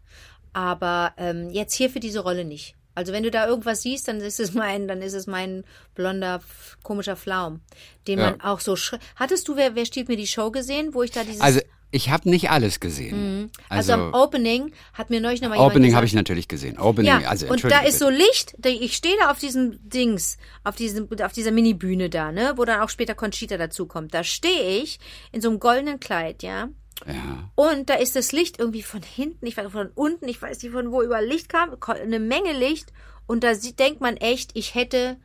Aber 0.53 1.13
ähm, 1.17 1.51
jetzt 1.51 1.75
hier 1.75 1.91
für 1.91 2.01
diese 2.01 2.21
Rolle 2.21 2.45
nicht. 2.45 2.77
Also 3.01 3.15
wenn 3.15 3.23
du 3.23 3.31
da 3.31 3.47
irgendwas 3.47 3.81
siehst, 3.81 4.09
dann 4.09 4.21
ist 4.21 4.41
es 4.41 4.53
mein, 4.63 4.87
dann 4.87 5.01
ist 5.01 5.15
es 5.15 5.27
mein 5.27 5.65
blonder 5.95 6.43
komischer 6.83 7.17
Flaum, 7.17 7.61
den 8.07 8.19
ja. 8.19 8.33
man 8.33 8.41
auch 8.43 8.61
so. 8.61 8.77
Hattest 9.17 9.49
du 9.49 9.57
wer, 9.57 9.75
wer 9.75 9.87
stiehlt 9.87 10.09
mir 10.09 10.17
die 10.17 10.27
Show 10.27 10.51
gesehen, 10.51 10.93
wo 10.93 11.03
ich 11.03 11.11
da 11.11 11.25
dieses 11.25 11.41
Also 11.41 11.61
ich 11.93 12.11
habe 12.11 12.29
nicht 12.29 12.51
alles 12.51 12.79
gesehen. 12.79 13.41
Mhm. 13.41 13.51
Also, 13.71 13.95
also, 13.95 14.05
am 14.05 14.15
Opening 14.15 14.73
hat 14.93 15.09
mir 15.09 15.21
neulich 15.21 15.41
nochmal 15.41 15.59
Opening 15.59 15.95
habe 15.95 16.05
ich 16.05 16.13
natürlich 16.13 16.47
gesehen. 16.47 16.79
Opening, 16.79 17.23
ja, 17.23 17.29
also 17.29 17.49
und 17.49 17.65
da 17.65 17.81
ist 17.81 17.99
so 17.99 18.11
Licht. 18.11 18.55
Ich 18.65 18.95
stehe 18.95 19.17
da 19.19 19.31
auf 19.31 19.39
diesem 19.39 19.81
Dings, 19.89 20.37
auf 20.63 20.77
diesem, 20.77 21.09
auf 21.25 21.33
dieser 21.33 21.51
Mini-Bühne 21.51 22.11
da, 22.11 22.33
ne, 22.33 22.53
wo 22.57 22.65
dann 22.67 22.81
auch 22.81 22.91
später 22.91 23.15
Conchita 23.15 23.57
dazukommt. 23.57 24.13
Da 24.13 24.23
stehe 24.23 24.83
ich 24.83 25.01
in 25.33 25.41
so 25.41 25.49
einem 25.49 25.59
goldenen 25.59 25.99
Kleid, 25.99 26.43
ja. 26.43 26.69
Ja. 27.07 27.51
Und 27.55 27.91
da 27.91 27.95
ist 27.95 28.17
das 28.17 28.33
Licht 28.33 28.59
irgendwie 28.59 28.83
von 28.83 29.03
hinten, 29.03 29.47
ich 29.47 29.57
weiß 29.57 29.71
von 29.73 29.91
unten, 29.95 30.29
ich 30.29 30.41
weiß 30.41 30.63
nicht 30.63 30.73
von 30.73 30.93
wo 30.93 31.03
über 31.03 31.23
Licht 31.23 31.49
kam, 31.49 31.77
eine 31.87 32.21
Menge 32.21 32.53
Licht. 32.53 32.93
Und 33.27 33.45
da 33.45 33.55
denkt 33.55 34.01
man 34.01 34.17
echt, 34.17 34.51
ich 34.55 34.75
hätte, 34.75 35.17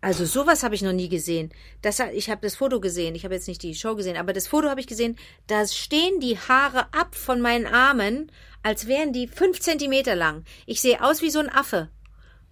also 0.00 0.24
sowas 0.24 0.62
habe 0.62 0.74
ich 0.74 0.82
noch 0.82 0.92
nie 0.92 1.08
gesehen. 1.08 1.50
Das, 1.82 1.98
ich 1.98 2.30
habe 2.30 2.42
das 2.42 2.56
Foto 2.56 2.80
gesehen, 2.80 3.14
ich 3.14 3.24
habe 3.24 3.34
jetzt 3.34 3.48
nicht 3.48 3.62
die 3.62 3.74
Show 3.74 3.96
gesehen, 3.96 4.16
aber 4.16 4.32
das 4.32 4.46
Foto 4.46 4.68
habe 4.68 4.80
ich 4.80 4.86
gesehen, 4.86 5.16
da 5.46 5.66
stehen 5.66 6.20
die 6.20 6.38
Haare 6.38 6.92
ab 6.92 7.14
von 7.14 7.40
meinen 7.40 7.66
Armen, 7.66 8.30
als 8.62 8.86
wären 8.86 9.12
die 9.12 9.28
fünf 9.28 9.60
Zentimeter 9.60 10.14
lang. 10.14 10.44
Ich 10.66 10.80
sehe 10.80 11.02
aus 11.02 11.22
wie 11.22 11.30
so 11.30 11.38
ein 11.38 11.48
Affe. 11.48 11.88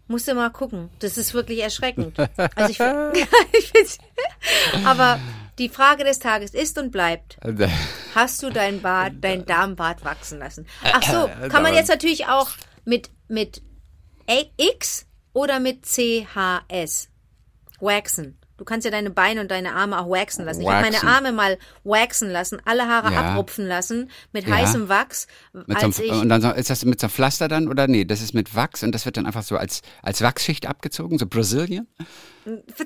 Musste 0.06 0.34
mal 0.34 0.50
gucken. 0.50 0.90
Das 0.98 1.16
ist 1.16 1.32
wirklich 1.32 1.60
erschreckend. 1.60 2.18
Also 2.54 2.70
ich, 2.70 2.78
ich 3.74 3.98
aber 4.84 5.18
die 5.58 5.68
Frage 5.68 6.04
des 6.04 6.18
Tages 6.18 6.54
ist 6.54 6.78
und 6.78 6.90
bleibt: 6.90 7.38
Hast 8.14 8.42
du 8.42 8.50
dein 8.50 8.82
Bart, 8.82 9.14
dein 9.20 9.46
Darmbart 9.46 10.04
wachsen 10.04 10.38
lassen? 10.38 10.66
Ach 10.82 11.02
so, 11.02 11.30
kann 11.48 11.62
man 11.62 11.74
jetzt 11.74 11.88
natürlich 11.88 12.26
auch 12.26 12.50
mit 12.84 13.10
mit 13.28 13.62
X 14.56 15.06
oder 15.32 15.60
mit 15.60 15.84
CHS 15.84 17.08
waxen. 17.80 18.38
Du 18.56 18.64
kannst 18.64 18.84
ja 18.84 18.90
deine 18.92 19.10
Beine 19.10 19.40
und 19.40 19.50
deine 19.50 19.74
Arme 19.74 20.00
auch 20.00 20.08
waxen 20.08 20.44
lassen. 20.44 20.60
Ich 20.60 20.68
habe 20.68 20.82
meine 20.82 21.02
Arme 21.02 21.32
mal 21.32 21.58
waxen 21.82 22.30
lassen, 22.30 22.62
alle 22.64 22.86
Haare 22.86 23.12
ja. 23.12 23.32
abrupfen 23.32 23.66
lassen 23.66 24.10
mit 24.32 24.46
ja. 24.46 24.54
heißem 24.54 24.88
Wachs. 24.88 25.26
Mit 25.52 25.80
so 25.80 26.02
einem, 26.02 26.20
und 26.20 26.28
dann 26.28 26.42
ist 26.54 26.70
das 26.70 26.84
mit 26.84 27.00
so 27.00 27.06
einem 27.06 27.12
Pflaster 27.12 27.48
dann 27.48 27.66
oder 27.66 27.88
nee, 27.88 28.04
das 28.04 28.20
ist 28.20 28.32
mit 28.32 28.54
Wachs 28.54 28.84
und 28.84 28.92
das 28.92 29.06
wird 29.06 29.16
dann 29.16 29.26
einfach 29.26 29.42
so 29.42 29.56
als, 29.56 29.82
als 30.02 30.22
Wachsschicht 30.22 30.66
abgezogen, 30.66 31.18
so 31.18 31.26
Brazilian? 31.26 31.88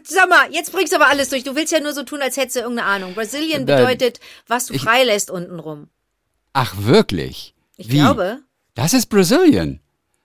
Sag 0.05 0.29
mal, 0.31 0.51
jetzt 0.53 0.73
bringst 0.73 0.93
du 0.93 0.97
aber 0.97 1.09
alles 1.09 1.29
durch. 1.29 1.45
Du 1.45 1.55
willst 1.55 1.73
ja 1.73 1.81
nur 1.81 1.93
so 1.93 2.03
tun, 2.03 2.23
als 2.23 2.37
hättest 2.39 2.57
du 2.57 2.61
irgendeine 2.61 2.89
Ahnung. 2.89 3.15
Brazilian 3.15 3.67
bedeutet, 3.67 4.21
was 4.47 4.67
du 4.67 4.79
freilässt 4.79 5.31
untenrum. 5.31 5.89
Ach, 6.55 6.75
wirklich? 6.79 7.55
Ich 7.77 7.91
Wie? 7.91 7.99
glaube. 7.99 8.39
Das 8.75 8.95
ist 8.95 9.07
Brazilian. 9.07 9.81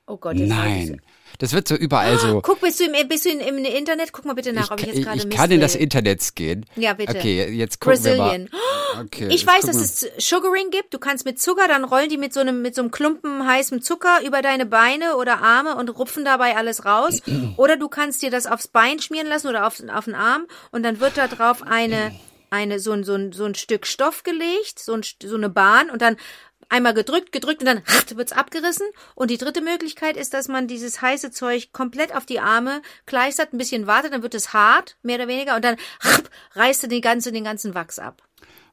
Oh 0.08 0.18
Gott, 0.18 0.38
jetzt 0.38 0.50
Nein. 0.50 1.02
Das 1.40 1.54
wird 1.54 1.68
so 1.68 1.76
überall 1.76 2.18
so. 2.18 2.42
Guck, 2.42 2.62
bist 2.62 2.80
du 2.80 2.86
im, 2.86 3.08
bist 3.08 3.26
du 3.26 3.30
im, 3.30 3.40
im 3.40 3.66
Internet? 3.66 4.12
Guck 4.12 4.26
mal 4.26 4.34
bitte 4.34 4.54
nach, 4.54 4.66
ich, 4.66 4.72
ob 4.72 4.80
ich 4.80 4.88
jetzt 4.88 5.04
gerade 5.04 5.18
Ich 5.18 5.30
kann 5.30 5.52
in 5.52 5.62
das 5.62 5.76
Internet 5.76 6.36
gehen. 6.36 6.66
Ja, 6.76 6.94
bitte. 6.94 7.16
Okay, 7.16 7.50
jetzt 7.50 7.80
gucken 7.80 8.02
Brazilian. 8.02 8.50
wir 8.52 8.60
mal. 8.98 9.06
Okay, 9.06 9.28
ich 9.32 9.46
weiß, 9.46 9.66
dass 9.66 9.78
es 9.78 10.08
Sugaring 10.18 10.70
gibt. 10.70 10.94
Du 10.94 11.00
kannst 11.00 11.26
mit 11.26 11.40
Zucker, 11.40 11.68
dann 11.68 11.84
rollen 11.84 12.10
die 12.10 12.18
mit 12.18 12.34
so 12.34 12.40
einem, 12.40 12.62
mit 12.62 12.76
so 12.76 12.82
einem 12.82 12.92
Klumpen 12.92 13.48
heißem 13.48 13.82
Zucker 13.82 14.22
über 14.26 14.42
deine 14.42 14.66
Beine 14.66 15.18
oder 15.18 15.42
Arme 15.42 15.76
und 15.76 15.90
rupfen 15.90 16.24
dabei 16.26 16.56
alles 16.56 16.86
raus. 16.86 17.22
oder 17.58 17.78
du 17.78 17.90
kannst 17.90 18.22
dir 18.22 18.30
das 18.30 18.46
aufs 18.46 18.68
Bein 18.68 19.00
schmieren 19.00 19.28
lassen 19.28 19.48
oder 19.48 19.68
auf, 19.68 19.82
auf 19.94 20.06
den 20.06 20.16
Arm 20.16 20.46
und 20.72 20.84
dann 20.84 21.00
wird 21.00 21.18
da 21.18 21.28
drauf 21.28 21.64
eine, 21.64 22.12
eine, 22.50 22.80
so 22.80 22.92
ein, 22.92 23.04
so 23.04 23.16
ein, 23.16 23.32
so 23.32 23.46
ein 23.46 23.56
Stück 23.56 23.88
Stoff 23.88 24.24
gelegt, 24.24 24.80
so, 24.80 24.94
ein, 24.94 25.02
so 25.24 25.36
eine 25.36 25.50
Bahn 25.50 25.90
und 25.90 26.02
dann 26.02 26.18
einmal 26.70 26.94
gedrückt, 26.94 27.32
gedrückt 27.32 27.62
und 27.62 27.68
dann 27.68 27.82
wird's 28.16 28.32
abgerissen. 28.32 28.88
Und 29.16 29.32
die 29.32 29.38
dritte 29.38 29.62
Möglichkeit 29.62 30.18
ist, 30.18 30.34
dass 30.34 30.48
man 30.48 30.68
dieses 30.68 31.02
heiße 31.02 31.32
Zeug 31.32 31.72
komplett 31.72 32.16
auf 32.16 32.26
die 32.26 32.40
Arme 32.40 32.82
kleistert, 33.06 33.54
ein 33.54 33.58
bisschen 33.58 33.88
wartet, 33.88 34.14
dann 34.14 34.24
wird 34.24 34.36
es 34.36 34.54
hart, 34.54 34.98
mehr 35.04 35.18
oder 35.18 35.28
weniger, 35.28 35.56
und 35.56 35.64
dann 35.64 35.78
reißt 36.54 36.84
du 36.84 36.88
den 36.88 37.02
ganzen, 37.02 37.34
den 37.34 37.44
ganzen 37.44 37.76
Wachs 37.76 38.00
ab. 38.00 38.22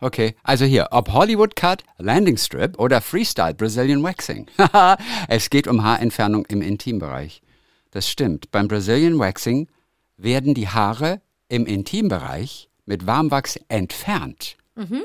Okay, 0.03 0.35
also 0.42 0.64
hier, 0.64 0.88
ob 0.92 1.12
Hollywood 1.12 1.57
Cut, 1.57 1.85
Landing 1.98 2.38
Strip 2.38 2.79
oder 2.79 3.03
Freestyle 3.03 3.55
Brazilian 3.55 4.03
Waxing. 4.03 4.46
es 5.29 5.50
geht 5.50 5.66
um 5.66 5.85
Haarentfernung 5.85 6.46
im 6.46 6.62
Intimbereich. 6.62 7.42
Das 7.90 8.09
stimmt. 8.09 8.50
Beim 8.50 8.66
Brazilian 8.66 9.18
Waxing 9.18 9.68
werden 10.16 10.55
die 10.55 10.68
Haare 10.68 11.20
im 11.48 11.66
Intimbereich 11.66 12.70
mit 12.87 13.07
Warmwachs 13.07 13.59
entfernt. 13.68 14.57
Mhm. 14.74 15.03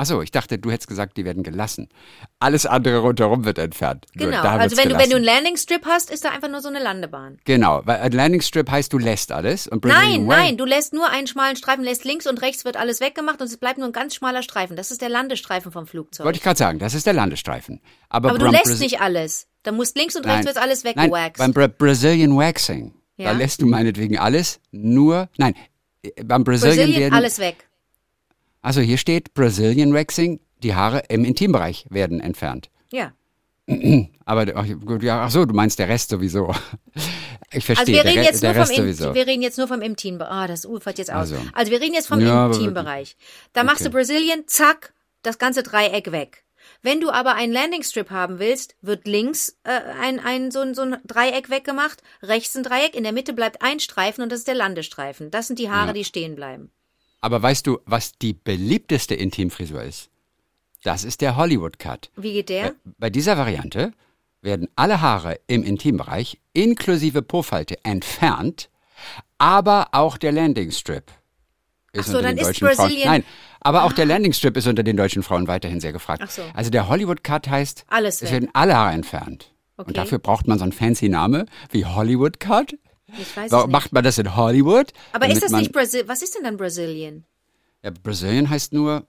Achso, 0.00 0.22
ich 0.22 0.30
dachte, 0.30 0.58
du 0.58 0.70
hättest 0.70 0.88
gesagt, 0.88 1.18
die 1.18 1.26
werden 1.26 1.42
gelassen. 1.42 1.90
Alles 2.38 2.64
andere 2.64 3.00
rundherum 3.00 3.44
wird 3.44 3.58
entfernt. 3.58 4.06
Genau, 4.14 4.40
also 4.40 4.78
wenn 4.78 4.88
du, 4.88 4.96
wenn 4.96 5.10
du 5.10 5.16
einen 5.16 5.26
Landing 5.26 5.58
Strip 5.58 5.84
hast, 5.84 6.10
ist 6.10 6.24
da 6.24 6.30
einfach 6.30 6.48
nur 6.48 6.62
so 6.62 6.68
eine 6.68 6.78
Landebahn. 6.82 7.36
Genau, 7.44 7.82
weil 7.84 8.00
ein 8.00 8.12
Landing 8.12 8.40
Strip 8.40 8.70
heißt, 8.70 8.90
du 8.94 8.96
lässt 8.96 9.30
alles. 9.30 9.68
Und 9.68 9.84
nein, 9.84 10.24
nein, 10.24 10.56
du 10.56 10.64
lässt 10.64 10.94
nur 10.94 11.10
einen 11.10 11.26
schmalen 11.26 11.54
Streifen, 11.56 11.84
lässt 11.84 12.06
links 12.06 12.26
und 12.26 12.40
rechts 12.40 12.64
wird 12.64 12.78
alles 12.78 13.02
weggemacht 13.02 13.42
und 13.42 13.48
es 13.48 13.58
bleibt 13.58 13.76
nur 13.76 13.88
ein 13.88 13.92
ganz 13.92 14.14
schmaler 14.14 14.42
Streifen. 14.42 14.74
Das 14.74 14.90
ist 14.90 15.02
der 15.02 15.10
Landestreifen 15.10 15.70
vom 15.70 15.86
Flugzeug. 15.86 16.24
Wollte 16.24 16.38
ich 16.38 16.42
gerade 16.42 16.58
sagen, 16.58 16.78
das 16.78 16.94
ist 16.94 17.04
der 17.04 17.12
Landestreifen. 17.12 17.82
Aber, 18.08 18.30
Aber 18.30 18.38
du 18.38 18.46
lässt 18.46 18.64
Bra 18.64 18.74
nicht 18.76 19.02
alles. 19.02 19.48
Da 19.64 19.72
musst 19.72 19.98
links 19.98 20.16
und 20.16 20.24
rechts 20.24 20.46
wird 20.46 20.56
alles 20.56 20.82
weggewaxt. 20.84 21.36
Beim 21.36 21.52
Bra 21.52 21.66
Brazilian 21.66 22.34
Waxing, 22.34 22.94
ja? 23.18 23.32
da 23.32 23.32
lässt 23.32 23.60
du 23.60 23.66
meinetwegen 23.66 24.18
alles, 24.18 24.60
nur, 24.70 25.28
nein, 25.36 25.54
beim 26.24 26.42
Brazilian, 26.42 26.76
Brazilian 26.76 27.00
werden, 27.02 27.14
alles 27.14 27.38
weg. 27.38 27.66
Also 28.62 28.80
hier 28.80 28.98
steht 28.98 29.34
Brazilian 29.34 29.94
Waxing, 29.94 30.40
die 30.62 30.74
Haare 30.74 31.02
im 31.08 31.24
Intimbereich 31.24 31.86
werden 31.90 32.20
entfernt. 32.20 32.70
Ja. 32.90 33.12
Aber 34.24 34.46
ach, 34.54 34.66
ja, 35.00 35.24
ach 35.24 35.30
so, 35.30 35.44
du 35.44 35.54
meinst 35.54 35.78
der 35.78 35.88
Rest 35.88 36.10
sowieso. 36.10 36.54
Ich 37.52 37.64
verstehe. 37.64 37.98
Also 37.98 38.04
wir 38.04 38.12
reden 38.12 38.24
jetzt 38.24 38.42
nur 38.44 38.54
vom 38.54 38.64
sowieso. 38.64 39.12
wir 39.12 39.26
reden 39.26 39.42
jetzt 39.42 39.58
nur 39.58 39.66
vom 39.66 39.82
Intimbereich. 39.82 40.30
Ah, 40.30 40.46
das 40.46 40.64
ufert 40.64 40.98
jetzt 40.98 41.12
aus. 41.12 41.32
Also, 41.32 41.36
also 41.52 41.72
wir 41.72 41.80
reden 41.80 41.94
jetzt 41.94 42.06
vom 42.06 42.20
ja, 42.20 42.46
Intimbereich. 42.46 43.16
Da 43.52 43.62
okay. 43.62 43.70
machst 43.70 43.84
du 43.84 43.90
Brazilian, 43.90 44.44
zack, 44.46 44.92
das 45.22 45.38
ganze 45.38 45.64
Dreieck 45.64 46.12
weg. 46.12 46.44
Wenn 46.82 47.00
du 47.00 47.10
aber 47.10 47.34
einen 47.34 47.52
Landing 47.52 47.82
Strip 47.82 48.10
haben 48.10 48.38
willst, 48.38 48.76
wird 48.82 49.06
links 49.06 49.56
äh, 49.64 49.80
ein, 50.00 50.20
ein, 50.20 50.50
so, 50.50 50.60
ein, 50.60 50.74
so 50.74 50.82
ein 50.82 50.98
Dreieck 51.04 51.50
weggemacht, 51.50 52.02
rechts 52.22 52.56
ein 52.56 52.62
Dreieck, 52.62 52.94
in 52.94 53.02
der 53.02 53.12
Mitte 53.12 53.32
bleibt 53.32 53.62
ein 53.62 53.80
Streifen 53.80 54.22
und 54.22 54.30
das 54.30 54.40
ist 54.40 54.48
der 54.48 54.54
Landestreifen. 54.54 55.32
Das 55.32 55.48
sind 55.48 55.58
die 55.58 55.70
Haare, 55.70 55.88
ja. 55.88 55.92
die 55.92 56.04
stehen 56.04 56.36
bleiben. 56.36 56.70
Aber 57.20 57.42
weißt 57.42 57.66
du, 57.66 57.78
was 57.84 58.12
die 58.12 58.32
beliebteste 58.32 59.14
Intimfrisur 59.14 59.82
ist? 59.82 60.10
Das 60.82 61.04
ist 61.04 61.20
der 61.20 61.36
Hollywood 61.36 61.78
Cut. 61.78 62.10
Wie 62.16 62.32
geht 62.32 62.48
der? 62.48 62.74
Bei 62.98 63.10
dieser 63.10 63.36
Variante 63.36 63.92
werden 64.40 64.68
alle 64.76 65.00
Haare 65.02 65.38
im 65.46 65.62
Intimbereich 65.62 66.38
inklusive 66.54 67.20
Po-Falte 67.20 67.76
entfernt, 67.84 68.70
aber 69.38 69.88
auch 69.92 70.16
der 70.16 70.32
Landing 70.32 70.70
Strip 70.70 71.10
ist 71.92 72.08
Ach 72.08 72.12
so, 72.12 72.18
unter 72.18 72.32
den 72.32 72.44
deutschen 72.44 72.68
Frauen. 72.68 72.92
Nein, 73.04 73.24
aber 73.60 73.84
auch 73.84 73.92
der 73.92 74.04
ah. 74.04 74.08
Landing 74.08 74.32
Strip 74.32 74.56
ist 74.56 74.66
unter 74.66 74.82
den 74.82 74.96
deutschen 74.96 75.22
Frauen 75.22 75.48
weiterhin 75.48 75.80
sehr 75.80 75.92
gefragt. 75.92 76.22
Ach 76.24 76.30
so. 76.30 76.42
Also 76.54 76.70
der 76.70 76.88
Hollywood 76.88 77.24
Cut 77.24 77.48
heißt, 77.48 77.84
Alles 77.88 78.22
es 78.22 78.30
werden 78.30 78.48
alle 78.52 78.76
Haare 78.76 78.92
entfernt. 78.92 79.52
Okay. 79.76 79.88
Und 79.88 79.96
dafür 79.96 80.18
braucht 80.18 80.46
man 80.46 80.58
so 80.58 80.64
einen 80.64 80.72
fancy 80.72 81.08
Name 81.08 81.46
wie 81.70 81.84
Hollywood 81.84 82.40
Cut. 82.40 82.76
Ich 83.18 83.36
weiß 83.36 83.50
Warum 83.50 83.70
macht 83.70 83.92
man 83.92 84.04
das 84.04 84.18
in 84.18 84.36
Hollywood? 84.36 84.92
Aber 85.12 85.28
ist 85.28 85.42
das 85.42 85.52
nicht 85.52 85.72
Brasil? 85.72 86.04
Was 86.06 86.22
ist 86.22 86.34
denn 86.34 86.44
dann 86.44 86.56
Brazilian? 86.56 87.24
Ja, 87.82 87.90
Brazilian 87.90 88.50
heißt 88.50 88.72
nur, 88.72 89.06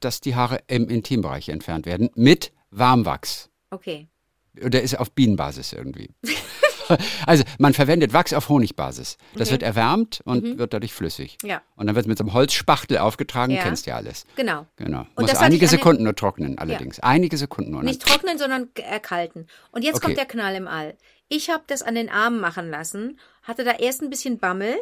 dass 0.00 0.20
die 0.20 0.34
Haare 0.34 0.60
im 0.66 0.88
Intimbereich 0.88 1.48
entfernt 1.48 1.86
werden 1.86 2.10
mit 2.14 2.52
Warmwachs. 2.70 3.50
Okay. 3.70 4.08
Der 4.54 4.82
ist 4.82 4.98
auf 4.98 5.12
Bienenbasis 5.12 5.72
irgendwie. 5.72 6.10
also 7.26 7.44
man 7.58 7.74
verwendet 7.74 8.12
Wachs 8.12 8.32
auf 8.32 8.48
Honigbasis. 8.48 9.18
Das 9.34 9.48
okay. 9.48 9.52
wird 9.52 9.62
erwärmt 9.62 10.20
und 10.24 10.44
mhm. 10.44 10.58
wird 10.58 10.72
dadurch 10.72 10.94
flüssig. 10.94 11.36
Ja. 11.42 11.62
Und 11.76 11.86
dann 11.86 11.94
wird 11.94 12.06
es 12.06 12.08
mit 12.08 12.18
so 12.18 12.24
einem 12.24 12.32
Holzspachtel 12.32 12.98
aufgetragen, 12.98 13.52
ja. 13.52 13.62
kennst 13.62 13.86
ja 13.86 13.96
alles. 13.96 14.24
Genau. 14.36 14.66
Genau. 14.76 15.06
Und 15.14 15.28
Muss 15.28 15.34
einige 15.34 15.68
Sekunden 15.68 16.04
nur 16.04 16.14
trocknen 16.14 16.58
allerdings. 16.58 16.98
Ja. 16.98 17.04
Einige 17.04 17.36
Sekunden 17.36 17.72
nur. 17.72 17.82
Nicht 17.82 18.02
trocknen, 18.02 18.38
sondern 18.38 18.68
erkalten. 18.74 19.46
Und 19.72 19.84
jetzt 19.84 19.96
okay. 19.96 20.06
kommt 20.06 20.18
der 20.18 20.26
Knall 20.26 20.54
im 20.54 20.68
All. 20.68 20.96
Ich 21.28 21.50
habe 21.50 21.64
das 21.66 21.82
an 21.82 21.94
den 21.94 22.08
Armen 22.08 22.40
machen 22.40 22.70
lassen, 22.70 23.18
hatte 23.42 23.64
da 23.64 23.72
erst 23.72 24.02
ein 24.02 24.10
bisschen 24.10 24.38
Bammel, 24.38 24.76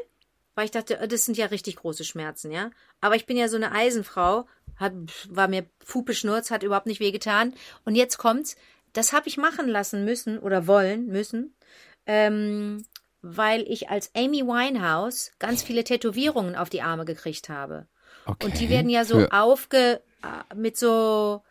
weil 0.54 0.66
ich 0.66 0.70
dachte, 0.70 0.98
äh, 0.98 1.08
das 1.08 1.24
sind 1.24 1.36
ja 1.36 1.46
richtig 1.46 1.76
große 1.76 2.04
Schmerzen, 2.04 2.52
ja. 2.52 2.70
Aber 3.00 3.16
ich 3.16 3.26
bin 3.26 3.36
ja 3.36 3.48
so 3.48 3.56
eine 3.56 3.72
Eisenfrau, 3.72 4.46
hat, 4.76 4.92
war 5.28 5.48
mir 5.48 5.66
Pupe 5.86 6.14
Schnurz, 6.14 6.50
hat 6.50 6.62
überhaupt 6.62 6.86
nicht 6.86 7.00
wehgetan. 7.00 7.54
Und 7.84 7.94
jetzt 7.94 8.18
kommt's, 8.18 8.56
das 8.92 9.12
habe 9.12 9.28
ich 9.28 9.36
machen 9.36 9.68
lassen 9.68 10.04
müssen 10.04 10.38
oder 10.38 10.66
wollen 10.66 11.06
müssen, 11.06 11.54
ähm, 12.06 12.84
weil 13.22 13.62
ich 13.62 13.88
als 13.88 14.10
Amy 14.14 14.42
Winehouse 14.42 15.32
ganz 15.38 15.62
viele 15.62 15.84
Tätowierungen 15.84 16.56
auf 16.56 16.70
die 16.70 16.82
Arme 16.82 17.04
gekriegt 17.04 17.48
habe. 17.48 17.86
Okay. 18.26 18.46
Und 18.46 18.60
die 18.60 18.68
werden 18.68 18.88
ja 18.88 19.04
so 19.04 19.28
aufge 19.28 20.00
äh, 20.22 20.54
mit 20.54 20.76
so 20.76 21.42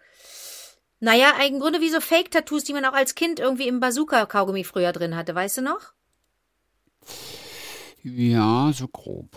naja, 1.03 1.33
im 1.45 1.59
Grunde 1.59 1.81
wie 1.81 1.89
so 1.89 1.99
Fake-Tattoos, 1.99 2.63
die 2.63 2.71
man 2.71 2.85
auch 2.85 2.93
als 2.93 3.13
Kind 3.13 3.41
irgendwie 3.41 3.67
im 3.67 3.81
Bazooka-Kaugummi 3.81 4.63
früher 4.63 4.93
drin 4.93 5.17
hatte, 5.17 5.35
weißt 5.35 5.57
du 5.57 5.61
noch? 5.61 5.91
Ja, 8.03 8.71
so 8.73 8.87
grob. 8.87 9.27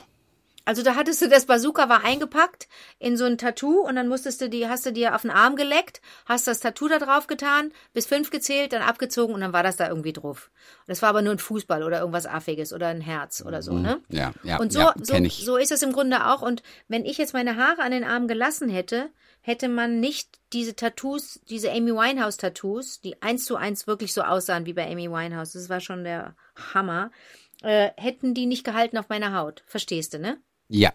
Also 0.64 0.84
da 0.84 0.94
hattest 0.94 1.22
du 1.22 1.28
das 1.28 1.46
Bazooka 1.46 1.88
war 1.88 2.04
eingepackt 2.04 2.68
in 3.00 3.16
so 3.16 3.24
ein 3.24 3.36
Tattoo 3.36 3.80
und 3.80 3.96
dann 3.96 4.06
musstest 4.06 4.40
du 4.40 4.48
die, 4.48 4.68
hast 4.68 4.86
du 4.86 4.92
dir 4.92 5.16
auf 5.16 5.22
den 5.22 5.30
Arm 5.32 5.56
geleckt, 5.56 6.00
hast 6.24 6.46
das 6.46 6.60
Tattoo 6.60 6.86
da 6.86 7.00
drauf 7.00 7.26
getan, 7.26 7.72
bis 7.92 8.06
fünf 8.06 8.30
gezählt, 8.30 8.72
dann 8.72 8.82
abgezogen 8.82 9.34
und 9.34 9.40
dann 9.40 9.52
war 9.52 9.64
das 9.64 9.76
da 9.76 9.88
irgendwie 9.88 10.12
drauf. 10.12 10.50
Das 10.86 11.02
war 11.02 11.08
aber 11.08 11.22
nur 11.22 11.32
ein 11.32 11.40
Fußball 11.40 11.82
oder 11.82 11.98
irgendwas 11.98 12.26
Affiges 12.26 12.72
oder 12.72 12.88
ein 12.88 13.00
Herz 13.00 13.44
oder 13.44 13.62
so, 13.62 13.74
ne? 13.74 14.00
Ja, 14.08 14.32
ja. 14.44 14.58
Und 14.58 14.72
so, 14.72 14.80
ja, 14.80 14.94
so, 15.00 15.16
so 15.28 15.56
ist 15.56 15.72
es 15.72 15.82
im 15.82 15.92
Grunde 15.92 16.26
auch. 16.26 16.42
Und 16.42 16.62
wenn 16.86 17.04
ich 17.04 17.18
jetzt 17.18 17.32
meine 17.32 17.56
Haare 17.56 17.82
an 17.82 17.90
den 17.90 18.04
Arm 18.04 18.28
gelassen 18.28 18.68
hätte, 18.68 19.10
hätte 19.47 19.68
man 19.68 20.01
nicht 20.01 20.40
diese 20.53 20.74
Tattoos, 20.74 21.40
diese 21.49 21.70
Amy 21.70 21.92
Winehouse 21.92 22.36
Tattoos, 22.36 23.01
die 23.01 23.22
eins 23.22 23.44
zu 23.44 23.55
eins 23.55 23.86
wirklich 23.86 24.12
so 24.12 24.22
aussahen 24.22 24.66
wie 24.66 24.72
bei 24.72 24.90
Amy 24.90 25.09
Winehouse, 25.09 25.53
das 25.53 25.68
war 25.68 25.78
schon 25.80 26.03
der 26.03 26.34
Hammer, 26.74 27.12
äh, 27.62 27.90
hätten 27.97 28.34
die 28.34 28.47
nicht 28.47 28.64
gehalten 28.64 28.99
auf 28.99 29.09
meiner 29.09 29.34
Haut. 29.34 29.62
Verstehst 29.66 30.14
du, 30.14 30.18
ne? 30.18 30.38
Ja. 30.68 30.92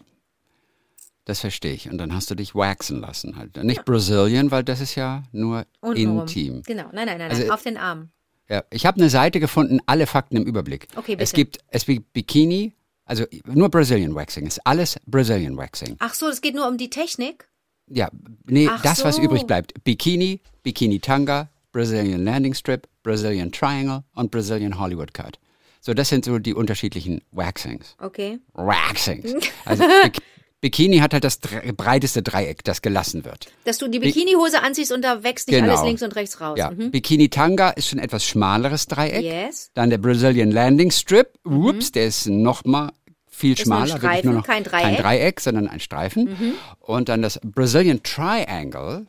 Das 1.23 1.39
verstehe 1.39 1.73
ich. 1.73 1.89
Und 1.89 1.97
dann 1.97 2.13
hast 2.13 2.29
du 2.29 2.35
dich 2.35 2.53
waxen 2.53 2.99
lassen 2.99 3.37
halt. 3.37 3.55
Nicht 3.63 3.77
ja. 3.77 3.83
Brazilian, 3.83 4.51
weil 4.51 4.65
das 4.65 4.81
ist 4.81 4.95
ja 4.95 5.23
nur 5.31 5.65
Und 5.79 5.97
intim. 5.97 6.61
Genau, 6.63 6.89
nein, 6.91 7.05
nein, 7.05 7.19
nein, 7.19 7.31
also, 7.31 7.49
auf 7.51 7.63
den 7.63 7.77
Arm. 7.77 8.09
Ja, 8.49 8.65
ich 8.69 8.85
habe 8.85 8.99
eine 8.99 9.09
Seite 9.09 9.39
gefunden, 9.39 9.79
alle 9.85 10.07
Fakten 10.07 10.35
im 10.35 10.43
Überblick. 10.43 10.87
Okay, 10.97 11.13
bitte. 11.13 11.23
Es 11.23 11.31
gibt, 11.31 11.59
es 11.69 11.85
gibt 11.85 12.11
Bikini, 12.11 12.73
also 13.05 13.23
nur 13.45 13.69
Brazilian 13.69 14.13
Waxing, 14.13 14.45
ist 14.45 14.59
alles 14.65 14.99
Brazilian 15.05 15.55
Waxing. 15.55 15.95
Ach 15.99 16.13
so, 16.13 16.27
es 16.27 16.41
geht 16.41 16.55
nur 16.55 16.67
um 16.67 16.77
die 16.77 16.89
Technik? 16.89 17.47
Ja, 17.93 18.09
nee, 18.45 18.67
Ach 18.69 18.81
das, 18.81 18.99
so. 18.99 19.05
was 19.05 19.17
übrig 19.17 19.45
bleibt. 19.45 19.83
Bikini, 19.83 20.41
Bikini 20.63 20.99
Tanga, 20.99 21.49
Brazilian 21.71 22.23
Landing 22.23 22.53
Strip, 22.53 22.87
Brazilian 23.03 23.51
Triangle 23.51 24.03
und 24.15 24.31
Brazilian 24.31 24.79
Hollywood 24.79 25.13
Cut. 25.13 25.39
So, 25.81 25.93
das 25.93 26.09
sind 26.09 26.25
so 26.25 26.37
die 26.37 26.53
unterschiedlichen 26.53 27.21
Waxings. 27.31 27.95
Okay. 27.99 28.39
Waxings. 28.53 29.33
Also 29.65 29.83
Bikini 30.61 30.99
hat 30.99 31.13
halt 31.13 31.23
das 31.23 31.39
breiteste 31.39 32.21
Dreieck, 32.21 32.63
das 32.63 32.83
gelassen 32.83 33.25
wird. 33.25 33.47
Dass 33.63 33.79
du 33.79 33.87
die 33.87 33.97
Bikinihose 33.97 34.61
anziehst 34.61 34.91
und 34.91 35.01
da 35.01 35.23
wächst 35.23 35.47
nicht 35.47 35.59
genau. 35.59 35.71
alles 35.71 35.83
links 35.83 36.03
und 36.03 36.15
rechts 36.15 36.39
raus. 36.39 36.57
Ja. 36.57 36.69
Mhm. 36.69 36.91
Bikini 36.91 37.29
Tanga 37.29 37.71
ist 37.71 37.87
schon 37.87 37.97
etwas 37.97 38.23
schmaleres 38.23 38.85
Dreieck. 38.85 39.23
Yes. 39.23 39.71
Dann 39.73 39.89
der 39.89 39.97
Brazilian 39.97 40.51
Landing 40.51 40.91
Strip. 40.91 41.29
Mhm. 41.43 41.65
Ups, 41.65 41.91
der 41.91 42.05
ist 42.05 42.27
noch 42.27 42.63
mal 42.63 42.91
viel 43.41 43.53
ist 43.53 43.63
schmaler, 43.63 43.97
Streifen, 43.97 44.29
nur 44.31 44.39
noch 44.39 44.47
kein 44.47 44.63
Dreieck. 44.63 44.83
kein 44.83 44.95
Dreieck, 44.97 45.39
sondern 45.41 45.67
ein 45.67 45.79
Streifen. 45.79 46.25
Mhm. 46.25 46.53
Und 46.79 47.09
dann 47.09 47.21
das 47.21 47.39
Brazilian 47.43 48.03
Triangle. 48.03 49.07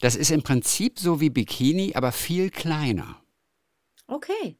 Das 0.00 0.16
ist 0.16 0.30
im 0.30 0.42
Prinzip 0.42 0.98
so 0.98 1.20
wie 1.20 1.30
Bikini, 1.30 1.92
aber 1.94 2.12
viel 2.12 2.50
kleiner. 2.50 3.16
Okay. 4.08 4.56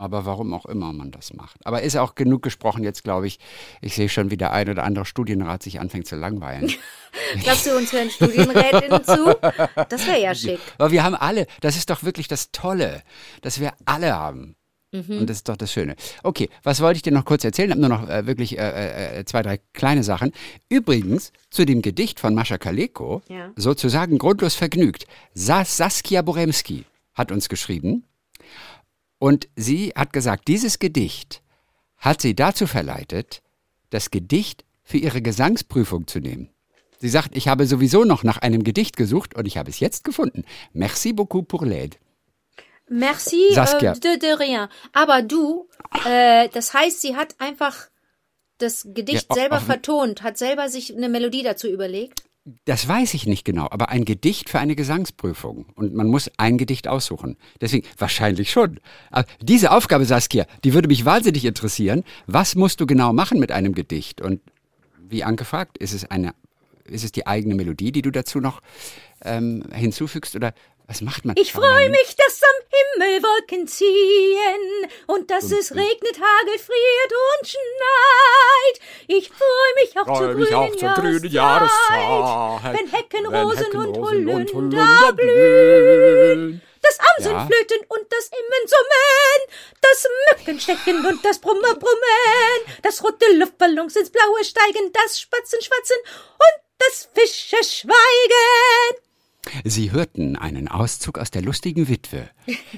Aber 0.00 0.24
warum 0.24 0.54
auch 0.54 0.66
immer 0.66 0.92
man 0.92 1.10
das 1.10 1.32
macht. 1.32 1.66
Aber 1.66 1.82
ist 1.82 1.96
auch 1.96 2.14
genug 2.14 2.42
gesprochen 2.42 2.84
jetzt, 2.84 3.02
glaube 3.02 3.26
ich. 3.26 3.40
Ich 3.80 3.96
sehe 3.96 4.08
schon, 4.08 4.30
wie 4.30 4.36
der 4.36 4.52
ein 4.52 4.68
oder 4.68 4.84
andere 4.84 5.04
Studienrat 5.04 5.62
sich 5.64 5.80
anfängt 5.80 6.06
zu 6.06 6.14
langweilen. 6.14 6.72
Glaubst 7.42 7.66
du, 7.66 7.76
uns 7.76 7.92
hören 7.92 8.10
Studienrätinnen 8.10 9.02
zu? 9.04 9.36
Das 9.88 10.06
wäre 10.06 10.20
ja 10.22 10.34
schick. 10.34 10.60
Aber 10.78 10.92
wir 10.92 11.02
haben 11.02 11.16
alle, 11.16 11.46
das 11.60 11.76
ist 11.76 11.90
doch 11.90 12.04
wirklich 12.04 12.28
das 12.28 12.52
Tolle, 12.52 13.02
dass 13.42 13.58
wir 13.58 13.72
alle 13.86 14.14
haben. 14.14 14.54
Mhm. 14.92 15.18
Und 15.18 15.30
das 15.30 15.38
ist 15.38 15.48
doch 15.48 15.56
das 15.56 15.72
Schöne. 15.72 15.96
Okay, 16.22 16.48
was 16.62 16.80
wollte 16.80 16.96
ich 16.96 17.02
dir 17.02 17.12
noch 17.12 17.24
kurz 17.24 17.44
erzählen? 17.44 17.68
Ich 17.68 17.72
habe 17.72 17.80
nur 17.80 17.90
noch 17.90 18.08
äh, 18.08 18.26
wirklich 18.26 18.58
äh, 18.58 19.18
äh, 19.18 19.24
zwei, 19.24 19.42
drei 19.42 19.60
kleine 19.74 20.02
Sachen. 20.02 20.32
Übrigens, 20.68 21.32
zu 21.50 21.66
dem 21.66 21.82
Gedicht 21.82 22.20
von 22.20 22.34
Mascha 22.34 22.56
Kaleko, 22.56 23.22
ja. 23.28 23.52
sozusagen 23.56 24.18
grundlos 24.18 24.54
vergnügt. 24.54 25.06
Sas 25.34 25.76
Saskia 25.76 26.22
Boremski 26.22 26.84
hat 27.14 27.30
uns 27.32 27.48
geschrieben. 27.48 28.04
Und 29.18 29.48
sie 29.56 29.92
hat 29.94 30.12
gesagt, 30.12 30.48
dieses 30.48 30.78
Gedicht 30.78 31.42
hat 31.98 32.22
sie 32.22 32.34
dazu 32.34 32.66
verleitet, 32.66 33.42
das 33.90 34.10
Gedicht 34.10 34.64
für 34.84 34.98
ihre 34.98 35.20
Gesangsprüfung 35.20 36.06
zu 36.06 36.20
nehmen. 36.20 36.50
Sie 37.00 37.08
sagt, 37.08 37.36
ich 37.36 37.46
habe 37.46 37.66
sowieso 37.66 38.04
noch 38.04 38.24
nach 38.24 38.38
einem 38.38 38.64
Gedicht 38.64 38.96
gesucht 38.96 39.36
und 39.36 39.46
ich 39.46 39.58
habe 39.58 39.70
es 39.70 39.80
jetzt 39.80 40.02
gefunden. 40.02 40.44
Merci 40.72 41.12
beaucoup 41.12 41.46
pour 41.46 41.64
l'aide. 41.64 41.96
Merci 42.88 43.52
Saskia. 43.52 43.92
Äh, 43.92 44.00
de, 44.00 44.18
de 44.18 44.32
rien. 44.34 44.68
Aber 44.92 45.22
du, 45.22 45.68
äh, 46.06 46.48
das 46.50 46.74
heißt, 46.74 47.00
sie 47.00 47.16
hat 47.16 47.34
einfach 47.38 47.88
das 48.58 48.88
Gedicht 48.92 49.26
ja, 49.30 49.34
selber 49.34 49.60
vertont, 49.60 50.22
hat 50.22 50.36
selber 50.38 50.68
sich 50.68 50.94
eine 50.94 51.08
Melodie 51.08 51.42
dazu 51.42 51.68
überlegt. 51.68 52.22
Das 52.64 52.88
weiß 52.88 53.12
ich 53.14 53.26
nicht 53.26 53.44
genau, 53.44 53.68
aber 53.70 53.90
ein 53.90 54.06
Gedicht 54.06 54.48
für 54.48 54.58
eine 54.58 54.74
Gesangsprüfung. 54.74 55.66
Und 55.74 55.94
man 55.94 56.06
muss 56.08 56.30
ein 56.38 56.56
Gedicht 56.56 56.88
aussuchen. 56.88 57.36
Deswegen, 57.60 57.86
wahrscheinlich 57.98 58.50
schon. 58.50 58.80
Aber 59.10 59.26
diese 59.42 59.70
Aufgabe, 59.70 60.06
Saskia, 60.06 60.46
die 60.64 60.72
würde 60.72 60.88
mich 60.88 61.04
wahnsinnig 61.04 61.44
interessieren. 61.44 62.04
Was 62.26 62.54
musst 62.54 62.80
du 62.80 62.86
genau 62.86 63.12
machen 63.12 63.38
mit 63.38 63.52
einem 63.52 63.74
Gedicht? 63.74 64.22
Und 64.22 64.40
wie 64.98 65.24
angefragt, 65.24 65.76
ist 65.78 65.92
es 65.92 66.10
eine 66.10 66.34
ist 66.90 67.04
es 67.04 67.12
die 67.12 67.26
eigene 67.26 67.54
Melodie, 67.54 67.92
die 67.92 68.00
du 68.00 68.10
dazu 68.10 68.40
noch 68.40 68.60
ähm, 69.22 69.64
hinzufügst? 69.72 70.34
Oder 70.36 70.54
was 70.88 71.02
macht 71.02 71.26
man? 71.26 71.36
Ich 71.38 71.52
freue 71.52 71.90
mich, 71.90 72.16
dass 72.16 72.40
am 72.42 73.04
Himmel 73.04 73.22
Wolken 73.22 73.68
ziehen 73.68 74.90
und 75.06 75.30
dass 75.30 75.44
und, 75.44 75.58
es 75.58 75.74
regnet, 75.74 76.18
hagelt, 76.18 76.60
friert 76.62 77.12
und 77.12 77.46
schneit. 77.46 78.80
Ich 79.06 79.28
freue 79.28 79.74
mich 79.76 79.98
auch, 79.98 80.06
freu 80.06 80.16
zur, 80.16 80.34
mich 80.34 80.48
grünen 80.48 80.54
auch 80.54 80.76
zur 80.76 80.88
grünen 80.94 81.30
Jahreszeit, 81.30 82.74
wenn 82.74 82.90
Hecken, 82.90 83.26
Rosen, 83.26 83.64
Hecken, 83.64 83.86
und 83.86 83.96
Holunder 83.98 85.12
blühen. 85.12 86.62
Das 86.80 86.98
Amselflöten 87.00 87.80
ja. 87.80 87.86
und 87.88 88.06
das 88.10 88.30
Immensummen, 88.32 89.40
das 89.82 90.08
Mückenstecken 90.30 91.04
und 91.04 91.22
das 91.22 91.38
Brummer 91.38 91.74
brummen, 91.74 92.80
das 92.82 93.04
rote 93.04 93.30
Luftballons 93.34 93.94
ins 93.96 94.10
Blaue 94.10 94.42
steigen, 94.42 94.90
das 94.94 95.20
Spatzen 95.20 95.60
schwatzen 95.60 95.98
und 96.06 96.62
das 96.78 97.10
Fische 97.12 97.62
schweigen. 97.62 99.07
Sie 99.64 99.92
hörten 99.92 100.36
einen 100.36 100.68
Auszug 100.68 101.18
aus 101.18 101.30
der 101.30 101.42
lustigen 101.42 101.88
Witwe 101.88 102.28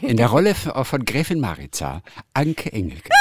in 0.03 0.16
der 0.16 0.29
Rolle 0.29 0.55
von 0.55 1.05
Gräfin 1.05 1.41
Maritza, 1.41 2.03
Anke 2.35 2.73
Engelke. 2.73 3.11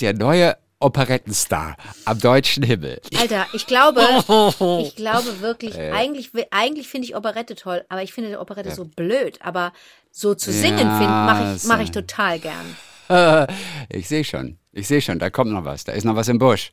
Der 0.00 0.12
neue 0.12 0.56
Operettenstar 0.78 1.76
am 2.04 2.18
deutschen 2.20 2.62
Himmel. 2.62 3.00
Alter, 3.18 3.46
ich 3.54 3.66
glaube, 3.66 4.00
ich 4.82 4.94
glaube 4.94 5.40
wirklich, 5.40 5.74
äh. 5.74 5.90
eigentlich, 5.92 6.30
eigentlich 6.50 6.88
finde 6.88 7.08
ich 7.08 7.16
Operette 7.16 7.54
toll, 7.54 7.84
aber 7.88 8.02
ich 8.02 8.12
finde 8.12 8.30
die 8.30 8.36
Operette 8.36 8.68
ja. 8.68 8.74
so 8.74 8.84
blöd. 8.84 9.38
Aber 9.40 9.72
so 10.10 10.34
zu 10.34 10.52
singen 10.52 10.78
ja, 10.78 11.26
mache 11.26 11.56
ich, 11.56 11.64
mach 11.64 11.80
ich 11.80 11.90
total 11.92 12.38
gern. 12.38 12.76
ich 13.88 14.08
sehe 14.08 14.24
schon, 14.24 14.58
ich 14.72 14.86
sehe 14.86 15.00
schon, 15.00 15.18
da 15.18 15.30
kommt 15.30 15.52
noch 15.52 15.64
was, 15.64 15.84
da 15.84 15.92
ist 15.92 16.04
noch 16.04 16.16
was 16.16 16.28
im 16.28 16.38
Busch. 16.38 16.72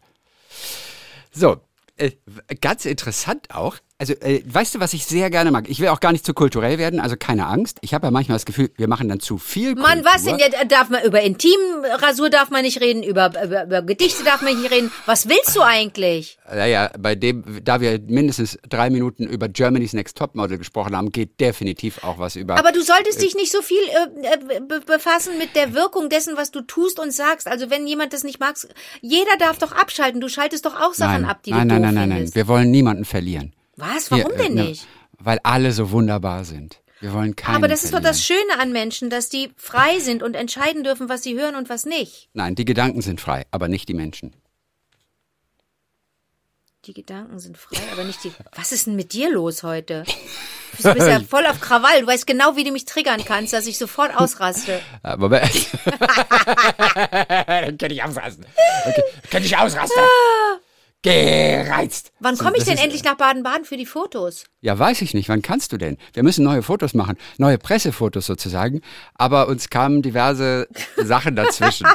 So, 1.32 1.62
äh, 1.96 2.12
ganz 2.60 2.86
interessant 2.86 3.52
auch, 3.52 3.78
also 4.04 4.16
äh, 4.20 4.44
weißt 4.46 4.76
du, 4.76 4.80
was 4.82 4.94
ich 4.94 5.06
sehr 5.06 5.30
gerne 5.30 5.50
mag? 5.50 5.70
Ich 5.70 5.80
will 5.80 5.88
auch 5.88 6.02
gar 6.02 6.12
nicht 6.12 6.26
zu 6.26 6.34
kulturell 6.34 6.78
werden, 6.78 7.00
also 7.00 7.16
keine 7.18 7.48
Angst. 7.48 7.78
Ich 7.80 7.94
habe 7.94 8.08
ja 8.08 8.12
manchmal 8.12 8.36
das 8.36 8.46
Gefühl, 8.46 8.70
wir 8.76 8.90
machen 8.90 9.08
dann 9.08 9.22
zu 9.22 9.38
viel. 9.38 9.76
Mann, 9.76 10.04
was 10.04 10.26
denn? 10.26 10.38
Ja, 10.40 10.66
darf 10.66 10.90
man 10.90 11.06
über 11.06 11.22
Intimrasur 11.22 12.30
darf 12.30 12.50
man 12.50 12.64
nicht 12.64 12.82
reden, 12.82 13.02
über, 13.02 13.32
über, 13.42 13.64
über 13.64 13.82
Gedichte 13.82 14.26
darf 14.26 14.42
man 14.42 14.60
nicht 14.60 14.70
reden. 14.72 14.92
Was 15.06 15.30
willst 15.30 15.56
du 15.56 15.62
eigentlich? 15.62 16.38
Naja, 16.54 16.92
bei 17.00 17.16
dem, 17.16 17.64
da 17.64 17.80
wir 17.80 17.98
mindestens 18.06 18.60
drei 18.68 18.90
Minuten 18.90 19.26
über 19.26 19.48
Germany's 19.48 19.94
Next 19.94 20.18
Topmodel 20.18 20.58
gesprochen 20.58 20.98
haben, 20.98 21.10
geht 21.10 21.40
definitiv 21.40 22.04
auch 22.04 22.20
was 22.20 22.36
über. 22.36 22.58
Aber 22.58 22.74
du 22.74 22.82
solltest 22.82 23.20
äh, 23.20 23.22
dich 23.22 23.36
nicht 23.36 23.54
so 23.54 23.62
viel 23.62 23.84
äh, 23.88 24.80
befassen 24.86 25.38
mit 25.38 25.56
der 25.56 25.74
Wirkung 25.74 26.10
dessen, 26.10 26.36
was 26.36 26.52
du 26.52 26.60
tust 26.60 27.00
und 27.00 27.14
sagst. 27.14 27.48
Also 27.48 27.70
wenn 27.70 27.88
jemand 27.88 28.12
das 28.12 28.26
nicht 28.26 28.42
mag, 28.42 28.58
jeder 29.00 29.38
darf 29.40 29.60
doch 29.60 29.72
abschalten. 29.72 30.20
Du 30.20 30.28
schaltest 30.28 30.66
doch 30.66 30.76
auch 30.76 30.94
Sachen 30.94 31.22
nein, 31.22 31.26
ab, 31.26 31.42
die 31.44 31.52
nein, 31.52 31.70
du 31.70 31.76
nein, 31.76 31.82
nein, 31.84 31.94
nein, 31.94 32.10
nein, 32.10 32.24
nein. 32.24 32.36
Wir 32.36 32.50
wollen 32.50 32.70
niemanden 32.70 33.06
verlieren. 33.06 33.54
Was? 33.76 34.12
Warum 34.12 34.32
Wir, 34.32 34.38
denn 34.38 34.54
nicht? 34.54 34.88
weil 35.20 35.40
alle 35.44 35.72
so 35.72 35.92
wunderbar 35.92 36.46
sind. 36.46 36.80
Wir 37.00 37.14
wollen 37.14 37.36
keinen 37.36 37.56
Aber 37.58 37.68
das 37.68 37.84
ist 37.84 37.94
doch 37.94 38.00
das 38.00 38.24
Schöne 38.24 38.60
an 38.60 38.72
Menschen, 38.72 39.10
dass 39.10 39.28
die 39.28 39.52
frei 39.58 40.00
sind 40.00 40.24
und 40.24 40.36
entscheiden 40.36 40.84
dürfen, 40.84 41.10
was 41.10 41.24
sie 41.24 41.38
hören 41.38 41.56
und 41.56 41.70
was 41.70 41.86
nicht. 41.86 42.30
Nein, 42.34 42.56
die 42.56 42.66
Gedanken 42.66 43.02
sind 43.02 43.20
frei, 43.20 43.46
aber 43.52 43.68
nicht 43.68 43.90
die 43.90 43.94
Menschen. 43.94 44.34
Die 46.86 46.94
Gedanken 46.94 47.40
sind 47.40 47.58
frei, 47.58 47.80
aber 47.94 48.04
nicht 48.04 48.24
die. 48.26 48.32
Was 48.56 48.74
ist 48.74 48.88
denn 48.88 48.98
mit 48.98 49.14
dir 49.14 49.32
los 49.32 49.64
heute? 49.64 50.04
Du 50.78 50.94
bist 50.94 51.08
ja 51.08 51.20
voll 51.30 51.46
auf 51.46 51.62
Krawall. 51.62 52.02
Du 52.02 52.08
weißt 52.08 52.28
genau, 52.28 52.58
wie 52.58 52.66
du 52.66 52.72
mich 52.72 52.84
triggern 52.84 53.24
kannst, 53.24 53.54
dass 53.54 53.68
ich 53.68 53.78
sofort 53.78 54.14
ausraste. 54.14 54.82
Moment. 55.18 55.68
Dann 57.48 57.78
kann 57.78 57.90
ich 57.90 58.04
ausrasten. 58.04 58.46
Okay. 58.86 59.04
Kann 59.32 59.44
ich 59.44 59.56
ausrasten. 59.56 60.04
Gereizt. 61.04 62.14
Wann 62.20 62.38
komme 62.38 62.58
ich 62.58 62.64
denn 62.64 62.78
endlich 62.78 63.04
nach 63.04 63.16
Baden-Baden 63.16 63.66
für 63.66 63.76
die 63.76 63.86
Fotos? 63.86 64.46
Ja, 64.62 64.80
weiß 64.80 65.02
ich 65.02 65.14
nicht. 65.14 65.28
Wann 65.28 65.42
kannst 65.42 65.74
du 65.74 65.78
denn? 65.78 65.98
Wir 66.14 66.24
müssen 66.24 66.46
neue 66.46 66.64
Fotos 66.64 66.94
machen, 66.94 67.18
neue 67.38 67.58
Pressefotos 67.58 68.26
sozusagen. 68.26 68.82
Aber 69.16 69.50
uns 69.50 69.70
kamen 69.70 70.02
diverse 70.02 70.68
Sachen 70.98 71.36
dazwischen, 71.36 71.88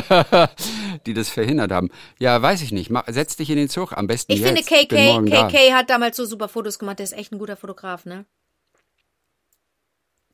die 1.06 1.14
das 1.14 1.30
verhindert 1.30 1.72
haben. 1.72 1.88
Ja, 2.18 2.40
weiß 2.40 2.60
ich 2.60 2.72
nicht. 2.72 2.90
setz 3.08 3.36
dich 3.36 3.48
in 3.48 3.56
den 3.56 3.70
Zug 3.70 3.92
am 3.92 4.06
besten 4.06 4.32
Ich 4.32 4.40
jetzt. 4.40 4.48
finde 4.48 4.62
KK, 4.62 5.48
KK 5.48 5.72
hat 5.74 5.88
damals 5.88 6.16
so 6.18 6.26
super 6.26 6.48
Fotos 6.48 6.78
gemacht. 6.78 6.98
Der 6.98 7.04
ist 7.04 7.16
echt 7.16 7.32
ein 7.32 7.38
guter 7.38 7.56
Fotograf, 7.56 8.04
ne? 8.04 8.26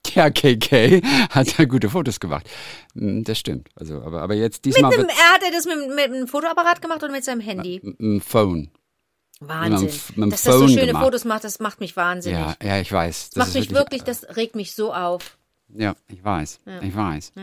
Ja, 0.14 0.30
KK 0.30 1.00
hat 1.30 1.58
ja 1.58 1.64
gute 1.64 1.88
Fotos 1.88 2.20
gemacht. 2.20 2.48
Hm, 2.94 3.24
das 3.24 3.38
stimmt. 3.38 3.70
Also, 3.76 4.02
aber, 4.02 4.22
aber 4.22 4.34
jetzt 4.34 4.64
diesmal. 4.64 4.90
Mit 4.90 4.98
einem, 4.98 5.08
er 5.08 5.32
hat 5.32 5.42
er 5.42 5.50
das 5.52 5.64
mit, 5.64 5.88
mit 5.88 6.04
einem 6.04 6.28
Fotoapparat 6.28 6.82
gemacht 6.82 7.02
oder 7.02 7.12
mit 7.12 7.24
seinem 7.24 7.40
Handy? 7.40 7.80
Mit 7.82 8.00
einem 8.00 8.20
Phone. 8.20 8.70
Wahnsinn. 9.40 9.86
Mit 9.86 10.16
einem, 10.16 10.30
Dass 10.30 10.42
das 10.42 10.54
so 10.56 10.68
schöne 10.68 10.86
gemacht. 10.86 11.04
Fotos 11.04 11.24
macht, 11.24 11.44
das 11.44 11.60
macht 11.60 11.80
mich 11.80 11.96
wahnsinnig. 11.96 12.38
Ja, 12.38 12.56
ja, 12.62 12.80
ich 12.80 12.92
weiß. 12.92 13.30
Das, 13.30 13.34
das 13.34 13.46
macht 13.46 13.54
mich 13.54 13.70
wirklich, 13.70 14.02
wirklich, 14.06 14.20
das 14.20 14.36
regt 14.36 14.54
mich 14.54 14.74
so 14.74 14.92
auf. 14.92 15.38
Ja, 15.74 15.94
ich 16.08 16.22
weiß. 16.22 16.60
Ja. 16.66 16.82
Ich 16.82 16.94
weiß. 16.94 17.32
Ja. 17.34 17.42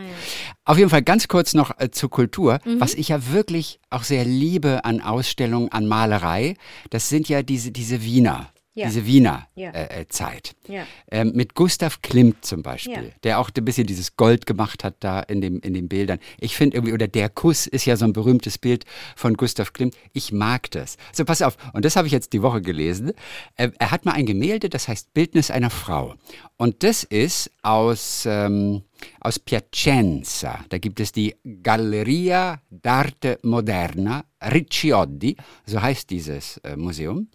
Auf 0.64 0.78
jeden 0.78 0.90
Fall 0.90 1.02
ganz 1.02 1.26
kurz 1.26 1.54
noch 1.54 1.78
äh, 1.80 1.90
zur 1.90 2.10
Kultur. 2.10 2.60
Mhm. 2.64 2.80
Was 2.80 2.94
ich 2.94 3.08
ja 3.08 3.32
wirklich 3.32 3.80
auch 3.90 4.04
sehr 4.04 4.24
liebe 4.24 4.84
an 4.84 5.00
Ausstellungen, 5.00 5.72
an 5.72 5.86
Malerei, 5.86 6.54
das 6.90 7.08
sind 7.08 7.28
ja 7.28 7.42
diese, 7.42 7.72
diese 7.72 8.02
Wiener 8.04 8.52
ja. 8.74 8.86
diese 8.86 9.06
Wiener 9.06 9.48
ja. 9.54 9.70
äh, 9.70 10.02
äh 10.02 10.08
Zeit. 10.08 10.54
Ja. 10.68 10.86
Ähm, 11.10 11.32
mit 11.34 11.54
Gustav 11.54 12.02
Klimt 12.02 12.44
zum 12.44 12.62
Beispiel, 12.62 13.12
der 13.24 13.38
auch 13.38 13.50
ein 13.56 13.64
bisschen 13.64 13.86
dieses 13.86 14.16
Gold 14.16 14.46
gemacht 14.46 14.84
hat 14.84 14.96
da 15.00 15.20
in, 15.20 15.40
dem, 15.40 15.60
in 15.60 15.74
den 15.74 15.88
Bildern. 15.88 16.18
Ich 16.38 16.56
finde 16.56 16.76
irgendwie, 16.76 16.92
oder 16.92 17.08
der 17.08 17.28
Kuss 17.28 17.66
ist 17.66 17.84
ja 17.84 17.96
so 17.96 18.04
ein 18.04 18.12
berühmtes 18.12 18.58
Bild 18.58 18.84
von 19.16 19.34
Gustav 19.34 19.72
Klimt. 19.72 19.96
Ich 20.12 20.32
mag 20.32 20.70
das. 20.70 20.96
So, 21.12 21.24
pass 21.24 21.42
auf. 21.42 21.56
Und 21.72 21.84
das 21.84 21.96
habe 21.96 22.06
ich 22.06 22.12
jetzt 22.12 22.32
die 22.32 22.42
Woche 22.42 22.62
gelesen. 22.62 23.12
Äh, 23.56 23.70
er 23.78 23.90
hat 23.90 24.04
mal 24.04 24.12
ein 24.12 24.26
Gemälde, 24.26 24.68
das 24.68 24.88
heißt 24.88 25.12
Bildnis 25.14 25.50
einer 25.50 25.70
Frau. 25.70 26.14
Und 26.56 26.82
das 26.82 27.04
ist 27.04 27.50
aus, 27.62 28.24
ähm, 28.26 28.82
aus 29.20 29.38
Piacenza. 29.38 30.64
Da 30.68 30.78
gibt 30.78 31.00
es 31.00 31.12
die 31.12 31.34
Galleria 31.62 32.60
d'Arte 32.70 33.38
Moderna 33.42 34.24
Ricciodi, 34.42 35.36
so 35.66 35.82
heißt 35.82 36.08
dieses 36.10 36.58
äh, 36.58 36.76
Museum 36.76 37.28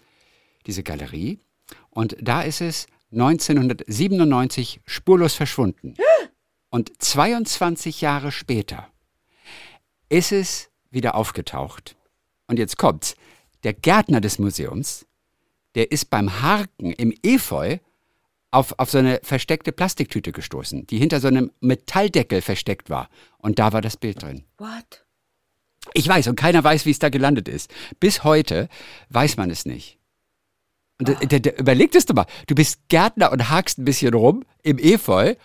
diese 0.65 0.83
Galerie. 0.83 1.39
Und 1.89 2.15
da 2.21 2.41
ist 2.41 2.61
es 2.61 2.87
1997 3.11 4.81
spurlos 4.85 5.33
verschwunden. 5.33 5.95
Und 6.69 6.91
22 7.01 8.01
Jahre 8.01 8.31
später 8.31 8.89
ist 10.09 10.31
es 10.31 10.69
wieder 10.91 11.15
aufgetaucht. 11.15 11.95
Und 12.47 12.59
jetzt 12.59 12.77
kommt's. 12.77 13.15
Der 13.63 13.73
Gärtner 13.73 14.21
des 14.21 14.37
Museums, 14.37 15.05
der 15.73 15.91
ist 15.91 16.09
beim 16.09 16.41
Harken 16.41 16.91
im 16.91 17.13
Efeu 17.23 17.79
auf, 18.51 18.77
auf 18.77 18.91
so 18.91 18.99
eine 18.99 19.19
versteckte 19.23 19.71
Plastiktüte 19.71 20.31
gestoßen, 20.31 20.85
die 20.87 20.97
hinter 20.97 21.19
so 21.19 21.27
einem 21.27 21.51
Metalldeckel 21.61 22.41
versteckt 22.41 22.89
war. 22.89 23.09
Und 23.37 23.59
da 23.59 23.73
war 23.73 23.81
das 23.81 23.97
Bild 23.97 24.21
drin. 24.21 24.43
What? 24.57 25.05
Ich 25.93 26.07
weiß, 26.07 26.27
und 26.27 26.35
keiner 26.35 26.63
weiß, 26.63 26.85
wie 26.85 26.91
es 26.91 26.99
da 26.99 27.09
gelandet 27.09 27.47
ist. 27.47 27.73
Bis 27.99 28.23
heute 28.23 28.69
weiß 29.09 29.37
man 29.37 29.49
es 29.49 29.65
nicht. 29.65 29.97
Und 30.99 31.09
oh. 31.09 31.25
der, 31.25 31.39
der, 31.39 31.59
überleg 31.59 31.91
das 31.91 32.05
doch 32.05 32.15
mal. 32.15 32.25
Du 32.47 32.55
bist 32.55 32.87
Gärtner 32.87 33.31
und 33.31 33.49
hakst 33.49 33.77
ein 33.77 33.85
bisschen 33.85 34.13
rum 34.13 34.43
im 34.63 34.77
Efeu 34.77 35.35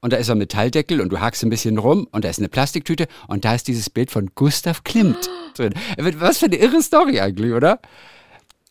und 0.00 0.12
da 0.12 0.16
ist 0.16 0.28
ein 0.28 0.38
Metalldeckel 0.38 1.00
und 1.00 1.10
du 1.10 1.20
hakst 1.20 1.42
ein 1.42 1.50
bisschen 1.50 1.78
rum 1.78 2.08
und 2.10 2.24
da 2.24 2.28
ist 2.28 2.38
eine 2.38 2.48
Plastiktüte 2.48 3.06
und 3.28 3.44
da 3.44 3.54
ist 3.54 3.68
dieses 3.68 3.88
Bild 3.88 4.10
von 4.10 4.30
Gustav 4.34 4.84
Klimt 4.84 5.30
drin. 5.56 5.74
Was 5.96 6.38
für 6.38 6.46
eine 6.46 6.56
irre 6.56 6.82
Story 6.82 7.20
eigentlich, 7.20 7.52
oder? 7.52 7.80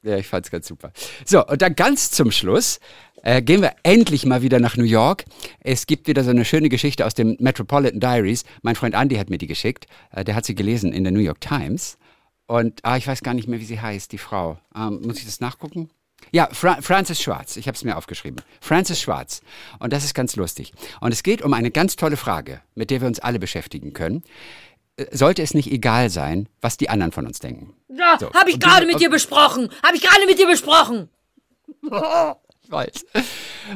Ja, 0.03 0.17
ich 0.17 0.27
fand's 0.27 0.51
ganz 0.51 0.67
super. 0.67 0.91
So, 1.25 1.45
und 1.45 1.61
dann 1.61 1.75
ganz 1.75 2.11
zum 2.11 2.31
Schluss 2.31 2.79
äh, 3.23 3.41
gehen 3.41 3.61
wir 3.61 3.73
endlich 3.83 4.25
mal 4.25 4.41
wieder 4.41 4.59
nach 4.59 4.75
New 4.75 4.83
York. 4.83 5.25
Es 5.59 5.85
gibt 5.85 6.07
wieder 6.07 6.23
so 6.23 6.31
eine 6.31 6.43
schöne 6.43 6.69
Geschichte 6.69 7.05
aus 7.05 7.13
dem 7.13 7.37
Metropolitan 7.39 7.99
Diaries. 7.99 8.43
Mein 8.63 8.75
Freund 8.75 8.95
Andy 8.95 9.15
hat 9.15 9.29
mir 9.29 9.37
die 9.37 9.47
geschickt. 9.47 9.85
Äh, 10.11 10.23
der 10.23 10.35
hat 10.35 10.45
sie 10.45 10.55
gelesen 10.55 10.91
in 10.91 11.03
der 11.03 11.13
New 11.13 11.19
York 11.19 11.39
Times. 11.39 11.97
Und 12.47 12.81
ah, 12.83 12.97
ich 12.97 13.07
weiß 13.07 13.21
gar 13.21 13.33
nicht 13.33 13.47
mehr, 13.47 13.59
wie 13.59 13.65
sie 13.65 13.79
heißt, 13.79 14.11
die 14.11 14.17
Frau. 14.17 14.57
Ähm, 14.75 15.01
muss 15.05 15.19
ich 15.19 15.25
das 15.25 15.39
nachgucken? 15.39 15.89
Ja, 16.31 16.47
Fra 16.51 16.81
Francis 16.81 17.21
Schwarz. 17.21 17.57
Ich 17.57 17.67
habe 17.67 17.75
es 17.75 17.83
mir 17.83 17.97
aufgeschrieben. 17.97 18.41
Francis 18.61 19.01
Schwarz. 19.01 19.41
Und 19.79 19.91
das 19.91 20.05
ist 20.05 20.13
ganz 20.13 20.37
lustig. 20.37 20.71
Und 21.01 21.11
es 21.11 21.23
geht 21.23 21.41
um 21.41 21.53
eine 21.53 21.71
ganz 21.71 21.97
tolle 21.97 22.15
Frage, 22.15 22.61
mit 22.73 22.89
der 22.89 23.01
wir 23.01 23.07
uns 23.07 23.19
alle 23.19 23.37
beschäftigen 23.37 23.91
können. 23.91 24.23
Äh, 24.95 25.07
sollte 25.11 25.41
es 25.41 25.53
nicht 25.53 25.69
egal 25.69 26.09
sein, 26.09 26.47
was 26.61 26.77
die 26.77 26.89
anderen 26.89 27.11
von 27.11 27.27
uns 27.27 27.39
denken? 27.39 27.75
Ja, 27.89 28.17
so. 28.17 28.31
habe 28.33 28.49
ich 28.49 28.61
gerade 28.61 28.85
mit 28.85 29.01
dir 29.01 29.09
besprochen. 29.09 29.69
Habe 29.83 29.97
ich 29.97 30.01
gerade 30.01 30.25
mit 30.25 30.39
dir 30.39 30.47
besprochen. 30.47 31.09
ich 31.83 32.71
weiß. 32.71 33.05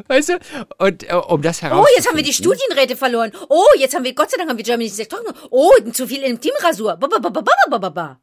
Weißt 0.08 0.30
du? 0.30 0.39
Und 0.78 1.10
äh, 1.10 1.14
um 1.14 1.41
das 1.41 1.62
heraus. 1.62 1.86
Oh, 1.86 1.89
jetzt 1.97 2.08
haben 2.08 2.16
wir 2.16 2.24
die 2.24 2.34
Studienräte 2.34 2.95
verloren. 2.95 3.34
Oh, 3.49 3.66
jetzt 3.78 3.95
haben 3.95 4.06
wir, 4.06 4.16
Gott 4.16 4.32
sei 4.32 4.38
Dank 4.38 4.49
haben 4.49 4.58
wir 4.58 4.64
Germany 4.64 4.88
Sektor. 4.88 5.20
Oh, 5.49 5.74
zu 5.91 6.08
viel 6.08 6.24
Intimrasur. 6.24 6.95
Ba, 6.95 7.08
ba, 7.08 7.20
ba, 7.20 7.30
ba, 7.30 7.41
ba, 7.70 7.80
ba, 7.80 7.89
ba. 7.89 8.20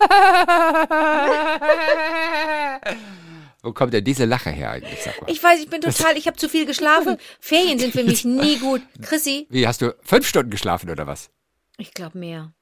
Wo 3.62 3.72
kommt 3.72 3.92
denn 3.92 4.04
diese 4.04 4.24
Lache 4.24 4.50
her 4.50 4.70
eigentlich? 4.70 4.98
Ich 5.26 5.42
weiß, 5.42 5.60
ich 5.60 5.68
bin 5.68 5.82
total, 5.82 6.16
ich 6.16 6.26
habe 6.26 6.36
zu 6.36 6.48
viel 6.48 6.64
geschlafen. 6.64 7.18
Ferien 7.40 7.78
sind 7.78 7.92
für 7.92 8.04
mich 8.04 8.24
nie 8.24 8.58
gut. 8.58 8.80
Chrissy? 9.02 9.46
Wie, 9.50 9.66
hast 9.66 9.82
du 9.82 9.94
fünf 10.02 10.26
Stunden 10.26 10.50
geschlafen 10.50 10.88
oder 10.90 11.06
was? 11.06 11.30
Ich 11.76 11.92
glaube 11.92 12.18
mehr. 12.18 12.52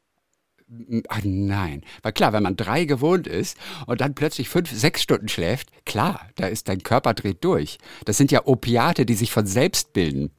Ach 1.08 1.20
nein. 1.24 1.82
Weil 2.02 2.12
klar, 2.12 2.32
wenn 2.32 2.42
man 2.42 2.56
drei 2.56 2.84
gewohnt 2.84 3.26
ist 3.26 3.56
und 3.86 4.00
dann 4.00 4.14
plötzlich 4.14 4.48
fünf, 4.48 4.70
sechs 4.70 5.02
Stunden 5.02 5.28
schläft, 5.28 5.70
klar, 5.86 6.28
da 6.34 6.46
ist 6.46 6.68
dein 6.68 6.82
Körper 6.82 7.14
dreht 7.14 7.42
durch. 7.42 7.78
Das 8.04 8.18
sind 8.18 8.30
ja 8.32 8.46
Opiate, 8.46 9.06
die 9.06 9.14
sich 9.14 9.32
von 9.32 9.46
selbst 9.46 9.92
bilden. 9.92 10.30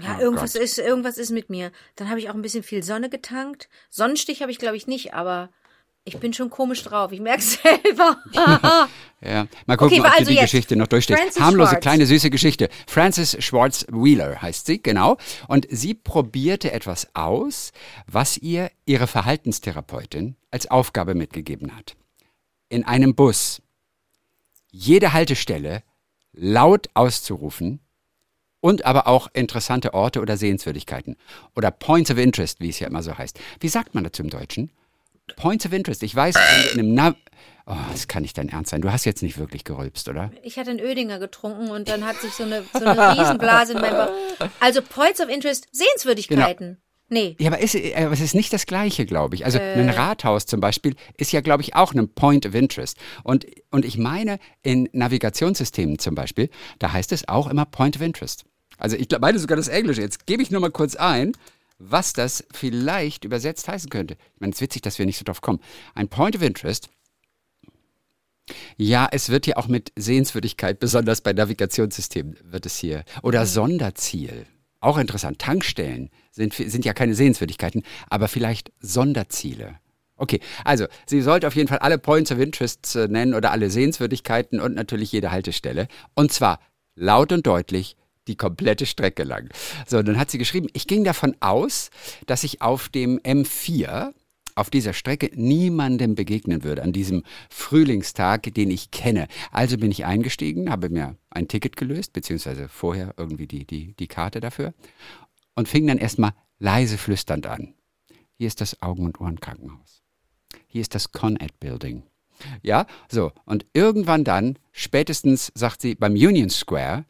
Ja, 0.00 0.16
oh 0.18 0.22
irgendwas 0.22 0.54
ist, 0.54 0.78
irgendwas 0.78 1.18
ist 1.18 1.30
mit 1.30 1.50
mir. 1.50 1.70
Dann 1.96 2.10
habe 2.10 2.18
ich 2.18 2.28
auch 2.28 2.34
ein 2.34 2.42
bisschen 2.42 2.64
viel 2.64 2.82
Sonne 2.82 3.08
getankt. 3.08 3.68
Sonnenstich 3.90 4.42
habe 4.42 4.50
ich, 4.50 4.58
glaube 4.58 4.76
ich, 4.76 4.86
nicht, 4.86 5.14
aber 5.14 5.50
ich 6.04 6.18
bin 6.18 6.32
schon 6.34 6.50
komisch 6.50 6.82
drauf. 6.82 7.12
Ich 7.12 7.20
merke 7.20 7.40
es 7.40 7.54
selber. 7.62 8.18
ja, 9.20 9.46
mal 9.66 9.76
gucken, 9.76 10.00
okay, 10.00 10.08
ob 10.08 10.18
also 10.18 10.30
die 10.30 10.36
Geschichte 10.36 10.76
noch 10.76 10.86
durchsteht. 10.86 11.18
Francis 11.18 11.42
Harmlose, 11.42 11.70
Schwartz. 11.70 11.82
kleine, 11.82 12.06
süße 12.06 12.30
Geschichte. 12.30 12.68
Frances 12.86 13.42
Schwartz 13.42 13.86
Wheeler 13.90 14.40
heißt 14.40 14.66
sie, 14.66 14.82
genau. 14.82 15.16
Und 15.48 15.66
sie 15.70 15.94
probierte 15.94 16.72
etwas 16.72 17.08
aus, 17.14 17.72
was 18.06 18.36
ihr 18.36 18.70
ihre 18.84 19.06
Verhaltenstherapeutin 19.06 20.36
als 20.50 20.70
Aufgabe 20.70 21.14
mitgegeben 21.14 21.74
hat. 21.74 21.96
In 22.68 22.84
einem 22.84 23.14
Bus 23.14 23.62
jede 24.70 25.12
Haltestelle 25.12 25.82
laut 26.32 26.88
auszurufen 26.94 27.80
und 28.60 28.84
aber 28.84 29.06
auch 29.06 29.28
interessante 29.32 29.94
Orte 29.94 30.20
oder 30.20 30.36
Sehenswürdigkeiten 30.36 31.16
oder 31.54 31.70
Points 31.70 32.10
of 32.10 32.18
Interest, 32.18 32.60
wie 32.60 32.70
es 32.70 32.80
ja 32.80 32.88
immer 32.88 33.02
so 33.02 33.16
heißt. 33.16 33.38
Wie 33.60 33.68
sagt 33.68 33.94
man 33.94 34.04
dazu 34.04 34.22
im 34.22 34.30
Deutschen? 34.30 34.70
Points 35.36 35.64
of 35.66 35.72
Interest. 35.72 36.02
Ich 36.02 36.14
weiß, 36.14 36.34
in 36.72 36.80
einem 36.80 36.94
Nav 36.94 37.14
Oh, 37.66 37.76
das 37.92 38.08
kann 38.08 38.22
nicht 38.22 38.36
dein 38.36 38.50
Ernst 38.50 38.70
sein. 38.70 38.82
Du 38.82 38.92
hast 38.92 39.06
jetzt 39.06 39.22
nicht 39.22 39.38
wirklich 39.38 39.64
gerülpst, 39.64 40.06
oder? 40.10 40.30
Ich 40.42 40.58
hatte 40.58 40.68
einen 40.68 40.80
Ödinger 40.80 41.18
getrunken 41.18 41.70
und 41.70 41.88
dann 41.88 42.04
hat 42.04 42.16
sich 42.20 42.32
so 42.32 42.42
eine, 42.42 42.62
so 42.74 42.84
eine 42.84 43.18
Riesenblase 43.18 43.72
in 43.72 43.80
meinem 43.80 43.96
Bauch. 43.96 44.48
Also 44.60 44.82
Points 44.82 45.18
of 45.18 45.30
Interest, 45.30 45.66
Sehenswürdigkeiten. 45.72 46.66
Genau. 46.66 46.80
Nee. 47.08 47.36
Ja, 47.38 47.48
aber 47.48 47.62
es, 47.62 47.74
aber 47.74 48.12
es 48.12 48.20
ist 48.20 48.34
nicht 48.34 48.52
das 48.52 48.66
Gleiche, 48.66 49.06
glaube 49.06 49.34
ich. 49.34 49.44
Also 49.46 49.58
äh. 49.58 49.74
ein 49.74 49.88
Rathaus 49.88 50.44
zum 50.46 50.60
Beispiel 50.60 50.94
ist 51.16 51.32
ja, 51.32 51.40
glaube 51.40 51.62
ich, 51.62 51.74
auch 51.74 51.94
ein 51.94 52.08
Point 52.14 52.44
of 52.44 52.54
Interest. 52.54 52.98
Und, 53.22 53.46
und 53.70 53.84
ich 53.84 53.96
meine, 53.96 54.38
in 54.62 54.88
Navigationssystemen 54.92 55.98
zum 55.98 56.14
Beispiel, 56.14 56.50
da 56.78 56.92
heißt 56.92 57.12
es 57.12 57.28
auch 57.28 57.48
immer 57.48 57.64
Point 57.64 57.96
of 57.96 58.02
Interest. 58.02 58.44
Also 58.78 58.96
ich 58.96 59.08
meine 59.20 59.38
sogar 59.38 59.56
das 59.56 59.68
Englische. 59.68 60.02
Jetzt 60.02 60.26
gebe 60.26 60.42
ich 60.42 60.50
nur 60.50 60.60
mal 60.60 60.70
kurz 60.70 60.96
ein 60.96 61.32
was 61.78 62.12
das 62.12 62.44
vielleicht 62.52 63.24
übersetzt 63.24 63.68
heißen 63.68 63.90
könnte. 63.90 64.16
Ich 64.34 64.40
meine, 64.40 64.52
es 64.52 64.58
ist 64.58 64.62
witzig, 64.62 64.82
dass 64.82 64.98
wir 64.98 65.06
nicht 65.06 65.18
so 65.18 65.24
drauf 65.24 65.40
kommen. 65.40 65.60
Ein 65.94 66.08
Point 66.08 66.36
of 66.36 66.42
Interest. 66.42 66.88
Ja, 68.76 69.08
es 69.10 69.30
wird 69.30 69.46
hier 69.46 69.58
auch 69.58 69.68
mit 69.68 69.92
Sehenswürdigkeit, 69.96 70.78
besonders 70.78 71.22
bei 71.22 71.32
Navigationssystemen 71.32 72.36
wird 72.42 72.66
es 72.66 72.76
hier. 72.76 73.04
Oder. 73.22 73.46
Sonderziel. 73.46 74.46
Auch 74.80 74.98
interessant. 74.98 75.38
Tankstellen 75.38 76.10
sind, 76.30 76.52
sind 76.52 76.84
ja 76.84 76.92
keine 76.92 77.14
Sehenswürdigkeiten, 77.14 77.82
aber 78.08 78.28
vielleicht 78.28 78.70
Sonderziele. 78.80 79.78
Okay, 80.16 80.40
also 80.64 80.86
sie 81.06 81.22
sollte 81.22 81.46
auf 81.46 81.56
jeden 81.56 81.68
Fall 81.68 81.78
alle 81.78 81.98
Points 81.98 82.30
of 82.30 82.38
Interest 82.38 82.94
äh, 82.94 83.08
nennen 83.08 83.34
oder 83.34 83.50
alle 83.50 83.70
Sehenswürdigkeiten 83.70 84.60
und 84.60 84.74
natürlich 84.74 85.10
jede 85.10 85.32
Haltestelle. 85.32 85.88
Und 86.14 86.32
zwar 86.32 86.60
laut 86.94 87.32
und 87.32 87.46
deutlich 87.46 87.96
die 88.28 88.36
komplette 88.36 88.86
Strecke 88.86 89.24
lang. 89.24 89.48
So, 89.86 90.02
dann 90.02 90.18
hat 90.18 90.30
sie 90.30 90.38
geschrieben, 90.38 90.68
ich 90.72 90.86
ging 90.86 91.04
davon 91.04 91.36
aus, 91.40 91.90
dass 92.26 92.44
ich 92.44 92.62
auf 92.62 92.88
dem 92.88 93.18
M4 93.20 94.12
auf 94.54 94.70
dieser 94.70 94.92
Strecke 94.92 95.30
niemandem 95.34 96.14
begegnen 96.14 96.62
würde 96.62 96.82
an 96.82 96.92
diesem 96.92 97.24
Frühlingstag, 97.50 98.54
den 98.54 98.70
ich 98.70 98.90
kenne. 98.90 99.26
Also 99.50 99.78
bin 99.78 99.90
ich 99.90 100.04
eingestiegen, 100.04 100.70
habe 100.70 100.90
mir 100.90 101.16
ein 101.30 101.48
Ticket 101.48 101.76
gelöst, 101.76 102.12
beziehungsweise 102.12 102.68
vorher 102.68 103.14
irgendwie 103.16 103.46
die, 103.46 103.66
die, 103.66 103.94
die 103.94 104.06
Karte 104.06 104.40
dafür 104.40 104.72
und 105.54 105.68
fing 105.68 105.86
dann 105.86 105.98
erstmal 105.98 106.32
leise 106.58 106.98
flüsternd 106.98 107.46
an. 107.46 107.74
Hier 108.36 108.46
ist 108.46 108.60
das 108.60 108.80
Augen- 108.82 109.04
und 109.04 109.20
Ohrenkrankenhaus. 109.20 110.02
Hier 110.66 110.80
ist 110.80 110.94
das 110.94 111.12
Con-Ed 111.12 111.58
Building. 111.60 112.04
Ja, 112.62 112.86
so. 113.08 113.32
Und 113.44 113.64
irgendwann 113.74 114.24
dann, 114.24 114.58
spätestens, 114.72 115.52
sagt 115.54 115.80
sie, 115.80 115.94
beim 115.94 116.14
Union 116.14 116.50
Square, 116.50 117.04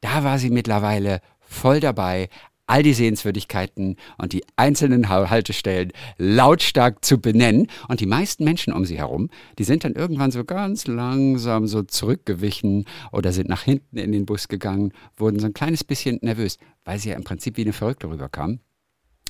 da 0.00 0.24
war 0.24 0.38
sie 0.38 0.50
mittlerweile 0.50 1.20
voll 1.40 1.80
dabei, 1.80 2.28
all 2.70 2.84
die 2.84 2.94
Sehenswürdigkeiten 2.94 3.96
und 4.16 4.32
die 4.32 4.44
einzelnen 4.54 5.08
Haltestellen 5.08 5.92
lautstark 6.18 7.04
zu 7.04 7.20
benennen. 7.20 7.66
Und 7.88 7.98
die 7.98 8.06
meisten 8.06 8.44
Menschen 8.44 8.72
um 8.72 8.84
sie 8.84 8.98
herum, 8.98 9.28
die 9.58 9.64
sind 9.64 9.82
dann 9.82 9.94
irgendwann 9.94 10.30
so 10.30 10.44
ganz 10.44 10.86
langsam 10.86 11.66
so 11.66 11.82
zurückgewichen 11.82 12.86
oder 13.10 13.32
sind 13.32 13.48
nach 13.48 13.62
hinten 13.62 13.96
in 13.96 14.12
den 14.12 14.24
Bus 14.24 14.46
gegangen, 14.46 14.92
wurden 15.16 15.40
so 15.40 15.46
ein 15.46 15.52
kleines 15.52 15.82
bisschen 15.82 16.20
nervös, 16.22 16.58
weil 16.84 17.00
sie 17.00 17.10
ja 17.10 17.16
im 17.16 17.24
Prinzip 17.24 17.56
wie 17.56 17.62
eine 17.62 17.72
Verrückte 17.72 18.08
rüberkam. 18.08 18.60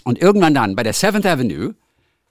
Und 0.04 0.20
irgendwann 0.20 0.54
dann 0.54 0.76
bei 0.76 0.82
der 0.82 0.92
Seventh 0.92 1.26
Avenue, 1.26 1.74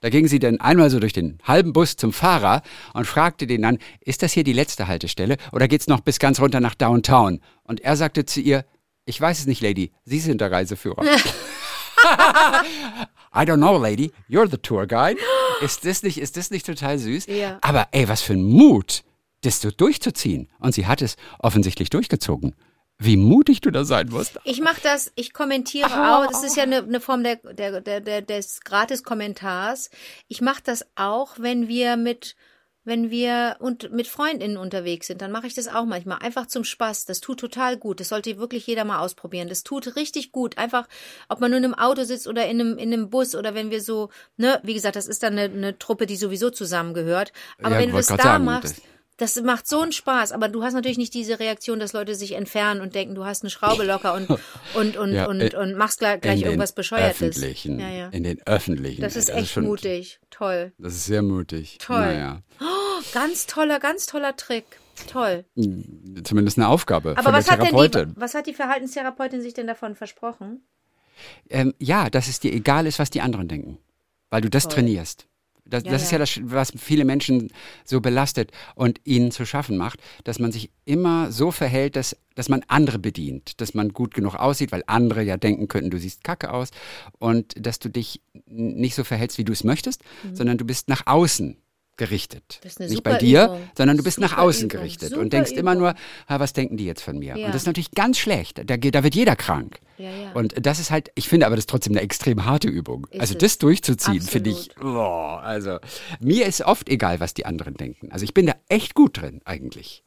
da 0.00 0.08
ging 0.08 0.28
sie 0.28 0.38
dann 0.38 0.60
einmal 0.60 0.90
so 0.90 0.98
durch 0.98 1.12
den 1.12 1.38
halben 1.44 1.72
Bus 1.72 1.96
zum 1.96 2.12
Fahrer 2.12 2.62
und 2.94 3.06
fragte 3.06 3.46
den 3.46 3.62
dann, 3.62 3.78
ist 4.00 4.22
das 4.22 4.32
hier 4.32 4.44
die 4.44 4.52
letzte 4.52 4.88
Haltestelle 4.88 5.36
oder 5.52 5.68
geht's 5.68 5.86
noch 5.88 6.00
bis 6.00 6.18
ganz 6.18 6.40
runter 6.40 6.60
nach 6.60 6.74
Downtown? 6.74 7.40
Und 7.64 7.80
er 7.80 7.96
sagte 7.96 8.24
zu 8.24 8.40
ihr, 8.40 8.64
ich 9.04 9.20
weiß 9.20 9.40
es 9.40 9.46
nicht, 9.46 9.60
Lady, 9.60 9.92
Sie 10.04 10.20
sind 10.20 10.40
der 10.40 10.50
Reiseführer. 10.50 11.04
I 13.32 13.40
don't 13.40 13.58
know, 13.58 13.76
Lady, 13.78 14.12
you're 14.28 14.50
the 14.50 14.56
tour 14.56 14.86
guide. 14.86 15.20
Ist 15.60 15.84
das 15.84 16.02
nicht, 16.02 16.18
ist 16.18 16.38
das 16.38 16.50
nicht 16.50 16.64
total 16.64 16.98
süß? 16.98 17.26
Ja. 17.26 17.58
Aber 17.60 17.88
ey, 17.92 18.08
was 18.08 18.22
für 18.22 18.32
ein 18.32 18.42
Mut, 18.42 19.02
das 19.42 19.60
so 19.60 19.70
durchzuziehen. 19.70 20.48
Und 20.58 20.74
sie 20.74 20.86
hat 20.86 21.02
es 21.02 21.16
offensichtlich 21.38 21.90
durchgezogen. 21.90 22.54
Wie 23.02 23.16
mutig 23.16 23.62
du 23.62 23.70
da 23.70 23.84
sein 23.84 24.08
musst. 24.10 24.38
Ich 24.44 24.60
mache 24.60 24.80
das, 24.82 25.10
ich 25.14 25.32
kommentiere 25.32 25.88
oh. 25.90 25.98
auch. 25.98 26.26
Das 26.26 26.44
ist 26.44 26.56
ja 26.56 26.64
eine, 26.64 26.82
eine 26.82 27.00
Form 27.00 27.24
der, 27.24 27.36
der, 27.36 27.80
der, 27.80 28.00
der, 28.00 28.20
des 28.20 28.60
Gratis-Kommentars. 28.60 29.90
Ich 30.28 30.42
mache 30.42 30.60
das 30.62 30.86
auch, 30.96 31.36
wenn 31.38 31.66
wir 31.66 31.96
mit 31.96 32.36
wenn 32.82 33.10
wir 33.10 33.56
und 33.60 33.92
mit 33.92 34.08
Freundinnen 34.08 34.56
unterwegs 34.56 35.06
sind, 35.06 35.20
dann 35.20 35.30
mache 35.30 35.46
ich 35.46 35.54
das 35.54 35.68
auch 35.68 35.84
manchmal. 35.84 36.18
Einfach 36.18 36.46
zum 36.46 36.64
Spaß. 36.64 37.04
Das 37.04 37.20
tut 37.20 37.38
total 37.38 37.76
gut. 37.76 38.00
Das 38.00 38.08
sollte 38.08 38.38
wirklich 38.38 38.66
jeder 38.66 38.84
mal 38.84 39.00
ausprobieren. 39.00 39.48
Das 39.48 39.62
tut 39.64 39.96
richtig 39.96 40.32
gut. 40.32 40.56
Einfach, 40.56 40.88
ob 41.28 41.40
man 41.40 41.50
nur 41.50 41.58
in 41.58 41.64
einem 41.64 41.74
Auto 41.74 42.04
sitzt 42.04 42.26
oder 42.26 42.46
in 42.46 42.58
einem, 42.60 42.78
in 42.78 42.92
einem 42.92 43.10
Bus 43.10 43.34
oder 43.34 43.54
wenn 43.54 43.70
wir 43.70 43.82
so, 43.82 44.08
ne, 44.38 44.60
wie 44.62 44.72
gesagt, 44.74 44.96
das 44.96 45.08
ist 45.08 45.22
dann 45.22 45.38
eine, 45.38 45.52
eine 45.54 45.78
Truppe, 45.78 46.06
die 46.06 46.16
sowieso 46.16 46.48
zusammengehört. 46.50 47.32
Aber 47.62 47.74
ja, 47.74 47.80
wenn 47.82 47.90
du 47.90 47.96
das 47.96 48.06
da 48.06 48.16
sagen, 48.16 48.44
machst, 48.46 48.78
das 48.78 48.82
macht 49.42 49.68
so 49.68 49.80
einen 49.80 49.92
Spaß, 49.92 50.32
aber 50.32 50.48
du 50.48 50.62
hast 50.62 50.74
natürlich 50.74 50.98
nicht 50.98 51.14
diese 51.14 51.38
Reaktion, 51.38 51.78
dass 51.78 51.92
Leute 51.92 52.14
sich 52.14 52.32
entfernen 52.32 52.80
und 52.80 52.94
denken, 52.94 53.14
du 53.14 53.24
hast 53.24 53.42
eine 53.42 53.50
Schraube 53.50 53.84
locker 53.84 54.14
und 54.14 54.28
und 54.74 54.96
und 54.96 55.12
ja, 55.12 55.26
und, 55.26 55.54
und 55.54 55.74
machst 55.74 56.00
gleich, 56.00 56.20
gleich 56.20 56.42
irgendwas 56.42 56.72
bescheuertes. 56.72 57.20
Öffentlichen, 57.20 57.78
ja, 57.78 57.88
ja. 57.88 58.08
In 58.08 58.24
den 58.24 58.40
öffentlichen. 58.46 59.02
Das 59.02 59.16
ist 59.16 59.28
das 59.28 59.36
echt 59.36 59.44
ist 59.44 59.52
schon, 59.52 59.64
mutig, 59.64 60.20
toll. 60.30 60.72
Das 60.78 60.94
ist 60.94 61.04
sehr 61.04 61.22
mutig. 61.22 61.78
Toll. 61.78 61.98
Naja. 61.98 62.42
Oh, 62.60 63.02
ganz 63.12 63.46
toller, 63.46 63.78
ganz 63.78 64.06
toller 64.06 64.36
Trick. 64.36 64.64
Toll. 65.06 65.44
Hm, 65.56 66.22
zumindest 66.24 66.58
eine 66.58 66.68
Aufgabe. 66.68 67.16
Aber 67.16 67.32
was 67.32 67.50
hat, 67.50 67.60
denn 67.62 67.76
die, 67.76 68.20
was 68.20 68.34
hat 68.34 68.46
die 68.46 68.54
Verhaltenstherapeutin 68.54 69.40
sich 69.40 69.54
denn 69.54 69.66
davon 69.66 69.94
versprochen? 69.94 70.62
Ähm, 71.48 71.74
ja, 71.78 72.10
dass 72.10 72.28
es 72.28 72.40
dir 72.40 72.52
egal 72.52 72.86
ist, 72.86 72.98
was 72.98 73.10
die 73.10 73.20
anderen 73.20 73.48
denken. 73.48 73.78
Weil 74.30 74.42
du 74.42 74.50
das 74.50 74.64
Toll. 74.64 74.74
trainierst. 74.74 75.26
Das, 75.70 75.84
ja, 75.84 75.90
das 75.90 76.02
ist 76.02 76.12
ja 76.12 76.18
das, 76.18 76.38
was 76.42 76.72
viele 76.76 77.04
Menschen 77.04 77.50
so 77.84 78.00
belastet 78.00 78.50
und 78.74 79.00
ihnen 79.04 79.30
zu 79.30 79.46
schaffen 79.46 79.76
macht, 79.76 80.00
dass 80.24 80.38
man 80.38 80.52
sich 80.52 80.70
immer 80.84 81.32
so 81.32 81.50
verhält, 81.50 81.96
dass, 81.96 82.16
dass 82.34 82.48
man 82.48 82.62
andere 82.68 82.98
bedient, 82.98 83.60
dass 83.60 83.74
man 83.74 83.90
gut 83.90 84.14
genug 84.14 84.34
aussieht, 84.34 84.72
weil 84.72 84.82
andere 84.86 85.22
ja 85.22 85.36
denken 85.36 85.68
könnten, 85.68 85.90
du 85.90 85.98
siehst 85.98 86.24
kacke 86.24 86.52
aus 86.52 86.70
und 87.18 87.54
dass 87.56 87.78
du 87.78 87.88
dich 87.88 88.20
nicht 88.46 88.94
so 88.94 89.04
verhältst, 89.04 89.38
wie 89.38 89.44
du 89.44 89.52
es 89.52 89.64
möchtest, 89.64 90.02
mhm. 90.24 90.36
sondern 90.36 90.58
du 90.58 90.64
bist 90.64 90.88
nach 90.88 91.06
außen 91.06 91.56
gerichtet. 92.00 92.60
Nicht 92.78 93.02
bei 93.02 93.18
dir, 93.18 93.44
Übung. 93.44 93.70
sondern 93.76 93.98
du 93.98 94.02
bist 94.02 94.16
super 94.16 94.28
nach 94.28 94.38
außen 94.38 94.64
Übung. 94.64 94.80
gerichtet 94.80 95.10
super 95.10 95.20
und 95.20 95.32
denkst 95.34 95.50
Übung. 95.50 95.60
immer 95.60 95.74
nur, 95.74 95.94
was 96.28 96.54
denken 96.54 96.78
die 96.78 96.86
jetzt 96.86 97.02
von 97.02 97.18
mir? 97.18 97.36
Ja. 97.36 97.44
Und 97.46 97.54
das 97.54 97.62
ist 97.62 97.66
natürlich 97.66 97.90
ganz 97.90 98.18
schlecht. 98.18 98.58
Da, 98.64 98.78
da 98.78 99.04
wird 99.04 99.14
jeder 99.14 99.36
krank. 99.36 99.80
Ja, 99.98 100.10
ja. 100.10 100.32
Und 100.32 100.54
das 100.66 100.78
ist 100.78 100.90
halt, 100.90 101.10
ich 101.14 101.28
finde 101.28 101.44
aber 101.44 101.56
das 101.56 101.64
ist 101.64 101.68
trotzdem 101.68 101.92
eine 101.92 102.00
extrem 102.00 102.46
harte 102.46 102.68
Übung. 102.68 103.06
Ist 103.10 103.20
also 103.20 103.34
das 103.34 103.58
durchzuziehen, 103.58 104.22
finde 104.22 104.48
ich, 104.48 104.70
oh, 104.82 104.86
also 105.42 105.78
mir 106.20 106.46
ist 106.46 106.62
oft 106.62 106.88
egal, 106.88 107.20
was 107.20 107.34
die 107.34 107.44
anderen 107.44 107.74
denken. 107.74 108.10
Also 108.10 108.24
ich 108.24 108.32
bin 108.32 108.46
da 108.46 108.54
echt 108.68 108.94
gut 108.94 109.20
drin 109.20 109.42
eigentlich, 109.44 110.02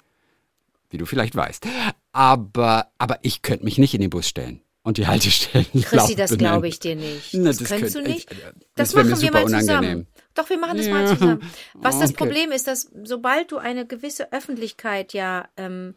wie 0.90 0.98
du 0.98 1.06
vielleicht 1.06 1.36
weißt. 1.36 1.68
Aber, 2.12 2.88
aber 2.98 3.20
ich 3.22 3.44
könnte 3.44 3.66
mich 3.66 3.78
nicht 3.78 3.94
in 3.94 4.02
den 4.02 4.10
Bus 4.10 4.28
stellen 4.28 4.62
und 4.82 4.98
die 4.98 5.06
Haltestellen. 5.06 5.68
Chrissy, 5.84 6.16
das 6.16 6.36
glaube 6.40 6.68
ich 6.68 6.80
dir 6.80 6.96
nicht. 6.96 7.36
Das, 7.36 7.58
das 7.58 7.70
könntest 7.70 7.96
du 7.96 8.02
nicht. 8.02 8.32
Das, 8.76 8.94
das 8.94 8.96
machen 8.96 9.22
wir 9.22 9.32
mal 9.32 9.44
unangenehm. 9.44 10.08
Doch, 10.36 10.50
wir 10.50 10.58
machen 10.58 10.78
das 10.78 10.88
ja. 10.88 10.94
mal 10.94 11.08
zusammen. 11.08 11.52
Was 11.74 11.96
okay. 11.96 12.04
das 12.04 12.14
Problem 12.14 12.52
ist, 12.52 12.68
dass 12.68 12.90
sobald 13.04 13.52
du 13.52 13.58
eine 13.58 13.86
gewisse 13.86 14.32
Öffentlichkeit 14.32 15.14
ja, 15.14 15.48
ähm, 15.58 15.96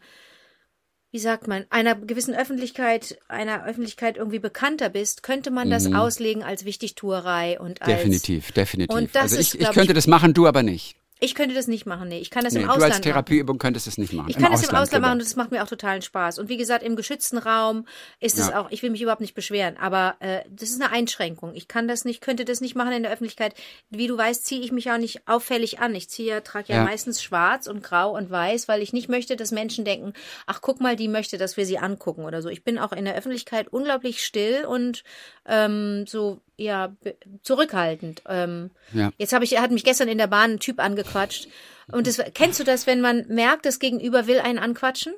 wie 1.11 1.19
sagt 1.19 1.47
man, 1.47 1.65
einer 1.69 1.95
gewissen 1.95 2.35
Öffentlichkeit, 2.35 3.17
einer 3.27 3.65
Öffentlichkeit 3.65 4.17
irgendwie 4.17 4.39
bekannter 4.39 4.89
bist, 4.89 5.23
könnte 5.23 5.51
man 5.51 5.69
das 5.69 5.87
mhm. 5.87 5.95
auslegen 5.95 6.43
als 6.43 6.65
Wichtigtuerei 6.65 7.59
und 7.59 7.81
als 7.81 7.89
definitiv, 7.89 8.51
definitiv. 8.51 8.95
Und 8.95 9.15
das 9.15 9.23
also 9.23 9.35
ich, 9.35 9.55
ist, 9.55 9.55
ich 9.55 9.71
könnte 9.71 9.93
ich, 9.93 9.95
das 9.95 10.07
machen, 10.07 10.33
du 10.33 10.47
aber 10.47 10.63
nicht. 10.63 10.96
Ich 11.19 11.35
könnte 11.35 11.55
das 11.55 11.67
nicht 11.67 11.85
machen, 11.85 12.09
nee. 12.09 12.19
Ich 12.19 12.29
kann 12.29 12.43
das 12.43 12.53
nee, 12.53 12.61
im 12.61 12.69
Ausland. 12.69 12.91
Du 12.91 12.95
als 12.95 13.01
Therapieübung 13.01 13.57
könntest 13.57 13.87
es 13.87 13.97
nicht 13.97 14.13
machen. 14.13 14.29
Ich 14.29 14.35
kann 14.35 14.45
Im 14.45 14.51
das 14.51 14.61
Ausland, 14.61 14.73
im 14.73 14.81
Ausland 14.81 15.01
machen 15.01 15.13
und 15.13 15.21
das 15.21 15.35
macht 15.35 15.51
mir 15.51 15.63
auch 15.63 15.67
totalen 15.67 16.01
Spaß. 16.01 16.39
Und 16.39 16.49
wie 16.49 16.57
gesagt, 16.57 16.83
im 16.83 16.95
geschützten 16.95 17.37
Raum 17.37 17.85
ist 18.19 18.37
es 18.37 18.49
ja. 18.49 18.59
auch, 18.59 18.71
ich 18.71 18.83
will 18.83 18.89
mich 18.89 19.01
überhaupt 19.01 19.21
nicht 19.21 19.33
beschweren, 19.33 19.77
aber 19.77 20.15
äh, 20.19 20.41
das 20.49 20.69
ist 20.69 20.81
eine 20.81 20.91
Einschränkung. 20.91 21.55
Ich 21.55 21.67
kann 21.67 21.87
das 21.87 22.05
nicht, 22.05 22.21
könnte 22.21 22.45
das 22.45 22.61
nicht 22.61 22.75
machen 22.75 22.91
in 22.91 23.03
der 23.03 23.11
Öffentlichkeit. 23.11 23.55
Wie 23.89 24.07
du 24.07 24.17
weißt, 24.17 24.45
ziehe 24.45 24.61
ich 24.61 24.71
mich 24.71 24.91
auch 24.91 24.97
nicht 24.97 25.27
auffällig 25.27 25.79
an. 25.79 25.95
Ich 25.95 26.09
ziehe, 26.09 26.43
trage 26.43 26.71
ja, 26.71 26.77
ja, 26.77 26.83
meistens 26.83 27.21
schwarz 27.21 27.67
und 27.67 27.83
grau 27.83 28.15
und 28.15 28.29
weiß, 28.29 28.67
weil 28.67 28.81
ich 28.81 28.93
nicht 28.93 29.09
möchte, 29.09 29.35
dass 29.35 29.51
Menschen 29.51 29.85
denken, 29.85 30.13
ach 30.45 30.61
guck 30.61 30.79
mal, 30.81 30.95
die 30.95 31.07
möchte, 31.07 31.37
dass 31.37 31.57
wir 31.57 31.65
sie 31.65 31.79
angucken 31.79 32.25
oder 32.25 32.41
so. 32.41 32.49
Ich 32.49 32.63
bin 32.63 32.77
auch 32.77 32.91
in 32.91 33.05
der 33.05 33.15
Öffentlichkeit 33.15 33.67
unglaublich 33.69 34.23
still 34.23 34.65
und 34.65 35.03
ähm, 35.47 36.05
so 36.07 36.41
ja 36.57 36.95
zurückhaltend. 37.43 38.23
Ähm, 38.27 38.71
ja. 38.93 39.11
Jetzt 39.17 39.33
habe 39.33 39.45
ich, 39.45 39.57
hat 39.59 39.71
mich 39.71 39.83
gestern 39.83 40.07
in 40.07 40.17
der 40.17 40.27
Bahn 40.27 40.53
ein 40.53 40.59
Typ 40.59 40.79
angequatscht. 40.79 41.47
Und 41.91 42.07
das, 42.07 42.21
kennst 42.33 42.59
du 42.59 42.63
das, 42.63 42.85
wenn 42.87 42.99
man 42.99 43.25
merkt, 43.27 43.65
das 43.65 43.79
Gegenüber 43.79 44.27
will 44.27 44.39
einen 44.39 44.59
anquatschen? 44.59 45.13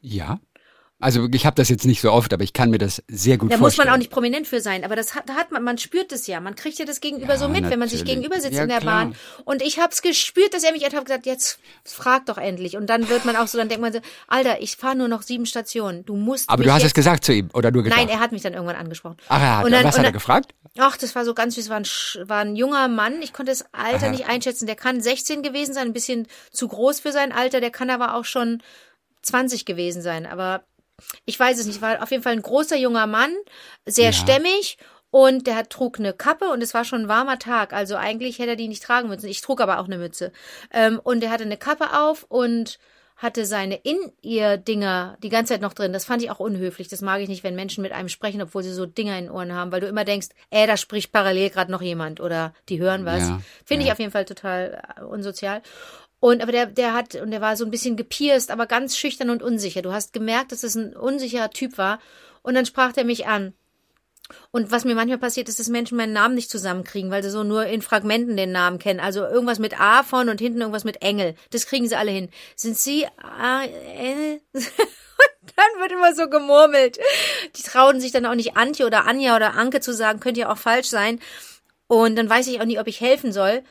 Ja. 0.00 0.40
Also 1.00 1.28
ich 1.32 1.46
habe 1.46 1.54
das 1.54 1.68
jetzt 1.68 1.86
nicht 1.86 2.00
so 2.00 2.10
oft, 2.10 2.32
aber 2.32 2.42
ich 2.42 2.52
kann 2.52 2.70
mir 2.70 2.78
das 2.78 3.04
sehr 3.06 3.38
gut 3.38 3.52
da 3.52 3.56
vorstellen. 3.58 3.58
Da 3.58 3.64
muss 3.64 3.78
man 3.86 3.88
auch 3.94 3.98
nicht 3.98 4.10
prominent 4.10 4.48
für 4.48 4.60
sein, 4.60 4.84
aber 4.84 4.96
das 4.96 5.14
hat, 5.14 5.28
da 5.28 5.34
hat 5.34 5.52
man, 5.52 5.62
man 5.62 5.78
spürt 5.78 6.10
es 6.10 6.26
ja, 6.26 6.40
man 6.40 6.56
kriegt 6.56 6.76
ja 6.80 6.84
das 6.84 7.00
Gegenüber 7.00 7.34
ja, 7.34 7.38
so 7.38 7.46
mit, 7.46 7.62
natürlich. 7.62 7.70
wenn 7.70 7.78
man 7.78 7.88
sich 7.88 8.04
gegenüber 8.04 8.40
sitzt 8.40 8.54
ja, 8.54 8.64
in 8.64 8.68
der 8.68 8.80
klar. 8.80 9.04
Bahn. 9.04 9.14
Und 9.44 9.62
ich 9.62 9.78
habe 9.78 9.92
es 9.92 10.02
gespürt, 10.02 10.54
dass 10.54 10.64
er 10.64 10.72
mich 10.72 10.84
hat 10.84 10.92
gesagt, 11.04 11.26
jetzt 11.26 11.60
frag 11.84 12.26
doch 12.26 12.36
endlich. 12.36 12.76
Und 12.76 12.90
dann 12.90 13.08
wird 13.08 13.24
man 13.24 13.36
auch 13.36 13.46
so, 13.46 13.58
dann 13.58 13.68
denkt 13.68 13.80
man 13.80 13.92
so, 13.92 14.00
Alter, 14.26 14.60
ich 14.60 14.76
fahre 14.76 14.96
nur 14.96 15.06
noch 15.06 15.22
sieben 15.22 15.46
Stationen, 15.46 16.04
du 16.04 16.16
musst. 16.16 16.50
Aber 16.50 16.64
du 16.64 16.72
hast 16.72 16.82
es 16.82 16.94
gesagt 16.94 17.24
zu 17.24 17.32
ihm 17.32 17.48
oder 17.52 17.70
nur 17.70 17.84
gedacht? 17.84 18.00
Nein, 18.00 18.08
er 18.08 18.18
hat 18.18 18.32
mich 18.32 18.42
dann 18.42 18.54
irgendwann 18.54 18.76
angesprochen. 18.76 19.18
Ach, 19.28 19.40
er 19.40 19.58
hat, 19.58 19.64
und 19.66 19.70
dann, 19.70 19.84
was 19.84 19.96
hat 19.96 20.04
er 20.04 20.12
gefragt? 20.12 20.52
Ach, 20.78 20.96
das 20.96 21.14
war 21.14 21.24
so 21.24 21.32
ganz 21.32 21.54
süß, 21.54 21.68
war 21.68 21.76
ein, 21.76 21.86
war 22.28 22.40
ein 22.40 22.56
junger 22.56 22.88
Mann, 22.88 23.22
ich 23.22 23.32
konnte 23.32 23.52
das 23.52 23.64
Alter 23.72 24.06
Aha. 24.06 24.10
nicht 24.10 24.28
einschätzen, 24.28 24.66
der 24.66 24.76
kann 24.76 25.00
16 25.00 25.42
gewesen 25.42 25.74
sein, 25.74 25.86
ein 25.86 25.92
bisschen 25.92 26.26
zu 26.50 26.66
groß 26.66 27.00
für 27.00 27.12
sein 27.12 27.30
Alter, 27.30 27.60
der 27.60 27.70
kann 27.70 27.90
aber 27.90 28.14
auch 28.14 28.24
schon 28.24 28.62
20 29.22 29.64
gewesen 29.64 30.02
sein, 30.02 30.26
aber 30.26 30.62
ich 31.24 31.38
weiß 31.38 31.58
es 31.58 31.66
nicht, 31.66 31.82
war 31.82 32.02
auf 32.02 32.10
jeden 32.10 32.22
Fall 32.22 32.32
ein 32.32 32.42
großer 32.42 32.76
junger 32.76 33.06
Mann, 33.06 33.34
sehr 33.86 34.06
ja. 34.06 34.12
stämmig 34.12 34.78
und 35.10 35.46
der 35.46 35.68
trug 35.68 35.98
eine 35.98 36.12
Kappe 36.12 36.50
und 36.50 36.62
es 36.62 36.74
war 36.74 36.84
schon 36.84 37.02
ein 37.02 37.08
warmer 37.08 37.38
Tag. 37.38 37.72
Also 37.72 37.96
eigentlich 37.96 38.38
hätte 38.38 38.50
er 38.50 38.56
die 38.56 38.68
nicht 38.68 38.82
tragen 38.82 39.08
müssen. 39.08 39.28
Ich 39.28 39.40
trug 39.40 39.60
aber 39.60 39.78
auch 39.78 39.86
eine 39.86 39.98
Mütze. 39.98 40.32
Ähm, 40.72 41.00
und 41.02 41.22
er 41.22 41.30
hatte 41.30 41.44
eine 41.44 41.56
Kappe 41.56 41.98
auf 41.98 42.24
und 42.28 42.78
hatte 43.18 43.44
seine 43.46 43.74
In-Ear-Dinger 43.74 45.16
die 45.22 45.28
ganze 45.28 45.54
Zeit 45.54 45.60
noch 45.60 45.72
drin. 45.72 45.92
Das 45.92 46.04
fand 46.04 46.22
ich 46.22 46.30
auch 46.30 46.38
unhöflich. 46.38 46.86
Das 46.86 47.00
mag 47.00 47.20
ich 47.20 47.28
nicht, 47.28 47.42
wenn 47.42 47.56
Menschen 47.56 47.82
mit 47.82 47.90
einem 47.90 48.08
sprechen, 48.08 48.40
obwohl 48.40 48.62
sie 48.62 48.72
so 48.72 48.86
Dinger 48.86 49.18
in 49.18 49.24
den 49.24 49.32
Ohren 49.32 49.52
haben, 49.52 49.72
weil 49.72 49.80
du 49.80 49.88
immer 49.88 50.04
denkst, 50.04 50.28
äh, 50.50 50.68
da 50.68 50.76
spricht 50.76 51.10
parallel 51.10 51.50
gerade 51.50 51.72
noch 51.72 51.82
jemand 51.82 52.20
oder 52.20 52.54
die 52.68 52.78
hören 52.78 53.04
was. 53.04 53.28
Ja, 53.28 53.40
Finde 53.64 53.84
ja. 53.84 53.88
ich 53.88 53.92
auf 53.92 53.98
jeden 53.98 54.12
Fall 54.12 54.24
total 54.24 54.80
äh, 54.96 55.02
unsozial. 55.02 55.62
Und 56.20 56.42
aber 56.42 56.52
der, 56.52 56.66
der 56.66 56.94
hat, 56.94 57.14
und 57.14 57.30
der 57.30 57.40
war 57.40 57.56
so 57.56 57.64
ein 57.64 57.70
bisschen 57.70 57.96
gepierst, 57.96 58.50
aber 58.50 58.66
ganz 58.66 58.96
schüchtern 58.96 59.30
und 59.30 59.42
unsicher. 59.42 59.82
Du 59.82 59.92
hast 59.92 60.12
gemerkt, 60.12 60.52
dass 60.52 60.64
es 60.64 60.74
ein 60.74 60.96
unsicherer 60.96 61.50
Typ 61.50 61.78
war. 61.78 62.00
Und 62.42 62.54
dann 62.54 62.66
sprach 62.66 62.92
der 62.92 63.04
mich 63.04 63.26
an. 63.26 63.54
Und 64.50 64.70
was 64.70 64.84
mir 64.84 64.94
manchmal 64.94 65.18
passiert, 65.18 65.48
ist, 65.48 65.58
dass 65.58 65.68
Menschen 65.68 65.96
meinen 65.96 66.12
Namen 66.12 66.34
nicht 66.34 66.50
zusammenkriegen, 66.50 67.10
weil 67.10 67.22
sie 67.22 67.30
so 67.30 67.44
nur 67.44 67.66
in 67.66 67.82
Fragmenten 67.82 68.36
den 68.36 68.52
Namen 68.52 68.78
kennen. 68.78 69.00
Also 69.00 69.24
irgendwas 69.24 69.58
mit 69.58 69.80
A 69.80 70.02
von 70.02 70.28
und 70.28 70.40
hinten 70.40 70.60
irgendwas 70.60 70.84
mit 70.84 71.02
Engel. 71.02 71.34
Das 71.50 71.66
kriegen 71.66 71.88
sie 71.88 71.96
alle 71.96 72.10
hin. 72.10 72.28
Sind 72.54 72.76
sie 72.76 73.06
A, 73.16 73.62
Engel? 73.64 74.40
dann 74.52 75.80
wird 75.80 75.92
immer 75.92 76.14
so 76.14 76.28
gemurmelt. 76.28 76.98
Die 77.56 77.62
trauen 77.62 78.00
sich 78.00 78.12
dann 78.12 78.26
auch 78.26 78.34
nicht 78.34 78.56
Antje 78.56 78.86
oder 78.86 79.06
Anja 79.06 79.34
oder 79.36 79.54
Anke 79.54 79.80
zu 79.80 79.94
sagen, 79.94 80.20
könnte 80.20 80.40
ja 80.40 80.52
auch 80.52 80.58
falsch 80.58 80.88
sein. 80.88 81.20
Und 81.86 82.16
dann 82.16 82.28
weiß 82.28 82.48
ich 82.48 82.60
auch 82.60 82.66
nicht, 82.66 82.80
ob 82.80 82.86
ich 82.86 83.00
helfen 83.00 83.32
soll. 83.32 83.62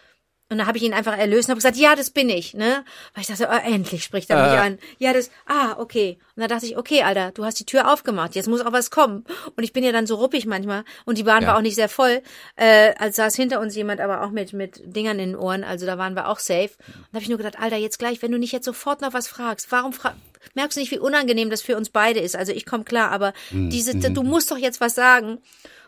Und 0.50 0.60
dann 0.60 0.68
habe 0.68 0.78
ich 0.78 0.84
ihn 0.84 0.94
einfach 0.94 1.18
erlöst 1.18 1.50
und 1.50 1.52
habe 1.52 1.58
gesagt, 1.58 1.76
ja, 1.76 1.96
das 1.96 2.10
bin 2.10 2.30
ich, 2.30 2.54
ne? 2.54 2.86
Weil 3.14 3.22
ich 3.22 3.28
dachte, 3.28 3.50
oh, 3.52 3.68
endlich 3.70 4.04
spricht 4.04 4.30
er 4.30 4.42
mich 4.42 4.54
äh. 4.54 4.66
an. 4.66 4.80
Ja, 4.98 5.12
das, 5.12 5.30
ah, 5.46 5.76
okay. 5.78 6.18
Und 6.36 6.42
dann 6.42 6.50
dachte 6.50 6.66
ich, 6.66 6.78
okay, 6.78 7.04
Alter, 7.04 7.32
du 7.32 7.44
hast 7.44 7.60
die 7.60 7.66
Tür 7.66 7.92
aufgemacht, 7.92 8.36
jetzt 8.36 8.48
muss 8.48 8.62
auch 8.62 8.72
was 8.72 8.90
kommen. 8.90 9.26
Und 9.58 9.64
ich 9.64 9.74
bin 9.74 9.84
ja 9.84 9.92
dann 9.92 10.08
so 10.08 10.16
ruppig 10.16 10.46
manchmal 10.46 10.86
und 11.06 11.18
die 11.18 11.24
Bahn 11.24 11.42
ja. 11.42 11.50
war 11.50 11.58
auch 11.58 11.62
nicht 11.62 11.76
sehr 11.76 11.90
voll. 11.90 12.22
Äh, 12.56 12.94
als 12.98 13.18
saß 13.18 13.36
hinter 13.36 13.60
uns 13.60 13.76
jemand, 13.76 14.00
aber 14.00 14.24
auch 14.24 14.30
mit 14.30 14.54
mit 14.54 14.82
Dingern 14.86 15.20
in 15.20 15.32
den 15.32 15.36
Ohren, 15.36 15.64
also 15.64 15.86
da 15.86 15.98
waren 15.98 16.16
wir 16.16 16.30
auch 16.30 16.40
safe. 16.40 16.70
Und 16.88 17.08
da 17.12 17.16
habe 17.16 17.24
ich 17.24 17.30
nur 17.30 17.38
gedacht, 17.38 17.60
Alter, 17.60 17.78
jetzt 17.78 18.00
gleich, 18.00 18.22
wenn 18.22 18.32
du 18.32 18.40
nicht 18.40 18.54
jetzt 18.54 18.66
sofort 18.66 19.02
noch 19.02 19.14
was 19.14 19.28
fragst, 19.28 19.72
warum 19.72 19.92
fra 19.92 20.16
merkst 20.56 20.78
du 20.78 20.82
nicht, 20.82 20.92
wie 20.92 21.00
unangenehm 21.00 21.50
das 21.50 21.62
für 21.62 21.78
uns 21.78 21.90
beide 21.90 22.20
ist? 22.20 22.36
Also 22.36 22.52
ich 22.52 22.66
komme 22.66 22.84
klar, 22.84 23.12
aber 23.12 23.34
mhm. 23.52 23.70
diese, 23.70 23.96
du 23.98 24.24
musst 24.24 24.52
doch 24.52 24.58
jetzt 24.58 24.82
was 24.82 24.96
sagen. 24.96 25.40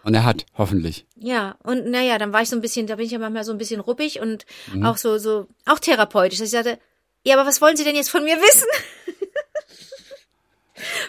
Und 0.03 0.13
er 0.13 0.23
hat, 0.23 0.45
hoffentlich. 0.57 1.05
Ja, 1.17 1.57
und 1.63 1.87
naja, 1.87 2.17
dann 2.17 2.31
war 2.31 2.41
ich 2.41 2.49
so 2.49 2.55
ein 2.55 2.61
bisschen, 2.61 2.87
da 2.87 2.95
bin 2.95 3.05
ich 3.05 3.11
ja 3.11 3.19
manchmal 3.19 3.43
so 3.43 3.51
ein 3.51 3.57
bisschen 3.57 3.81
ruppig 3.81 4.19
und 4.19 4.45
mhm. 4.73 4.85
auch 4.85 4.97
so, 4.97 5.17
so, 5.17 5.47
auch 5.65 5.79
therapeutisch. 5.79 6.39
Dass 6.39 6.47
ich 6.47 6.51
sagte, 6.51 6.79
ja, 7.25 7.37
aber 7.37 7.47
was 7.47 7.61
wollen 7.61 7.75
Sie 7.75 7.83
denn 7.83 7.95
jetzt 7.95 8.09
von 8.09 8.23
mir 8.23 8.37
wissen? 8.37 8.67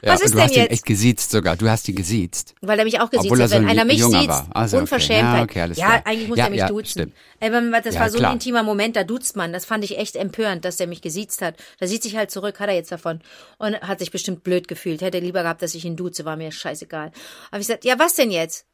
Ja, 0.03 0.15
Was 0.15 0.23
ist 0.23 0.31
du 0.31 0.37
denn 0.37 0.45
hast 0.45 0.57
jetzt? 0.57 0.67
ihn 0.67 0.73
echt 0.73 0.87
gesiezt 0.87 1.31
sogar. 1.31 1.57
Du 1.57 1.69
hast 1.69 1.89
ihn 1.89 1.95
gesiezt. 1.95 2.55
Weil 2.61 2.79
er 2.79 2.85
mich 2.85 3.01
auch 3.01 3.11
gesiezt 3.11 3.33
hat. 3.33 3.39
Wenn 3.39 3.49
so 3.49 3.69
einer 3.69 3.85
mich 3.85 4.05
sieht, 4.05 4.31
also, 4.51 4.79
Unverschämtheit. 4.79 5.45
Okay. 5.45 5.59
Ja, 5.59 5.67
okay, 5.67 5.81
ja 5.81 6.03
eigentlich 6.05 6.29
muss 6.29 6.39
ja, 6.39 6.45
er 6.45 6.51
mich 6.51 6.59
ja, 6.61 6.69
duzen. 6.69 7.13
Aber 7.41 7.81
das 7.81 7.99
war 7.99 8.11
so 8.11 8.19
klar. 8.19 8.31
ein 8.31 8.37
intimer 8.37 8.63
Moment, 8.63 8.97
da 8.97 9.05
duzt 9.05 9.37
man. 9.37 9.53
Das 9.53 9.65
fand 9.65 9.85
ich 9.85 9.99
echt 9.99 10.17
empörend, 10.17 10.65
dass 10.65 10.81
er 10.81 10.87
mich 10.87 11.03
gesiezt 11.03 11.43
hat. 11.43 11.57
Da 11.79 11.87
sieht 11.87 12.03
sich 12.03 12.17
halt 12.17 12.31
zurück, 12.31 12.61
hat 12.61 12.69
er 12.69 12.75
jetzt 12.75 12.93
davon. 12.93 13.21
Und 13.59 13.81
hat 13.81 13.99
sich 13.99 14.11
bestimmt 14.11 14.45
blöd 14.45 14.69
gefühlt. 14.69 15.03
Hätte 15.03 15.19
lieber 15.19 15.43
gehabt, 15.43 15.63
dass 15.63 15.75
ich 15.75 15.85
ihn 15.85 15.97
duze, 15.97 16.25
war 16.25 16.37
mir 16.37 16.53
scheißegal. 16.53 17.13
Aber 17.51 17.61
ich 17.61 17.67
gesagt, 17.67 17.85
ja, 17.85 17.99
was 17.99 18.15
denn 18.15 18.31
jetzt? 18.31 18.67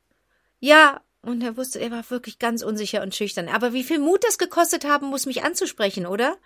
Ja, 0.58 1.00
und 1.22 1.42
er 1.42 1.56
wusste, 1.56 1.80
er 1.80 1.90
war 1.90 2.08
wirklich 2.08 2.38
ganz 2.38 2.62
unsicher 2.62 3.02
und 3.02 3.14
schüchtern. 3.14 3.48
Aber 3.48 3.72
wie 3.72 3.82
viel 3.82 3.98
Mut 3.98 4.22
das 4.24 4.38
gekostet 4.38 4.86
haben 4.86 5.08
muss, 5.08 5.26
mich 5.26 5.42
anzusprechen, 5.42 6.06
oder? 6.06 6.36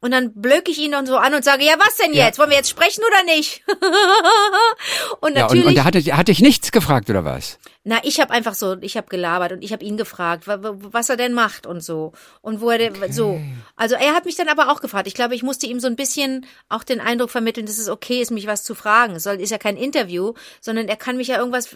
Und 0.00 0.12
dann 0.12 0.32
blöck 0.34 0.68
ich 0.68 0.78
ihn 0.78 0.92
dann 0.92 1.06
so 1.06 1.16
an 1.16 1.34
und 1.34 1.44
sage, 1.44 1.64
ja, 1.64 1.74
was 1.78 1.96
denn 1.96 2.12
jetzt? 2.12 2.36
Ja. 2.36 2.42
Wollen 2.42 2.50
wir 2.50 2.56
jetzt 2.56 2.70
sprechen 2.70 3.02
oder 3.04 3.24
nicht? 3.24 3.64
und 5.20 5.34
natürlich. 5.34 5.36
Ja, 5.36 5.50
und, 5.50 5.66
und 5.66 5.76
er 5.76 5.84
hatte, 5.84 6.16
hatte 6.16 6.32
ich 6.32 6.40
nichts 6.40 6.70
gefragt, 6.70 7.10
oder 7.10 7.24
was? 7.24 7.58
Na, 7.88 8.00
ich 8.02 8.20
habe 8.20 8.34
einfach 8.34 8.52
so, 8.52 8.76
ich 8.82 8.98
habe 8.98 9.06
gelabert 9.08 9.50
und 9.52 9.64
ich 9.64 9.72
habe 9.72 9.82
ihn 9.82 9.96
gefragt, 9.96 10.44
was 10.46 11.08
er 11.08 11.16
denn 11.16 11.32
macht 11.32 11.66
und 11.66 11.80
so. 11.82 12.12
Und 12.42 12.60
wo 12.60 12.68
er 12.68 12.76
denn, 12.76 12.94
okay. 12.96 13.10
so. 13.10 13.40
Also 13.76 13.94
er 13.94 14.14
hat 14.14 14.26
mich 14.26 14.36
dann 14.36 14.48
aber 14.48 14.70
auch 14.70 14.82
gefragt. 14.82 15.06
Ich 15.06 15.14
glaube, 15.14 15.34
ich 15.34 15.42
musste 15.42 15.66
ihm 15.66 15.80
so 15.80 15.86
ein 15.86 15.96
bisschen 15.96 16.44
auch 16.68 16.84
den 16.84 17.00
Eindruck 17.00 17.30
vermitteln, 17.30 17.64
dass 17.64 17.78
es 17.78 17.88
okay 17.88 18.20
ist, 18.20 18.30
mich 18.30 18.46
was 18.46 18.62
zu 18.62 18.74
fragen. 18.74 19.14
Es 19.14 19.22
soll, 19.22 19.40
ist 19.40 19.48
ja 19.48 19.56
kein 19.56 19.78
Interview, 19.78 20.34
sondern 20.60 20.86
er 20.86 20.96
kann 20.96 21.16
mich 21.16 21.28
ja 21.28 21.38
irgendwas, 21.38 21.74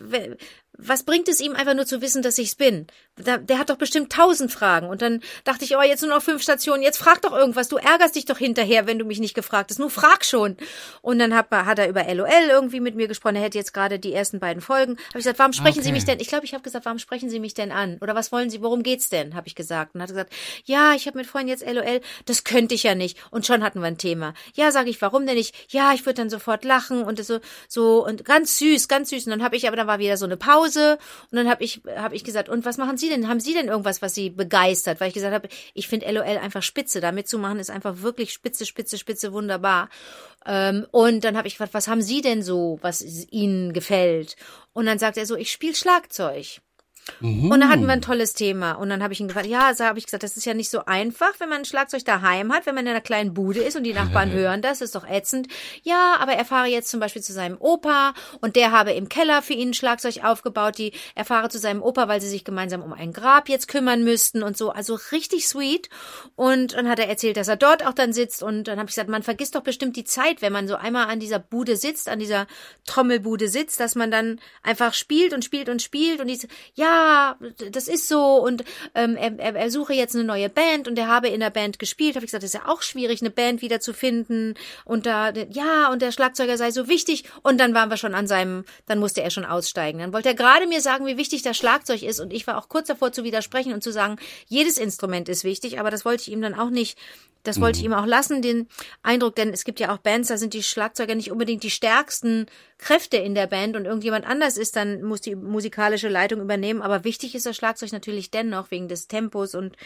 was 0.79 1.03
bringt 1.03 1.29
es 1.29 1.41
ihm 1.41 1.55
einfach 1.55 1.75
nur 1.75 1.87
zu 1.87 2.01
wissen, 2.01 2.23
dass 2.23 2.39
ich's 2.39 2.55
bin? 2.55 2.87
Der, 3.19 3.37
der 3.39 3.59
hat 3.59 3.69
doch 3.69 3.77
bestimmt 3.77 4.11
tausend 4.11 4.51
Fragen. 4.51 4.89
Und 4.89 5.03
dann 5.03 5.21
dachte 5.45 5.65
ich, 5.65 5.77
oh, 5.77 5.83
jetzt 5.83 6.01
nur 6.01 6.11
noch 6.11 6.23
fünf 6.23 6.43
Stationen, 6.43 6.83
jetzt 6.83 6.97
frag 6.97 7.21
doch 7.21 7.33
irgendwas. 7.33 7.69
Du 7.69 7.77
ärgerst 7.77 8.17
dich 8.17 8.25
doch 8.25 8.39
hinterher, 8.39 8.87
wenn 8.87 8.99
du 8.99 9.05
mich 9.05 9.21
nicht 9.21 9.35
gefragt 9.35 9.71
hast. 9.71 9.79
Nur 9.79 9.91
frag 9.91 10.25
schon. 10.25 10.57
Und 11.03 11.19
dann 11.19 11.35
hat, 11.35 11.51
hat 11.51 11.79
er 11.79 11.89
über 11.89 12.03
LOL 12.13 12.29
irgendwie 12.49 12.81
mit 12.81 12.95
mir 12.95 13.09
gesprochen. 13.09 13.37
Er 13.37 13.43
hätte 13.43 13.59
jetzt 13.59 13.75
gerade 13.75 13.99
die 13.99 14.15
ersten 14.15 14.41
beiden 14.41 14.63
Folgen. 14.63 14.93
Habe 14.93 15.19
ich 15.19 15.25
gesagt, 15.25 15.39
warum 15.39 15.53
sprechen 15.53 15.81
okay. 15.81 15.89
Sie 15.89 15.93
mich 15.93 16.02
denn? 16.05 16.21
Ich 16.21 16.29
glaube, 16.29 16.45
ich 16.45 16.55
habe 16.55 16.63
gesagt, 16.63 16.85
warum 16.85 16.99
sprechen 16.99 17.31
Sie 17.31 17.41
mich 17.41 17.55
denn 17.55 17.73
an? 17.73 17.99
Oder 18.01 18.15
was 18.15 18.33
wollen 18.33 18.51
Sie, 18.51 18.63
worum 18.63 18.83
geht's 18.83 19.09
denn? 19.09 19.35
Habe 19.35 19.49
ich 19.49 19.55
gesagt. 19.55 19.95
Und 19.95 20.03
hat 20.03 20.09
gesagt, 20.09 20.33
ja, 20.65 20.95
ich 20.95 21.07
habe 21.07 21.19
mit 21.19 21.27
Freunden 21.27 21.49
jetzt 21.49 21.67
LOL. 21.67 22.01
Das 22.25 22.45
könnte 22.45 22.75
ich 22.75 22.83
ja 22.83 22.95
nicht. 22.95 23.19
Und 23.31 23.47
schon 23.47 23.63
hatten 23.63 23.81
wir 23.81 23.87
ein 23.87 23.99
Thema. 23.99 24.35
Ja, 24.55 24.71
sage 24.71 24.91
ich, 24.91 25.01
warum 25.03 25.27
denn 25.27 25.37
nicht? 25.37 25.55
Ja, 25.73 25.93
ich 25.95 26.05
würde 26.07 26.15
dann 26.15 26.31
sofort 26.31 26.65
lachen 26.65 27.03
und 27.03 27.23
so, 27.25 27.41
so 27.69 28.05
und 28.05 28.25
ganz 28.25 28.59
süß, 28.59 28.89
ganz 28.89 29.11
süß. 29.11 29.27
Und 29.27 29.31
dann 29.31 29.43
habe 29.43 29.57
ich, 29.57 29.67
aber 29.67 29.77
dann 29.77 29.87
war 29.87 29.99
wieder 29.99 30.17
so 30.17 30.25
eine 30.25 30.37
Pause 30.37 30.99
und 31.31 31.37
dann 31.37 31.49
habe 31.49 31.65
ich 31.65 31.81
habe 31.97 32.15
ich 32.15 32.25
gesagt, 32.25 32.49
und 32.49 32.65
was 32.65 32.79
machen 32.79 32.97
Sie 32.97 33.09
denn? 33.09 33.29
Haben 33.29 33.41
Sie 33.41 33.55
denn 33.55 33.69
irgendwas, 33.69 34.03
was 34.03 34.15
Sie 34.15 34.31
begeistert? 34.31 35.01
Weil 35.01 35.09
ich 35.09 35.15
gesagt 35.15 35.35
habe, 35.35 35.49
ich 35.75 35.89
finde 35.89 36.11
LOL 36.11 36.23
einfach 36.25 36.63
spitze. 36.63 37.01
Da 37.01 37.13
mitzumachen 37.13 37.59
ist 37.59 37.71
einfach 37.71 38.03
wirklich 38.03 38.33
spitze, 38.33 38.67
spitze, 38.67 38.99
spitze, 38.99 39.33
wunderbar. 39.33 39.89
Ähm, 40.47 40.87
und 40.91 41.25
dann 41.25 41.37
habe 41.37 41.49
ich 41.49 41.55
gefragt, 41.55 41.75
was 41.75 41.89
haben 41.89 42.03
Sie 42.03 42.21
denn 42.21 42.43
so, 42.43 42.79
was 42.83 43.03
Ihnen 43.31 43.73
gefällt? 43.73 44.37
Und 44.73 44.87
dann 44.87 44.99
sagt 44.99 45.17
er 45.17 45.27
so, 45.27 45.37
ich 45.37 45.53
spiele 45.53 45.75
Schlagzeug. 45.75 46.61
Mhm. 47.21 47.51
Und 47.51 47.61
dann 47.61 47.69
hatten 47.69 47.87
wir 47.87 47.93
ein 47.93 48.03
tolles 48.03 48.35
Thema. 48.35 48.73
Und 48.73 48.89
dann 48.89 49.03
habe 49.03 49.13
ich 49.13 49.21
ihn 49.21 49.29
gefragt, 49.29 49.47
ja, 49.47 49.75
so 49.75 49.85
habe 49.85 49.99
ich 49.99 50.05
gesagt, 50.05 50.23
das 50.23 50.37
ist 50.37 50.45
ja 50.45 50.55
nicht 50.55 50.71
so 50.71 50.85
einfach, 50.85 51.33
wenn 51.39 51.49
man 51.49 51.59
ein 51.59 51.65
Schlagzeug 51.65 52.05
daheim 52.05 52.53
hat, 52.53 52.67
wenn 52.67 52.75
man 52.75 52.87
in 52.87 52.91
einer 52.91 53.01
kleinen 53.01 53.35
Bude 53.35 53.61
ist 53.61 53.77
und 53.77 53.85
die 53.85 53.93
Nachbarn 53.93 54.31
hören 54.33 54.63
das, 54.63 54.81
ist 54.81 54.95
doch 54.95 55.09
ätzend. 55.09 55.49
Ja, 55.83 56.17
aber 56.21 56.33
er 56.33 56.45
fahre 56.45 56.69
jetzt 56.69 56.91
zum 56.91 57.01
Beispiel 57.01 57.23
zu 57.23 57.33
seinem 57.33 57.57
Opa 57.59 58.15
und 58.41 58.57
der 58.57 58.71
habe 58.71 58.93
im 58.93 59.09
Keller 59.09 59.43
für 59.43 59.55
ihn 59.55 59.71
ein 59.71 59.75
Schlagzeug 59.75 60.25
aufgebaut. 60.25 60.79
Die 60.79 60.93
er 61.15 61.25
fahre 61.25 61.49
zu 61.49 61.59
seinem 61.59 61.83
Opa, 61.83 62.09
weil 62.09 62.21
sie 62.21 62.29
sich 62.29 62.45
gemeinsam 62.45 62.83
um 62.83 62.93
ein 62.93 63.13
Grab 63.13 63.49
jetzt 63.49 63.69
kümmern 63.69 64.05
müssten 64.05 64.43
und 64.43 64.57
so. 64.57 64.71
Also 64.71 64.99
richtig 65.11 65.49
sweet. 65.49 65.89
Und 66.37 66.75
dann 66.75 66.89
hat 66.89 66.99
er 66.99 67.09
erzählt, 67.09 67.37
dass 67.37 67.49
er 67.49 67.57
dort 67.57 67.85
auch 67.85 67.95
dann 67.95 68.13
sitzt. 68.13 68.43
Und 68.43 68.65
dann 68.65 68.79
habe 68.79 68.89
ich 68.89 68.95
gesagt, 68.95 69.11
man 69.11 69.23
vergisst 69.23 69.55
doch 69.55 69.63
bestimmt 69.63 69.97
die 69.97 70.05
Zeit, 70.05 70.41
wenn 70.41 70.53
man 70.53 70.69
so 70.69 70.77
einmal 70.77 71.09
an 71.09 71.21
dieser 71.21 71.39
Bude 71.39 71.77
sitzt, 71.77 72.09
an 72.09 72.19
dieser 72.19 72.47
Trommelbude 72.87 73.49
sitzt, 73.49 73.81
dass 73.81 73.95
man 73.95 74.11
dann 74.11 74.41
einfach 74.63 74.95
spielt 74.95 75.33
und 75.33 75.45
spielt 75.45 75.69
und 75.69 75.83
spielt 75.83 76.21
und 76.21 76.29
die, 76.29 76.39
ja, 76.75 76.92
ja, 76.93 77.37
das 77.71 77.89
ist 77.89 78.09
so 78.09 78.37
und 78.37 78.65
ähm, 78.95 79.17
er, 79.17 79.39
er, 79.39 79.55
er 79.55 79.71
suche 79.71 79.95
jetzt 79.95 80.15
eine 80.15 80.25
neue 80.25 80.49
Band 80.49 80.89
und 80.89 80.99
er 80.99 81.09
habe 81.09 81.29
in 81.29 81.41
der 81.41 81.51
Band 81.51 81.79
gespielt. 81.79 82.17
Habe 82.17 82.25
ich 82.25 82.31
gesagt, 82.31 82.43
das 82.43 82.55
ist 82.55 82.61
ja 82.61 82.69
auch 82.69 82.83
schwierig, 82.83 83.21
eine 83.21 83.31
Band 83.31 83.63
wieder 83.63 83.81
zu 83.81 83.93
finden 83.93 84.55
und 84.85 85.07
da 85.07 85.31
ja 85.51 85.91
und 85.91 86.03
der 86.03 86.13
Schlagzeuger 86.13 86.57
sei 86.57 86.71
so 86.71 86.89
wichtig 86.89 87.25
und 87.43 87.59
dann 87.59 87.75
waren 87.75 87.91
wir 87.91 87.97
schon 87.97 88.15
an 88.15 88.27
seinem, 88.27 88.65
dann 88.87 88.99
musste 88.99 89.23
er 89.23 89.31
schon 89.31 89.45
aussteigen. 89.45 90.01
Dann 90.01 90.13
wollte 90.13 90.29
er 90.29 90.35
gerade 90.35 90.67
mir 90.67 90.81
sagen, 90.81 91.07
wie 91.07 91.17
wichtig 91.17 91.43
das 91.43 91.57
Schlagzeug 91.57 92.03
ist 92.03 92.21
und 92.21 92.33
ich 92.33 92.47
war 92.47 92.59
auch 92.59 92.69
kurz 92.69 92.89
davor 92.89 93.13
zu 93.13 93.25
widersprechen 93.25 93.73
und 93.73 93.83
zu 93.83 93.93
sagen, 93.93 94.17
jedes 94.47 94.79
Instrument 94.79 95.29
ist 95.29 95.45
wichtig, 95.45 95.79
aber 95.79 95.91
das 95.91 96.05
wollte 96.05 96.23
ich 96.23 96.33
ihm 96.33 96.43
dann 96.43 96.55
auch 96.55 96.71
nicht 96.71 96.99
das 97.45 97.61
wollte 97.61 97.79
ich 97.79 97.85
mhm. 97.85 97.93
ihm 97.93 97.99
auch 97.99 98.07
lassen, 98.07 98.41
den 98.41 98.69
Eindruck, 99.03 99.35
denn 99.35 99.51
es 99.51 99.65
gibt 99.65 99.81
ja 99.81 99.93
auch 99.93 99.99
Bands, 99.99 100.29
da 100.29 100.37
sind 100.37 100.55
die 100.55 100.63
Schlagzeuger 100.63 101.15
nicht 101.15 101.33
unbedingt 101.33 101.63
die 101.65 101.71
stärksten 101.71 102.47
Kräfte 102.83 103.17
in 103.17 103.35
der 103.35 103.47
Band 103.47 103.77
und 103.77 103.85
irgendjemand 103.85 104.27
anders 104.27 104.57
ist, 104.57 104.77
dann 104.77 105.03
muss 105.03 105.21
die 105.21 105.37
musikalische 105.37 106.09
Leitung 106.09 106.41
übernehmen. 106.41 106.83
Aber 106.83 107.05
wichtig 107.05 107.35
ist 107.35 107.47
das 107.47 107.57
Schlagzeug 107.57 107.93
natürlich 107.93 108.31
dennoch 108.31 108.71
wegen 108.71 108.89
des 108.89 109.07
Tempos 109.09 109.55
und 109.55 109.77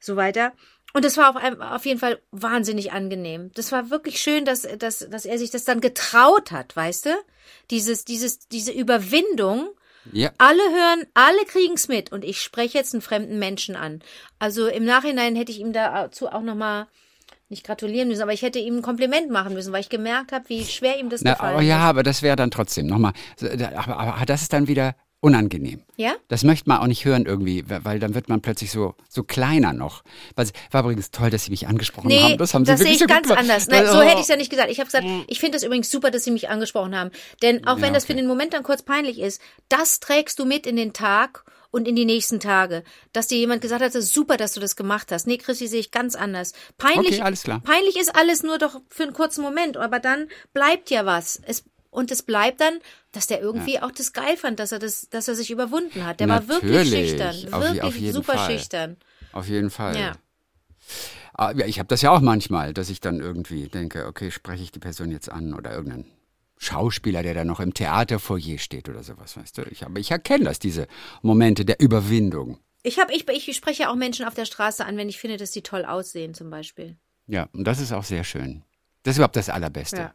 so 0.00 0.16
weiter. 0.16 0.52
Und 0.94 1.04
das 1.04 1.18
war 1.18 1.28
auf, 1.28 1.36
einem, 1.36 1.60
auf 1.60 1.84
jeden 1.84 2.00
Fall 2.00 2.20
wahnsinnig 2.30 2.92
angenehm. 2.92 3.50
Das 3.54 3.70
war 3.70 3.90
wirklich 3.90 4.20
schön, 4.20 4.46
dass, 4.46 4.62
dass, 4.78 5.06
dass 5.10 5.26
er 5.26 5.38
sich 5.38 5.50
das 5.50 5.64
dann 5.64 5.82
getraut 5.82 6.50
hat, 6.50 6.74
weißt 6.74 7.06
du? 7.06 7.10
Dieses, 7.70 8.04
dieses, 8.06 8.48
diese 8.48 8.72
Überwindung, 8.72 9.68
ja. 10.12 10.30
Alle 10.38 10.62
hören, 10.62 11.06
alle 11.12 11.44
kriegen's 11.44 11.88
mit 11.88 12.12
und 12.12 12.24
ich 12.24 12.40
spreche 12.40 12.78
jetzt 12.78 12.94
einen 12.94 13.02
fremden 13.02 13.38
Menschen 13.38 13.76
an. 13.76 14.00
Also 14.38 14.66
im 14.66 14.86
Nachhinein 14.86 15.36
hätte 15.36 15.52
ich 15.52 15.60
ihm 15.60 15.74
dazu 15.74 16.28
auch 16.28 16.40
nochmal 16.40 16.86
nicht 17.48 17.64
gratulieren 17.64 18.08
müssen, 18.08 18.22
aber 18.22 18.32
ich 18.32 18.42
hätte 18.42 18.58
ihm 18.58 18.76
ein 18.76 18.82
Kompliment 18.82 19.30
machen 19.30 19.54
müssen, 19.54 19.72
weil 19.72 19.80
ich 19.80 19.88
gemerkt 19.88 20.32
habe, 20.32 20.48
wie 20.48 20.64
schwer 20.64 20.98
ihm 20.98 21.08
das 21.08 21.22
Na, 21.22 21.32
gefallen 21.32 21.56
oh, 21.56 21.60
ja, 21.60 21.78
aber 21.78 22.02
das 22.02 22.22
wäre 22.22 22.36
dann 22.36 22.50
trotzdem 22.50 22.86
nochmal. 22.86 23.12
Aber, 23.76 23.98
aber 23.98 24.26
das 24.26 24.42
ist 24.42 24.52
dann 24.52 24.68
wieder 24.68 24.94
unangenehm. 25.20 25.82
Ja? 25.96 26.14
Das 26.28 26.44
möchte 26.44 26.68
man 26.68 26.78
auch 26.78 26.86
nicht 26.86 27.04
hören 27.04 27.26
irgendwie, 27.26 27.64
weil 27.66 27.98
dann 27.98 28.14
wird 28.14 28.28
man 28.28 28.40
plötzlich 28.40 28.70
so, 28.70 28.94
so 29.08 29.24
kleiner 29.24 29.72
noch. 29.72 30.04
War 30.36 30.82
übrigens 30.82 31.10
toll, 31.10 31.30
dass 31.30 31.44
Sie 31.44 31.50
mich 31.50 31.66
angesprochen 31.66 32.08
nee, 32.08 32.20
haben. 32.20 32.38
Das 32.38 32.54
haben 32.54 32.64
Sie 32.64 32.70
das 32.70 32.80
sehe 32.80 32.92
ich 32.92 33.06
ganz 33.06 33.26
gemacht. 33.26 33.40
anders. 33.40 33.66
Nein, 33.66 33.86
so 33.86 34.00
hätte 34.00 34.16
ich 34.16 34.22
es 34.22 34.28
ja 34.28 34.36
nicht 34.36 34.50
gesagt. 34.50 34.70
Ich 34.70 34.78
habe 34.78 34.86
gesagt, 34.86 35.06
ich 35.26 35.40
finde 35.40 35.56
es 35.56 35.64
übrigens 35.64 35.90
super, 35.90 36.10
dass 36.10 36.22
Sie 36.24 36.30
mich 36.30 36.48
angesprochen 36.48 36.96
haben. 36.96 37.10
Denn 37.42 37.66
auch 37.66 37.76
wenn 37.76 37.82
ja, 37.82 37.88
okay. 37.88 37.94
das 37.94 38.04
für 38.04 38.14
den 38.14 38.26
Moment 38.26 38.52
dann 38.52 38.62
kurz 38.62 38.82
peinlich 38.82 39.18
ist, 39.18 39.40
das 39.68 39.98
trägst 39.98 40.38
du 40.38 40.44
mit 40.44 40.66
in 40.66 40.76
den 40.76 40.92
Tag 40.92 41.44
und 41.70 41.86
in 41.86 41.96
die 41.96 42.04
nächsten 42.04 42.40
Tage. 42.40 42.84
Dass 43.12 43.28
dir 43.28 43.38
jemand 43.38 43.62
gesagt 43.62 43.82
hat, 43.82 43.94
das 43.94 44.04
ist 44.04 44.14
super, 44.14 44.36
dass 44.36 44.54
du 44.54 44.60
das 44.60 44.76
gemacht 44.76 45.12
hast. 45.12 45.26
Nee, 45.26 45.38
Chrissy, 45.38 45.66
sehe 45.66 45.80
ich 45.80 45.90
ganz 45.90 46.14
anders. 46.14 46.52
Peinlich, 46.76 47.14
okay, 47.14 47.22
alles 47.22 47.42
klar. 47.42 47.60
peinlich 47.60 47.96
ist 47.96 48.14
alles 48.14 48.42
nur 48.42 48.58
doch 48.58 48.80
für 48.88 49.04
einen 49.04 49.12
kurzen 49.12 49.42
Moment, 49.42 49.76
aber 49.76 50.00
dann 50.00 50.28
bleibt 50.52 50.90
ja 50.90 51.06
was. 51.06 51.40
Es 51.44 51.64
und 51.90 52.10
es 52.10 52.22
bleibt 52.22 52.60
dann, 52.60 52.80
dass 53.12 53.26
der 53.26 53.40
irgendwie 53.40 53.74
ja. 53.74 53.82
auch 53.82 53.90
das 53.90 54.12
geil 54.12 54.36
fand, 54.36 54.60
dass 54.60 54.72
er 54.72 54.78
das, 54.78 55.08
dass 55.08 55.26
er 55.26 55.34
sich 55.34 55.50
überwunden 55.50 56.04
hat. 56.04 56.20
Der 56.20 56.26
Natürlich. 56.26 56.62
war 56.62 56.62
wirklich 56.62 57.08
schüchtern, 57.08 57.52
auf, 57.52 57.62
wirklich 57.62 58.08
auf 58.08 58.14
super 58.14 58.34
Fall. 58.34 58.50
schüchtern. 58.50 58.96
Auf 59.32 59.48
jeden 59.48 59.70
Fall. 59.70 59.96
Ja. 59.96 60.12
Ah, 61.32 61.52
ja 61.52 61.66
ich 61.66 61.78
habe 61.78 61.88
das 61.88 62.02
ja 62.02 62.10
auch 62.10 62.20
manchmal, 62.20 62.74
dass 62.74 62.90
ich 62.90 63.00
dann 63.00 63.20
irgendwie 63.20 63.68
denke, 63.68 64.06
okay, 64.06 64.30
spreche 64.30 64.62
ich 64.62 64.72
die 64.72 64.80
Person 64.80 65.10
jetzt 65.10 65.30
an 65.30 65.54
oder 65.54 65.72
irgendeinen 65.72 66.06
Schauspieler, 66.58 67.22
der 67.22 67.34
da 67.34 67.44
noch 67.44 67.60
im 67.60 67.72
Theaterfoyer 67.72 68.58
steht 68.58 68.88
oder 68.88 69.02
sowas, 69.02 69.36
weißt 69.36 69.58
du. 69.58 69.62
Ich, 69.70 69.84
aber 69.84 69.98
ich 69.98 70.10
erkenne 70.10 70.44
das, 70.44 70.58
diese 70.58 70.86
Momente 71.22 71.64
der 71.64 71.80
Überwindung. 71.80 72.58
Ich, 72.82 72.98
hab, 72.98 73.10
ich, 73.10 73.26
ich 73.28 73.56
spreche 73.56 73.88
auch 73.88 73.94
Menschen 73.94 74.26
auf 74.26 74.34
der 74.34 74.44
Straße 74.44 74.84
an, 74.84 74.96
wenn 74.96 75.08
ich 75.08 75.18
finde, 75.18 75.36
dass 75.36 75.52
sie 75.52 75.62
toll 75.62 75.84
aussehen, 75.84 76.34
zum 76.34 76.50
Beispiel. 76.50 76.96
Ja, 77.26 77.48
und 77.52 77.64
das 77.64 77.80
ist 77.80 77.92
auch 77.92 78.04
sehr 78.04 78.24
schön. 78.24 78.62
Das 79.02 79.12
ist 79.12 79.18
überhaupt 79.18 79.36
das 79.36 79.48
Allerbeste. 79.48 79.96
Ja. 79.96 80.12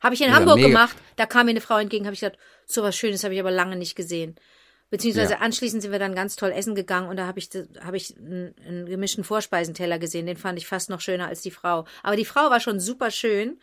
Habe 0.00 0.14
ich 0.14 0.20
in 0.20 0.28
ja, 0.28 0.34
Hamburg 0.34 0.56
mega. 0.56 0.68
gemacht. 0.68 0.96
Da 1.16 1.26
kam 1.26 1.46
mir 1.46 1.50
eine 1.50 1.60
Frau 1.60 1.78
entgegen, 1.78 2.04
habe 2.04 2.14
ich 2.14 2.20
gesagt, 2.20 2.38
so 2.66 2.82
was 2.82 2.96
Schönes 2.96 3.24
habe 3.24 3.34
ich 3.34 3.40
aber 3.40 3.50
lange 3.50 3.76
nicht 3.76 3.96
gesehen. 3.96 4.36
Beziehungsweise 4.88 5.34
ja. 5.34 5.38
anschließend 5.40 5.82
sind 5.82 5.90
wir 5.90 5.98
dann 5.98 6.14
ganz 6.14 6.36
toll 6.36 6.52
essen 6.52 6.76
gegangen 6.76 7.08
und 7.08 7.16
da 7.16 7.26
habe 7.26 7.40
ich, 7.40 7.48
hab 7.84 7.94
ich 7.94 8.16
einen, 8.16 8.54
einen 8.64 8.86
gemischten 8.86 9.24
Vorspeisenteller 9.24 9.98
gesehen. 9.98 10.26
Den 10.26 10.36
fand 10.36 10.58
ich 10.58 10.66
fast 10.66 10.90
noch 10.90 11.00
schöner 11.00 11.26
als 11.26 11.40
die 11.40 11.50
Frau. 11.50 11.86
Aber 12.04 12.14
die 12.14 12.24
Frau 12.24 12.50
war 12.50 12.60
schon 12.60 12.78
super 12.78 13.10
schön. 13.10 13.58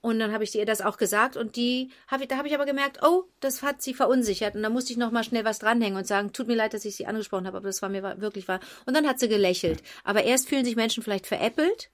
Und 0.00 0.20
dann 0.20 0.32
habe 0.32 0.44
ich 0.44 0.54
ihr 0.54 0.64
das 0.64 0.80
auch 0.80 0.96
gesagt 0.96 1.36
und 1.36 1.56
die 1.56 1.90
hab 2.06 2.20
ich, 2.20 2.28
da 2.28 2.36
habe 2.36 2.46
ich 2.46 2.54
aber 2.54 2.66
gemerkt, 2.66 3.00
oh, 3.02 3.24
das 3.40 3.62
hat 3.62 3.82
sie 3.82 3.94
verunsichert 3.94 4.54
und 4.54 4.62
da 4.62 4.70
musste 4.70 4.92
ich 4.92 4.98
noch 4.98 5.10
mal 5.10 5.24
schnell 5.24 5.44
was 5.44 5.58
dranhängen 5.58 5.98
und 5.98 6.06
sagen, 6.06 6.32
tut 6.32 6.46
mir 6.46 6.54
leid, 6.54 6.72
dass 6.72 6.84
ich 6.84 6.94
sie 6.96 7.06
angesprochen 7.06 7.46
habe, 7.46 7.56
aber 7.56 7.66
das 7.66 7.82
war 7.82 7.88
mir 7.88 8.20
wirklich 8.20 8.46
wahr. 8.46 8.60
Und 8.86 8.96
dann 8.96 9.08
hat 9.08 9.18
sie 9.18 9.28
gelächelt. 9.28 9.82
Aber 10.04 10.22
erst 10.22 10.48
fühlen 10.48 10.64
sich 10.64 10.76
Menschen 10.76 11.02
vielleicht 11.02 11.26
veräppelt 11.26 11.90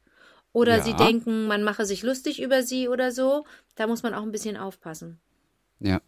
oder 0.53 0.77
ja. 0.77 0.83
sie 0.85 0.95
denken, 0.95 1.47
man 1.47 1.65
mache 1.65 1.87
sich 1.87 2.03
lustig 2.03 2.43
über 2.43 2.63
sie 2.63 2.89
oder 2.89 3.11
so. 3.11 3.45
Da 3.75 3.87
muss 3.87 4.03
man 4.03 4.13
auch 4.13 4.23
ein 4.23 4.33
bisschen 4.33 4.57
aufpassen. 4.57 5.19
Ja. 5.81 6.01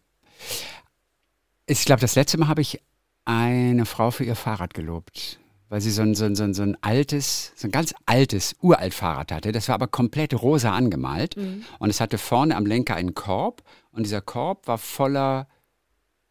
Ich 1.65 1.83
glaube, 1.83 1.99
das 1.99 2.15
letzte 2.15 2.37
Mal 2.37 2.47
habe 2.47 2.61
ich 2.61 2.81
eine 3.25 3.85
Frau 3.85 4.11
für 4.11 4.23
ihr 4.23 4.35
Fahrrad 4.35 4.73
gelobt, 4.73 5.39
weil 5.69 5.81
sie 5.81 5.91
so 5.91 6.01
ein, 6.01 6.15
so 6.15 6.25
ein, 6.25 6.35
so 6.35 6.43
ein, 6.43 6.53
so 6.53 6.63
ein 6.63 6.77
altes, 6.81 7.51
so 7.55 7.67
ein 7.67 7.71
ganz 7.71 7.93
altes, 8.05 8.55
uralt 8.61 8.93
Fahrrad 8.93 9.31
hatte. 9.31 9.51
Das 9.51 9.67
war 9.67 9.75
aber 9.75 9.87
komplett 9.87 10.33
rosa 10.41 10.71
angemalt 10.71 11.35
mhm. 11.37 11.63
und 11.79 11.89
es 11.89 11.99
hatte 11.99 12.17
vorne 12.17 12.55
am 12.55 12.65
Lenker 12.65 12.95
einen 12.95 13.15
Korb 13.15 13.63
und 13.91 14.03
dieser 14.03 14.21
Korb 14.21 14.67
war 14.67 14.77
voller 14.77 15.47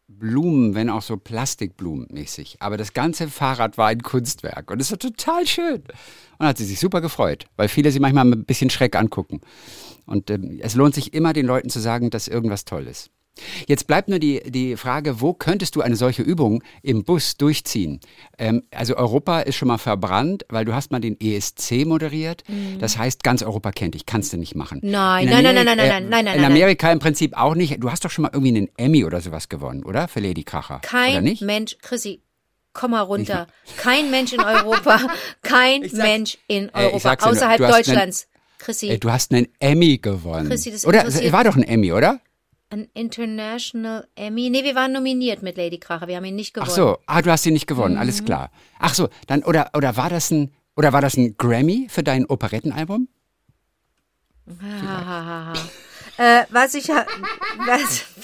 Blumen, 0.07 0.73
wenn 0.73 0.89
auch 0.89 1.01
so 1.01 1.17
Plastikblumenmäßig. 1.17 2.57
Aber 2.61 2.77
das 2.77 2.93
ganze 2.93 3.27
Fahrrad 3.27 3.77
war 3.77 3.87
ein 3.87 4.01
Kunstwerk 4.01 4.71
und 4.71 4.81
es 4.81 4.89
war 4.89 4.99
total 4.99 5.45
schön. 5.45 5.83
Und 6.37 6.45
hat 6.47 6.57
sie 6.57 6.65
sich 6.65 6.79
super 6.79 7.01
gefreut, 7.01 7.47
weil 7.57 7.67
viele 7.67 7.91
sie 7.91 7.99
manchmal 7.99 8.25
ein 8.25 8.45
bisschen 8.45 8.69
schreck 8.69 8.95
angucken. 8.95 9.41
Und 10.05 10.29
ähm, 10.29 10.59
es 10.61 10.75
lohnt 10.75 10.95
sich 10.95 11.13
immer, 11.13 11.33
den 11.33 11.45
Leuten 11.45 11.69
zu 11.69 11.79
sagen, 11.79 12.09
dass 12.09 12.29
irgendwas 12.29 12.63
toll 12.63 12.87
ist. 12.87 13.11
Jetzt 13.67 13.87
bleibt 13.87 14.09
nur 14.09 14.19
die, 14.19 14.41
die 14.45 14.75
Frage, 14.77 15.21
wo 15.21 15.33
könntest 15.33 15.75
du 15.75 15.81
eine 15.81 15.95
solche 15.95 16.21
Übung 16.21 16.63
im 16.81 17.03
Bus 17.03 17.37
durchziehen? 17.37 17.99
Ähm, 18.37 18.63
also 18.71 18.95
Europa 18.95 19.41
ist 19.41 19.55
schon 19.55 19.67
mal 19.67 19.77
verbrannt, 19.77 20.45
weil 20.49 20.65
du 20.65 20.73
hast 20.73 20.91
mal 20.91 20.99
den 20.99 21.19
ESC 21.19 21.85
moderiert. 21.85 22.43
Mhm. 22.47 22.79
Das 22.79 22.97
heißt, 22.97 23.23
ganz 23.23 23.43
Europa 23.43 23.71
kennt 23.71 23.95
dich, 23.95 24.05
kannst 24.05 24.33
du 24.33 24.37
nicht 24.37 24.55
machen. 24.55 24.79
Nein, 24.83 25.25
nein, 25.25 25.43
nein, 25.43 25.55
nein, 25.55 25.65
nein, 25.65 25.77
nein, 25.77 25.87
nein, 25.89 26.09
nein, 26.09 26.25
nein. 26.25 26.39
In 26.39 26.45
Amerika 26.45 26.91
im 26.91 26.99
Prinzip 26.99 27.35
auch 27.37 27.55
nicht. 27.55 27.81
Du 27.81 27.91
hast 27.91 28.03
doch 28.05 28.11
schon 28.11 28.23
mal 28.23 28.31
irgendwie 28.33 28.55
einen 28.55 28.69
Emmy 28.77 29.05
oder 29.05 29.21
sowas 29.21 29.49
gewonnen, 29.49 29.83
oder? 29.83 30.07
Für 30.07 30.19
Lady 30.19 30.43
Kracher. 30.43 30.79
Kein 30.81 31.37
Mensch, 31.41 31.77
Chrissy, 31.81 32.21
komm 32.73 32.91
mal 32.91 33.01
runter. 33.01 33.47
Kein 33.77 34.11
Mensch 34.11 34.33
in 34.33 34.39
Europa, 34.39 34.99
kein 35.41 35.81
Mensch 35.93 36.37
in 36.47 36.69
Europa, 36.73 37.13
äh, 37.13 37.17
außerhalb 37.17 37.57
Deutschlands. 37.57 38.27
Chrissy. 38.59 38.89
Äh, 38.89 38.97
du 38.97 39.11
hast 39.11 39.31
einen 39.31 39.47
Emmy 39.59 39.97
gewonnen. 39.97 40.49
Chrissy, 40.49 40.71
das 40.71 40.85
oder? 40.85 41.05
War 41.31 41.43
doch 41.43 41.55
ein 41.55 41.63
Emmy, 41.63 41.91
oder? 41.91 42.19
Ein 42.69 42.89
International 42.93 44.07
Emmy. 44.15 44.49
Nee, 44.49 44.63
wir 44.63 44.75
waren 44.75 44.91
nominiert 44.91 45.41
mit 45.41 45.55
Lady 45.55 45.79
Kracher. 45.79 46.07
Wir 46.07 46.17
haben 46.17 46.25
ihn 46.25 46.35
nicht 46.35 46.53
gewonnen. 46.53 46.69
Ach 46.69 46.75
so, 46.75 46.97
ah, 47.05 47.21
du 47.21 47.31
hast 47.31 47.45
ihn 47.45 47.53
nicht 47.53 47.67
gewonnen, 47.67 47.95
mhm. 47.95 48.01
alles 48.01 48.25
klar. 48.25 48.51
Ach 48.79 48.93
so, 48.93 49.07
dann, 49.27 49.43
oder, 49.43 49.69
oder 49.73 49.95
war 49.95 50.09
das 50.09 50.31
ein, 50.31 50.53
oder 50.75 50.91
war 50.91 51.01
das 51.01 51.15
ein 51.15 51.37
Grammy 51.37 51.87
für 51.89 52.03
dein 52.03 52.25
Operettenalbum? 52.25 53.07
äh, 56.17 56.43
was 56.49 56.73
ich 56.73 56.89
habe. 56.89 57.07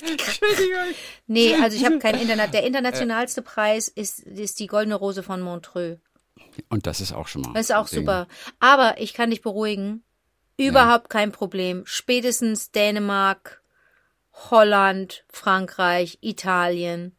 Entschuldigung. 0.02 0.94
Nee, 1.28 1.56
also 1.56 1.78
ich 1.78 1.86
habe 1.86 2.00
kein 2.00 2.20
Internet. 2.20 2.54
Der 2.54 2.66
internationalste 2.66 3.41
Preis 3.41 3.88
ist, 3.88 4.20
ist 4.20 4.60
die 4.60 4.68
Goldene 4.68 4.96
Rose 4.96 5.24
von 5.24 5.41
Montreux. 5.41 6.00
Und 6.70 6.86
das 6.86 7.02
ist 7.02 7.14
auch 7.14 7.28
schon 7.28 7.41
mal. 7.41 7.54
Das 7.54 7.70
ist 7.70 7.76
auch 7.76 7.89
Ding. 7.89 8.00
super. 8.00 8.28
Aber 8.60 9.00
ich 9.00 9.14
kann 9.14 9.30
dich 9.30 9.41
beruhigen. 9.41 10.04
Überhaupt 10.58 11.06
ja. 11.06 11.20
kein 11.20 11.32
Problem. 11.32 11.84
Spätestens 11.86 12.72
Dänemark, 12.72 13.62
Holland, 14.34 15.24
Frankreich, 15.30 16.18
Italien. 16.22 17.16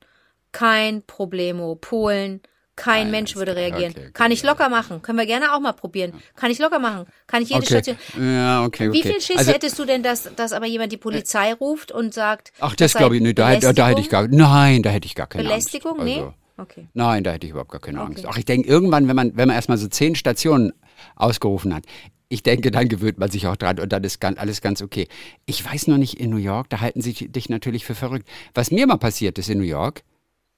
Kein 0.53 1.03
Problemo. 1.03 1.77
Polen. 1.77 2.41
Kein 2.77 3.07
ah, 3.07 3.11
Mensch 3.11 3.37
würde 3.37 3.55
reagieren. 3.55 3.93
Okay, 3.93 4.01
okay, 4.01 4.13
Kann 4.13 4.33
ich 4.33 4.43
locker 4.43 4.69
machen. 4.69 5.01
Können 5.01 5.19
wir 5.19 5.27
gerne 5.27 5.55
auch 5.55 5.61
mal 5.61 5.73
probieren. 5.73 6.13
Kann 6.35 6.51
ich 6.51 6.59
locker 6.59 6.81
machen. 6.81 7.07
Kann 7.29 7.43
ich 7.43 7.51
jede 7.51 7.63
okay. 7.63 7.69
Station. 7.69 7.97
Ja, 8.19 8.65
okay, 8.65 8.89
okay. 8.89 8.99
Wie 8.99 9.03
viel 9.03 9.21
Schiss 9.21 9.39
also, 9.39 9.53
hättest 9.53 9.79
du 9.79 9.85
denn, 9.85 10.03
dass, 10.03 10.29
dass 10.35 10.53
aber 10.53 10.67
jemand 10.67 10.91
die 10.91 10.97
Polizei 10.97 11.53
ruft 11.55 11.93
und 11.93 12.13
sagt. 12.13 12.53
Ach, 12.59 12.75
das 12.75 12.95
glaube 12.95 13.17
ich 13.17 13.23
nicht. 13.23 13.39
Da, 13.39 13.57
da, 13.57 13.73
da, 13.73 13.89
hätte 13.89 14.01
ich 14.01 14.11
gar, 14.11 14.27
nein, 14.27 14.83
da 14.83 14.91
hätte 14.91 15.07
ich 15.07 15.15
gar 15.15 15.29
keine 15.29 15.45
Belästigung? 15.45 16.01
Angst. 16.01 16.05
Belästigung? 16.05 16.27
Nee? 16.27 16.35
Also, 16.57 16.73
okay. 16.81 16.89
Nein, 16.95 17.23
da 17.23 17.33
hätte 17.33 17.47
ich 17.47 17.53
überhaupt 17.53 17.71
gar 17.71 17.81
keine 17.81 18.01
Angst. 18.01 18.27
Ach, 18.27 18.37
ich 18.37 18.45
denke, 18.45 18.69
irgendwann, 18.69 19.07
wenn 19.07 19.17
man, 19.17 19.37
wenn 19.37 19.47
man 19.47 19.55
erstmal 19.55 19.79
so 19.79 19.87
zehn 19.87 20.17
Stationen 20.17 20.73
ausgerufen 21.15 21.73
hat, 21.73 21.85
ich 22.29 22.43
denke, 22.43 22.71
dann 22.71 22.89
gewöhnt 22.89 23.19
man 23.19 23.31
sich 23.31 23.47
auch 23.47 23.57
dran 23.57 23.79
und 23.79 23.93
dann 23.93 24.03
ist 24.05 24.25
alles 24.25 24.61
ganz 24.61 24.83
okay. 24.83 25.09
Ich 25.47 25.65
weiß 25.65 25.87
noch 25.89 25.99
nicht 25.99 26.19
in 26.19 26.31
New 26.31 26.37
York, 26.37 26.71
da 26.71 26.81
halten 26.81 27.01
sie 27.01 27.13
dich 27.13 27.49
natürlich 27.49 27.85
für 27.85 27.95
verrückt. 27.95 28.29
Was 28.55 28.71
mir 28.71 28.87
mal 28.87 28.97
passiert 28.97 29.39
ist 29.39 29.49
in 29.49 29.59
New 29.59 29.65
York, 29.65 30.03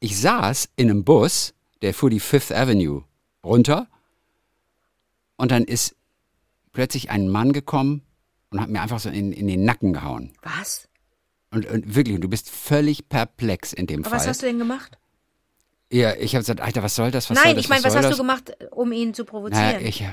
ich 0.01 0.19
saß 0.19 0.71
in 0.77 0.91
einem 0.91 1.05
Bus, 1.05 1.55
der 1.83 1.95
fuhr 1.95 2.11
die 2.11 2.21
Fifth 2.21 2.53
Avenue 2.53 3.05
runter 3.45 3.89
und 5.37 5.51
dann 5.51 5.65
ist 5.65 5.97
plötzlich 6.73 7.11
ein 7.11 7.29
Mann 7.29 7.53
gekommen 7.53 8.03
und 8.51 8.61
hat 8.61 8.71
mir 8.71 8.81
einfach 8.81 9.01
so 9.01 9.09
in, 9.09 9.33
in 9.33 9.47
den 9.47 9.65
Nacken 9.65 9.93
gehauen. 9.93 10.33
Was? 10.43 10.89
Und, 11.51 11.67
und 11.67 11.95
wirklich, 11.95 12.21
du 12.21 12.29
bist 12.29 12.51
völlig 12.51 13.09
perplex 13.09 13.73
in 13.73 13.87
dem 13.87 14.01
Aber 14.01 14.11
Fall. 14.11 14.21
Was 14.21 14.29
hast 14.29 14.43
du 14.43 14.47
denn 14.47 14.59
gemacht? 14.59 14.99
Ja, 15.91 16.15
ich 16.17 16.35
habe 16.35 16.43
gesagt, 16.43 16.61
Alter, 16.61 16.83
was 16.83 16.97
soll 16.97 17.11
das? 17.11 17.31
Was 17.31 17.37
Nein, 17.37 17.55
das, 17.55 17.65
ich 17.65 17.69
meine, 17.69 17.85
was, 17.85 17.93
was 17.93 17.97
hast 17.97 18.11
das? 18.11 18.17
du 18.17 18.23
gemacht, 18.23 18.53
um 18.73 18.93
ihn 18.93 19.15
zu 19.15 19.25
provozieren? 19.25 19.77
Na, 19.81 19.81
ich, 19.81 20.05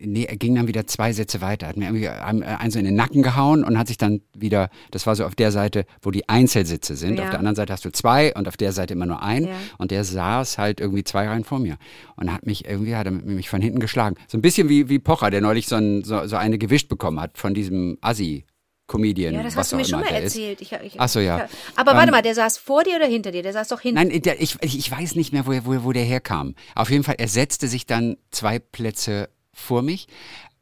nee, 0.00 0.24
er 0.24 0.36
ging 0.36 0.54
dann 0.54 0.68
wieder 0.68 0.86
zwei 0.86 1.12
Sätze 1.12 1.40
weiter, 1.40 1.66
hat 1.68 1.76
mir 1.76 1.86
irgendwie 1.86 2.08
einen 2.08 2.70
so 2.70 2.78
in 2.78 2.84
den 2.84 2.94
Nacken 2.94 3.22
gehauen 3.22 3.64
und 3.64 3.78
hat 3.78 3.88
sich 3.88 3.98
dann 3.98 4.20
wieder, 4.34 4.70
das 4.90 5.06
war 5.06 5.16
so 5.16 5.24
auf 5.24 5.34
der 5.34 5.52
Seite, 5.52 5.84
wo 6.02 6.10
die 6.10 6.28
Einzelsitze 6.28 6.96
sind. 6.96 7.18
Ja. 7.18 7.24
Auf 7.24 7.30
der 7.30 7.38
anderen 7.38 7.56
Seite 7.56 7.72
hast 7.72 7.84
du 7.84 7.90
zwei 7.90 8.34
und 8.34 8.48
auf 8.48 8.56
der 8.56 8.72
Seite 8.72 8.94
immer 8.94 9.06
nur 9.06 9.22
ein. 9.22 9.44
Ja. 9.44 9.54
Und 9.78 9.90
der 9.90 10.04
saß 10.04 10.58
halt 10.58 10.80
irgendwie 10.80 11.04
zwei 11.04 11.28
Reihen 11.28 11.44
vor 11.44 11.58
mir 11.58 11.76
und 12.16 12.32
hat 12.32 12.46
mich 12.46 12.64
irgendwie, 12.66 12.96
hat 12.96 13.06
er 13.06 13.12
mich 13.12 13.48
von 13.48 13.60
hinten 13.60 13.80
geschlagen. 13.80 14.16
So 14.28 14.38
ein 14.38 14.42
bisschen 14.42 14.68
wie, 14.68 14.88
wie 14.88 14.98
Pocher, 14.98 15.30
der 15.30 15.40
neulich 15.40 15.66
so, 15.66 15.76
ein, 15.76 16.04
so, 16.04 16.26
so 16.26 16.36
eine 16.36 16.58
gewischt 16.58 16.88
bekommen 16.88 17.20
hat 17.20 17.38
von 17.38 17.54
diesem 17.54 17.98
Assi. 18.00 18.44
Comedian. 18.88 19.34
Ja, 19.34 19.42
das 19.42 19.54
hast 19.54 19.70
du 19.70 19.76
mir 19.76 19.84
schon 19.84 20.00
mal 20.00 20.08
erzählt. 20.08 20.62
Ich, 20.62 20.72
ich, 20.72 20.94
Ach 20.98 21.10
so, 21.10 21.20
ja. 21.20 21.44
Ich, 21.44 21.78
aber 21.78 21.92
warte 21.92 22.08
ähm, 22.08 22.12
mal, 22.12 22.22
der 22.22 22.34
saß 22.34 22.56
vor 22.56 22.84
dir 22.84 22.96
oder 22.96 23.04
hinter 23.04 23.30
dir? 23.30 23.42
Der 23.42 23.52
saß 23.52 23.68
doch 23.68 23.82
hinter 23.82 24.02
Nein, 24.02 24.22
der, 24.22 24.40
ich, 24.40 24.56
ich 24.62 24.90
weiß 24.90 25.14
nicht 25.14 25.30
mehr, 25.30 25.46
wo, 25.46 25.52
wo, 25.66 25.84
wo 25.84 25.92
der 25.92 26.04
herkam. 26.04 26.54
Auf 26.74 26.90
jeden 26.90 27.04
Fall, 27.04 27.16
er 27.18 27.28
setzte 27.28 27.68
sich 27.68 27.84
dann 27.84 28.16
zwei 28.30 28.58
Plätze 28.58 29.28
vor 29.58 29.82
mich, 29.82 30.08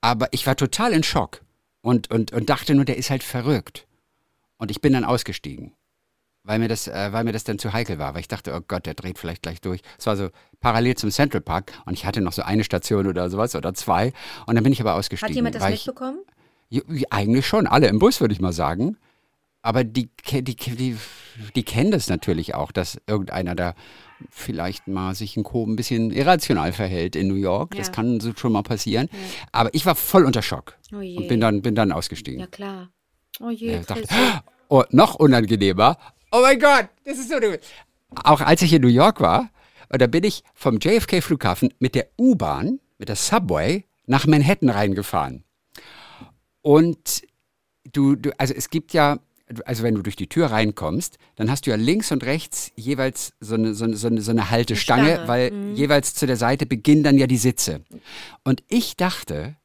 aber 0.01 0.29
ich 0.33 0.47
war 0.47 0.57
total 0.57 0.93
in 0.93 1.03
Schock 1.03 1.43
und, 1.83 2.11
und, 2.11 2.33
und 2.33 2.49
dachte 2.51 2.75
nur, 2.75 2.85
der 2.85 2.97
ist 2.97 3.11
halt 3.11 3.23
verrückt. 3.23 3.87
Und 4.59 4.71
ich 4.71 4.81
bin 4.81 4.93
dann 4.93 5.05
ausgestiegen, 5.05 5.73
weil 6.43 6.59
mir, 6.59 6.69
das, 6.69 6.89
äh, 6.89 7.13
weil 7.13 7.25
mir 7.25 7.33
das 7.33 7.45
dann 7.45 7.59
zu 7.59 7.73
heikel 7.73 7.99
war, 7.99 8.15
weil 8.15 8.21
ich 8.21 8.29
dachte, 8.29 8.55
oh 8.55 8.61
Gott, 8.67 8.87
der 8.87 8.95
dreht 8.95 9.19
vielleicht 9.19 9.43
gleich 9.43 9.61
durch. 9.61 9.83
Es 9.99 10.07
war 10.07 10.17
so 10.17 10.31
parallel 10.61 10.97
zum 10.97 11.11
Central 11.11 11.43
Park 11.43 11.73
und 11.85 11.93
ich 11.93 12.07
hatte 12.07 12.21
noch 12.23 12.33
so 12.33 12.43
eine 12.43 12.65
Station 12.65 13.07
oder 13.07 13.29
sowas 13.29 13.55
oder 13.55 13.75
zwei 13.75 14.13
und 14.47 14.55
dann 14.55 14.65
bin 14.65 14.73
ich 14.73 14.81
aber 14.81 14.95
ausgestiegen. 14.95 15.31
Hat 15.31 15.37
jemand 15.37 15.55
das 15.55 15.69
mitbekommen? 15.69 16.21
Ich, 16.69 17.13
eigentlich 17.13 17.47
schon, 17.47 17.67
alle 17.67 17.89
im 17.89 17.99
Bus, 17.99 18.21
würde 18.21 18.33
ich 18.33 18.41
mal 18.41 18.53
sagen. 18.53 18.97
Aber 19.63 19.85
die, 19.85 20.11
die, 20.31 20.43
die, 20.43 20.97
die 21.55 21.63
kennen 21.65 21.91
das 21.91 22.09
natürlich 22.09 22.55
auch, 22.55 22.73
dass 22.73 22.99
irgendeiner 23.07 23.55
da 23.55 23.75
vielleicht 24.31 24.89
mal 24.89 25.15
sich 25.15 25.37
ein 25.37 25.77
bisschen 25.77 26.11
irrational 26.11 26.73
verhält 26.73 27.17
in 27.17 27.29
New 27.29 27.35
York. 27.35 27.75
Ja. 27.75 27.81
Das 27.81 27.93
kann 27.93 28.21
so 28.21 28.33
schon 28.37 28.53
mal 28.53 28.63
passieren. 28.63 29.09
Ja. 29.13 29.19
Aber 29.53 29.75
ich 29.75 29.87
war 29.87 29.95
voll 29.95 30.25
unter 30.25 30.43
Schock 30.43 30.77
oh 30.93 30.97
und 30.97 31.29
bin 31.29 31.41
dann, 31.41 31.63
bin 31.63 31.75
dann 31.75 31.93
ausgestiegen. 31.93 32.41
Ja, 32.41 32.47
klar. 32.47 32.91
Oh 33.41 33.51
je, 33.51 33.73
ja, 33.73 33.81
dachte, 33.81 34.07
oh, 34.69 34.85
noch 34.91 35.15
unangenehmer. 35.17 35.99
Oh 36.33 36.41
mein 36.43 36.59
Gott, 36.59 36.89
das 37.05 37.19
ist 37.19 37.29
so. 37.29 37.37
Auch 38.25 38.41
als 38.41 38.63
ich 38.63 38.73
in 38.73 38.83
New 38.83 38.89
York 38.89 39.21
war, 39.21 39.51
da 39.89 40.07
bin 40.07 40.25
ich 40.25 40.43
vom 40.55 40.79
JFK-Flughafen 40.79 41.73
mit 41.79 41.95
der 41.95 42.09
U-Bahn, 42.19 42.81
mit 42.99 43.09
der 43.09 43.17
Subway 43.17 43.85
nach 44.07 44.27
Manhattan 44.27 44.71
reingefahren. 44.71 45.45
Und 46.63 47.23
du, 47.93 48.17
du, 48.17 48.31
also 48.39 48.55
es 48.55 48.71
gibt 48.71 48.93
ja, 48.93 49.19
also 49.65 49.83
wenn 49.83 49.95
du 49.95 50.03
durch 50.03 50.17
die 50.17 50.29
Tür 50.29 50.47
reinkommst, 50.47 51.19
dann 51.37 51.51
hast 51.51 51.67
du 51.67 51.71
ja 51.71 51.77
links 51.77 52.11
und 52.11 52.25
rechts 52.25 52.73
jeweils 52.75 53.33
so 53.41 53.55
eine, 53.55 53.75
so 53.75 53.85
eine, 53.85 53.97
so 53.97 54.09
eine, 54.09 54.21
so 54.21 54.31
eine 54.31 54.51
Haltestange, 54.51 55.15
Stange. 55.15 55.29
weil 55.29 55.51
mhm. 55.51 55.75
jeweils 55.75 56.15
zu 56.15 56.27
der 56.27 56.37
Seite 56.37 56.67
beginnen 56.67 57.03
dann 57.03 57.19
ja 57.19 57.27
die 57.27 57.37
Sitze. 57.37 57.83
Und 58.43 58.63
ich 58.69 58.97
dachte, 58.97 59.57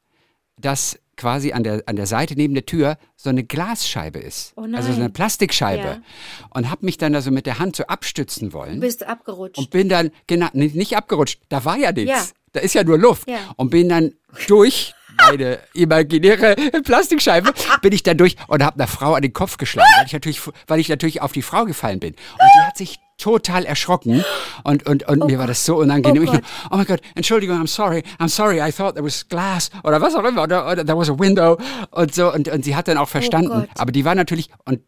dass 0.56 0.98
quasi 1.16 1.52
an 1.52 1.62
der, 1.62 1.82
an 1.86 1.96
der 1.96 2.06
Seite 2.06 2.34
neben 2.36 2.54
der 2.54 2.66
Tür 2.66 2.96
so 3.16 3.30
eine 3.30 3.44
Glasscheibe 3.44 4.18
ist. 4.18 4.54
Oh 4.56 4.66
also 4.72 4.92
so 4.92 5.00
eine 5.00 5.10
Plastikscheibe. 5.10 5.82
Ja. 5.82 6.02
Und 6.50 6.70
habe 6.70 6.84
mich 6.84 6.98
dann 6.98 7.14
also 7.14 7.30
mit 7.30 7.46
der 7.46 7.58
Hand 7.58 7.76
so 7.76 7.84
abstützen 7.84 8.52
wollen. 8.52 8.76
Du 8.76 8.80
bist 8.80 9.04
abgerutscht. 9.04 9.58
Und 9.58 9.70
bin 9.70 9.88
dann, 9.88 10.10
genau, 10.26 10.48
nicht 10.52 10.96
abgerutscht, 10.96 11.40
da 11.48 11.64
war 11.64 11.76
ja 11.76 11.92
nichts. 11.92 12.10
Ja. 12.10 12.24
Da 12.52 12.60
ist 12.60 12.74
ja 12.74 12.84
nur 12.84 12.98
Luft. 12.98 13.28
Ja. 13.28 13.38
Und 13.56 13.70
bin 13.70 13.88
dann 13.88 14.12
durch 14.46 14.94
meine 15.16 15.58
imaginäre 15.74 16.56
Plastikscheibe, 16.84 17.52
bin 17.80 17.92
ich 17.92 18.02
dann 18.02 18.18
durch 18.18 18.36
und 18.48 18.62
habe 18.62 18.76
einer 18.76 18.88
Frau 18.88 19.14
an 19.14 19.22
den 19.22 19.32
Kopf 19.32 19.56
geschlagen, 19.56 19.88
weil 19.96 20.06
ich 20.06 20.12
natürlich, 20.12 20.40
weil 20.66 20.80
ich 20.80 20.88
natürlich 20.88 21.22
auf 21.22 21.32
die 21.32 21.42
Frau 21.42 21.64
gefallen 21.64 22.00
bin. 22.00 22.12
Und 22.12 22.48
die 22.56 22.66
hat 22.66 22.76
sich 22.76 22.98
total 23.18 23.64
erschrocken 23.64 24.24
und, 24.64 24.84
und, 24.86 25.08
und 25.08 25.22
oh 25.22 25.26
mir 25.26 25.38
war 25.38 25.46
das 25.46 25.64
so 25.64 25.76
unangenehm. 25.76 26.26
Oh, 26.28 26.32
nur, 26.32 26.40
oh 26.70 26.76
mein 26.76 26.86
Gott, 26.86 27.00
Entschuldigung, 27.14 27.56
I'm 27.56 27.68
sorry, 27.68 28.02
I'm 28.18 28.28
sorry, 28.28 28.60
I 28.60 28.72
thought 28.72 28.94
there 28.94 29.04
was 29.04 29.28
glass 29.28 29.70
oder 29.84 30.00
was 30.00 30.14
auch 30.16 30.24
immer 30.24 30.42
oder, 30.42 30.68
oder 30.68 30.84
there 30.84 30.98
was 30.98 31.08
a 31.08 31.16
window. 31.16 31.56
Und 31.90 32.14
so 32.14 32.32
und, 32.32 32.48
und 32.48 32.64
sie 32.64 32.74
hat 32.74 32.88
dann 32.88 32.98
auch 32.98 33.02
oh 33.02 33.06
verstanden, 33.06 33.68
oh 33.68 33.80
aber 33.80 33.92
die 33.92 34.04
war 34.04 34.16
natürlich 34.16 34.48
und 34.64 34.80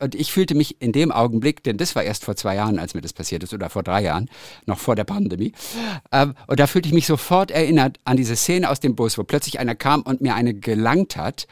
und 0.00 0.14
ich 0.14 0.32
fühlte 0.32 0.54
mich 0.54 0.80
in 0.80 0.92
dem 0.92 1.12
Augenblick, 1.12 1.62
denn 1.62 1.76
das 1.76 1.94
war 1.94 2.02
erst 2.02 2.24
vor 2.24 2.36
zwei 2.36 2.56
Jahren, 2.56 2.78
als 2.78 2.94
mir 2.94 3.00
das 3.00 3.12
passiert 3.12 3.42
ist, 3.42 3.52
oder 3.54 3.70
vor 3.70 3.82
drei 3.82 4.02
Jahren, 4.02 4.28
noch 4.66 4.78
vor 4.78 4.96
der 4.96 5.04
Pandemie. 5.04 5.52
Ähm, 6.12 6.34
und 6.46 6.58
da 6.58 6.66
fühlte 6.66 6.88
ich 6.88 6.94
mich 6.94 7.06
sofort 7.06 7.50
erinnert 7.50 7.98
an 8.04 8.16
diese 8.16 8.36
Szene 8.36 8.70
aus 8.70 8.80
dem 8.80 8.94
Bus, 8.96 9.18
wo 9.18 9.24
plötzlich 9.24 9.60
einer 9.60 9.74
kam 9.74 10.02
und 10.02 10.20
mir 10.20 10.34
eine 10.34 10.54
gelangt 10.54 11.16
hat 11.16 11.46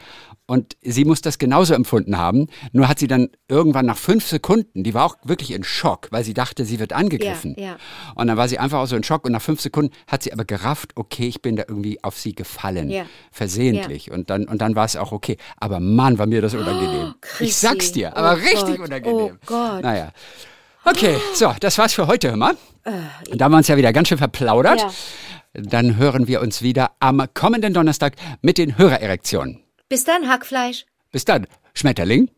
und 0.49 0.75
sie 0.81 1.05
muss 1.05 1.21
das 1.21 1.37
genauso 1.37 1.75
empfunden 1.75 2.17
haben. 2.17 2.47
Nur 2.71 2.87
hat 2.87 2.97
sie 2.97 3.07
dann 3.07 3.29
irgendwann 3.47 3.85
nach 3.85 3.97
fünf 3.97 4.25
Sekunden, 4.25 4.83
die 4.83 4.95
war 4.95 5.05
auch 5.05 5.15
wirklich 5.23 5.51
in 5.51 5.63
Schock, 5.63 6.07
weil 6.09 6.23
sie 6.23 6.33
dachte, 6.33 6.65
sie 6.65 6.79
wird 6.79 6.91
angegriffen. 6.91 7.53
Ja, 7.55 7.65
ja. 7.65 7.77
Und 8.15 8.27
dann 8.27 8.35
war 8.35 8.47
sie 8.47 8.57
einfach 8.57 8.79
auch 8.79 8.87
so 8.87 8.95
in 8.95 9.03
Schock 9.03 9.25
und 9.25 9.31
nach 9.33 9.43
fünf 9.43 9.61
Sekunden 9.61 9.93
hat 10.07 10.23
sie 10.23 10.33
aber 10.33 10.45
gerafft, 10.45 10.93
okay, 10.95 11.27
ich 11.27 11.43
bin 11.43 11.55
da 11.55 11.65
irgendwie 11.67 12.03
auf 12.03 12.17
sie 12.17 12.33
gefallen. 12.33 12.89
Ja. 12.89 13.05
Versehentlich. 13.31 14.09
Und 14.09 14.31
dann, 14.31 14.45
und 14.45 14.59
dann 14.59 14.75
war 14.75 14.85
es 14.85 14.95
auch 14.95 15.11
okay. 15.11 15.37
Aber 15.57 15.79
Mann, 15.79 16.17
war 16.17 16.25
mir 16.25 16.41
das 16.41 16.55
unangenehm. 16.55 17.13
Oh, 17.13 17.43
ich 17.43 17.55
sag's 17.55 17.91
dir, 17.91 18.17
aber 18.17 18.31
oh 18.31 18.43
richtig 18.43 18.77
Gott. 18.77 18.87
unangenehm. 18.87 19.37
Oh 19.39 19.45
Gott. 19.45 19.83
Naja. 19.83 20.11
Okay, 20.83 21.17
so, 21.35 21.53
das 21.59 21.77
war's 21.77 21.93
für 21.93 22.07
heute, 22.07 22.29
hör 22.29 22.37
mal. 22.37 22.57
Äh, 22.85 22.91
da 23.35 23.45
haben 23.45 23.51
wir 23.51 23.57
uns 23.57 23.67
ja 23.67 23.77
wieder 23.77 23.93
ganz 23.93 24.07
schön 24.07 24.17
verplaudert. 24.17 24.83
Dann 25.53 25.97
hören 25.97 26.27
wir 26.27 26.41
uns 26.41 26.63
wieder 26.63 26.91
am 26.99 27.23
kommenden 27.35 27.75
Donnerstag 27.75 28.15
mit 28.41 28.57
den 28.57 28.79
Hörererektionen. 28.79 29.68
Bis 29.89 30.03
dann, 30.03 30.29
Hackfleisch. 30.29 30.85
Bis 31.11 31.25
dann, 31.25 31.47
Schmetterling. 31.73 32.27